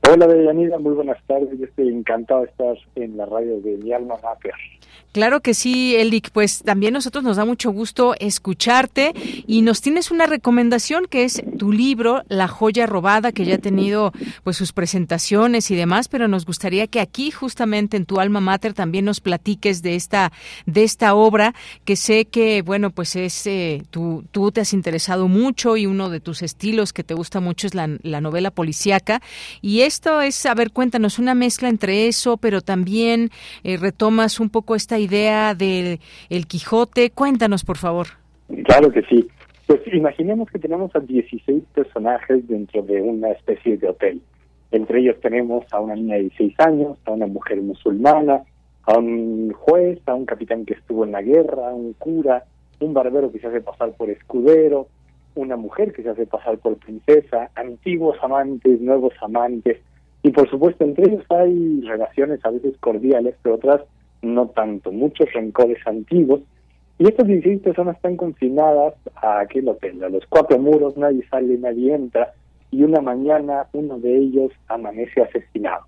Hola, 0.09 0.25
Deyanira, 0.27 0.79
muy 0.79 0.93
buenas 0.93 1.21
tardes. 1.27 1.49
Yo 1.59 1.65
estoy 1.65 1.89
encantado 1.89 2.43
de 2.43 2.47
estar 2.47 2.77
en 2.95 3.17
la 3.17 3.25
radio 3.25 3.59
de 3.59 3.75
mi 3.75 3.91
alma 3.91 4.15
mater. 4.23 4.53
Claro 5.15 5.39
que 5.39 5.53
sí, 5.53 5.95
Elic. 5.95 6.29
Pues 6.31 6.61
también 6.61 6.91
nosotros 6.91 7.23
nos 7.23 7.37
da 7.37 7.45
mucho 7.45 7.71
gusto 7.71 8.15
escucharte 8.19 9.13
y 9.47 9.61
nos 9.61 9.79
tienes 9.79 10.11
una 10.11 10.25
recomendación 10.25 11.05
que 11.09 11.23
es 11.23 11.41
tu 11.57 11.71
libro 11.71 12.23
La 12.27 12.49
joya 12.49 12.85
robada, 12.85 13.31
que 13.31 13.45
ya 13.45 13.55
ha 13.55 13.59
tenido 13.59 14.11
pues 14.43 14.57
sus 14.57 14.73
presentaciones 14.73 15.71
y 15.71 15.75
demás, 15.77 16.09
pero 16.09 16.27
nos 16.27 16.45
gustaría 16.45 16.87
que 16.87 16.99
aquí 16.99 17.31
justamente 17.31 17.95
en 17.95 18.05
tu 18.05 18.19
alma 18.19 18.41
mater 18.41 18.73
también 18.73 19.05
nos 19.05 19.21
platiques 19.21 19.81
de 19.81 19.95
esta 19.95 20.33
de 20.65 20.83
esta 20.83 21.15
obra 21.15 21.55
que 21.85 21.95
sé 21.95 22.25
que 22.25 22.61
bueno 22.61 22.89
pues 22.89 23.15
es 23.15 23.47
eh, 23.47 23.83
tú, 23.91 24.25
tú 24.31 24.51
te 24.51 24.59
has 24.59 24.73
interesado 24.73 25.29
mucho 25.29 25.77
y 25.77 25.85
uno 25.85 26.09
de 26.09 26.19
tus 26.19 26.41
estilos 26.41 26.91
que 26.91 27.05
te 27.05 27.13
gusta 27.13 27.39
mucho 27.39 27.67
es 27.67 27.73
la, 27.73 27.87
la 28.03 28.19
novela 28.19 28.51
policíaca 28.51 29.21
y 29.61 29.79
esto 29.79 30.19
es 30.19 30.45
a 30.45 30.53
ver 30.55 30.71
cuéntanos 30.71 31.19
una 31.19 31.35
mezcla 31.35 31.69
entre 31.69 32.09
eso, 32.09 32.35
pero 32.35 32.59
también 32.59 33.31
eh, 33.63 33.77
retomas 33.77 34.41
un 34.41 34.49
poco 34.49 34.75
esta 34.75 34.99
idea 34.99 35.04
del 35.07 35.99
el 36.29 36.47
Quijote. 36.47 37.11
Cuéntanos, 37.11 37.63
por 37.63 37.77
favor. 37.77 38.07
Claro 38.65 38.91
que 38.91 39.01
sí. 39.03 39.27
Pues 39.67 39.81
imaginemos 39.91 40.49
que 40.51 40.59
tenemos 40.59 40.95
a 40.95 40.99
16 40.99 41.63
personajes 41.73 42.47
dentro 42.47 42.83
de 42.83 43.01
una 43.01 43.31
especie 43.31 43.77
de 43.77 43.89
hotel. 43.89 44.21
Entre 44.71 44.99
ellos 44.99 45.19
tenemos 45.21 45.65
a 45.71 45.79
una 45.79 45.95
niña 45.95 46.15
de 46.15 46.21
16 46.21 46.59
años, 46.59 46.97
a 47.05 47.11
una 47.11 47.27
mujer 47.27 47.61
musulmana, 47.61 48.43
a 48.83 48.97
un 48.97 49.51
juez, 49.53 49.99
a 50.05 50.13
un 50.13 50.25
capitán 50.25 50.65
que 50.65 50.75
estuvo 50.75 51.05
en 51.05 51.13
la 51.13 51.21
guerra, 51.21 51.69
a 51.69 51.73
un 51.73 51.93
cura, 51.93 52.43
un 52.79 52.93
barbero 52.93 53.31
que 53.31 53.39
se 53.39 53.47
hace 53.47 53.61
pasar 53.61 53.93
por 53.93 54.09
escudero, 54.09 54.87
una 55.33 55.57
mujer 55.57 55.93
que 55.93 56.03
se 56.03 56.09
hace 56.09 56.25
pasar 56.25 56.57
por 56.59 56.77
princesa, 56.77 57.49
antiguos 57.55 58.17
amantes, 58.21 58.79
nuevos 58.81 59.13
amantes, 59.21 59.79
y 60.23 60.31
por 60.31 60.49
supuesto 60.49 60.83
entre 60.83 61.07
ellos 61.07 61.25
hay 61.29 61.81
relaciones 61.81 62.43
a 62.43 62.49
veces 62.49 62.75
cordiales, 62.79 63.35
pero 63.41 63.55
otras 63.55 63.81
no 64.25 64.47
tanto, 64.49 64.91
muchos 64.91 65.31
rencores 65.33 65.79
antiguos. 65.85 66.41
Y 66.97 67.07
estas 67.07 67.27
16 67.27 67.61
personas 67.61 67.97
están 67.97 68.17
confinadas 68.17 68.93
a 69.15 69.41
aquel 69.41 69.67
hotel, 69.67 70.03
a 70.03 70.09
los 70.09 70.25
cuatro 70.27 70.57
muros, 70.59 70.95
nadie 70.97 71.27
sale, 71.29 71.57
nadie 71.57 71.93
entra, 71.93 72.33
y 72.71 72.83
una 72.83 73.01
mañana 73.01 73.67
uno 73.73 73.99
de 73.99 74.17
ellos 74.17 74.51
amanece 74.67 75.21
asesinado. 75.21 75.85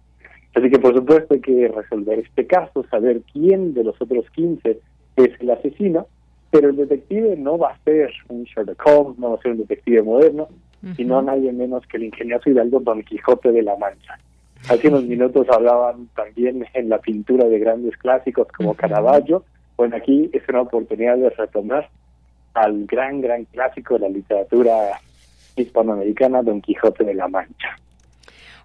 Así 0.55 0.69
que 0.69 0.79
por 0.79 0.95
supuesto 0.95 1.33
hay 1.33 1.41
que 1.41 1.67
resolver 1.67 2.19
este 2.19 2.47
caso, 2.47 2.83
saber 2.89 3.21
quién 3.31 3.73
de 3.73 3.83
los 3.83 4.01
otros 4.01 4.29
15 4.31 4.79
es 5.17 5.29
el 5.39 5.51
asesino, 5.51 6.07
pero 6.51 6.69
el 6.69 6.77
detective 6.77 7.35
no 7.37 7.57
va 7.57 7.71
a 7.71 7.83
ser 7.83 8.11
un 8.29 8.43
Sherlock 8.43 8.81
Holmes, 8.85 9.19
no 9.19 9.31
va 9.31 9.35
a 9.35 9.41
ser 9.41 9.51
un 9.51 9.59
detective 9.59 10.01
moderno, 10.01 10.47
sino 10.95 11.21
nadie 11.21 11.51
menos 11.51 11.85
que 11.87 11.97
el 11.97 12.05
ingenioso 12.05 12.49
Hidalgo 12.49 12.79
Don 12.79 13.03
Quijote 13.03 13.51
de 13.51 13.63
la 13.63 13.75
Mancha. 13.77 14.17
Hace 14.69 14.89
unos 14.89 15.05
minutos 15.05 15.47
hablaban 15.49 16.09
también 16.15 16.65
en 16.73 16.89
la 16.89 16.97
pintura 16.99 17.45
de 17.45 17.57
grandes 17.59 17.95
clásicos 17.97 18.47
como 18.49 18.73
Caravaggio. 18.73 19.45
Bueno, 19.77 19.95
aquí 19.95 20.29
es 20.33 20.43
una 20.49 20.61
oportunidad 20.61 21.17
de 21.17 21.29
retomar 21.29 21.89
al 22.53 22.85
gran, 22.85 23.21
gran 23.21 23.45
clásico 23.45 23.93
de 23.93 24.01
la 24.01 24.09
literatura 24.09 24.99
hispanoamericana, 25.55 26.41
Don 26.41 26.61
Quijote 26.61 27.03
de 27.05 27.13
la 27.13 27.27
Mancha. 27.27 27.77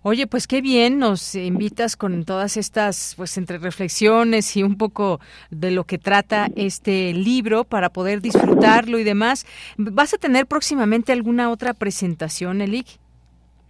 Oye, 0.04 0.26
pues 0.26 0.48
qué 0.48 0.60
bien, 0.60 0.98
nos 0.98 1.36
invitas 1.36 1.96
con 1.96 2.24
todas 2.24 2.56
estas, 2.56 3.14
pues 3.16 3.38
entre 3.38 3.58
reflexiones 3.58 4.56
y 4.56 4.64
un 4.64 4.76
poco 4.76 5.20
de 5.50 5.70
lo 5.70 5.84
que 5.84 5.98
trata 5.98 6.48
este 6.56 7.12
libro 7.12 7.62
para 7.62 7.90
poder 7.90 8.20
disfrutarlo 8.20 8.98
y 8.98 9.04
demás. 9.04 9.46
¿Vas 9.76 10.12
a 10.14 10.18
tener 10.18 10.46
próximamente 10.46 11.12
alguna 11.12 11.50
otra 11.50 11.72
presentación, 11.72 12.60
Elic? 12.62 12.98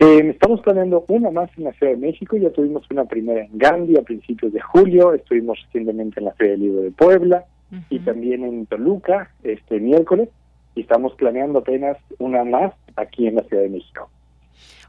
Eh, 0.03 0.31
estamos 0.31 0.61
planeando 0.63 1.05
una 1.07 1.31
más 1.31 1.49
en 1.57 1.63
la 1.63 1.73
Ciudad 1.75 1.93
de 1.93 1.99
México, 1.99 2.37
ya 2.37 2.51
tuvimos 2.51 2.83
una 2.91 3.05
primera 3.05 3.45
en 3.45 3.57
Gandhi 3.57 3.97
a 3.97 4.03
principios 4.03 4.53
de 4.53 4.61
julio, 4.61 5.15
estuvimos 5.15 5.61
recientemente 5.67 6.19
en 6.19 6.27
la 6.27 6.33
Feria 6.33 6.55
del 6.55 6.61
Libro 6.63 6.83
de 6.83 6.91
Puebla 6.91 7.45
y 7.89 8.01
también 8.01 8.43
en 8.43 8.67
Toluca 8.67 9.31
este 9.45 9.79
miércoles 9.79 10.29
y 10.75 10.81
estamos 10.81 11.15
planeando 11.15 11.61
apenas 11.61 11.99
una 12.19 12.43
más 12.43 12.75
aquí 12.97 13.29
en 13.29 13.37
la 13.37 13.45
Ciudad 13.45 13.63
de 13.63 13.69
México. 13.69 14.11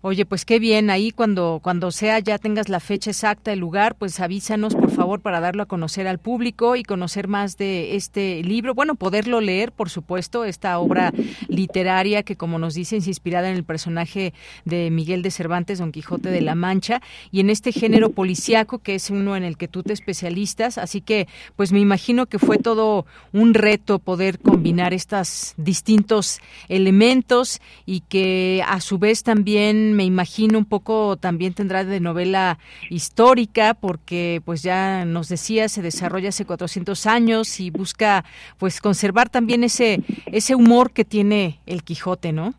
Oye, 0.05 0.25
pues 0.25 0.43
qué 0.43 0.59
bien, 0.59 0.89
ahí 0.89 1.11
cuando, 1.11 1.61
cuando 1.63 1.89
sea 1.89 2.19
ya 2.19 2.37
tengas 2.37 2.67
la 2.67 2.81
fecha 2.81 3.11
exacta, 3.11 3.53
el 3.53 3.59
lugar, 3.59 3.95
pues 3.95 4.19
avísanos 4.19 4.75
por 4.75 4.91
favor 4.91 5.21
para 5.21 5.39
darlo 5.39 5.63
a 5.63 5.65
conocer 5.65 6.09
al 6.09 6.19
público 6.19 6.75
y 6.75 6.83
conocer 6.83 7.29
más 7.29 7.55
de 7.55 7.95
este 7.95 8.43
libro. 8.43 8.73
Bueno, 8.75 8.95
poderlo 8.95 9.39
leer, 9.39 9.71
por 9.71 9.89
supuesto, 9.89 10.43
esta 10.43 10.77
obra 10.79 11.13
literaria 11.47 12.23
que 12.23 12.35
como 12.35 12.59
nos 12.59 12.73
dicen 12.73 12.97
es 12.97 13.07
inspirada 13.07 13.49
en 13.49 13.55
el 13.55 13.63
personaje 13.63 14.33
de 14.65 14.91
Miguel 14.91 15.21
de 15.21 15.31
Cervantes, 15.31 15.79
Don 15.79 15.93
Quijote 15.93 16.31
de 16.31 16.41
la 16.41 16.55
Mancha, 16.55 17.01
y 17.31 17.39
en 17.39 17.49
este 17.49 17.71
género 17.71 18.09
policiaco 18.09 18.79
que 18.79 18.95
es 18.95 19.09
uno 19.09 19.37
en 19.37 19.43
el 19.43 19.55
que 19.55 19.69
tú 19.69 19.83
te 19.83 19.93
especialistas. 19.93 20.77
Así 20.77 20.99
que, 20.99 21.29
pues 21.55 21.71
me 21.71 21.79
imagino 21.79 22.25
que 22.25 22.39
fue 22.39 22.57
todo 22.57 23.05
un 23.31 23.53
reto 23.53 23.99
poder 23.99 24.39
combinar 24.39 24.93
estos 24.93 25.53
distintos 25.55 26.41
elementos 26.67 27.61
y 27.85 28.01
que 28.01 28.61
a 28.67 28.81
su 28.81 28.97
vez 28.97 29.23
también 29.23 29.92
me 29.93 30.03
imagino 30.03 30.57
un 30.57 30.65
poco 30.65 31.17
también 31.17 31.53
tendrá 31.53 31.83
de 31.83 31.99
novela 31.99 32.59
histórica 32.89 33.73
porque 33.73 34.41
pues 34.45 34.63
ya 34.63 35.05
nos 35.05 35.29
decía 35.29 35.69
se 35.69 35.81
desarrolla 35.81 36.29
hace 36.29 36.45
400 36.45 37.05
años 37.05 37.59
y 37.59 37.69
busca 37.69 38.25
pues 38.57 38.81
conservar 38.81 39.29
también 39.29 39.63
ese 39.63 39.99
ese 40.31 40.55
humor 40.55 40.91
que 40.91 41.05
tiene 41.05 41.59
el 41.65 41.83
Quijote, 41.83 42.31
¿no? 42.31 42.53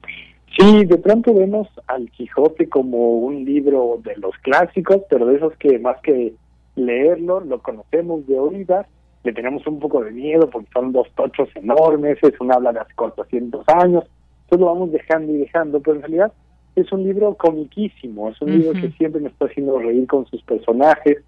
Sí, 0.56 0.84
de 0.84 0.98
pronto 0.98 1.34
vemos 1.34 1.68
al 1.88 2.10
Quijote 2.12 2.68
como 2.68 3.18
un 3.18 3.44
libro 3.44 4.00
de 4.04 4.16
los 4.16 4.36
clásicos, 4.38 5.02
pero 5.10 5.26
de 5.26 5.36
esos 5.36 5.52
que 5.56 5.78
más 5.80 6.00
que 6.00 6.34
leerlo, 6.76 7.40
lo 7.40 7.60
conocemos 7.60 8.26
de 8.26 8.38
oídas, 8.38 8.86
le 9.24 9.32
tenemos 9.32 9.66
un 9.66 9.80
poco 9.80 10.04
de 10.04 10.12
miedo 10.12 10.48
porque 10.50 10.68
son 10.72 10.92
dos 10.92 11.08
tochos 11.16 11.48
enormes, 11.56 12.18
es 12.22 12.38
un 12.40 12.52
habla 12.52 12.72
de 12.72 12.80
hace 12.80 12.94
400 12.94 13.68
años, 13.68 14.04
entonces 14.44 14.60
lo 14.60 14.66
vamos 14.66 14.92
dejando 14.92 15.32
y 15.32 15.38
dejando, 15.38 15.80
pero 15.80 15.96
en 15.96 16.02
realidad 16.02 16.32
es 16.76 16.90
un 16.92 17.04
libro 17.04 17.34
comiquísimo, 17.34 18.30
es 18.30 18.40
un 18.42 18.58
libro 18.58 18.72
que 18.72 18.90
siempre 18.92 19.20
me 19.20 19.28
está 19.28 19.46
haciendo 19.46 19.78
reír 19.78 20.06
con 20.06 20.26
sus 20.26 20.42
personajes, 20.42 21.18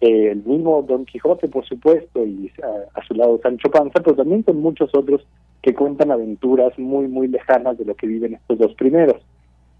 eh, 0.00 0.30
el 0.30 0.42
mismo 0.44 0.82
Don 0.82 1.04
Quijote, 1.04 1.48
por 1.48 1.66
supuesto, 1.66 2.24
y 2.24 2.50
a, 2.94 3.04
su 3.04 3.14
lado 3.14 3.38
Sancho 3.42 3.70
Panza, 3.70 4.00
pero 4.02 4.16
también 4.16 4.42
con 4.42 4.60
muchos 4.60 4.90
otros 4.94 5.26
que 5.62 5.74
cuentan 5.74 6.10
aventuras 6.10 6.78
muy, 6.78 7.06
muy 7.06 7.28
lejanas 7.28 7.76
de 7.78 7.84
lo 7.84 7.94
que 7.94 8.06
viven 8.06 8.34
estos 8.34 8.58
dos 8.58 8.74
primeros. 8.74 9.16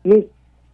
Y 0.04 0.26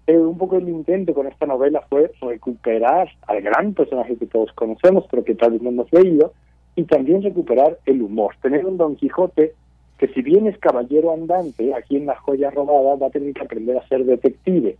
eh, 0.08 0.18
un 0.18 0.38
poco 0.38 0.56
el 0.56 0.68
intento 0.68 1.14
con 1.14 1.26
esta 1.26 1.46
novela 1.46 1.82
fue 1.88 2.10
recuperar 2.20 3.08
al 3.26 3.40
gran 3.42 3.74
personaje 3.74 4.16
que 4.16 4.26
todos 4.26 4.52
conocemos, 4.52 5.04
pero 5.10 5.24
que 5.24 5.34
tal 5.34 5.52
vez 5.52 5.62
no 5.62 5.70
hemos 5.70 5.92
leído, 5.92 6.32
y 6.74 6.84
también 6.84 7.22
recuperar 7.22 7.78
el 7.86 8.02
humor, 8.02 8.34
tener 8.42 8.66
un 8.66 8.76
Don 8.76 8.96
Quijote 8.96 9.54
que 9.98 10.08
si 10.08 10.22
bien 10.22 10.46
es 10.46 10.58
caballero 10.58 11.12
andante, 11.12 11.74
aquí 11.74 11.96
en 11.96 12.06
la 12.06 12.16
joya 12.16 12.50
robada 12.50 12.96
va 12.96 13.06
a 13.06 13.10
tener 13.10 13.32
que 13.32 13.42
aprender 13.42 13.78
a 13.78 13.88
ser 13.88 14.04
detective. 14.04 14.76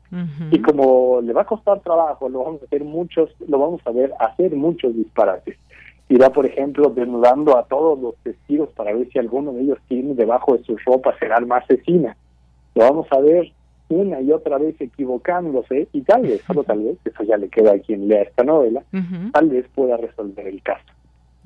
Y 0.51 0.61
como 0.61 1.21
le 1.23 1.33
va 1.33 1.43
a 1.43 1.47
costar 1.47 1.81
trabajo, 1.81 2.29
lo 2.29 2.45
vamos 2.45 2.63
a 2.63 2.67
hacer 2.67 2.85
muchos, 2.85 3.31
lo 3.49 3.59
vamos 3.59 3.81
a 3.87 3.93
ver 3.93 4.13
hacer 4.19 4.55
muchos 4.55 4.95
disparates. 4.95 5.57
Irá, 6.09 6.31
por 6.31 6.47
ejemplo, 6.47 6.91
desnudando 6.91 7.57
a 7.57 7.65
todos 7.65 7.99
los 7.99 8.15
testigos 8.19 8.69
para 8.71 8.93
ver 8.93 9.09
si 9.11 9.19
alguno 9.19 9.53
de 9.53 9.63
ellos 9.63 9.79
tiene 9.89 10.15
debajo 10.15 10.57
de 10.57 10.63
su 10.65 10.77
ropa 10.85 11.19
ser 11.19 11.33
alma 11.33 11.59
asesina. 11.59 12.17
Lo 12.75 12.85
vamos 12.85 13.07
a 13.11 13.19
ver 13.19 13.51
una 13.89 14.21
y 14.21 14.33
otra 14.33 14.59
vez 14.59 14.81
equivocándose 14.81 15.89
y 15.93 16.03
tal 16.03 16.23
vez, 16.23 16.43
solo 16.47 16.65
tal 16.65 16.83
vez, 16.83 16.99
eso 17.05 17.23
ya 17.23 17.37
le 17.37 17.49
queda 17.49 17.73
a 17.73 17.79
quien 17.79 18.09
lea 18.09 18.23
esta 18.23 18.45
novela, 18.45 18.83
tal 19.33 19.49
vez 19.49 19.67
pueda 19.75 19.97
resolver 19.97 20.47
el 20.47 20.63
caso. 20.63 20.85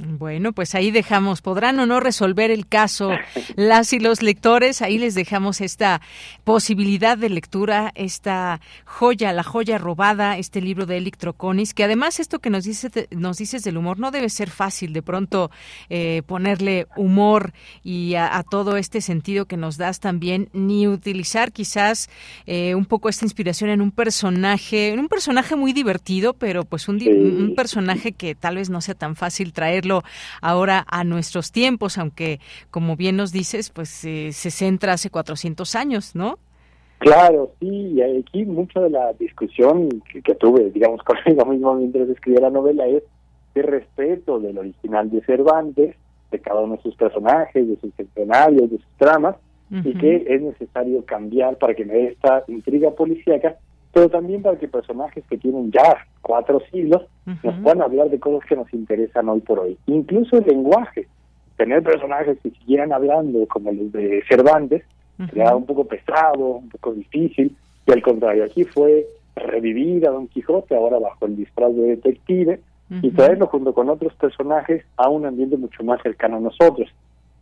Bueno, 0.03 0.55
pues 0.55 0.75
ahí 0.75 0.91
dejamos, 0.91 1.43
podrán 1.43 1.79
o 1.79 1.85
no 1.85 2.01
resolver 2.01 2.51
el 2.51 2.67
caso 2.67 3.11
las 3.57 3.93
y 3.93 3.99
los 3.99 4.23
lectores, 4.23 4.81
ahí 4.81 4.97
les 4.97 5.15
dejamos 5.15 5.61
esta 5.61 6.01
posibilidad 6.43 7.19
de 7.19 7.29
lectura, 7.29 7.93
esta 7.95 8.63
joya, 8.87 9.35
la 9.35 9.43
joya 9.43 9.77
robada, 9.77 10.39
este 10.39 10.63
libro 10.63 10.87
de 10.87 10.97
Electroconis, 10.97 11.75
que 11.75 11.85
además 11.85 12.19
esto 12.19 12.39
que 12.39 12.49
nos, 12.49 12.65
dice, 12.65 13.09
nos 13.11 13.37
dices 13.37 13.63
del 13.63 13.77
humor 13.77 13.99
no 13.99 14.11
debe 14.11 14.31
ser 14.31 14.49
fácil 14.49 14.95
de 14.95 15.03
pronto 15.03 15.51
eh, 15.91 16.23
ponerle 16.25 16.87
humor 16.97 17.53
y 17.85 18.15
a, 18.15 18.43
todo 18.51 18.79
este 18.79 19.03
sentido 19.03 19.45
que 19.45 19.59
nos 19.59 19.77
das 19.77 20.01
también, 20.01 20.49
ni 20.55 20.89
utilizar 20.89 21.53
quizás 21.53 22.09
eh, 22.47 22.75
un 22.75 22.87
poco 22.87 23.11
esta 23.11 23.27
inspiración 23.27 23.69
en 23.69 23.83
un 23.83 23.91
personaje, 23.91 24.89
en 24.89 24.99
un 24.99 25.09
personaje 25.09 25.57
muy 25.57 25.75
divertido, 25.75 26.33
pero 26.33 26.65
pues 26.65 26.89
un, 26.89 26.97
un 27.07 27.55
personaje 27.55 28.13
que 28.13 28.35
tal 28.35 28.57
vez 28.57 28.71
no 28.71 28.81
sea 28.81 28.95
tan 28.95 29.15
fácil 29.15 29.53
traerlo 29.53 29.90
ahora 30.41 30.85
a 30.89 31.05
nuestros 31.05 31.53
tiempos, 31.53 31.99
aunque 31.99 32.41
como 32.71 32.97
bien 32.97 33.17
nos 33.17 33.33
dices, 33.33 33.71
pues 33.71 34.05
eh, 34.05 34.33
se 34.33 34.51
centra 34.51 34.95
hace 34.95 35.11
400 35.11 35.75
años, 35.75 36.15
¿no? 36.15 36.39
Claro, 36.99 37.53
sí, 37.61 37.95
y 37.95 38.03
aquí 38.03 38.45
mucha 38.45 38.79
de 38.81 38.91
la 38.91 39.15
discusión 39.15 39.89
que, 40.23 40.35
tuve, 40.35 40.71
digamos, 40.71 41.01
conmigo 41.05 41.47
mismo 41.47 41.75
mientras 41.75 42.09
escribía 42.09 42.43
la 42.43 42.51
novela 42.51 42.87
es 42.87 43.03
de 43.55 43.63
respeto 43.63 44.39
del 44.39 44.59
original 44.59 45.11
de 45.11 45.23
Cervantes, 45.23 45.97
de 46.31 46.39
cada 46.39 46.61
uno 46.61 46.77
de 46.77 46.83
sus 46.83 46.95
personajes, 46.97 47.67
de 47.67 47.77
sus 47.81 47.99
escenarios, 47.99 48.71
de 48.71 48.77
sus 48.77 48.87
tramas, 48.99 49.37
y 49.71 49.95
que 49.95 50.25
es 50.29 50.43
necesario 50.43 51.05
cambiar 51.05 51.57
para 51.57 51.75
que 51.75 51.85
me 51.85 51.95
dé 51.95 52.07
esta 52.09 52.43
intriga 52.49 52.91
policíaca 52.91 53.57
pero 53.93 54.09
también 54.09 54.43
para 54.43 54.59
que 54.59 54.69
personajes 54.69 55.25
que 55.29 55.39
tienen 55.39 55.71
ya 55.73 56.07
cuatro 56.23 56.61
siglos 56.73 57.03
nos 57.43 57.55
puedan 57.61 57.83
hablar 57.83 58.09
de 58.11 58.21
cosas 58.21 58.49
que 58.49 58.57
nos 58.57 58.73
interesan 58.73 59.29
hoy 59.29 59.41
por 59.41 59.59
hoy. 59.59 59.79
Incluso 59.87 60.39
el 60.39 60.47
lenguaje. 60.47 61.07
Tener 61.57 61.83
personajes 61.83 62.39
que 62.43 62.51
siguieran 62.51 62.93
hablando 62.93 63.47
como 63.47 63.71
los 63.71 63.93
de 63.93 64.23
Cervantes 64.29 64.83
era 65.35 65.55
un 65.55 65.67
poco 65.67 65.85
pesado, 65.85 66.39
un 66.39 66.71
poco 66.71 66.95
difícil, 66.95 67.55
y 67.87 67.93
al 67.93 68.03
contrario, 68.03 68.45
aquí 68.45 68.65
fue 68.65 69.07
revivir 69.37 70.07
a 70.07 70.11
Don 70.11 70.29
Quijote 70.29 70.75
ahora 70.75 70.99
bajo 70.99 71.27
el 71.27 71.37
disfraz 71.37 71.75
de 71.75 71.97
detective 71.97 72.61
y 73.03 73.11
traerlo 73.11 73.47
junto 73.47 73.73
con 73.73 73.89
otros 73.89 74.13
personajes 74.15 74.85
a 74.97 75.09
un 75.09 75.25
ambiente 75.25 75.57
mucho 75.57 75.85
más 75.85 76.03
cercano 76.03 76.39
a 76.39 76.41
nosotros. 76.41 76.89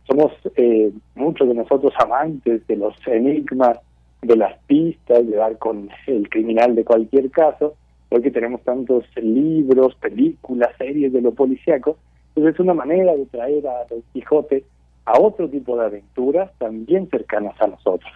Somos 0.05 0.31
eh, 0.55 0.91
muchos 1.15 1.47
de 1.47 1.55
nosotros 1.55 1.93
amantes 1.99 2.65
de 2.67 2.75
los 2.75 2.95
enigmas, 3.07 3.79
de 4.21 4.35
las 4.35 4.57
pistas, 4.63 5.25
de 5.27 5.35
dar 5.35 5.57
con 5.57 5.89
el 6.07 6.29
criminal 6.29 6.75
de 6.75 6.83
cualquier 6.83 7.29
caso, 7.31 7.75
porque 8.09 8.31
tenemos 8.31 8.61
tantos 8.63 9.05
libros, 9.15 9.95
películas, 9.95 10.69
series 10.77 11.13
de 11.13 11.21
lo 11.21 11.33
policíaco, 11.33 11.97
entonces 12.29 12.55
es 12.55 12.59
una 12.59 12.73
manera 12.73 13.15
de 13.15 13.25
traer 13.25 13.67
a 13.67 13.85
Don 13.89 14.01
Quijote 14.13 14.63
a 15.05 15.19
otro 15.19 15.49
tipo 15.49 15.77
de 15.77 15.85
aventuras 15.85 16.51
también 16.57 17.09
cercanas 17.09 17.59
a 17.61 17.67
nosotros. 17.67 18.11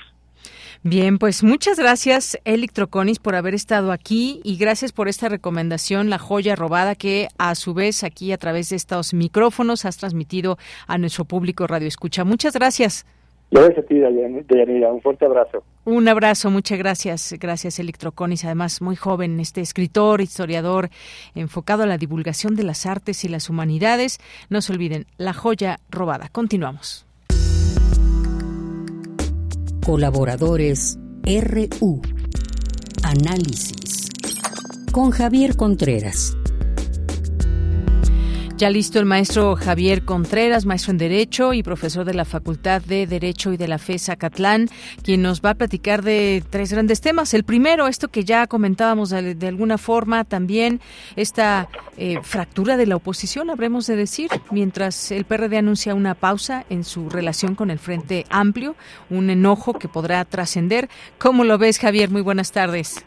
Bien, 0.85 1.17
pues 1.17 1.43
muchas 1.43 1.79
gracias, 1.79 2.37
Electroconis, 2.43 3.17
por 3.17 3.35
haber 3.35 3.53
estado 3.53 3.93
aquí 3.93 4.41
y 4.43 4.57
gracias 4.57 4.91
por 4.91 5.07
esta 5.07 5.29
recomendación, 5.29 6.09
La 6.09 6.19
joya 6.19 6.57
robada, 6.57 6.95
que 6.95 7.29
a 7.37 7.55
su 7.55 7.73
vez 7.73 8.03
aquí 8.03 8.33
a 8.33 8.37
través 8.37 8.69
de 8.69 8.75
estos 8.75 9.13
micrófonos 9.13 9.85
has 9.85 9.95
transmitido 9.95 10.57
a 10.85 10.97
nuestro 10.97 11.23
público 11.23 11.67
Radio 11.67 11.87
Escucha. 11.87 12.25
Muchas 12.25 12.53
gracias. 12.53 13.05
Gracias 13.53 13.85
a 13.85 13.87
ti, 13.87 13.99
Dayanira. 13.99 14.91
Un 14.91 14.99
fuerte 14.99 15.25
abrazo. 15.25 15.63
Un 15.85 16.07
abrazo, 16.07 16.49
muchas 16.49 16.79
gracias. 16.79 17.35
Gracias, 17.39 17.77
Electroconis. 17.77 18.45
Además, 18.45 18.81
muy 18.81 18.95
joven, 18.95 19.39
este 19.39 19.61
escritor, 19.61 20.21
historiador, 20.21 20.89
enfocado 21.35 21.83
a 21.83 21.85
la 21.85 21.99
divulgación 21.99 22.55
de 22.55 22.63
las 22.63 22.87
artes 22.87 23.23
y 23.25 23.27
las 23.27 23.51
humanidades. 23.51 24.19
No 24.49 24.61
se 24.61 24.73
olviden, 24.73 25.05
la 25.17 25.33
joya 25.33 25.77
robada. 25.91 26.29
Continuamos. 26.31 27.05
Colaboradores 29.85 30.97
RU. 31.23 32.01
Análisis. 33.03 34.09
Con 34.91 35.11
Javier 35.11 35.55
Contreras. 35.55 36.35
Ya 38.63 38.69
listo 38.69 38.97
el 38.97 39.05
maestro 39.05 39.57
Javier 39.57 40.05
Contreras, 40.05 40.65
maestro 40.65 40.91
en 40.91 40.97
Derecho 40.97 41.51
y 41.51 41.63
profesor 41.63 42.05
de 42.05 42.13
la 42.13 42.23
Facultad 42.23 42.81
de 42.81 43.05
Derecho 43.07 43.51
y 43.51 43.57
de 43.57 43.67
la 43.67 43.77
FES 43.77 44.07
Acatlán, 44.07 44.69
quien 45.03 45.21
nos 45.21 45.41
va 45.41 45.49
a 45.49 45.55
platicar 45.55 46.01
de 46.01 46.41
tres 46.49 46.71
grandes 46.71 47.01
temas. 47.01 47.33
El 47.33 47.43
primero, 47.43 47.89
esto 47.89 48.07
que 48.07 48.23
ya 48.23 48.47
comentábamos 48.47 49.09
de, 49.09 49.47
alguna 49.49 49.77
forma, 49.77 50.23
también 50.23 50.79
esta 51.17 51.67
eh, 51.97 52.19
fractura 52.23 52.77
de 52.77 52.85
la 52.85 52.95
oposición, 52.95 53.49
habremos 53.49 53.85
de 53.85 53.97
decir, 53.97 54.29
mientras 54.49 55.11
el 55.11 55.25
PRD 55.25 55.57
anuncia 55.57 55.93
una 55.93 56.15
pausa 56.15 56.63
en 56.69 56.85
su 56.85 57.09
relación 57.09 57.55
con 57.55 57.69
el 57.69 57.79
Frente 57.79 58.25
Amplio, 58.29 58.77
un 59.09 59.29
enojo 59.29 59.73
que 59.73 59.89
podrá 59.89 60.23
trascender. 60.23 60.87
¿Cómo 61.17 61.43
lo 61.43 61.57
ves, 61.57 61.79
Javier? 61.79 62.09
Muy 62.09 62.21
buenas 62.21 62.53
tardes. 62.53 63.03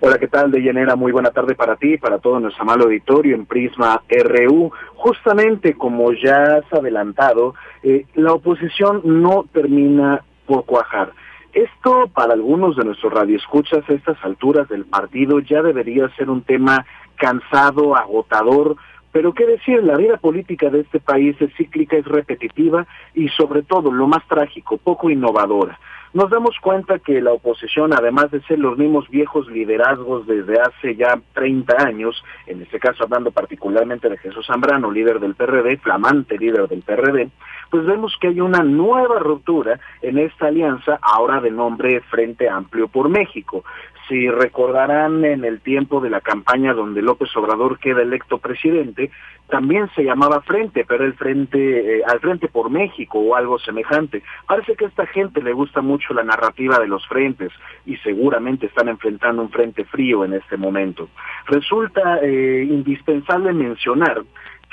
Hola, 0.00 0.18
¿qué 0.18 0.28
tal, 0.28 0.50
Deyanira? 0.50 0.96
Muy 0.96 1.12
buena 1.12 1.30
tarde 1.30 1.54
para 1.54 1.76
ti 1.76 1.94
y 1.94 1.98
para 1.98 2.18
todo 2.18 2.38
nuestro 2.38 2.62
amable 2.62 2.84
auditorio 2.84 3.34
en 3.34 3.46
Prisma 3.46 4.02
RU. 4.08 4.70
Justamente 4.96 5.74
como 5.74 6.12
ya 6.12 6.58
has 6.58 6.72
adelantado, 6.72 7.54
eh, 7.82 8.04
la 8.14 8.34
oposición 8.34 9.00
no 9.04 9.44
termina 9.52 10.22
por 10.46 10.66
cuajar. 10.66 11.12
Esto 11.52 12.10
para 12.12 12.34
algunos 12.34 12.76
de 12.76 12.84
nuestros 12.84 13.12
radioescuchas 13.12 13.88
a 13.88 13.92
estas 13.92 14.22
alturas 14.22 14.68
del 14.68 14.84
partido 14.84 15.38
ya 15.40 15.62
debería 15.62 16.08
ser 16.16 16.28
un 16.28 16.42
tema 16.42 16.84
cansado, 17.16 17.96
agotador, 17.96 18.76
pero 19.12 19.32
qué 19.32 19.46
decir, 19.46 19.82
la 19.84 19.96
vida 19.96 20.16
política 20.16 20.68
de 20.70 20.80
este 20.80 20.98
país 20.98 21.36
es 21.40 21.54
cíclica, 21.56 21.96
es 21.96 22.04
repetitiva 22.04 22.84
y 23.14 23.28
sobre 23.28 23.62
todo, 23.62 23.92
lo 23.92 24.08
más 24.08 24.26
trágico, 24.26 24.76
poco 24.76 25.08
innovadora. 25.08 25.78
Nos 26.14 26.30
damos 26.30 26.56
cuenta 26.60 27.00
que 27.00 27.20
la 27.20 27.32
oposición, 27.32 27.92
además 27.92 28.30
de 28.30 28.40
ser 28.42 28.60
los 28.60 28.78
mismos 28.78 29.08
viejos 29.10 29.48
liderazgos 29.48 30.26
desde 30.28 30.60
hace 30.60 30.94
ya 30.94 31.20
30 31.34 31.76
años, 31.84 32.22
en 32.46 32.62
este 32.62 32.78
caso 32.78 33.02
hablando 33.02 33.32
particularmente 33.32 34.08
de 34.08 34.16
Jesús 34.18 34.46
Zambrano, 34.46 34.92
líder 34.92 35.18
del 35.18 35.34
PRD, 35.34 35.76
flamante 35.78 36.38
líder 36.38 36.68
del 36.68 36.82
PRD, 36.82 37.30
pues 37.74 37.86
vemos 37.86 38.16
que 38.20 38.28
hay 38.28 38.40
una 38.40 38.62
nueva 38.62 39.18
ruptura 39.18 39.80
en 40.00 40.16
esta 40.16 40.46
alianza, 40.46 41.00
ahora 41.02 41.40
de 41.40 41.50
nombre 41.50 42.00
Frente 42.02 42.48
Amplio 42.48 42.86
por 42.86 43.08
México. 43.08 43.64
Si 44.06 44.30
recordarán 44.30 45.24
en 45.24 45.44
el 45.44 45.60
tiempo 45.60 46.00
de 46.00 46.08
la 46.08 46.20
campaña 46.20 46.72
donde 46.72 47.02
López 47.02 47.36
Obrador 47.36 47.80
queda 47.80 48.02
electo 48.02 48.38
presidente, 48.38 49.10
también 49.48 49.90
se 49.96 50.04
llamaba 50.04 50.40
Frente, 50.42 50.84
pero 50.86 51.04
el 51.04 51.14
Frente, 51.14 51.98
eh, 51.98 52.02
al 52.06 52.20
Frente 52.20 52.46
por 52.46 52.70
México 52.70 53.18
o 53.18 53.34
algo 53.34 53.58
semejante. 53.58 54.22
Parece 54.46 54.76
que 54.76 54.84
a 54.84 54.88
esta 54.88 55.06
gente 55.06 55.42
le 55.42 55.52
gusta 55.52 55.80
mucho 55.80 56.14
la 56.14 56.22
narrativa 56.22 56.78
de 56.78 56.86
los 56.86 57.04
frentes 57.08 57.50
y 57.86 57.96
seguramente 57.96 58.66
están 58.66 58.88
enfrentando 58.88 59.42
un 59.42 59.50
frente 59.50 59.84
frío 59.84 60.24
en 60.24 60.34
este 60.34 60.56
momento. 60.56 61.08
Resulta 61.46 62.20
eh, 62.22 62.68
indispensable 62.70 63.52
mencionar 63.52 64.22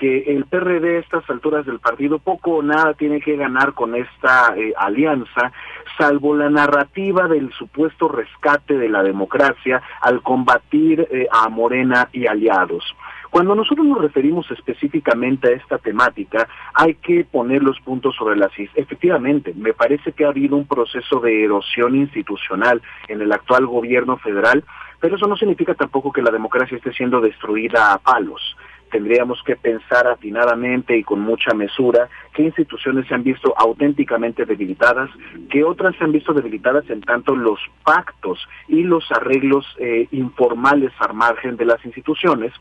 que 0.01 0.23
el 0.35 0.45
PRD 0.45 0.97
a 0.97 0.99
estas 0.99 1.29
alturas 1.29 1.63
del 1.63 1.79
partido 1.79 2.17
poco 2.17 2.55
o 2.55 2.63
nada 2.63 2.95
tiene 2.95 3.21
que 3.21 3.35
ganar 3.35 3.73
con 3.73 3.93
esta 3.93 4.55
eh, 4.57 4.73
alianza, 4.75 5.51
salvo 5.95 6.35
la 6.35 6.49
narrativa 6.49 7.27
del 7.27 7.51
supuesto 7.51 8.07
rescate 8.07 8.79
de 8.79 8.89
la 8.89 9.03
democracia 9.03 9.79
al 10.01 10.23
combatir 10.23 11.07
eh, 11.11 11.27
a 11.31 11.49
Morena 11.49 12.09
y 12.13 12.25
aliados. 12.25 12.83
Cuando 13.29 13.53
nosotros 13.53 13.85
nos 13.85 14.01
referimos 14.01 14.49
específicamente 14.49 15.49
a 15.49 15.55
esta 15.55 15.77
temática, 15.77 16.47
hay 16.73 16.95
que 16.95 17.23
poner 17.23 17.61
los 17.61 17.79
puntos 17.81 18.15
sobre 18.15 18.37
las 18.37 18.57
is. 18.57 18.71
Efectivamente, 18.73 19.53
me 19.55 19.73
parece 19.73 20.13
que 20.13 20.25
ha 20.25 20.29
habido 20.29 20.55
un 20.55 20.65
proceso 20.65 21.19
de 21.19 21.43
erosión 21.43 21.95
institucional 21.95 22.81
en 23.07 23.21
el 23.21 23.31
actual 23.31 23.67
gobierno 23.67 24.17
federal, 24.17 24.63
pero 24.99 25.15
eso 25.15 25.27
no 25.27 25.37
significa 25.37 25.75
tampoco 25.75 26.11
que 26.11 26.23
la 26.23 26.31
democracia 26.31 26.77
esté 26.77 26.91
siendo 26.91 27.21
destruida 27.21 27.93
a 27.93 27.99
palos 27.99 28.57
tendríamos 28.91 29.41
que 29.43 29.55
pensar 29.55 30.07
atinadamente 30.07 30.97
y 30.97 31.03
con 31.03 31.21
mucha 31.21 31.53
mesura 31.53 32.09
qué 32.33 32.43
instituciones 32.43 33.07
se 33.07 33.15
han 33.15 33.23
visto 33.23 33.53
auténticamente 33.57 34.45
debilitadas, 34.45 35.09
qué 35.49 35.63
otras 35.63 35.95
se 35.95 36.03
han 36.03 36.11
visto 36.11 36.33
debilitadas 36.33 36.89
en 36.89 37.01
tanto 37.01 37.35
los 37.35 37.59
pactos 37.83 38.47
y 38.67 38.83
los 38.83 39.11
arreglos 39.11 39.65
eh, 39.79 40.07
informales 40.11 40.91
al 40.99 41.13
margen 41.13 41.57
de 41.57 41.65
las 41.65 41.83
instituciones 41.85 42.53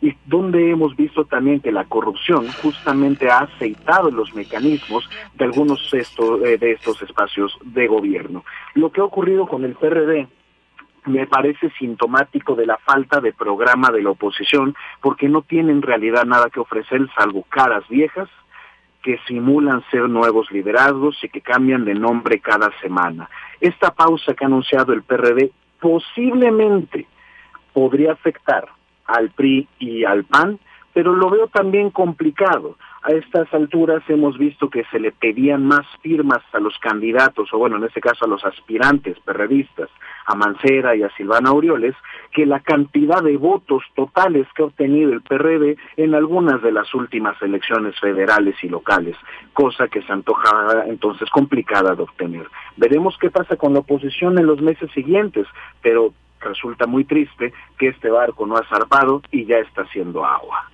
y 0.00 0.14
donde 0.26 0.70
hemos 0.70 0.94
visto 0.96 1.24
también 1.24 1.60
que 1.60 1.72
la 1.72 1.84
corrupción 1.84 2.46
justamente 2.62 3.30
ha 3.30 3.40
aceitado 3.40 4.10
los 4.10 4.32
mecanismos 4.34 5.08
de 5.34 5.44
algunos 5.44 5.92
eh, 5.92 6.58
de 6.58 6.72
estos 6.72 7.02
espacios 7.02 7.56
de 7.64 7.88
gobierno. 7.88 8.44
Lo 8.74 8.92
que 8.92 9.00
ha 9.00 9.04
ocurrido 9.04 9.46
con 9.46 9.64
el 9.64 9.74
PRD 9.74 10.28
me 11.08 11.26
parece 11.26 11.70
sintomático 11.78 12.54
de 12.54 12.66
la 12.66 12.76
falta 12.78 13.20
de 13.20 13.32
programa 13.32 13.90
de 13.90 14.02
la 14.02 14.10
oposición, 14.10 14.74
porque 15.00 15.28
no 15.28 15.42
tiene 15.42 15.72
en 15.72 15.82
realidad 15.82 16.24
nada 16.24 16.50
que 16.50 16.60
ofrecer 16.60 17.00
salvo 17.16 17.44
caras 17.48 17.86
viejas 17.88 18.28
que 19.02 19.18
simulan 19.26 19.82
ser 19.90 20.08
nuevos 20.08 20.50
liderazgos 20.50 21.16
y 21.22 21.28
que 21.28 21.40
cambian 21.40 21.84
de 21.84 21.94
nombre 21.94 22.40
cada 22.40 22.70
semana. 22.80 23.30
Esta 23.60 23.90
pausa 23.92 24.34
que 24.34 24.44
ha 24.44 24.48
anunciado 24.48 24.92
el 24.92 25.02
PRD 25.02 25.50
posiblemente 25.80 27.06
podría 27.72 28.12
afectar 28.12 28.68
al 29.06 29.30
PRI 29.30 29.68
y 29.78 30.04
al 30.04 30.24
PAN, 30.24 30.58
pero 30.92 31.14
lo 31.14 31.30
veo 31.30 31.46
también 31.48 31.90
complicado 31.90 32.76
a 33.02 33.12
estas 33.12 33.52
alturas 33.54 34.02
hemos 34.08 34.36
visto 34.38 34.68
que 34.68 34.84
se 34.90 34.98
le 34.98 35.12
pedían 35.12 35.64
más 35.64 35.86
firmas 36.02 36.42
a 36.52 36.58
los 36.58 36.76
candidatos, 36.78 37.48
o 37.52 37.58
bueno, 37.58 37.76
en 37.76 37.84
este 37.84 38.00
caso 38.00 38.24
a 38.24 38.28
los 38.28 38.44
aspirantes 38.44 39.18
perredistas, 39.20 39.88
a 40.26 40.34
Mancera 40.34 40.96
y 40.96 41.02
a 41.02 41.10
Silvana 41.10 41.50
Aureoles, 41.50 41.94
que 42.32 42.44
la 42.44 42.60
cantidad 42.60 43.22
de 43.22 43.36
votos 43.36 43.82
totales 43.94 44.46
que 44.54 44.62
ha 44.62 44.66
obtenido 44.66 45.12
el 45.12 45.22
PRD 45.22 45.76
en 45.96 46.14
algunas 46.14 46.60
de 46.62 46.72
las 46.72 46.92
últimas 46.94 47.40
elecciones 47.40 47.98
federales 48.00 48.56
y 48.62 48.68
locales, 48.68 49.16
cosa 49.52 49.88
que 49.88 50.02
se 50.02 50.12
antoja 50.12 50.84
entonces 50.86 51.30
complicada 51.30 51.94
de 51.94 52.02
obtener. 52.02 52.46
Veremos 52.76 53.16
qué 53.18 53.30
pasa 53.30 53.56
con 53.56 53.72
la 53.74 53.80
oposición 53.80 54.38
en 54.38 54.46
los 54.46 54.60
meses 54.60 54.90
siguientes, 54.92 55.46
pero 55.82 56.12
resulta 56.40 56.86
muy 56.86 57.04
triste 57.04 57.52
que 57.78 57.88
este 57.88 58.10
barco 58.10 58.46
no 58.46 58.56
ha 58.56 58.64
zarpado 58.68 59.22
y 59.30 59.44
ya 59.44 59.58
está 59.58 59.82
haciendo 59.82 60.24
agua. 60.24 60.68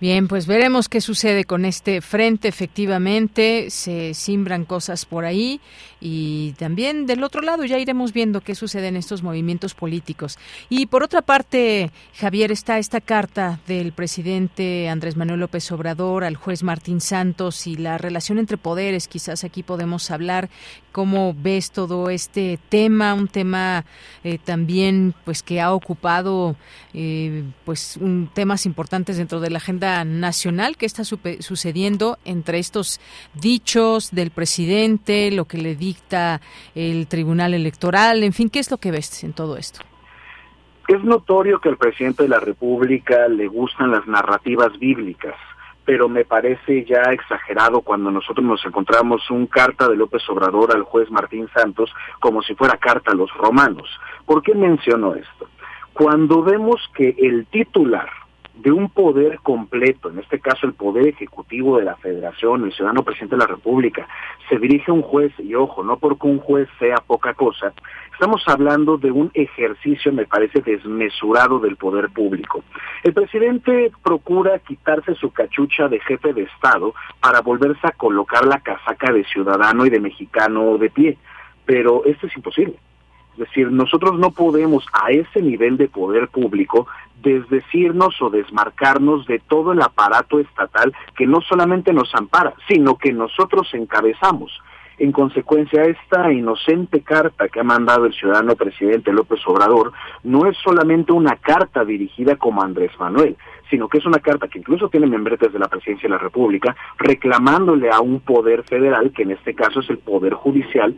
Bien, 0.00 0.28
pues 0.28 0.46
veremos 0.46 0.88
qué 0.88 1.02
sucede 1.02 1.44
con 1.44 1.66
este 1.66 2.00
frente. 2.00 2.48
Efectivamente, 2.48 3.68
se 3.68 4.14
simbran 4.14 4.64
cosas 4.64 5.04
por 5.04 5.26
ahí 5.26 5.60
y 6.00 6.52
también 6.52 7.04
del 7.04 7.22
otro 7.22 7.42
lado 7.42 7.66
ya 7.66 7.78
iremos 7.78 8.14
viendo 8.14 8.40
qué 8.40 8.54
sucede 8.54 8.88
en 8.88 8.96
estos 8.96 9.22
movimientos 9.22 9.74
políticos. 9.74 10.38
Y 10.70 10.86
por 10.86 11.02
otra 11.02 11.20
parte, 11.20 11.90
Javier, 12.14 12.50
está 12.50 12.78
esta 12.78 13.02
carta 13.02 13.60
del 13.66 13.92
presidente 13.92 14.88
Andrés 14.88 15.18
Manuel 15.18 15.40
López 15.40 15.70
Obrador 15.70 16.24
al 16.24 16.36
juez 16.36 16.62
Martín 16.62 17.02
Santos 17.02 17.66
y 17.66 17.76
la 17.76 17.98
relación 17.98 18.38
entre 18.38 18.56
poderes. 18.56 19.06
Quizás 19.06 19.44
aquí 19.44 19.62
podemos 19.62 20.10
hablar 20.10 20.48
cómo 20.92 21.34
ves 21.34 21.72
todo 21.72 22.08
este 22.08 22.58
tema, 22.70 23.12
un 23.12 23.28
tema 23.28 23.84
eh, 24.24 24.38
también 24.42 25.14
pues 25.24 25.42
que 25.42 25.60
ha 25.60 25.74
ocupado 25.74 26.56
eh, 26.94 27.44
pues 27.64 27.98
un, 27.98 28.30
temas 28.32 28.64
importantes 28.64 29.18
dentro 29.18 29.40
de 29.40 29.50
la 29.50 29.58
agenda 29.58 29.89
nacional 30.04 30.76
que 30.76 30.86
está 30.86 31.04
sucediendo 31.04 32.18
entre 32.24 32.58
estos 32.58 33.00
dichos 33.34 34.10
del 34.10 34.30
presidente, 34.30 35.30
lo 35.30 35.44
que 35.44 35.58
le 35.58 35.74
dicta 35.74 36.40
el 36.74 37.06
Tribunal 37.06 37.54
Electoral, 37.54 38.22
en 38.22 38.32
fin, 38.32 38.50
¿qué 38.50 38.58
es 38.58 38.70
lo 38.70 38.78
que 38.78 38.90
ves 38.90 39.24
en 39.24 39.32
todo 39.32 39.56
esto? 39.56 39.80
Es 40.88 41.02
notorio 41.04 41.60
que 41.60 41.68
al 41.68 41.76
presidente 41.76 42.24
de 42.24 42.28
la 42.28 42.40
República 42.40 43.28
le 43.28 43.46
gustan 43.46 43.92
las 43.92 44.06
narrativas 44.06 44.76
bíblicas, 44.78 45.36
pero 45.84 46.08
me 46.08 46.24
parece 46.24 46.84
ya 46.84 47.02
exagerado 47.12 47.80
cuando 47.82 48.10
nosotros 48.10 48.44
nos 48.44 48.64
encontramos 48.64 49.30
un 49.30 49.46
carta 49.46 49.88
de 49.88 49.96
López 49.96 50.22
Obrador 50.28 50.74
al 50.74 50.82
juez 50.82 51.10
Martín 51.10 51.48
Santos 51.54 51.92
como 52.18 52.42
si 52.42 52.54
fuera 52.54 52.76
carta 52.76 53.12
a 53.12 53.14
los 53.14 53.32
romanos. 53.34 53.88
¿Por 54.26 54.42
qué 54.42 54.54
menciono 54.54 55.14
esto? 55.14 55.48
Cuando 55.92 56.42
vemos 56.42 56.80
que 56.94 57.14
el 57.18 57.46
titular 57.46 58.08
de 58.62 58.72
un 58.72 58.90
poder 58.90 59.38
completo, 59.40 60.10
en 60.10 60.18
este 60.18 60.38
caso 60.38 60.66
el 60.66 60.74
poder 60.74 61.08
ejecutivo 61.08 61.78
de 61.78 61.84
la 61.84 61.96
federación, 61.96 62.64
el 62.64 62.72
ciudadano 62.72 63.02
presidente 63.02 63.36
de 63.36 63.40
la 63.40 63.46
república, 63.46 64.06
se 64.48 64.58
dirige 64.58 64.90
a 64.90 64.94
un 64.94 65.02
juez, 65.02 65.32
y 65.38 65.54
ojo, 65.54 65.82
no 65.82 65.98
porque 65.98 66.26
un 66.26 66.38
juez 66.38 66.68
sea 66.78 66.96
poca 66.96 67.32
cosa, 67.34 67.72
estamos 68.12 68.42
hablando 68.46 68.98
de 68.98 69.10
un 69.10 69.30
ejercicio, 69.32 70.12
me 70.12 70.26
parece, 70.26 70.60
desmesurado 70.60 71.58
del 71.58 71.76
poder 71.76 72.10
público. 72.10 72.62
El 73.02 73.14
presidente 73.14 73.90
procura 74.02 74.58
quitarse 74.58 75.14
su 75.14 75.30
cachucha 75.32 75.88
de 75.88 76.00
jefe 76.00 76.34
de 76.34 76.42
Estado 76.42 76.92
para 77.20 77.40
volverse 77.40 77.86
a 77.86 77.92
colocar 77.92 78.44
la 78.44 78.60
casaca 78.60 79.10
de 79.10 79.24
ciudadano 79.24 79.86
y 79.86 79.90
de 79.90 80.00
mexicano 80.00 80.76
de 80.76 80.90
pie, 80.90 81.18
pero 81.64 82.04
esto 82.04 82.26
es 82.26 82.36
imposible. 82.36 82.76
Decir, 83.40 83.72
nosotros 83.72 84.18
no 84.18 84.32
podemos 84.32 84.84
a 84.92 85.12
ese 85.12 85.40
nivel 85.40 85.78
de 85.78 85.88
poder 85.88 86.28
público 86.28 86.86
desdecirnos 87.22 88.20
o 88.20 88.28
desmarcarnos 88.28 89.26
de 89.26 89.38
todo 89.38 89.72
el 89.72 89.80
aparato 89.80 90.38
estatal 90.38 90.92
que 91.16 91.26
no 91.26 91.40
solamente 91.40 91.94
nos 91.94 92.14
ampara, 92.14 92.52
sino 92.68 92.98
que 92.98 93.14
nosotros 93.14 93.72
encabezamos. 93.72 94.60
En 95.00 95.12
consecuencia, 95.12 95.84
esta 95.84 96.30
inocente 96.30 97.00
carta 97.00 97.48
que 97.48 97.58
ha 97.58 97.64
mandado 97.64 98.04
el 98.04 98.12
ciudadano 98.12 98.54
presidente 98.54 99.14
López 99.14 99.40
Obrador 99.46 99.94
no 100.24 100.44
es 100.44 100.58
solamente 100.58 101.10
una 101.10 101.36
carta 101.36 101.86
dirigida 101.86 102.36
como 102.36 102.62
Andrés 102.62 102.92
Manuel, 103.00 103.34
sino 103.70 103.88
que 103.88 103.96
es 103.96 104.04
una 104.04 104.18
carta 104.18 104.46
que 104.46 104.58
incluso 104.58 104.90
tiene 104.90 105.06
membretes 105.06 105.54
de 105.54 105.58
la 105.58 105.68
presidencia 105.68 106.06
de 106.06 106.16
la 106.16 106.20
República 106.20 106.76
reclamándole 106.98 107.88
a 107.88 108.00
un 108.00 108.20
poder 108.20 108.62
federal, 108.64 109.10
que 109.12 109.22
en 109.22 109.30
este 109.30 109.54
caso 109.54 109.80
es 109.80 109.88
el 109.88 110.00
poder 110.00 110.34
judicial, 110.34 110.94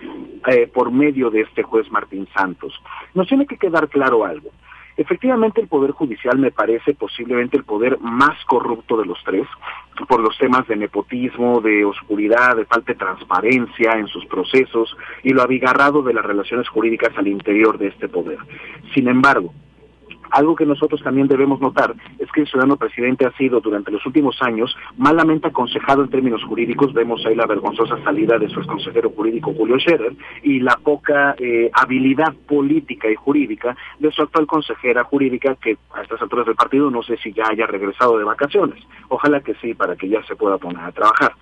eh, 0.49 0.67
por 0.67 0.91
medio 0.91 1.31
de 1.31 1.43
este 1.43 1.63
juez 1.63 1.89
Martín 1.93 2.27
Santos. 2.35 2.75
Nos 3.15 3.29
tiene 3.29 3.47
que 3.47 3.57
quedar 3.57 3.89
claro 3.89 4.25
algo. 4.25 4.51
Efectivamente, 4.97 5.61
el 5.61 5.69
Poder 5.69 5.93
Judicial 5.93 6.39
me 6.39 6.51
parece 6.51 6.95
posiblemente 6.95 7.57
el 7.57 7.65
poder 7.65 7.99
más 8.01 8.45
corrupto 8.47 8.97
de 8.97 9.07
los 9.07 9.19
tres, 9.25 9.47
por 10.09 10.21
los 10.21 10.37
temas 10.39 10.67
de 10.69 10.77
nepotismo, 10.77 11.61
de 11.61 11.85
oscuridad, 11.85 12.57
de 12.57 12.67
falta 12.67 12.93
de 12.93 12.99
transparencia 12.99 13.93
en 13.93 14.07
sus 14.07 14.25
procesos 14.27 14.97
y 15.23 15.31
lo 15.31 15.43
abigarrado 15.43 16.03
de 16.03 16.15
las 16.15 16.25
relaciones 16.25 16.69
jurídicas 16.69 17.17
al 17.17 17.29
interior 17.29 17.79
de 17.79 17.89
este 17.89 18.09
poder. 18.09 18.39
Sin 18.95 19.09
embargo, 19.09 19.53
algo 20.33 20.57
que 20.57 20.67
nosotros 20.67 21.03
también 21.03 21.29
debemos 21.29 21.61
notar 21.61 21.95
es 22.19 22.31
que 22.33 22.41
el 22.41 22.49
ciudadano 22.49 22.77
presidente 22.77 23.27
ha 23.27 23.33
sido 23.33 23.61
durante 23.61 23.91
los 23.91 24.05
últimos 24.07 24.41
años 24.43 24.75
malamente 24.97 25.49
aconsejado 25.49 26.03
en 26.03 26.11
términos 26.11 26.43
jurídicos. 26.45 26.93
Vemos 26.93 27.25
ahí 27.27 27.35
la 27.35 27.47
vergonzosa 27.47 28.03
salida 28.03 28.39
de 28.39 28.49
su 28.49 28.65
consejero 28.67 29.11
jurídico 29.11 29.53
Julio 29.55 29.79
Scherer 29.79 30.15
y 30.43 30.61
la 30.61 30.77
poca 30.83 31.35
eh, 31.39 31.71
habilidad 31.73 32.35
política 32.47 33.11
y 33.11 33.15
jurídica 33.15 33.77
de 33.99 34.11
su 34.11 34.23
actual 34.23 34.47
consejera 34.47 35.05
jurídica 35.05 35.55
que 35.57 35.77
a 35.95 36.03
estas 36.03 36.21
alturas 36.23 36.47
del 36.47 36.57
partido 36.57 36.91
no 36.91 37.03
sé 37.03 37.17
si 37.19 37.33
ya 37.33 37.45
haya 37.51 37.67
regresado 37.67 38.19
de 38.19 38.25
vacaciones. 38.25 38.83
Ojalá 39.09 39.41
que 39.41 39.55
sí, 39.55 39.75
para 39.75 39.97
que 39.97 40.09
ya 40.09 40.23
se 40.25 40.37
pueda 40.37 40.59
poner 40.59 40.83
a 40.83 40.93
trabajar. 40.93 41.33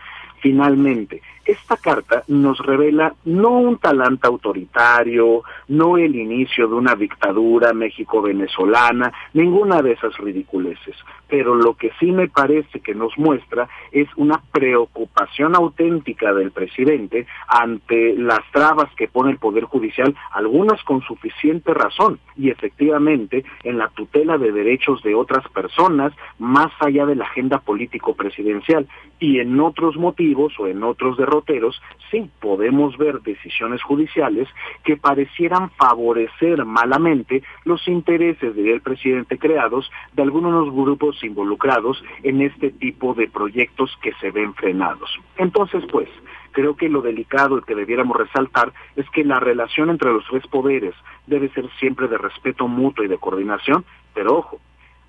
Finalmente, 0.41 1.21
esta 1.45 1.77
carta 1.77 2.23
nos 2.29 2.59
revela 2.59 3.15
no 3.25 3.51
un 3.51 3.79
talante 3.79 4.27
autoritario, 4.27 5.43
no 5.69 5.99
el 5.99 6.15
inicio 6.15 6.69
de 6.69 6.75
una 6.75 6.95
dictadura 6.95 7.73
México-venezolana, 7.73 9.13
ninguna 9.35 9.83
de 9.83 9.93
esas 9.93 10.17
ridiculeces, 10.19 10.97
pero 11.29 11.55
lo 11.55 11.75
que 11.75 11.91
sí 11.99 12.13
me 12.13 12.29
parece 12.29 12.81
que 12.81 12.95
nos 12.95 13.17
muestra 13.19 13.69
es 13.91 14.09
una 14.17 14.41
preocupación 14.53 15.57
auténtica 15.57 16.33
del 16.33 16.53
presidente 16.53 17.27
ante 17.49 18.15
las 18.17 18.41
trabas 18.53 18.95
que 18.95 19.09
pone 19.09 19.33
el 19.33 19.39
Poder 19.39 19.65
Judicial, 19.65 20.15
algunas 20.33 20.83
con 20.85 21.03
suficiente 21.03 21.75
razón, 21.75 22.19
y 22.37 22.51
efectivamente 22.51 23.45
en 23.65 23.79
la 23.79 23.89
tutela 23.89 24.39
de 24.39 24.53
derechos 24.53 25.03
de 25.03 25.15
otras 25.15 25.47
personas, 25.49 26.13
más 26.39 26.71
allá 26.81 27.07
de 27.07 27.17
la 27.17 27.25
agenda 27.25 27.59
político-presidencial, 27.59 28.87
y 29.21 29.39
en 29.39 29.61
otros 29.61 29.97
motivos 29.97 30.55
o 30.59 30.67
en 30.67 30.83
otros 30.83 31.17
derroteros, 31.19 31.81
sí 32.11 32.29
podemos 32.41 32.97
ver 32.97 33.21
decisiones 33.21 33.83
judiciales 33.83 34.49
que 34.83 34.97
parecieran 34.97 35.71
favorecer 35.71 36.65
malamente 36.65 37.43
los 37.65 37.87
intereses 37.87 38.57
del 38.57 38.81
presidente 38.81 39.39
creados 39.39 39.91
de 40.15 40.23
algunos 40.23 40.73
grupos 40.73 41.23
involucrados 41.23 42.03
en 42.23 42.41
este 42.41 42.71
tipo 42.71 43.15
de 43.15 43.29
proyectos 43.29 43.97
que 44.03 44.13
se 44.15 44.31
ven 44.31 44.55
frenados. 44.55 45.11
Entonces, 45.37 45.85
pues, 45.93 46.09
creo 46.53 46.75
que 46.77 46.89
lo 46.89 47.03
delicado 47.03 47.59
y 47.59 47.63
que 47.63 47.75
debiéramos 47.75 48.17
resaltar 48.17 48.73
es 48.97 49.09
que 49.11 49.25
la 49.25 49.39
relación 49.39 49.91
entre 49.91 50.13
los 50.13 50.25
tres 50.27 50.47
poderes 50.47 50.95
debe 51.27 51.51
ser 51.51 51.69
siempre 51.79 52.09
de 52.09 52.19
respeto 52.19 52.67
mutuo 52.69 53.05
y 53.05 53.09
de 53.09 53.19
coordinación, 53.19 53.85
pero 54.15 54.39
ojo, 54.39 54.59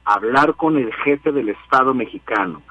hablar 0.03 0.55
con 0.55 0.77
el 0.77 0.93
jefe 0.93 1.31
del 1.31 1.49
Estado 1.49 1.93
mexicano, 1.93 2.61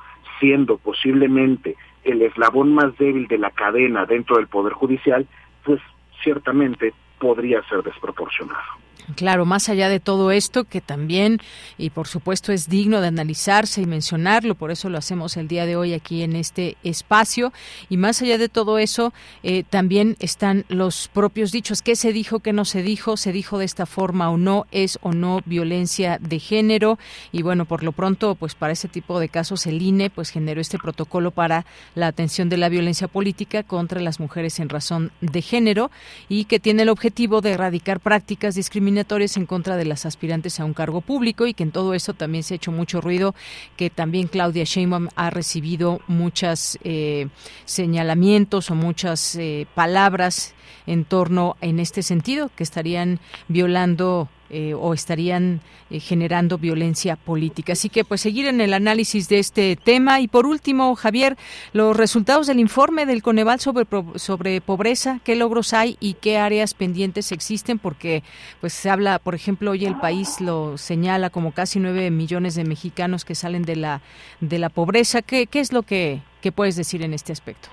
siendo 0.40 0.78
posiblemente 0.78 1.76
el 2.02 2.22
eslabón 2.22 2.74
más 2.74 2.96
débil 2.98 3.28
de 3.28 3.38
la 3.38 3.50
cadena 3.50 4.06
dentro 4.06 4.36
del 4.36 4.48
Poder 4.48 4.72
Judicial, 4.72 5.26
pues 5.64 5.80
ciertamente 6.22 6.92
podría 7.18 7.62
ser 7.68 7.82
desproporcionado. 7.82 8.80
Claro, 9.16 9.46
más 9.46 9.68
allá 9.68 9.88
de 9.88 9.98
todo 9.98 10.30
esto, 10.30 10.64
que 10.64 10.80
también, 10.80 11.40
y 11.78 11.90
por 11.90 12.06
supuesto 12.06 12.52
es 12.52 12.68
digno 12.68 13.00
de 13.00 13.08
analizarse 13.08 13.80
y 13.80 13.86
mencionarlo, 13.86 14.54
por 14.54 14.70
eso 14.70 14.88
lo 14.88 14.98
hacemos 14.98 15.36
el 15.36 15.48
día 15.48 15.66
de 15.66 15.74
hoy 15.76 15.94
aquí 15.94 16.22
en 16.22 16.36
este 16.36 16.76
espacio, 16.84 17.52
y 17.88 17.96
más 17.96 18.20
allá 18.22 18.38
de 18.38 18.48
todo 18.48 18.78
eso, 18.78 19.12
eh, 19.42 19.64
también 19.68 20.16
están 20.20 20.64
los 20.68 21.08
propios 21.08 21.50
dichos, 21.50 21.82
qué 21.82 21.96
se 21.96 22.12
dijo, 22.12 22.40
qué 22.40 22.52
no 22.52 22.64
se 22.64 22.82
dijo, 22.82 23.16
se 23.16 23.32
dijo 23.32 23.58
de 23.58 23.64
esta 23.64 23.86
forma 23.86 24.30
o 24.30 24.36
no, 24.36 24.66
es 24.70 24.98
o 25.02 25.12
no 25.12 25.40
violencia 25.44 26.18
de 26.20 26.38
género, 26.38 26.98
y 27.32 27.42
bueno, 27.42 27.64
por 27.64 27.82
lo 27.82 27.92
pronto, 27.92 28.34
pues 28.34 28.54
para 28.54 28.74
ese 28.74 28.88
tipo 28.88 29.18
de 29.18 29.28
casos 29.28 29.66
el 29.66 29.80
INE 29.82 30.10
pues 30.10 30.30
generó 30.30 30.60
este 30.60 30.78
protocolo 30.78 31.30
para 31.30 31.64
la 31.94 32.06
atención 32.06 32.48
de 32.48 32.58
la 32.58 32.68
violencia 32.68 33.08
política 33.08 33.62
contra 33.62 34.00
las 34.00 34.20
mujeres 34.20 34.60
en 34.60 34.68
razón 34.68 35.10
de 35.20 35.42
género, 35.42 35.90
y 36.28 36.44
que 36.44 36.60
tiene 36.60 36.82
el 36.82 36.90
objetivo 36.90 37.40
de 37.40 37.52
erradicar 37.52 37.98
prácticas 37.98 38.54
discriminatorias 38.54 38.99
en 39.36 39.46
contra 39.46 39.76
de 39.76 39.84
las 39.84 40.06
aspirantes 40.06 40.60
a 40.60 40.64
un 40.64 40.74
cargo 40.74 41.00
público 41.00 41.46
y 41.46 41.54
que 41.54 41.62
en 41.62 41.72
todo 41.72 41.94
eso 41.94 42.14
también 42.14 42.42
se 42.44 42.54
ha 42.54 42.56
hecho 42.56 42.72
mucho 42.72 43.00
ruido, 43.00 43.34
que 43.76 43.90
también 43.90 44.28
Claudia 44.28 44.64
Sheinbaum 44.64 45.08
ha 45.16 45.30
recibido 45.30 46.00
muchos 46.06 46.78
eh, 46.84 47.28
señalamientos 47.64 48.70
o 48.70 48.74
muchas 48.74 49.36
eh, 49.36 49.66
palabras 49.74 50.54
en 50.86 51.04
torno 51.04 51.56
en 51.60 51.80
este 51.80 52.02
sentido, 52.02 52.50
que 52.56 52.62
estarían 52.62 53.20
violando 53.48 54.28
eh, 54.50 54.74
o 54.74 54.94
estarían 54.94 55.60
eh, 55.90 56.00
generando 56.00 56.58
violencia 56.58 57.16
política. 57.16 57.72
Así 57.72 57.88
que 57.88 58.04
pues 58.04 58.20
seguir 58.20 58.46
en 58.46 58.60
el 58.60 58.74
análisis 58.74 59.28
de 59.28 59.38
este 59.38 59.76
tema. 59.76 60.20
Y 60.20 60.28
por 60.28 60.46
último, 60.46 60.94
Javier, 60.96 61.36
los 61.72 61.96
resultados 61.96 62.46
del 62.46 62.60
informe 62.60 63.06
del 63.06 63.22
Coneval 63.22 63.60
sobre, 63.60 63.86
sobre 64.16 64.60
pobreza, 64.60 65.20
qué 65.24 65.36
logros 65.36 65.72
hay 65.72 65.96
y 66.00 66.14
qué 66.14 66.38
áreas 66.38 66.74
pendientes 66.74 67.32
existen, 67.32 67.78
porque 67.78 68.22
pues 68.60 68.72
se 68.72 68.90
habla, 68.90 69.18
por 69.18 69.34
ejemplo, 69.34 69.70
hoy 69.70 69.84
el 69.84 69.96
país 69.96 70.40
lo 70.40 70.76
señala 70.78 71.30
como 71.30 71.52
casi 71.52 71.80
nueve 71.80 72.10
millones 72.10 72.54
de 72.54 72.64
mexicanos 72.64 73.24
que 73.24 73.34
salen 73.34 73.62
de 73.62 73.76
la, 73.76 74.02
de 74.40 74.58
la 74.58 74.68
pobreza. 74.68 75.22
¿Qué, 75.22 75.46
qué 75.46 75.60
es 75.60 75.72
lo 75.72 75.82
que, 75.82 76.20
que 76.40 76.52
puedes 76.52 76.76
decir 76.76 77.02
en 77.02 77.14
este 77.14 77.32
aspecto? 77.32 77.68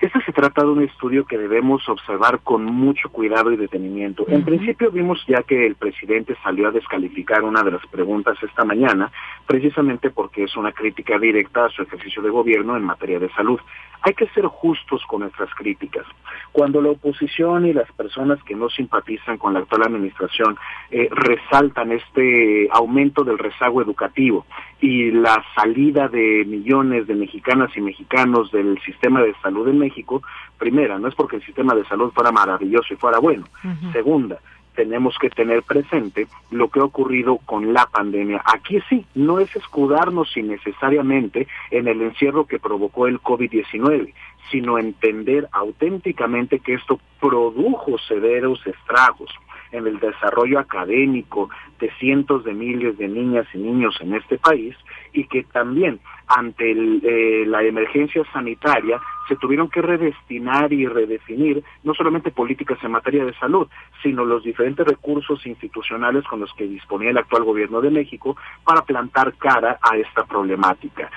Este 0.00 0.20
se 0.22 0.32
trata 0.32 0.62
de 0.62 0.68
un 0.68 0.82
estudio 0.82 1.26
que 1.26 1.36
debemos 1.36 1.88
observar 1.88 2.38
con 2.44 2.64
mucho 2.64 3.08
cuidado 3.08 3.50
y 3.50 3.56
detenimiento. 3.56 4.24
En 4.28 4.44
principio 4.44 4.92
vimos 4.92 5.18
ya 5.26 5.42
que 5.42 5.66
el 5.66 5.74
presidente 5.74 6.36
salió 6.44 6.68
a 6.68 6.70
descalificar 6.70 7.42
una 7.42 7.64
de 7.64 7.72
las 7.72 7.84
preguntas 7.88 8.38
esta 8.40 8.64
mañana, 8.64 9.10
precisamente 9.44 10.10
porque 10.10 10.44
es 10.44 10.56
una 10.56 10.70
crítica 10.70 11.18
directa 11.18 11.64
a 11.64 11.70
su 11.70 11.82
ejercicio 11.82 12.22
de 12.22 12.30
gobierno 12.30 12.76
en 12.76 12.84
materia 12.84 13.18
de 13.18 13.28
salud. 13.30 13.58
Hay 14.02 14.14
que 14.14 14.28
ser 14.28 14.46
justos 14.46 15.02
con 15.08 15.22
nuestras 15.22 15.52
críticas. 15.56 16.06
Cuando 16.52 16.80
la 16.80 16.90
oposición 16.90 17.66
y 17.66 17.72
las 17.72 17.90
personas 17.90 18.40
que 18.44 18.54
no 18.54 18.68
simpatizan 18.68 19.36
con 19.36 19.54
la 19.54 19.60
actual 19.60 19.82
administración 19.82 20.56
eh, 20.92 21.08
resaltan 21.10 21.90
este 21.90 22.68
aumento 22.70 23.24
del 23.24 23.38
rezago 23.38 23.82
educativo 23.82 24.46
y 24.80 25.10
la 25.10 25.42
salida 25.54 26.08
de 26.08 26.44
millones 26.46 27.06
de 27.06 27.14
mexicanas 27.14 27.76
y 27.76 27.80
mexicanos 27.80 28.52
del 28.52 28.80
sistema 28.82 29.22
de 29.22 29.34
salud 29.42 29.66
en 29.68 29.78
México, 29.78 30.22
primera, 30.56 30.98
no 30.98 31.08
es 31.08 31.14
porque 31.14 31.36
el 31.36 31.44
sistema 31.44 31.74
de 31.74 31.84
salud 31.86 32.12
fuera 32.12 32.30
maravilloso 32.30 32.94
y 32.94 32.96
fuera 32.96 33.18
bueno. 33.18 33.44
Segunda, 33.92 34.38
tenemos 34.78 35.18
que 35.18 35.30
tener 35.30 35.64
presente 35.64 36.28
lo 36.52 36.68
que 36.68 36.78
ha 36.78 36.84
ocurrido 36.84 37.38
con 37.38 37.72
la 37.72 37.86
pandemia. 37.86 38.40
Aquí 38.44 38.78
sí, 38.88 39.04
no 39.16 39.40
es 39.40 39.54
escudarnos 39.56 40.36
innecesariamente 40.36 41.48
en 41.72 41.88
el 41.88 42.00
encierro 42.00 42.46
que 42.46 42.60
provocó 42.60 43.08
el 43.08 43.20
COVID-19, 43.20 44.14
sino 44.52 44.78
entender 44.78 45.48
auténticamente 45.50 46.60
que 46.60 46.74
esto 46.74 47.00
produjo 47.20 47.98
severos 47.98 48.64
estragos 48.64 49.30
en 49.72 49.86
el 49.86 49.98
desarrollo 49.98 50.58
académico 50.58 51.50
de 51.78 51.90
cientos 51.98 52.44
de 52.44 52.54
miles 52.54 52.98
de 52.98 53.08
niñas 53.08 53.46
y 53.54 53.58
niños 53.58 53.96
en 54.00 54.14
este 54.14 54.38
país 54.38 54.74
y 55.12 55.24
que 55.24 55.44
también 55.44 56.00
ante 56.26 56.70
eh, 56.70 57.46
la 57.46 57.62
emergencia 57.62 58.22
sanitaria 58.32 59.00
se 59.28 59.36
tuvieron 59.36 59.68
que 59.68 59.82
redestinar 59.82 60.72
y 60.72 60.86
redefinir 60.86 61.62
no 61.84 61.94
solamente 61.94 62.30
políticas 62.30 62.78
en 62.82 62.92
materia 62.92 63.24
de 63.24 63.34
salud, 63.34 63.68
sino 64.02 64.24
los 64.24 64.42
diferentes 64.42 64.86
recursos 64.86 65.46
institucionales 65.46 66.24
con 66.24 66.40
los 66.40 66.52
que 66.54 66.66
disponía 66.66 67.10
el 67.10 67.18
actual 67.18 67.44
gobierno 67.44 67.80
de 67.80 67.90
México 67.90 68.36
para 68.64 68.82
plantar 68.82 69.34
cara 69.34 69.78
a 69.82 69.96
esta 69.96 70.24
problemática. 70.24 71.10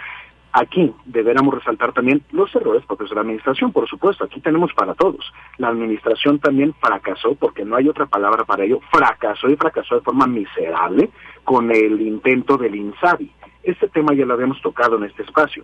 Aquí 0.53 0.93
deberíamos 1.05 1.53
resaltar 1.53 1.93
también 1.93 2.23
los 2.31 2.53
errores 2.55 2.85
propios 2.85 3.09
de 3.09 3.15
la 3.15 3.21
administración, 3.21 3.71
por 3.71 3.87
supuesto, 3.87 4.25
aquí 4.25 4.41
tenemos 4.41 4.73
para 4.73 4.93
todos. 4.95 5.31
La 5.57 5.69
administración 5.69 6.39
también 6.39 6.73
fracasó, 6.73 7.35
porque 7.35 7.63
no 7.63 7.77
hay 7.77 7.87
otra 7.87 8.05
palabra 8.05 8.43
para 8.43 8.65
ello, 8.65 8.79
fracasó 8.91 9.49
y 9.49 9.55
fracasó 9.55 9.95
de 9.95 10.01
forma 10.01 10.27
miserable 10.27 11.09
con 11.45 11.71
el 11.71 12.01
intento 12.01 12.57
del 12.57 12.75
INSABI. 12.75 13.31
Este 13.63 13.87
tema 13.87 14.13
ya 14.13 14.25
lo 14.25 14.33
habíamos 14.33 14.61
tocado 14.61 14.97
en 14.97 15.05
este 15.05 15.23
espacio 15.23 15.63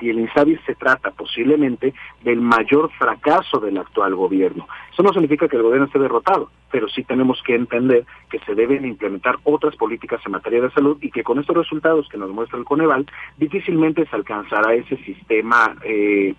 y 0.00 0.10
el 0.10 0.20
INSABI 0.20 0.58
se 0.66 0.74
trata 0.74 1.10
posiblemente 1.10 1.94
del 2.22 2.40
mayor 2.40 2.90
fracaso 2.98 3.58
del 3.58 3.78
actual 3.78 4.14
gobierno. 4.14 4.66
Eso 4.92 5.02
no 5.02 5.12
significa 5.12 5.48
que 5.48 5.56
el 5.56 5.62
gobierno 5.62 5.86
esté 5.86 5.98
derrotado, 5.98 6.50
pero 6.70 6.88
sí 6.88 7.04
tenemos 7.04 7.40
que 7.42 7.54
entender 7.54 8.04
que 8.30 8.38
se 8.40 8.54
deben 8.54 8.84
implementar 8.84 9.36
otras 9.44 9.76
políticas 9.76 10.20
en 10.26 10.32
materia 10.32 10.60
de 10.60 10.70
salud 10.70 10.98
y 11.00 11.10
que 11.10 11.22
con 11.22 11.38
estos 11.38 11.56
resultados 11.56 12.08
que 12.08 12.18
nos 12.18 12.30
muestra 12.30 12.58
el 12.58 12.64
Coneval, 12.64 13.06
difícilmente 13.36 14.06
se 14.06 14.16
alcanzará 14.16 14.74
ese 14.74 14.96
sistema 14.98 15.74
eh, 15.84 16.34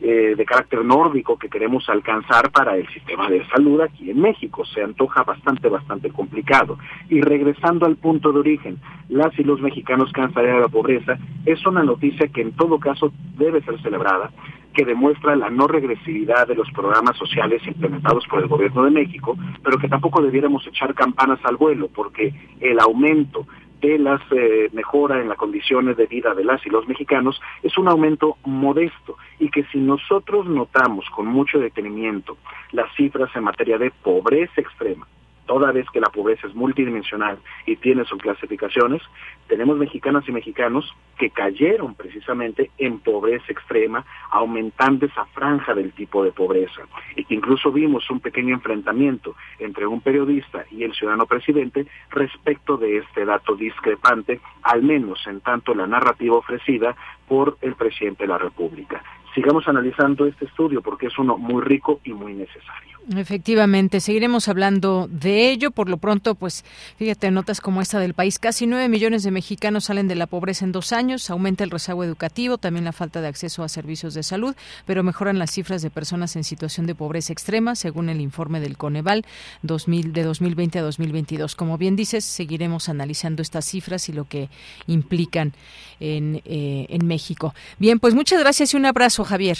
eh, 0.00 0.34
de 0.36 0.44
carácter 0.44 0.84
nórdico 0.84 1.38
que 1.38 1.48
queremos 1.48 1.88
alcanzar 1.88 2.50
para 2.50 2.76
el 2.76 2.88
sistema 2.88 3.28
de 3.28 3.44
salud 3.48 3.80
aquí 3.80 4.10
en 4.10 4.20
México. 4.20 4.64
Se 4.64 4.82
antoja 4.82 5.22
bastante, 5.22 5.68
bastante 5.68 6.10
complicado. 6.10 6.78
Y 7.08 7.20
regresando 7.20 7.86
al 7.86 7.96
punto 7.96 8.32
de 8.32 8.40
origen, 8.40 8.78
las 9.08 9.38
y 9.38 9.44
los 9.44 9.60
mexicanos 9.60 10.10
salido 10.14 10.54
de 10.54 10.60
la 10.60 10.68
pobreza, 10.68 11.18
es 11.44 11.64
una 11.66 11.82
noticia 11.82 12.28
que 12.28 12.40
en 12.40 12.52
todo 12.52 12.78
caso 12.78 13.03
debe 13.36 13.62
ser 13.62 13.80
celebrada 13.82 14.30
que 14.74 14.84
demuestra 14.84 15.36
la 15.36 15.50
no 15.50 15.68
regresividad 15.68 16.48
de 16.48 16.56
los 16.56 16.70
programas 16.72 17.16
sociales 17.16 17.64
implementados 17.66 18.26
por 18.26 18.42
el 18.42 18.48
gobierno 18.48 18.84
de 18.84 18.90
México, 18.90 19.36
pero 19.62 19.78
que 19.78 19.88
tampoco 19.88 20.20
debiéramos 20.20 20.66
echar 20.66 20.94
campanas 20.94 21.38
al 21.44 21.56
vuelo, 21.56 21.88
porque 21.88 22.34
el 22.60 22.80
aumento 22.80 23.46
de 23.80 23.98
las 23.98 24.20
eh, 24.32 24.68
mejoras 24.72 25.20
en 25.20 25.28
las 25.28 25.38
condiciones 25.38 25.96
de 25.96 26.06
vida 26.06 26.34
de 26.34 26.44
las 26.44 26.64
y 26.66 26.70
los 26.70 26.88
mexicanos 26.88 27.40
es 27.62 27.76
un 27.78 27.88
aumento 27.88 28.36
modesto 28.44 29.16
y 29.38 29.50
que 29.50 29.64
si 29.64 29.78
nosotros 29.78 30.46
notamos 30.46 31.04
con 31.10 31.26
mucho 31.26 31.58
detenimiento 31.58 32.36
las 32.72 32.92
cifras 32.96 33.30
en 33.36 33.44
materia 33.44 33.78
de 33.78 33.90
pobreza 33.90 34.60
extrema, 34.60 35.06
toda 35.46 35.72
vez 35.72 35.86
que 35.90 36.00
la 36.00 36.08
pobreza 36.08 36.46
es 36.46 36.54
multidimensional 36.54 37.38
y 37.66 37.76
tiene 37.76 38.04
sus 38.04 38.20
clasificaciones, 38.20 39.02
tenemos 39.46 39.76
mexicanas 39.76 40.24
y 40.28 40.32
mexicanos 40.32 40.94
que 41.18 41.30
cayeron 41.30 41.94
precisamente 41.94 42.70
en 42.78 42.98
pobreza 42.98 43.52
extrema, 43.52 44.04
aumentando 44.30 45.06
esa 45.06 45.24
franja 45.26 45.74
del 45.74 45.92
tipo 45.92 46.24
de 46.24 46.32
pobreza. 46.32 46.82
Que 47.14 47.34
incluso 47.34 47.70
vimos 47.70 48.08
un 48.10 48.20
pequeño 48.20 48.54
enfrentamiento 48.54 49.36
entre 49.58 49.86
un 49.86 50.00
periodista 50.00 50.64
y 50.70 50.84
el 50.84 50.94
ciudadano 50.94 51.26
presidente 51.26 51.86
respecto 52.10 52.76
de 52.76 52.98
este 52.98 53.24
dato 53.24 53.54
discrepante, 53.54 54.40
al 54.62 54.82
menos 54.82 55.26
en 55.26 55.40
tanto 55.40 55.74
la 55.74 55.86
narrativa 55.86 56.36
ofrecida 56.36 56.96
por 57.28 57.56
el 57.60 57.74
presidente 57.74 58.24
de 58.24 58.28
la 58.28 58.38
República. 58.38 59.02
sigamos 59.34 59.66
analizando 59.66 60.26
este 60.26 60.44
estudio 60.44 60.80
porque 60.80 61.06
es 61.06 61.18
uno 61.18 61.36
muy 61.36 61.60
rico 61.62 62.00
y 62.04 62.12
muy 62.12 62.34
necesario. 62.34 62.98
Efectivamente, 63.12 64.00
seguiremos 64.00 64.48
hablando 64.48 65.08
de 65.10 65.50
ello. 65.50 65.70
Por 65.70 65.90
lo 65.90 65.98
pronto, 65.98 66.34
pues 66.34 66.64
fíjate, 66.96 67.30
notas 67.30 67.60
como 67.60 67.82
esta 67.82 67.98
del 67.98 68.14
país, 68.14 68.38
casi 68.38 68.66
nueve 68.66 68.88
millones 68.88 69.22
de 69.22 69.30
mexicanos 69.30 69.84
salen 69.84 70.08
de 70.08 70.14
la 70.14 70.26
pobreza 70.26 70.64
en 70.64 70.72
dos 70.72 70.92
años, 70.92 71.28
aumenta 71.28 71.64
el 71.64 71.70
rezago 71.70 72.02
educativo, 72.02 72.56
también 72.56 72.86
la 72.86 72.92
falta 72.92 73.20
de 73.20 73.28
acceso 73.28 73.62
a 73.62 73.68
servicios 73.68 74.14
de 74.14 74.22
salud, 74.22 74.56
pero 74.86 75.02
mejoran 75.02 75.38
las 75.38 75.50
cifras 75.50 75.82
de 75.82 75.90
personas 75.90 76.34
en 76.36 76.44
situación 76.44 76.86
de 76.86 76.94
pobreza 76.94 77.34
extrema, 77.34 77.76
según 77.76 78.08
el 78.08 78.22
informe 78.22 78.58
del 78.58 78.78
Coneval 78.78 79.26
2000, 79.62 80.14
de 80.14 80.22
2020 80.22 80.78
a 80.78 80.82
2022. 80.82 81.56
Como 81.56 81.76
bien 81.76 81.96
dices, 81.96 82.24
seguiremos 82.24 82.88
analizando 82.88 83.42
estas 83.42 83.66
cifras 83.66 84.08
y 84.08 84.12
lo 84.14 84.24
que 84.24 84.48
implican 84.86 85.52
en, 86.00 86.40
eh, 86.46 86.86
en 86.88 87.06
México. 87.06 87.54
Bien, 87.78 88.00
pues 88.00 88.14
muchas 88.14 88.40
gracias 88.40 88.72
y 88.72 88.78
un 88.78 88.86
abrazo, 88.86 89.24
Javier. 89.24 89.58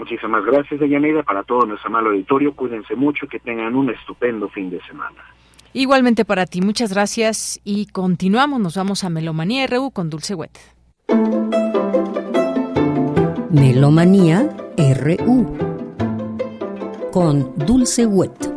Muchísimas 0.00 0.42
gracias, 0.46 0.80
Deyanira, 0.80 1.22
para 1.22 1.42
todo 1.42 1.66
nuestro 1.66 1.88
amable 1.88 2.08
auditorio. 2.08 2.54
Cuídense 2.54 2.96
mucho, 2.96 3.28
que 3.28 3.38
tengan 3.38 3.76
un 3.76 3.90
estupendo 3.90 4.48
fin 4.48 4.70
de 4.70 4.80
semana. 4.84 5.22
Igualmente 5.74 6.24
para 6.24 6.46
ti, 6.46 6.62
muchas 6.62 6.94
gracias 6.94 7.60
y 7.64 7.84
continuamos. 7.84 8.60
Nos 8.60 8.76
vamos 8.76 9.04
a 9.04 9.10
Melomanía 9.10 9.66
RU 9.66 9.90
con 9.90 10.08
Dulce 10.08 10.34
Wet. 10.34 10.58
Melomanía 13.50 14.48
RU 14.78 15.58
con 17.12 17.54
Dulce 17.58 18.06
Wet. 18.06 18.49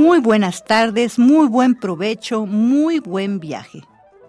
Muy 0.00 0.18
buenas 0.18 0.64
tardes, 0.64 1.18
muy 1.18 1.46
buen 1.46 1.74
provecho, 1.74 2.46
muy 2.46 3.00
buen 3.00 3.38
viaje. 3.38 3.82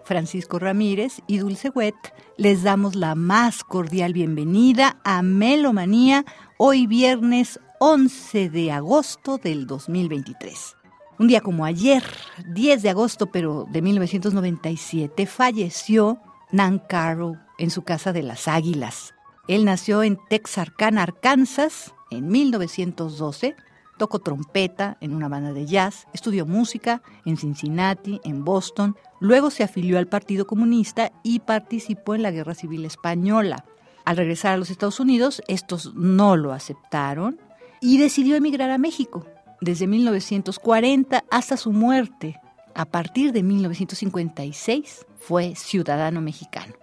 Francisco 0.04 0.58
Ramírez 0.58 1.22
y 1.26 1.38
Dulce 1.38 1.70
Wet 1.70 1.94
les 2.36 2.62
damos 2.62 2.94
la 2.94 3.14
más 3.14 3.64
cordial 3.64 4.12
bienvenida 4.12 4.98
a 5.02 5.22
Melomanía 5.22 6.26
hoy 6.58 6.86
viernes 6.86 7.58
11 7.80 8.50
de 8.50 8.70
agosto 8.70 9.38
del 9.38 9.66
2023. 9.66 10.76
Un 11.18 11.28
día 11.28 11.40
como 11.40 11.64
ayer, 11.64 12.04
10 12.48 12.82
de 12.82 12.90
agosto 12.90 13.32
pero 13.32 13.66
de 13.72 13.80
1997, 13.80 15.24
falleció 15.24 16.20
Nan 16.50 16.80
Caro 16.80 17.38
en 17.56 17.70
su 17.70 17.80
casa 17.80 18.12
de 18.12 18.22
las 18.22 18.46
Águilas. 18.46 19.14
Él 19.48 19.64
nació 19.64 20.02
en 20.02 20.18
Texarkana, 20.28 21.04
Arkansas, 21.04 21.94
en 22.10 22.28
1912 22.28 23.56
Tocó 23.98 24.18
trompeta 24.18 24.96
en 25.00 25.14
una 25.14 25.28
banda 25.28 25.52
de 25.52 25.66
jazz, 25.66 26.06
estudió 26.12 26.46
música 26.46 27.02
en 27.24 27.36
Cincinnati, 27.36 28.20
en 28.24 28.44
Boston, 28.44 28.96
luego 29.20 29.50
se 29.50 29.62
afilió 29.62 29.98
al 29.98 30.08
Partido 30.08 30.46
Comunista 30.46 31.12
y 31.22 31.40
participó 31.40 32.14
en 32.14 32.22
la 32.22 32.30
Guerra 32.30 32.54
Civil 32.54 32.84
Española. 32.84 33.64
Al 34.04 34.16
regresar 34.16 34.54
a 34.54 34.56
los 34.56 34.70
Estados 34.70 34.98
Unidos, 34.98 35.42
estos 35.46 35.94
no 35.94 36.36
lo 36.36 36.52
aceptaron 36.52 37.38
y 37.80 37.98
decidió 37.98 38.36
emigrar 38.36 38.70
a 38.70 38.78
México. 38.78 39.26
Desde 39.60 39.86
1940 39.86 41.24
hasta 41.30 41.56
su 41.56 41.72
muerte, 41.72 42.40
a 42.74 42.86
partir 42.86 43.32
de 43.32 43.42
1956, 43.42 45.06
fue 45.18 45.54
ciudadano 45.54 46.20
mexicano. 46.20 46.74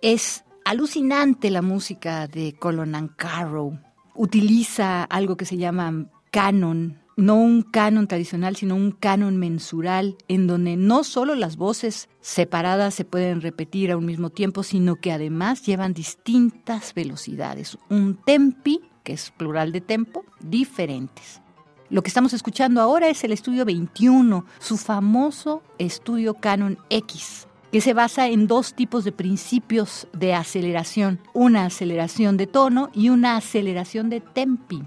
Es 0.00 0.44
alucinante 0.64 1.50
la 1.50 1.62
música 1.62 2.28
de 2.28 2.54
Colonel 2.58 3.14
Carrow. 3.16 3.78
Utiliza 4.14 5.04
algo 5.04 5.36
que 5.36 5.44
se 5.44 5.56
llama 5.56 6.06
canon, 6.34 6.98
no 7.16 7.36
un 7.36 7.62
canon 7.62 8.08
tradicional, 8.08 8.56
sino 8.56 8.74
un 8.74 8.90
canon 8.90 9.36
mensural, 9.36 10.16
en 10.26 10.48
donde 10.48 10.76
no 10.76 11.04
solo 11.04 11.36
las 11.36 11.56
voces 11.56 12.08
separadas 12.20 12.92
se 12.92 13.04
pueden 13.04 13.40
repetir 13.40 13.92
a 13.92 13.96
un 13.96 14.04
mismo 14.04 14.30
tiempo, 14.30 14.64
sino 14.64 14.96
que 14.96 15.12
además 15.12 15.64
llevan 15.64 15.94
distintas 15.94 16.92
velocidades, 16.92 17.78
un 17.88 18.16
tempi, 18.16 18.80
que 19.04 19.12
es 19.12 19.30
plural 19.30 19.70
de 19.70 19.80
tempo, 19.80 20.24
diferentes. 20.40 21.40
Lo 21.88 22.02
que 22.02 22.08
estamos 22.08 22.32
escuchando 22.32 22.80
ahora 22.80 23.06
es 23.06 23.22
el 23.22 23.30
estudio 23.30 23.64
21, 23.64 24.44
su 24.58 24.76
famoso 24.76 25.62
estudio 25.78 26.34
Canon 26.34 26.78
X, 26.90 27.46
que 27.70 27.80
se 27.80 27.94
basa 27.94 28.26
en 28.26 28.48
dos 28.48 28.74
tipos 28.74 29.04
de 29.04 29.12
principios 29.12 30.08
de 30.12 30.34
aceleración, 30.34 31.20
una 31.32 31.66
aceleración 31.66 32.36
de 32.36 32.48
tono 32.48 32.90
y 32.92 33.10
una 33.10 33.36
aceleración 33.36 34.10
de 34.10 34.20
tempi. 34.20 34.82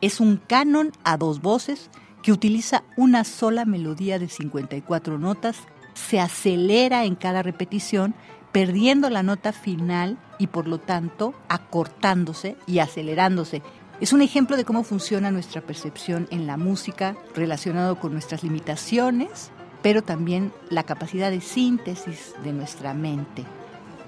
Es 0.00 0.20
un 0.20 0.36
canon 0.36 0.92
a 1.04 1.16
dos 1.16 1.40
voces 1.40 1.90
que 2.22 2.32
utiliza 2.32 2.82
una 2.96 3.24
sola 3.24 3.64
melodía 3.64 4.18
de 4.18 4.28
54 4.28 5.18
notas, 5.18 5.58
se 5.94 6.20
acelera 6.20 7.04
en 7.04 7.14
cada 7.14 7.42
repetición, 7.42 8.14
perdiendo 8.52 9.10
la 9.10 9.22
nota 9.22 9.52
final 9.52 10.18
y 10.38 10.48
por 10.48 10.66
lo 10.66 10.78
tanto 10.78 11.34
acortándose 11.48 12.56
y 12.66 12.80
acelerándose. 12.80 13.62
Es 14.00 14.12
un 14.12 14.20
ejemplo 14.20 14.56
de 14.56 14.64
cómo 14.64 14.84
funciona 14.84 15.30
nuestra 15.30 15.62
percepción 15.62 16.28
en 16.30 16.46
la 16.46 16.56
música 16.56 17.16
relacionado 17.34 17.98
con 17.98 18.12
nuestras 18.12 18.42
limitaciones, 18.42 19.50
pero 19.82 20.02
también 20.02 20.52
la 20.68 20.82
capacidad 20.82 21.30
de 21.30 21.40
síntesis 21.40 22.34
de 22.44 22.52
nuestra 22.52 22.92
mente. 22.92 23.44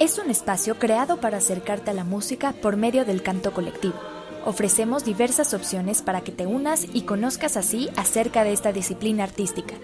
Es 0.00 0.18
un 0.18 0.30
espacio 0.30 0.80
creado 0.80 1.18
para 1.18 1.36
acercarte 1.36 1.92
a 1.92 1.94
la 1.94 2.02
música 2.02 2.54
por 2.60 2.76
medio 2.76 3.04
del 3.04 3.22
canto 3.22 3.52
colectivo. 3.52 4.00
Ofrecemos 4.44 5.04
diversas 5.04 5.54
opciones 5.54 6.02
para 6.02 6.22
que 6.22 6.32
te 6.32 6.48
unas 6.48 6.88
y 6.92 7.02
conozcas 7.02 7.56
así 7.56 7.88
acerca 7.94 8.42
de 8.42 8.52
esta 8.52 8.72
disciplina 8.72 9.22
artística. 9.22 9.76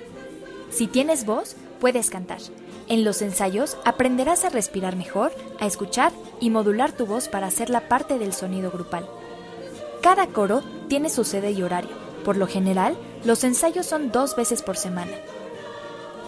Si 0.70 0.88
tienes 0.88 1.24
voz, 1.24 1.54
puedes 1.80 2.10
cantar. 2.10 2.38
En 2.88 3.04
los 3.04 3.22
ensayos 3.22 3.76
aprenderás 3.84 4.44
a 4.44 4.50
respirar 4.50 4.96
mejor, 4.96 5.32
a 5.60 5.66
escuchar 5.66 6.12
y 6.40 6.50
modular 6.50 6.92
tu 6.92 7.06
voz 7.06 7.28
para 7.28 7.46
hacerla 7.46 7.88
parte 7.88 8.18
del 8.18 8.32
sonido 8.32 8.70
grupal. 8.70 9.06
Cada 10.00 10.26
coro 10.28 10.62
tiene 10.88 11.10
su 11.10 11.24
sede 11.24 11.50
y 11.50 11.62
horario. 11.62 11.90
Por 12.24 12.36
lo 12.36 12.46
general, 12.46 12.96
los 13.24 13.44
ensayos 13.44 13.86
son 13.86 14.10
dos 14.12 14.36
veces 14.36 14.62
por 14.62 14.76
semana. 14.76 15.12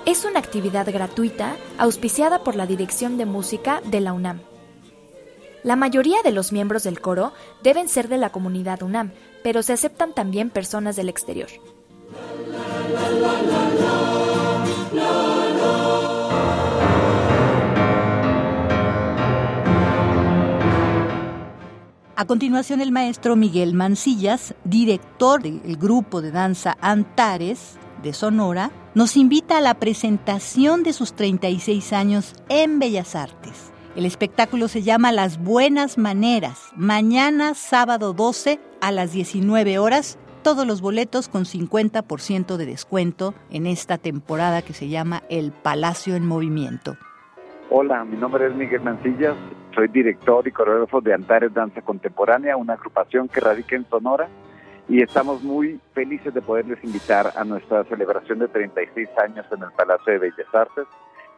Es 0.06 0.24
una 0.24 0.38
actividad 0.38 0.90
gratuita 0.90 1.56
auspiciada 1.78 2.42
por 2.42 2.56
la 2.56 2.66
Dirección 2.66 3.16
de 3.16 3.26
Música 3.26 3.80
de 3.84 4.00
la 4.00 4.12
UNAM. 4.12 4.40
La 5.62 5.76
mayoría 5.76 6.22
de 6.22 6.32
los 6.32 6.52
miembros 6.52 6.84
del 6.84 7.00
coro 7.00 7.32
deben 7.62 7.88
ser 7.88 8.08
de 8.08 8.16
la 8.16 8.30
comunidad 8.30 8.82
UNAM, 8.82 9.12
pero 9.42 9.62
se 9.62 9.74
aceptan 9.74 10.14
también 10.14 10.48
personas 10.48 10.96
del 10.96 11.10
exterior. 11.10 11.48
A 22.20 22.26
continuación, 22.26 22.82
el 22.82 22.92
maestro 22.92 23.34
Miguel 23.34 23.72
Mancillas, 23.72 24.54
director 24.64 25.42
del 25.42 25.78
grupo 25.78 26.20
de 26.20 26.30
danza 26.30 26.76
Antares 26.82 27.78
de 28.02 28.12
Sonora, 28.12 28.70
nos 28.94 29.16
invita 29.16 29.56
a 29.56 29.62
la 29.62 29.74
presentación 29.74 30.82
de 30.82 30.92
sus 30.92 31.14
36 31.14 31.94
años 31.94 32.34
en 32.50 32.78
Bellas 32.78 33.14
Artes. 33.16 33.72
El 33.96 34.04
espectáculo 34.04 34.68
se 34.68 34.82
llama 34.82 35.12
Las 35.12 35.42
Buenas 35.42 35.96
Maneras, 35.96 36.58
mañana 36.76 37.54
sábado 37.54 38.12
12 38.12 38.60
a 38.82 38.92
las 38.92 39.12
19 39.12 39.78
horas, 39.78 40.18
todos 40.42 40.66
los 40.66 40.80
boletos 40.80 41.28
con 41.28 41.44
50% 41.44 42.56
de 42.56 42.66
descuento 42.66 43.34
en 43.50 43.66
esta 43.66 43.98
temporada 43.98 44.62
que 44.62 44.72
se 44.72 44.88
llama 44.88 45.22
El 45.28 45.52
Palacio 45.52 46.16
en 46.16 46.26
Movimiento. 46.26 46.96
Hola, 47.70 48.04
mi 48.04 48.16
nombre 48.16 48.46
es 48.48 48.54
Miguel 48.54 48.80
Mancillas, 48.80 49.36
soy 49.74 49.88
director 49.88 50.46
y 50.48 50.50
coreógrafo 50.50 51.00
de 51.00 51.14
Antares 51.14 51.54
Danza 51.54 51.82
Contemporánea, 51.82 52.56
una 52.56 52.72
agrupación 52.74 53.28
que 53.28 53.40
radica 53.40 53.76
en 53.76 53.88
Sonora 53.88 54.28
y 54.88 55.02
estamos 55.02 55.42
muy 55.44 55.80
felices 55.94 56.34
de 56.34 56.42
poderles 56.42 56.82
invitar 56.82 57.32
a 57.36 57.44
nuestra 57.44 57.84
celebración 57.84 58.40
de 58.40 58.48
36 58.48 59.08
años 59.22 59.46
en 59.52 59.62
el 59.62 59.70
Palacio 59.70 60.12
de 60.12 60.18
Bellas 60.18 60.52
Artes, 60.52 60.86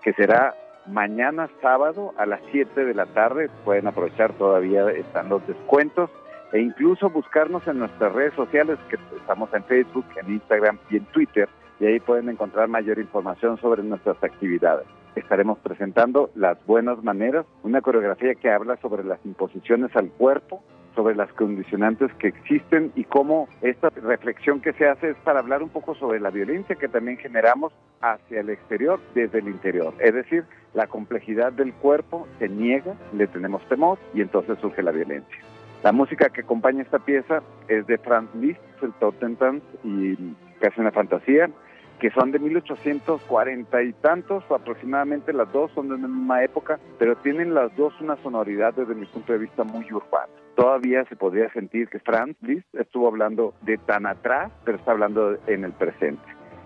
que 0.02 0.14
será 0.14 0.54
mañana 0.86 1.50
sábado 1.60 2.14
a 2.16 2.24
las 2.24 2.40
7 2.50 2.82
de 2.82 2.94
la 2.94 3.06
tarde. 3.06 3.50
Pueden 3.64 3.86
aprovechar, 3.86 4.32
todavía 4.32 4.90
están 4.90 5.28
los 5.28 5.46
descuentos 5.46 6.08
e 6.52 6.60
incluso 6.60 7.08
buscarnos 7.10 7.66
en 7.66 7.78
nuestras 7.78 8.12
redes 8.12 8.34
sociales, 8.34 8.78
que 8.88 8.96
estamos 9.16 9.52
en 9.54 9.64
Facebook, 9.64 10.04
en 10.20 10.32
Instagram 10.34 10.78
y 10.90 10.98
en 10.98 11.04
Twitter, 11.06 11.48
y 11.80 11.86
ahí 11.86 12.00
pueden 12.00 12.28
encontrar 12.28 12.68
mayor 12.68 12.98
información 12.98 13.58
sobre 13.58 13.82
nuestras 13.82 14.22
actividades. 14.22 14.86
Estaremos 15.16 15.58
presentando 15.58 16.30
Las 16.34 16.64
Buenas 16.66 17.02
Maneras, 17.02 17.44
una 17.62 17.80
coreografía 17.80 18.34
que 18.34 18.50
habla 18.50 18.76
sobre 18.76 19.04
las 19.04 19.18
imposiciones 19.24 19.94
al 19.96 20.10
cuerpo, 20.10 20.62
sobre 20.94 21.14
las 21.14 21.32
condicionantes 21.32 22.12
que 22.14 22.28
existen 22.28 22.92
y 22.94 23.04
cómo 23.04 23.48
esta 23.62 23.88
reflexión 23.90 24.60
que 24.60 24.72
se 24.74 24.86
hace 24.86 25.10
es 25.10 25.16
para 25.24 25.40
hablar 25.40 25.62
un 25.62 25.70
poco 25.70 25.94
sobre 25.94 26.20
la 26.20 26.30
violencia 26.30 26.76
que 26.76 26.88
también 26.88 27.16
generamos 27.16 27.72
hacia 28.00 28.40
el 28.40 28.50
exterior 28.50 29.00
desde 29.14 29.38
el 29.38 29.48
interior. 29.48 29.94
Es 30.00 30.14
decir, 30.14 30.44
la 30.74 30.86
complejidad 30.86 31.52
del 31.52 31.72
cuerpo 31.74 32.28
se 32.38 32.48
niega, 32.48 32.94
le 33.14 33.26
tenemos 33.26 33.66
temor 33.68 33.98
y 34.14 34.20
entonces 34.20 34.58
surge 34.60 34.82
la 34.82 34.92
violencia. 34.92 35.51
La 35.82 35.90
música 35.90 36.28
que 36.30 36.42
acompaña 36.42 36.82
esta 36.82 37.00
pieza 37.00 37.42
es 37.66 37.86
de 37.86 37.98
Franz 37.98 38.32
Liszt, 38.36 38.60
el 38.82 38.92
Totentanz 38.94 39.62
y 39.82 40.16
Casi 40.60 40.80
una 40.80 40.92
fantasía, 40.92 41.50
que 41.98 42.12
son 42.12 42.30
de 42.30 42.38
1840 42.38 43.82
y 43.82 43.92
tantos, 43.94 44.44
aproximadamente 44.48 45.32
las 45.32 45.52
dos 45.52 45.72
son 45.72 45.88
de 45.88 45.98
la 45.98 46.06
misma 46.06 46.44
época, 46.44 46.78
pero 47.00 47.16
tienen 47.16 47.52
las 47.52 47.74
dos 47.76 47.92
una 48.00 48.14
sonoridad 48.22 48.74
desde 48.74 48.94
mi 48.94 49.06
punto 49.06 49.32
de 49.32 49.40
vista 49.40 49.64
muy 49.64 49.92
urbana. 49.92 50.32
Todavía 50.54 51.04
se 51.06 51.16
podría 51.16 51.52
sentir 51.52 51.88
que 51.88 51.98
Franz 51.98 52.36
Liszt 52.42 52.72
estuvo 52.76 53.09
hablando 53.09 53.54
de 53.62 53.76
tan 53.76 54.06
atrás, 54.06 54.52
pero 54.64 54.78
está 54.78 54.92
hablando 54.92 55.36
en 55.48 55.64
el 55.64 55.72
presente 55.72 56.22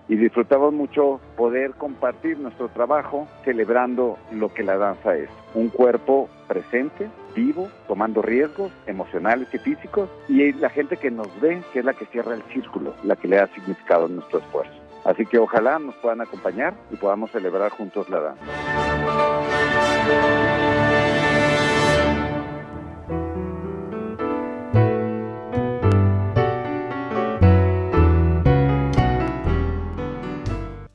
y 0.08 0.16
disfrutamos 0.16 0.72
mucho 0.72 1.20
poder 1.36 1.72
compartir 1.72 2.38
nuestro 2.38 2.68
trabajo 2.68 3.26
celebrando 3.44 4.18
lo 4.32 4.52
que 4.52 4.62
la 4.62 4.76
danza 4.76 5.16
es. 5.16 5.28
Un 5.54 5.68
cuerpo 5.68 6.28
presente, 6.46 7.08
vivo, 7.36 7.70
tomando 7.86 8.22
riesgos 8.22 8.72
emocionales 8.86 9.46
y 9.52 9.58
físicos 9.58 10.10
y 10.28 10.52
la 10.54 10.70
gente 10.70 10.96
que 10.96 11.10
nos 11.12 11.28
ve, 11.40 11.62
que 11.72 11.78
es 11.80 11.84
la 11.84 11.94
que 11.94 12.06
cierra 12.06 12.34
el 12.34 12.42
círculo, 12.52 12.94
la 13.04 13.14
que 13.14 13.28
le 13.28 13.36
da 13.36 13.46
significado 13.54 14.06
a 14.06 14.08
nuestro 14.08 14.40
esfuerzo. 14.40 14.72
Así 15.04 15.24
que 15.24 15.38
ojalá 15.38 15.78
nos 15.78 15.94
puedan 15.96 16.20
acompañar 16.20 16.74
y 16.90 16.96
podamos 16.96 17.30
celebrar 17.30 17.70
juntos 17.70 18.08
la 18.08 18.20
danza. 18.20 18.42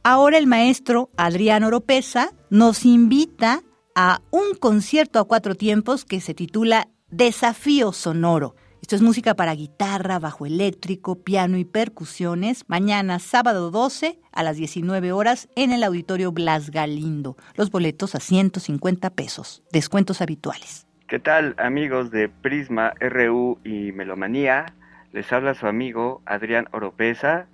Ahora 0.03 0.37
el 0.37 0.47
maestro 0.47 1.09
Adrián 1.15 1.63
Oropesa 1.63 2.31
nos 2.49 2.85
invita 2.85 3.61
a 3.95 4.21
un 4.31 4.55
concierto 4.59 5.19
a 5.19 5.25
cuatro 5.25 5.55
tiempos 5.55 6.05
que 6.05 6.21
se 6.21 6.33
titula 6.33 6.87
Desafío 7.09 7.91
Sonoro. 7.91 8.55
Esto 8.81 8.95
es 8.95 9.01
música 9.01 9.35
para 9.35 9.53
guitarra, 9.53 10.19
bajo 10.19 10.45
eléctrico, 10.45 11.23
piano 11.23 11.57
y 11.57 11.65
percusiones. 11.65 12.65
Mañana, 12.67 13.19
sábado 13.19 13.71
12, 13.71 14.19
a 14.31 14.43
las 14.43 14.57
19 14.57 15.11
horas, 15.11 15.49
en 15.55 15.71
el 15.71 15.83
Auditorio 15.83 16.31
Blas 16.31 16.71
Galindo. 16.71 17.37
Los 17.55 17.69
boletos 17.69 18.15
a 18.15 18.19
150 18.19 19.09
pesos. 19.11 19.63
Descuentos 19.71 20.21
habituales. 20.21 20.87
¿Qué 21.07 21.19
tal, 21.19 21.55
amigos 21.57 22.09
de 22.11 22.29
Prisma 22.29 22.93
RU 22.99 23.59
y 23.63 23.91
Melomanía? 23.91 24.73
Les 25.11 25.31
habla 25.31 25.53
su 25.53 25.67
amigo 25.67 26.21
Adrián 26.25 26.67
Oropesa 26.71 27.47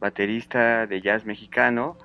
baterista 0.00 0.86
de 0.86 1.00
jazz 1.00 1.24
mexicano, 1.24 1.96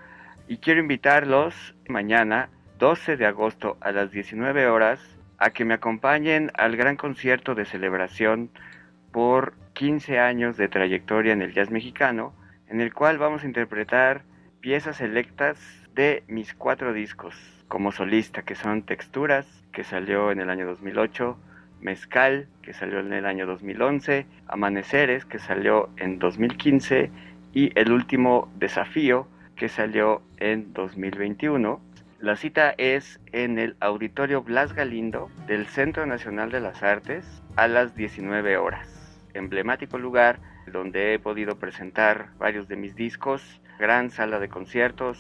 y 0.48 0.58
quiero 0.58 0.82
invitarlos 0.82 1.76
mañana, 1.88 2.50
12 2.78 3.18
de 3.18 3.26
agosto 3.26 3.78
a 3.82 3.92
las 3.92 4.12
19 4.12 4.68
horas, 4.68 5.00
a 5.38 5.50
que 5.52 5.66
me 5.66 5.74
acompañen 5.74 6.52
al 6.56 6.76
gran 6.76 6.98
concierto 6.98 7.56
de 7.56 7.66
celebración 7.66 8.50
por 9.12 9.54
15 9.74 10.20
años 10.20 10.58
de 10.58 10.68
trayectoria 10.68 11.34
en 11.34 11.42
el 11.42 11.54
jazz 11.54 11.70
mexicano, 11.70 12.34
en 12.68 12.82
el 12.82 12.94
cual 12.94 13.18
vamos 13.18 13.44
a 13.44 13.48
interpretar 13.48 14.24
piezas 14.60 14.98
selectas 14.98 15.60
de 15.94 16.24
mis 16.28 16.54
cuatro 16.54 16.92
discos 16.92 17.36
como 17.68 17.92
solista, 17.92 18.44
que 18.44 18.56
son 18.56 18.84
Texturas, 18.84 19.46
que 19.72 19.84
salió 19.84 20.32
en 20.32 20.40
el 20.40 20.50
año 20.50 20.66
2008, 20.66 21.38
Mezcal, 21.82 22.48
que 22.62 22.74
salió 22.74 23.00
en 23.00 23.14
el 23.14 23.26
año 23.26 23.46
2011, 23.46 24.26
Amaneceres, 24.48 25.26
que 25.26 25.40
salió 25.40 25.90
en 25.98 26.20
2015, 26.20 27.12
y 27.54 27.72
el 27.80 27.92
último 27.92 28.52
desafío 28.58 29.28
que 29.56 29.70
salió 29.70 30.22
en 30.38 30.74
2021. 30.74 31.80
La 32.20 32.38
cita 32.38 32.74
es 32.78 33.20
en 33.34 33.60
el 33.60 33.76
Auditorio 33.82 34.42
Blas 34.42 34.74
Galindo 34.74 35.30
del 35.48 35.66
Centro 35.68 36.06
Nacional 36.06 36.50
de 36.50 36.62
las 36.62 36.82
Artes 36.82 37.44
a 37.58 37.68
las 37.68 37.94
19 37.94 38.56
horas. 38.56 39.20
Emblemático 39.34 39.98
lugar 39.98 40.40
donde 40.66 41.14
he 41.14 41.20
podido 41.20 41.60
presentar 41.60 42.30
varios 42.38 42.70
de 42.70 42.78
mis 42.78 42.96
discos, 42.96 43.62
gran 43.80 44.12
sala 44.12 44.40
de 44.40 44.48
conciertos. 44.48 45.20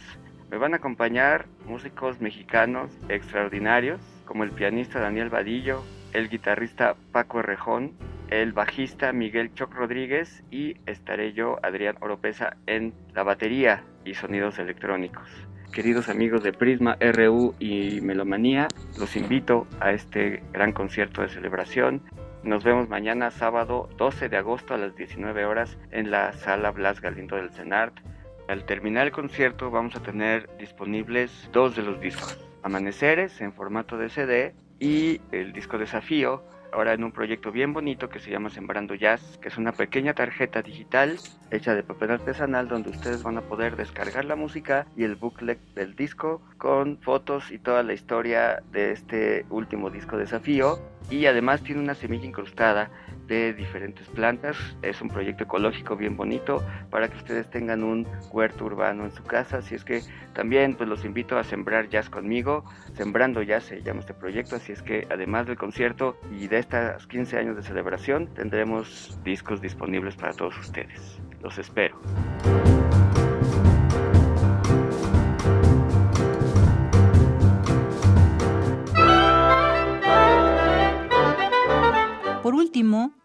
Me 0.49 0.57
van 0.57 0.73
a 0.73 0.77
acompañar 0.77 1.47
músicos 1.65 2.21
mexicanos 2.21 2.97
extraordinarios 3.09 3.99
como 4.25 4.45
el 4.45 4.51
pianista 4.51 5.01
Daniel 5.01 5.29
Vadillo, 5.29 5.83
el 6.13 6.29
guitarrista 6.29 6.95
Paco 7.11 7.41
Rejón, 7.41 7.91
el 8.29 8.53
bajista 8.53 9.11
Miguel 9.11 9.53
Choc 9.53 9.73
Rodríguez 9.73 10.45
y 10.49 10.77
estaré 10.85 11.33
yo, 11.33 11.59
Adrián 11.61 11.97
Oropesa, 11.99 12.55
en 12.67 12.93
la 13.13 13.23
batería 13.23 13.83
y 14.05 14.13
sonidos 14.13 14.59
electrónicos. 14.59 15.29
Queridos 15.71 16.09
amigos 16.09 16.41
de 16.43 16.53
Prisma 16.53 16.97
RU 16.99 17.53
y 17.59 17.99
Melomanía, 18.01 18.67
los 18.97 19.15
invito 19.15 19.67
a 19.79 19.91
este 19.91 20.41
gran 20.53 20.71
concierto 20.71 21.21
de 21.21 21.29
celebración. 21.29 22.01
Nos 22.43 22.63
vemos 22.63 22.87
mañana 22.87 23.31
sábado 23.31 23.89
12 23.97 24.29
de 24.29 24.37
agosto 24.37 24.73
a 24.73 24.77
las 24.77 24.95
19 24.95 25.45
horas 25.45 25.77
en 25.91 26.11
la 26.11 26.31
sala 26.33 26.71
Blas 26.71 27.01
Galindo 27.01 27.35
del 27.35 27.51
CENART. 27.51 27.99
Al 28.47 28.65
terminar 28.65 29.07
el 29.07 29.11
concierto 29.11 29.69
vamos 29.69 29.95
a 29.95 30.01
tener 30.01 30.49
disponibles 30.57 31.49
dos 31.51 31.75
de 31.75 31.81
los 31.81 31.99
discos. 31.99 32.39
Amaneceres 32.63 33.41
en 33.41 33.53
formato 33.53 33.97
de 33.97 34.09
CD 34.09 34.55
y 34.79 35.19
el 35.31 35.51
disco 35.53 35.77
Desafío 35.77 36.43
ahora 36.75 36.93
en 36.93 37.05
un 37.05 37.13
proyecto 37.13 37.51
bien 37.53 37.71
bonito 37.71 38.09
que 38.09 38.19
se 38.19 38.29
llama 38.29 38.49
Sembrando 38.49 38.95
Jazz, 38.95 39.37
que 39.41 39.47
es 39.47 39.57
una 39.57 39.71
pequeña 39.71 40.13
tarjeta 40.13 40.61
digital 40.61 41.21
hecha 41.49 41.73
de 41.73 41.83
papel 41.83 42.11
artesanal 42.11 42.67
donde 42.67 42.89
ustedes 42.89 43.23
van 43.23 43.37
a 43.37 43.41
poder 43.41 43.77
descargar 43.77 44.25
la 44.25 44.35
música 44.35 44.85
y 44.97 45.03
el 45.05 45.15
booklet 45.15 45.59
del 45.73 45.95
disco 45.95 46.41
con 46.65 46.97
fotos 46.97 47.51
y 47.51 47.59
toda 47.59 47.83
la 47.83 47.93
historia 47.93 48.63
de 48.71 48.91
este 48.91 49.45
último 49.51 49.91
disco 49.91 50.17
desafío 50.17 50.79
y 51.11 51.27
además 51.27 51.61
tiene 51.61 51.79
una 51.79 51.93
semilla 51.93 52.25
incrustada 52.25 52.89
de 53.27 53.53
diferentes 53.53 54.07
plantas. 54.07 54.57
Es 54.81 54.99
un 54.99 55.09
proyecto 55.09 55.43
ecológico 55.43 55.95
bien 55.95 56.17
bonito 56.17 56.65
para 56.89 57.07
que 57.07 57.17
ustedes 57.17 57.47
tengan 57.51 57.83
un 57.83 58.07
huerto 58.31 58.65
urbano 58.65 59.05
en 59.05 59.11
su 59.11 59.21
casa. 59.21 59.57
Así 59.57 59.75
es 59.75 59.83
que 59.83 60.01
también 60.33 60.73
pues 60.73 60.89
los 60.89 61.05
invito 61.05 61.37
a 61.37 61.43
sembrar 61.43 61.87
jazz 61.87 62.09
conmigo. 62.09 62.65
Sembrando 62.95 63.43
Jazz 63.43 63.65
se 63.65 63.83
llama 63.83 63.99
este 63.99 64.15
proyecto. 64.15 64.55
Así 64.55 64.71
es 64.71 64.81
que 64.81 65.07
además 65.11 65.45
del 65.45 65.57
concierto 65.57 66.17
y 66.31 66.47
de 66.47 66.57
estos 66.57 67.05
15 67.05 67.37
años 67.37 67.55
de 67.57 67.61
celebración 67.61 68.33
tendremos 68.33 69.19
discos 69.23 69.61
disponibles 69.61 70.15
para 70.15 70.33
todos 70.33 70.57
ustedes. 70.57 71.21
Los 71.43 71.59
espero. 71.59 72.01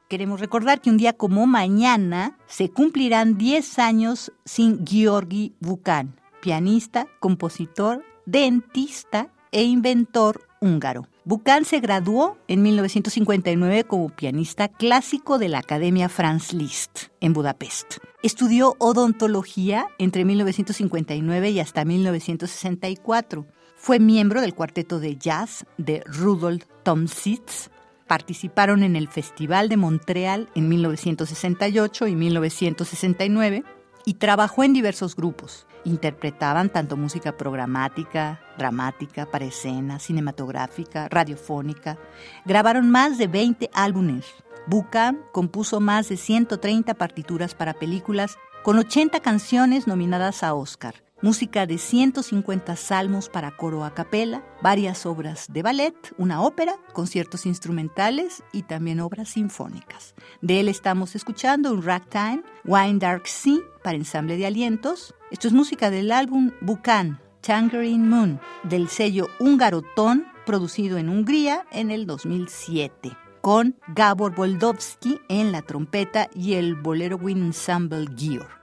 Queremos 0.09 0.39
recordar 0.39 0.81
que 0.81 0.91
un 0.91 0.97
día 0.97 1.13
como 1.13 1.45
mañana 1.45 2.39
se 2.47 2.71
cumplirán 2.71 3.37
10 3.37 3.81
años 3.81 4.33
sin 4.45 4.87
Georgi 4.87 5.55
Bukan, 5.59 6.21
pianista, 6.41 7.09
compositor, 7.19 8.05
dentista 8.27 9.33
e 9.51 9.65
inventor 9.65 10.43
húngaro. 10.61 11.09
Bukan 11.25 11.65
se 11.65 11.81
graduó 11.81 12.39
en 12.47 12.63
1959 12.63 13.85
como 13.85 14.11
pianista 14.11 14.69
clásico 14.69 15.39
de 15.39 15.49
la 15.49 15.59
Academia 15.59 16.09
Franz 16.09 16.53
Liszt 16.53 17.09
en 17.21 17.33
Budapest. 17.33 17.97
Estudió 18.23 18.77
odontología 18.79 19.89
entre 19.99 20.25
1959 20.25 21.51
y 21.51 21.59
hasta 21.59 21.85
1964. 21.85 23.47
Fue 23.77 23.99
miembro 23.99 24.43
del 24.43 24.55
cuarteto 24.55 25.01
de 25.01 25.17
jazz 25.17 25.67
de 25.77 26.05
Rudolf 26.07 26.67
Tomsitz 26.85 27.71
participaron 28.11 28.83
en 28.83 28.97
el 28.97 29.07
Festival 29.07 29.69
de 29.69 29.77
Montreal 29.77 30.49
en 30.57 30.69
1968 30.69 32.09
y 32.09 32.17
1969 32.17 33.63
y 34.05 34.15
trabajó 34.15 34.65
en 34.65 34.73
diversos 34.73 35.15
grupos. 35.15 35.69
Interpretaban 35.85 36.71
tanto 36.71 36.97
música 36.97 37.37
programática, 37.37 38.41
dramática, 38.59 39.27
para 39.27 39.45
escena, 39.45 40.01
cinematográfica, 40.01 41.09
radiofónica. 41.09 41.99
Grabaron 42.45 42.91
más 42.91 43.17
de 43.17 43.29
20 43.29 43.71
álbumes. 43.75 44.27
Buchan 44.67 45.21
compuso 45.31 45.79
más 45.79 46.09
de 46.09 46.17
130 46.17 46.95
partituras 46.95 47.55
para 47.55 47.75
películas 47.75 48.39
con 48.65 48.77
80 48.77 49.21
canciones 49.21 49.87
nominadas 49.87 50.43
a 50.43 50.55
Oscar 50.55 50.97
música 51.23 51.67
de 51.67 51.79
150 51.79 52.77
salmos 52.77 53.29
para 53.29 53.57
coro 53.57 53.85
a 53.85 53.95
capela, 53.95 54.45
varias 54.63 55.07
obras 55.07 55.47
de 55.49 55.63
ballet, 55.63 55.95
una 56.19 56.43
ópera, 56.43 56.77
conciertos 56.93 57.47
instrumentales 57.47 58.43
y 58.53 58.63
también 58.63 59.01
obras 59.01 59.31
sinfónicas. 59.31 60.15
De 60.41 60.61
él 60.61 60.69
estamos 60.69 61.15
escuchando 61.15 61.73
un 61.73 61.83
ragtime, 61.83 62.43
Wine 62.65 62.99
Dark 62.99 63.27
Sea 63.27 63.59
para 63.83 63.97
ensamble 63.97 64.37
de 64.37 64.47
alientos. 64.47 65.15
Esto 65.31 65.49
es 65.49 65.55
música 65.55 65.91
del 65.91 66.13
álbum 66.13 66.53
Bucan, 66.61 67.21
Tangerine 67.41 68.07
Moon, 68.07 68.41
del 68.65 68.89
sello 68.89 69.29
húngaro 69.39 69.83
Ton, 69.97 70.27
producido 70.47 70.99
en 70.99 71.09
Hungría 71.09 71.67
en 71.71 71.91
el 71.91 72.07
2007 72.07 73.17
con 73.41 73.77
Gabor 73.89 74.35
Boldovsky 74.35 75.21
en 75.29 75.53
la 75.53 75.63
trompeta 75.63 76.29
y 76.35 76.55
el 76.55 76.75
Bolero 76.75 77.17
Wind 77.17 77.43
Ensemble 77.43 78.07
Gear. 78.17 78.60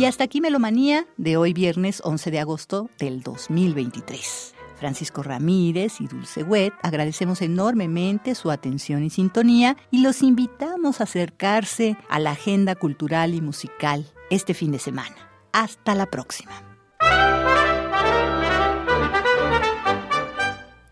Y 0.00 0.06
hasta 0.06 0.24
aquí 0.24 0.40
Melomanía 0.40 1.04
de 1.18 1.36
hoy 1.36 1.52
viernes 1.52 2.00
11 2.02 2.30
de 2.30 2.40
agosto 2.40 2.88
del 2.98 3.22
2023. 3.22 4.54
Francisco 4.78 5.22
Ramírez 5.22 6.00
y 6.00 6.06
Dulce 6.06 6.42
Wet, 6.42 6.72
agradecemos 6.82 7.42
enormemente 7.42 8.34
su 8.34 8.50
atención 8.50 9.04
y 9.04 9.10
sintonía 9.10 9.76
y 9.90 10.00
los 10.00 10.22
invitamos 10.22 11.02
a 11.02 11.04
acercarse 11.04 11.98
a 12.08 12.18
la 12.18 12.30
agenda 12.30 12.76
cultural 12.76 13.34
y 13.34 13.42
musical 13.42 14.06
este 14.30 14.54
fin 14.54 14.72
de 14.72 14.78
semana. 14.78 15.16
Hasta 15.52 15.94
la 15.94 16.06
próxima. 16.06 16.52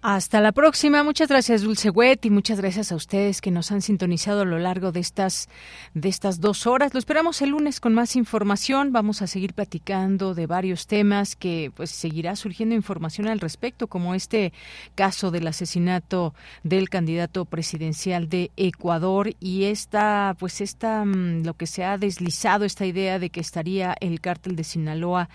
Hasta 0.01 0.41
la 0.41 0.53
próxima. 0.53 1.03
Muchas 1.03 1.29
gracias, 1.29 1.63
Dulce 1.63 1.91
Wet, 1.91 2.25
y 2.25 2.31
muchas 2.31 2.61
gracias 2.61 2.93
a 2.93 2.95
ustedes 2.95 3.41
que 3.41 3.51
nos 3.51 3.73
han 3.73 3.83
sintonizado 3.83 4.43
a 4.43 4.45
lo 4.45 4.61
largo 4.61 4.93
de 4.93 5.01
estas, 5.01 5.49
de 5.93 6.09
estas 6.09 6.41
dos 6.41 6.69
horas. 6.69 6.95
Lo 6.95 7.01
esperamos 7.01 7.43
el 7.43 7.51
lunes 7.51 7.81
con 7.81 7.95
más 7.95 8.15
información. 8.15 8.93
Vamos 8.93 9.23
a 9.23 9.27
seguir 9.27 9.55
platicando 9.55 10.35
de 10.35 10.47
varios 10.47 10.87
temas 10.87 11.35
que 11.35 11.73
pues 11.75 11.91
seguirá 11.91 12.37
surgiendo 12.37 12.77
información 12.77 13.27
al 13.27 13.41
respecto, 13.41 13.89
como 13.89 14.15
este 14.15 14.53
caso 14.95 15.33
del 15.33 15.49
asesinato 15.49 16.33
del 16.63 16.91
candidato 16.91 17.45
presidencial 17.45 18.29
de 18.29 18.53
Ecuador 18.57 19.35
y 19.41 19.65
esta, 19.65 20.37
pues 20.39 20.61
esta, 20.61 21.05
mm, 21.05 21.45
lo 21.45 21.55
que 21.55 21.67
se 21.67 21.85
ha 21.85 21.99
deslizado, 21.99 22.65
esta 22.65 22.87
idea 22.87 23.19
de 23.19 23.31
que 23.31 23.41
estaría 23.41 23.97
el 23.99 24.21
cártel 24.21 24.55
de 24.55 24.63
Sinaloa 24.63 25.29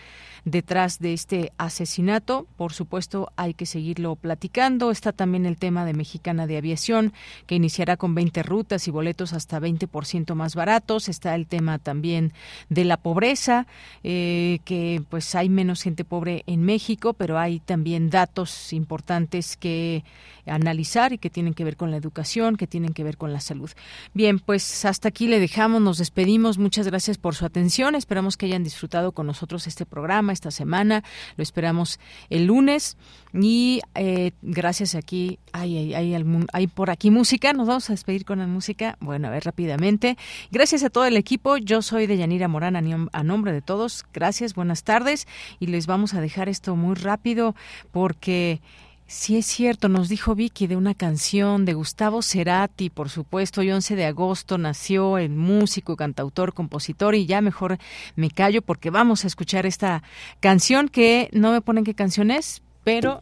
detrás 0.46 1.00
de 1.00 1.14
este 1.14 1.52
asesinato. 1.58 2.48
Por 2.58 2.74
supuesto, 2.74 3.32
hay 3.36 3.54
que 3.54 3.66
seguirlo 3.66 4.16
platicando. 4.16 4.92
Está 4.92 5.12
también 5.12 5.46
el 5.46 5.58
tema 5.58 5.86
de 5.86 5.94
Mexicana 5.94 6.48
de 6.48 6.58
Aviación, 6.58 7.14
que 7.48 7.56
iniciará 7.56 7.98
con 7.98 8.16
20 8.16 8.44
rutas 8.44 8.88
y 8.88 8.92
boletos 8.92 9.34
hasta 9.34 9.60
20% 9.60 10.36
más 10.36 10.56
baratos. 10.56 11.10
Está 11.10 11.36
el 11.36 11.48
tema 11.48 11.80
también 11.80 12.34
de 12.70 12.86
la 12.86 12.98
pobreza, 12.98 13.68
eh, 14.04 14.60
que 14.66 15.02
pues 15.10 15.34
hay 15.36 15.50
menos 15.50 15.82
gente 15.82 16.04
pobre 16.04 16.44
en 16.48 16.64
México, 16.64 17.14
pero 17.14 17.40
hay 17.40 17.60
también 17.60 18.10
datos 18.10 18.74
importantes 18.74 19.58
que 19.58 20.04
analizar 20.46 21.14
y 21.14 21.18
que 21.18 21.30
tienen 21.30 21.54
que 21.54 21.64
ver 21.64 21.78
con 21.78 21.90
la 21.90 21.96
educación, 21.96 22.58
que 22.58 22.68
tienen 22.68 22.94
que 22.94 23.04
ver 23.04 23.16
con 23.16 23.32
la 23.32 23.40
salud. 23.40 23.72
Bien, 24.14 24.40
pues 24.40 24.84
hasta 24.84 25.08
aquí 25.08 25.28
le 25.28 25.40
dejamos, 25.40 25.82
nos 25.82 25.98
despedimos. 26.00 26.58
Muchas 26.58 26.86
gracias 26.86 27.18
por 27.18 27.36
su 27.36 27.46
atención. 27.46 27.96
Esperamos 27.96 28.36
que 28.36 28.48
hayan 28.48 28.64
disfrutado 28.64 29.14
con 29.14 29.26
nosotros 29.26 29.68
este 29.68 29.86
programa 29.86 30.33
esta 30.34 30.52
semana. 30.52 31.04
Lo 31.38 31.44
esperamos 31.44 32.00
el 32.30 32.46
lunes. 32.46 32.98
Y 33.34 33.82
eh, 33.96 34.32
gracias 34.44 34.94
aquí, 34.94 35.40
hay, 35.54 35.96
hay, 35.96 36.14
hay, 36.54 36.68
por 36.68 36.92
aquí 36.92 37.10
música. 37.10 37.52
Nos 37.54 37.68
vamos 37.68 37.90
a 37.90 37.94
despedir 37.94 38.26
con 38.26 38.40
la 38.40 38.48
música. 38.48 38.96
Bueno, 39.00 39.28
a 39.28 39.32
ver 39.32 39.44
rápidamente. 39.46 40.18
Gracias 40.52 40.84
a 40.84 40.90
todo 40.90 41.06
el 41.06 41.18
equipo. 41.18 41.58
Yo 41.58 41.82
soy 41.82 42.06
de 42.06 42.18
Yanira 42.18 42.48
Morán 42.48 42.76
a 42.76 43.24
nombre 43.24 43.52
de 43.52 43.62
todos. 43.62 44.06
Gracias, 44.14 44.54
buenas 44.54 44.84
tardes. 44.84 45.28
Y 45.60 45.68
les 45.68 45.88
vamos 45.88 46.14
a 46.14 46.22
dejar 46.22 46.48
esto 46.48 46.76
muy 46.76 46.96
rápido 46.96 47.56
porque 47.92 48.62
Sí, 49.06 49.38
es 49.38 49.46
cierto, 49.46 49.90
nos 49.90 50.10
dijo 50.10 50.34
Vicky 50.34 50.68
de 50.68 50.76
una 50.76 50.96
canción 50.96 51.66
de 51.66 51.74
Gustavo 51.74 52.22
Cerati, 52.22 52.90
por 52.90 53.10
supuesto, 53.10 53.62
y 53.62 53.72
11 53.72 53.96
de 53.96 54.06
agosto 54.06 54.58
nació 54.58 55.18
el 55.18 55.30
músico, 55.30 55.96
cantautor, 55.96 56.54
compositor, 56.54 57.14
y 57.14 57.26
ya 57.26 57.42
mejor 57.42 57.78
me 58.16 58.32
callo 58.32 58.62
porque 58.62 58.90
vamos 58.90 59.24
a 59.24 59.28
escuchar 59.28 59.66
esta 59.66 60.04
canción 60.40 60.88
que 60.88 61.30
no 61.34 61.52
me 61.52 61.62
ponen 61.62 61.84
qué 61.84 61.94
canción 61.94 62.32
es, 62.32 62.62
pero 62.84 63.22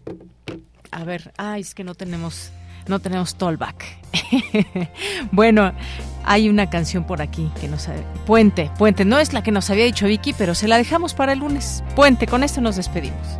a 0.92 1.04
ver, 1.04 1.34
ay, 1.38 1.62
es 1.62 1.74
que 1.74 1.84
no 1.84 1.96
tenemos 1.96 2.52
no 2.88 3.00
tenemos 3.00 3.36
tollback. 3.36 3.86
bueno, 5.32 5.72
hay 6.24 6.50
una 6.50 6.70
canción 6.70 7.06
por 7.06 7.22
aquí 7.22 7.50
que 7.60 7.68
nos 7.68 7.88
Puente, 8.26 8.72
Puente, 8.78 9.06
no 9.06 9.20
es 9.20 9.34
la 9.34 9.44
que 9.44 9.52
nos 9.52 9.70
había 9.70 9.86
dicho 9.86 10.08
Vicky, 10.08 10.34
pero 10.34 10.56
se 10.56 10.68
la 10.68 10.78
dejamos 10.78 11.14
para 11.14 11.34
el 11.34 11.40
lunes. 11.40 11.84
Puente, 11.96 12.28
con 12.28 12.44
esto 12.44 12.62
nos 12.62 12.76
despedimos. 12.76 13.40